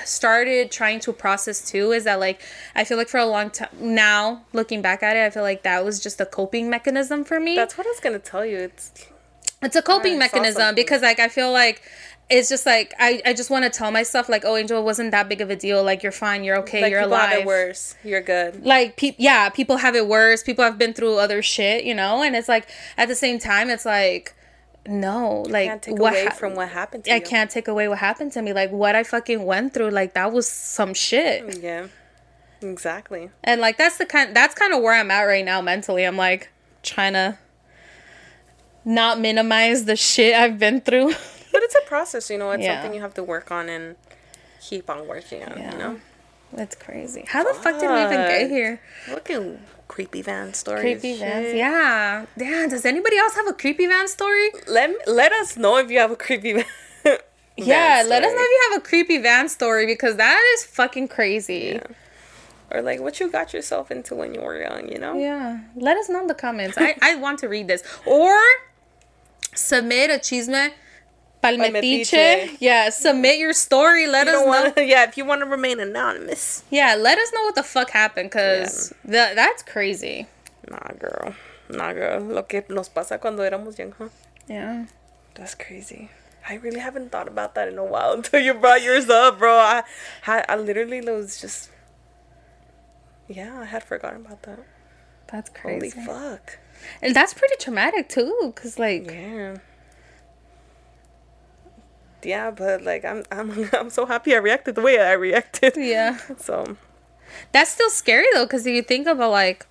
started 0.05 0.71
trying 0.71 0.99
to 0.99 1.11
process 1.11 1.69
too 1.69 1.91
is 1.91 2.03
that 2.03 2.19
like 2.19 2.41
I 2.75 2.83
feel 2.83 2.95
like 2.95 3.09
for 3.09 3.19
a 3.19 3.25
long 3.25 3.49
time 3.49 3.69
now 3.79 4.43
looking 4.53 4.81
back 4.81 5.01
at 5.01 5.17
it, 5.17 5.25
I 5.25 5.29
feel 5.31 5.43
like 5.43 5.63
that 5.63 5.83
was 5.83 5.99
just 5.99 6.21
a 6.21 6.25
coping 6.25 6.69
mechanism 6.69 7.23
for 7.23 7.39
me 7.39 7.55
That's 7.55 7.77
what 7.77 7.87
I 7.87 7.89
was 7.89 7.99
gonna 7.99 8.19
tell 8.19 8.45
you. 8.45 8.57
It's 8.57 8.91
it's 9.61 9.75
a 9.75 9.81
coping 9.81 10.17
mechanism 10.17 10.75
because 10.75 11.01
like 11.01 11.19
I 11.19 11.27
feel 11.27 11.51
like 11.51 11.81
it's 12.29 12.47
just 12.49 12.65
like 12.65 12.93
I, 12.99 13.21
I 13.25 13.33
just 13.33 13.49
want 13.49 13.63
to 13.65 13.69
tell 13.71 13.89
myself 13.91 14.29
like 14.29 14.43
oh 14.45 14.55
angel 14.55 14.79
it 14.79 14.83
wasn't 14.83 15.11
that 15.11 15.27
big 15.29 15.41
of 15.41 15.49
a 15.49 15.55
deal 15.55 15.83
like 15.83 16.03
you're 16.03 16.11
fine 16.11 16.43
you're 16.43 16.57
okay 16.59 16.81
like 16.83 16.91
you're 16.91 17.01
people 17.01 17.17
have 17.17 17.29
alive 17.31 17.41
it 17.41 17.47
worse. 17.47 17.95
You're 18.03 18.21
good. 18.21 18.65
like 18.65 18.97
pe- 18.97 19.15
yeah 19.17 19.49
people 19.49 19.77
have 19.77 19.95
it 19.95 20.07
worse 20.07 20.43
people 20.43 20.63
have 20.63 20.77
been 20.77 20.93
through 20.93 21.15
other 21.17 21.41
shit 21.41 21.83
you 21.85 21.95
know 21.95 22.21
and 22.21 22.35
it's 22.35 22.47
like 22.47 22.67
at 22.97 23.07
the 23.07 23.15
same 23.15 23.39
time 23.39 23.69
it's 23.69 23.85
like 23.85 24.35
no 24.87 25.43
like 25.49 25.67
Can't 25.69 25.81
take 25.81 25.97
what 25.99 26.13
away 26.13 26.25
ha- 26.25 26.31
from 26.31 26.55
what 26.55 26.69
happened 26.69 27.05
to 27.05 27.11
I 27.11 27.15
you. 27.15 27.21
can't 27.21 27.49
take 27.49 27.67
away 27.67 27.87
what 27.87 27.97
happened 27.97 28.31
to 28.33 28.41
me 28.41 28.53
like 28.53 28.71
what 28.71 28.95
I 28.95 29.03
fucking 29.03 29.43
went 29.45 29.73
through 29.73 29.89
like 29.89 30.13
that 30.13 30.31
was 30.31 30.47
some 30.47 30.93
shit 30.93 31.61
Yeah. 31.61 31.87
Exactly. 32.61 33.29
and 33.43 33.59
like 33.61 33.77
that's 33.77 33.97
the 33.97 34.05
kind 34.05 34.35
that's 34.35 34.53
kind 34.53 34.73
of 34.73 34.81
where 34.81 34.93
I'm 34.93 35.09
at 35.11 35.23
right 35.23 35.45
now 35.45 35.61
mentally 35.61 36.03
I'm 36.05 36.17
like 36.17 36.51
trying 36.83 37.13
to 37.13 37.37
not 38.85 39.19
minimize 39.19 39.85
the 39.85 39.95
shit 39.95 40.33
I've 40.35 40.57
been 40.59 40.81
through 40.81 41.13
But 41.51 41.63
it's 41.63 41.75
a 41.75 41.81
process, 41.87 42.29
you 42.29 42.37
know. 42.37 42.51
It's 42.51 42.63
Yeah. 42.63 42.75
something 42.81 42.93
you 42.95 43.01
have 43.01 43.13
to 43.15 43.23
work 43.23 43.51
on 43.51 43.69
and 43.69 43.95
keep 44.61 44.89
on 44.89 45.07
working 45.07 45.43
on. 45.43 45.57
Yeah. 45.57 45.71
You 45.71 45.77
know. 45.77 45.99
That's 46.53 46.75
crazy. 46.75 47.25
How 47.27 47.43
the 47.43 47.53
fuck 47.53 47.79
did 47.79 47.89
we 47.91 48.01
even 48.01 48.17
get 48.27 48.49
here? 48.49 48.81
Looking 49.09 49.59
creepy 49.87 50.21
van 50.21 50.53
stories. 50.53 50.81
Creepy 50.81 51.17
vans. 51.19 51.53
Yeah. 51.53 52.25
Yeah. 52.35 52.67
Does 52.67 52.85
anybody 52.85 53.17
else 53.17 53.35
have 53.35 53.47
a 53.47 53.53
creepy 53.53 53.85
van 53.87 54.07
story? 54.07 54.49
Let 54.67 55.07
let 55.07 55.31
us 55.31 55.57
know 55.57 55.77
if 55.77 55.91
you 55.91 55.99
have 55.99 56.11
a 56.11 56.15
creepy 56.15 56.53
van. 56.53 56.65
yeah. 57.57 58.01
van 58.01 58.09
Let 58.09 58.23
us 58.23 58.31
know 58.33 58.41
if 58.41 58.49
you 58.49 58.69
have 58.71 58.81
a 58.81 58.85
creepy 58.87 59.17
van 59.19 59.47
story 59.47 59.85
because 59.85 60.15
that 60.15 60.41
is 60.55 60.63
fucking 60.65 61.07
crazy. 61.09 61.73
Yeah. 61.75 61.83
Or 62.71 62.81
like 62.81 62.99
what 62.99 63.19
you 63.19 63.29
got 63.29 63.53
yourself 63.53 63.89
into 63.91 64.15
when 64.15 64.33
you 64.33 64.41
were 64.41 64.59
young, 64.61 64.91
you 64.91 64.99
know? 64.99 65.15
Yeah. 65.17 65.59
Let 65.75 65.97
us 65.97 66.07
know 66.09 66.21
in 66.21 66.27
the 66.27 66.35
comments. 66.35 66.77
I, 66.77 66.95
I 67.01 67.15
want 67.15 67.39
to 67.39 67.47
read 67.47 67.67
this. 67.67 67.83
Or 68.05 68.35
submit 69.55 70.09
a 70.11 70.19
chisme 70.19 70.71
palmetiche. 71.43 72.11
Palmetiche. 72.11 72.57
Yeah. 72.59 72.89
Submit 72.89 73.37
your 73.39 73.53
story. 73.53 74.07
Let 74.07 74.27
You 74.27 74.33
us 74.33 74.43
don't 74.43 74.75
know. 74.77 74.83
yeah, 74.83 75.03
if 75.03 75.17
you 75.17 75.25
want 75.25 75.41
to 75.41 75.45
remain 75.47 75.79
anonymous. 75.79 76.63
Yeah. 76.69 76.95
Let 76.95 77.17
us 77.17 77.31
know 77.33 77.43
what 77.43 77.55
the 77.55 77.63
fuck 77.63 77.89
happened 77.91 78.29
because 78.29 78.93
tha- 79.05 79.33
that's 79.35 79.63
crazy. 79.63 80.27
Nah, 80.69 80.79
girl. 80.99 81.33
Nah, 81.69 81.93
girl. 81.93 82.19
Lo 82.21 82.43
que 82.43 82.63
nos 82.69 82.89
pasa 82.89 83.17
cuando 83.17 83.43
éramos 83.43 83.77
young, 83.77 83.93
huh? 83.97 84.09
Yeah. 84.47 84.85
That's 85.35 85.55
crazy. 85.55 86.09
I 86.47 86.55
really 86.55 86.79
haven't 86.79 87.11
thought 87.11 87.27
about 87.27 87.53
that 87.55 87.67
in 87.67 87.77
a 87.77 87.83
while 87.85 88.13
until 88.19 88.39
you 88.39 88.53
brought 88.53 88.81
yours 88.81 89.09
up, 89.09 89.37
bro. 89.39 89.55
I, 89.57 89.83
I, 90.27 90.43
I 90.49 90.55
literally 90.55 91.01
was 91.01 91.39
just. 91.39 91.69
Yeah, 93.27 93.59
I 93.61 93.65
had 93.65 93.83
forgotten 93.83 94.25
about 94.25 94.41
that. 94.43 94.59
That's 95.31 95.49
crazy. 95.51 95.91
Holy 95.91 96.05
fuck. 96.07 96.57
And 97.03 97.15
that's 97.15 97.33
pretty 97.35 97.53
traumatic 97.59 98.09
too, 98.09 98.51
cause 98.55 98.79
like 98.79 99.05
Yeah. 99.11 99.57
Yeah, 102.23 102.51
but 102.51 102.83
like 102.83 103.05
I'm 103.05 103.23
I'm 103.31 103.69
I'm 103.73 103.89
so 103.89 104.05
happy 104.05 104.33
I 104.35 104.37
reacted 104.37 104.75
the 104.75 104.81
way 104.81 104.99
I 104.99 105.13
reacted. 105.13 105.73
yeah, 105.77 106.17
So 106.37 106.77
that's 107.51 107.71
still 107.71 107.89
scary 107.89 108.27
though, 108.33 108.47
cause 108.47 108.65
if 108.65 108.73
you 108.73 108.81
think 108.81 109.07
about 109.07 109.31
like 109.31 109.65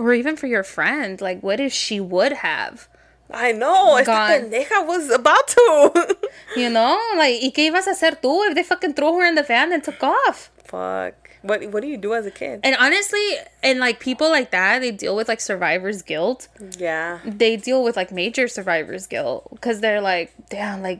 or 0.00 0.14
even 0.14 0.34
for 0.36 0.46
your 0.46 0.62
friend. 0.62 1.20
Like, 1.20 1.42
what 1.42 1.60
if 1.60 1.72
she 1.72 2.00
would 2.00 2.32
have? 2.32 2.88
I 3.32 3.52
know. 3.52 3.96
Esta 3.96 4.10
Gone. 4.12 4.30
pendeja 4.50 4.86
was 4.86 5.10
about 5.10 5.46
to. 5.48 6.16
You 6.56 6.68
know, 6.68 6.98
like, 7.16 7.40
¿y 7.42 7.52
qué 7.54 7.70
ibas 7.70 7.86
a 7.86 7.90
hacer 7.90 8.20
tú 8.20 8.44
if 8.48 8.54
they 8.56 8.64
fucking 8.64 8.94
threw 8.94 9.18
her 9.18 9.24
in 9.26 9.36
the 9.36 9.42
van 9.44 9.72
and 9.72 9.84
took 9.84 10.02
off? 10.02 10.50
Fuck. 10.64 11.14
What 11.42 11.64
What 11.70 11.80
do 11.80 11.86
you 11.88 11.96
do 11.96 12.12
as 12.12 12.26
a 12.26 12.30
kid? 12.32 12.60
And 12.64 12.74
honestly, 12.76 13.24
and 13.62 13.78
like 13.78 14.00
people 14.00 14.28
like 14.30 14.50
that, 14.50 14.80
they 14.80 14.90
deal 14.90 15.14
with 15.14 15.28
like 15.28 15.40
survivor's 15.40 16.02
guilt. 16.02 16.48
Yeah. 16.76 17.20
They 17.24 17.56
deal 17.56 17.84
with 17.84 17.96
like 17.96 18.10
major 18.10 18.48
survivor's 18.48 19.06
guilt 19.06 19.46
because 19.52 19.80
they're 19.80 20.00
like, 20.00 20.32
damn, 20.50 20.82
like 20.82 20.98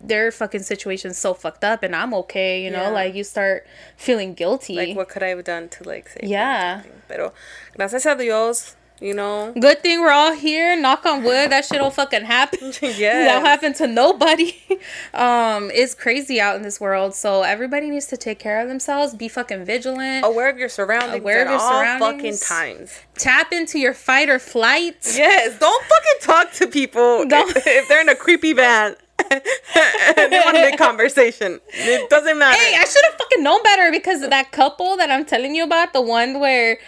their 0.00 0.30
fucking 0.32 0.62
situation's 0.62 1.16
so 1.16 1.32
fucked 1.32 1.64
up, 1.64 1.82
and 1.82 1.94
I'm 1.96 2.12
okay. 2.14 2.62
You 2.62 2.70
know, 2.70 2.82
Yeah. 2.82 2.88
like 2.90 3.14
you 3.14 3.24
start 3.24 3.66
feeling 3.96 4.34
guilty. 4.34 4.74
Like, 4.76 4.96
what 4.96 5.08
could 5.08 5.22
I 5.22 5.28
have 5.28 5.44
done 5.44 5.68
to 5.70 5.84
like 5.88 6.08
save? 6.08 6.28
Yeah. 6.28 6.82
Pero 7.08 7.32
gracias 7.76 8.04
a 8.06 8.14
Dios, 8.16 8.76
you 9.02 9.14
know. 9.14 9.52
Good 9.58 9.82
thing 9.82 10.00
we're 10.00 10.10
all 10.12 10.32
here. 10.34 10.80
Knock 10.80 11.04
on 11.04 11.22
wood. 11.22 11.50
That 11.50 11.64
shit 11.64 11.78
don't 11.78 11.92
fucking 11.94 12.24
happen. 12.24 12.72
Yes. 12.82 13.26
That 13.26 13.34
don't 13.34 13.44
happen 13.44 13.72
to 13.74 13.86
nobody. 13.86 14.56
Um, 15.14 15.70
it's 15.72 15.94
crazy 15.94 16.40
out 16.40 16.56
in 16.56 16.62
this 16.62 16.80
world. 16.80 17.14
So 17.14 17.42
everybody 17.42 17.90
needs 17.90 18.06
to 18.06 18.16
take 18.16 18.38
care 18.38 18.60
of 18.60 18.68
themselves. 18.68 19.14
Be 19.14 19.28
fucking 19.28 19.64
vigilant. 19.64 20.24
Aware 20.24 20.48
of 20.48 20.58
your 20.58 20.68
surroundings. 20.68 21.20
Aware 21.20 21.42
of 21.42 21.50
your 21.50 21.58
all 21.60 21.70
surroundings. 21.70 22.42
fucking 22.46 22.78
times. 22.78 22.98
Tap 23.16 23.52
into 23.52 23.78
your 23.78 23.94
fight 23.94 24.28
or 24.28 24.38
flight. 24.38 24.96
Yes. 25.14 25.58
Don't 25.58 25.84
fucking 25.84 26.20
talk 26.22 26.52
to 26.54 26.66
people 26.66 27.26
Don't- 27.26 27.54
if 27.56 27.88
they're 27.88 28.00
in 28.00 28.08
a 28.08 28.14
creepy 28.16 28.52
van 28.54 28.96
they 29.30 30.40
want 30.44 30.56
to 30.56 30.62
make 30.62 30.78
conversation. 30.78 31.60
It 31.72 32.10
doesn't 32.10 32.38
matter. 32.38 32.56
Hey, 32.56 32.76
I 32.78 32.84
should 32.84 33.04
have 33.10 33.14
fucking 33.14 33.42
known 33.42 33.62
better 33.62 33.90
because 33.90 34.22
of 34.22 34.30
that 34.30 34.52
couple 34.52 34.96
that 34.96 35.10
I'm 35.10 35.24
telling 35.24 35.54
you 35.54 35.64
about, 35.64 35.92
the 35.92 36.02
one 36.02 36.40
where 36.40 36.78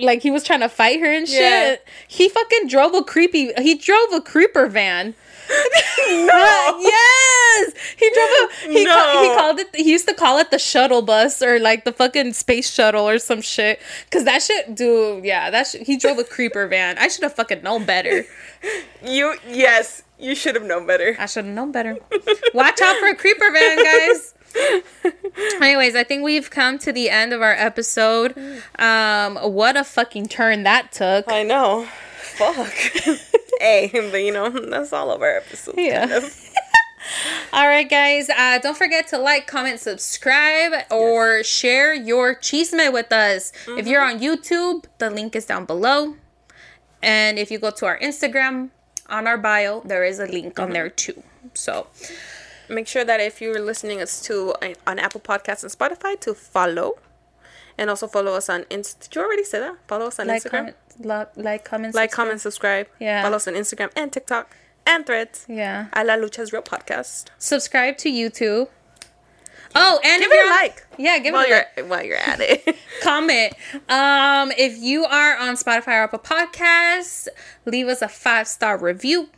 like 0.00 0.22
he 0.22 0.30
was 0.30 0.42
trying 0.44 0.60
to 0.60 0.68
fight 0.68 1.00
her 1.00 1.06
and 1.12 1.28
shit, 1.28 1.40
Yeah. 1.40 1.76
he 2.08 2.28
fucking 2.28 2.68
drove 2.68 2.94
a 2.94 3.02
creepy. 3.02 3.52
He 3.58 3.74
drove 3.76 4.12
a 4.12 4.20
creeper 4.20 4.66
van. 4.66 5.14
no. 6.08 6.78
yes, 6.80 7.72
he 7.96 8.10
drove 8.14 8.28
a. 8.28 8.72
He, 8.72 8.84
ca- 8.86 9.22
he 9.22 9.34
called 9.34 9.58
it. 9.60 9.68
He 9.74 9.90
used 9.90 10.08
to 10.08 10.14
call 10.14 10.38
it 10.38 10.50
the 10.50 10.58
shuttle 10.58 11.02
bus 11.02 11.42
or 11.42 11.58
like 11.58 11.84
the 11.84 11.92
fucking 11.92 12.32
space 12.32 12.70
shuttle 12.70 13.08
or 13.08 13.18
some 13.18 13.40
shit. 13.40 13.80
Cause 14.10 14.24
that 14.24 14.42
shit, 14.42 14.74
dude. 14.74 15.24
Yeah, 15.24 15.50
that 15.50 15.66
shit, 15.66 15.82
he 15.86 15.96
drove 15.96 16.18
a 16.18 16.24
creeper 16.24 16.66
van. 16.66 16.98
I 16.98 17.08
should 17.08 17.22
have 17.24 17.34
fucking 17.34 17.62
known 17.62 17.84
better. 17.84 18.24
You 19.04 19.34
yes, 19.48 20.02
you 20.18 20.34
should 20.34 20.54
have 20.54 20.64
known 20.64 20.86
better. 20.86 21.16
I 21.18 21.26
should 21.26 21.44
have 21.44 21.54
known 21.54 21.72
better. 21.72 21.98
Watch 22.54 22.80
out 22.80 22.96
for 22.98 23.08
a 23.08 23.14
creeper 23.14 23.50
van, 23.52 23.82
guys. 23.82 24.34
Anyways, 25.60 25.96
I 25.96 26.04
think 26.04 26.22
we've 26.22 26.48
come 26.50 26.78
to 26.78 26.92
the 26.92 27.10
end 27.10 27.32
of 27.32 27.42
our 27.42 27.52
episode. 27.54 28.36
Um, 28.78 29.36
what 29.36 29.76
a 29.76 29.84
fucking 29.84 30.28
turn 30.28 30.62
that 30.62 30.92
took. 30.92 31.24
I 31.30 31.42
know. 31.42 31.86
Fuck. 32.36 32.72
hey, 33.60 33.90
but 33.92 34.18
you 34.18 34.32
know 34.32 34.48
that's 34.50 34.92
all 34.92 35.10
of 35.10 35.22
our 35.22 35.36
episodes. 35.36 35.78
Yeah. 35.78 36.06
kind 36.06 36.12
of. 36.24 36.50
All 37.52 37.66
right, 37.66 37.88
guys. 37.88 38.30
Uh, 38.30 38.58
don't 38.58 38.76
forget 38.76 39.08
to 39.08 39.18
like, 39.18 39.46
comment, 39.46 39.78
subscribe, 39.80 40.72
or 40.90 41.44
share 41.44 41.92
your 41.92 42.34
chisme 42.34 42.92
with 42.92 43.12
us. 43.12 43.52
If 43.68 43.86
you're 43.86 44.02
on 44.02 44.20
YouTube, 44.20 44.84
the 44.98 45.10
link 45.10 45.36
is 45.36 45.44
down 45.44 45.66
below. 45.66 46.16
And 47.02 47.38
if 47.38 47.50
you 47.50 47.58
go 47.58 47.70
to 47.70 47.86
our 47.86 47.98
Instagram, 47.98 48.70
on 49.10 49.26
our 49.26 49.36
bio, 49.36 49.82
there 49.84 50.02
is 50.02 50.18
a 50.18 50.24
link 50.26 50.58
on 50.58 50.70
there 50.70 50.88
too. 50.88 51.22
So, 51.52 51.88
Make 52.68 52.86
sure 52.86 53.04
that 53.04 53.20
if 53.20 53.42
you're 53.42 53.60
listening 53.60 54.00
us 54.00 54.22
to 54.22 54.54
uh, 54.62 54.74
on 54.86 54.98
Apple 54.98 55.20
Podcasts 55.20 55.62
and 55.62 55.72
Spotify 55.72 56.18
to 56.20 56.34
follow, 56.34 56.94
and 57.78 57.90
also 57.90 58.06
follow 58.06 58.32
us 58.34 58.48
on 58.48 58.64
Inst. 58.70 59.00
Did 59.00 59.14
you 59.16 59.22
already 59.22 59.44
say 59.44 59.58
that? 59.60 59.76
Follow 59.88 60.06
us 60.06 60.18
on 60.18 60.26
like, 60.26 60.42
Instagram. 60.42 60.50
comment, 60.50 60.76
lo- 61.00 61.26
like, 61.36 61.64
comment, 61.64 61.94
like, 61.94 62.10
subscribe. 62.10 62.26
comment, 62.26 62.40
subscribe. 62.40 62.86
Yeah. 63.00 63.22
Follow 63.22 63.36
us 63.36 63.48
on 63.48 63.54
Instagram 63.54 63.90
and 63.96 64.12
TikTok 64.12 64.54
and 64.86 65.06
Threads. 65.06 65.46
Yeah. 65.48 65.86
A 65.92 66.04
La 66.04 66.14
Lucha's 66.14 66.52
Real 66.52 66.62
Podcast. 66.62 67.26
Subscribe 67.38 67.96
to 67.98 68.10
YouTube. 68.10 68.68
Oh, 69.76 69.98
and 70.04 70.20
Give 70.22 70.30
if 70.30 70.32
it 70.32 70.36
you're 70.36 70.46
a 70.46 70.56
like. 70.56 70.86
Yeah, 70.98 71.18
give 71.18 71.32
while 71.34 71.42
it 71.42 71.50
a 71.50 71.54
like. 71.56 71.68
you're 71.76 71.86
while 71.86 72.04
you're 72.04 72.16
at 72.16 72.38
it. 72.40 72.76
comment. 73.02 73.54
Um, 73.88 74.52
if 74.56 74.78
you 74.78 75.04
are 75.04 75.36
on 75.36 75.54
Spotify 75.56 75.88
or 75.88 76.04
Apple 76.04 76.20
Podcasts, 76.20 77.26
leave 77.64 77.88
us 77.88 78.00
a 78.00 78.06
five 78.08 78.46
star 78.46 78.78
review. 78.78 79.30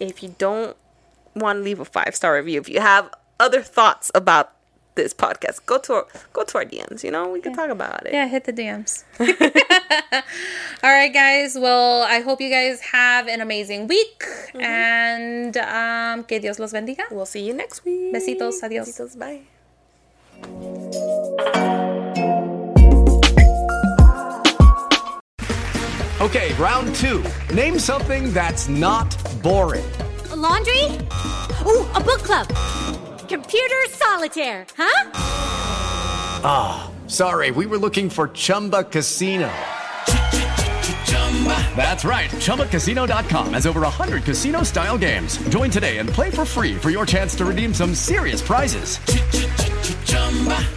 if 0.00 0.22
you 0.22 0.34
don't 0.38 0.74
want 1.34 1.58
to 1.58 1.62
leave 1.62 1.80
a 1.80 1.84
five 1.84 2.16
star 2.16 2.34
review, 2.36 2.58
if 2.60 2.68
you 2.70 2.80
have 2.80 3.10
other 3.38 3.60
thoughts 3.60 4.10
about 4.14 4.52
this 4.96 5.14
podcast, 5.14 5.64
go 5.66 5.78
to 5.78 5.92
our 5.94 6.06
go 6.32 6.42
to 6.44 6.58
our 6.58 6.64
DMs. 6.64 7.04
You 7.04 7.10
know, 7.10 7.28
we 7.28 7.40
can 7.40 7.54
talk 7.54 7.70
about 7.70 8.06
it. 8.06 8.12
Yeah, 8.12 8.26
hit 8.26 8.44
the 8.44 8.52
DMs. 8.52 9.04
All 10.82 10.90
right, 10.90 11.12
guys. 11.12 11.56
Well, 11.56 12.02
I 12.02 12.20
hope 12.20 12.40
you 12.40 12.50
guys 12.50 12.80
have 12.80 13.28
an 13.28 13.40
amazing 13.40 13.86
week 13.86 14.24
and 14.54 15.56
um, 15.56 16.24
que 16.24 16.40
Dios 16.40 16.58
los 16.58 16.72
bendiga. 16.72 17.04
We'll 17.10 17.26
see 17.26 17.46
you 17.46 17.54
next 17.54 17.84
week. 17.84 18.12
Besitos, 18.14 18.62
adios. 18.62 18.88
Besitos, 18.88 19.16
bye. 19.18 19.42
Okay, 26.20 26.52
round 26.54 26.94
two. 26.94 27.22
Name 27.54 27.78
something 27.78 28.32
that's 28.32 28.68
not 28.68 29.16
boring. 29.42 29.84
laundry? 30.34 30.98
Ooh, 31.66 31.86
a 31.94 32.00
book 32.00 32.20
club. 32.22 33.05
Computer 33.28 33.84
solitaire, 33.90 34.66
huh? 34.76 35.10
Ah, 36.44 36.90
sorry, 37.08 37.50
we 37.50 37.66
were 37.66 37.78
looking 37.78 38.08
for 38.08 38.28
Chumba 38.28 38.84
Casino. 38.84 39.52
That's 41.76 42.04
right. 42.04 42.30
ChumbaCasino.com 42.30 43.52
has 43.52 43.66
over 43.66 43.82
100 43.82 44.24
casino 44.24 44.62
style 44.62 44.96
games. 44.96 45.36
Join 45.48 45.70
today 45.70 45.98
and 45.98 46.08
play 46.08 46.30
for 46.30 46.44
free 46.44 46.76
for 46.76 46.90
your 46.90 47.04
chance 47.04 47.34
to 47.36 47.44
redeem 47.44 47.74
some 47.74 47.94
serious 47.94 48.40
prizes. 48.40 48.98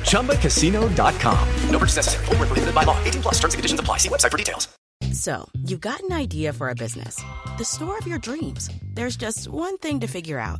ChumbaCasino.com. 0.04 1.48
No 1.70 1.80
purchase 1.80 1.96
necessary. 1.96 2.26
Void 2.26 2.40
where 2.40 2.48
prohibited 2.48 2.76
by 2.76 2.84
law. 2.84 3.02
18 3.04 3.22
plus 3.22 3.36
terms 3.36 3.54
and 3.54 3.60
conditions 3.60 3.80
apply. 3.80 3.98
See 3.98 4.10
website 4.10 4.32
for 4.32 4.38
details. 4.38 4.68
So, 5.14 5.50
you've 5.64 5.82
got 5.82 6.02
an 6.02 6.14
idea 6.14 6.54
for 6.54 6.70
a 6.70 6.76
business, 6.76 7.24
the 7.58 7.66
store 7.66 7.98
of 7.98 8.06
your 8.06 8.20
dreams. 8.20 8.70
There's 8.94 9.16
just 9.18 9.48
one 9.48 9.78
thing 9.78 10.02
to 10.02 10.08
figure 10.08 10.40
out 10.40 10.60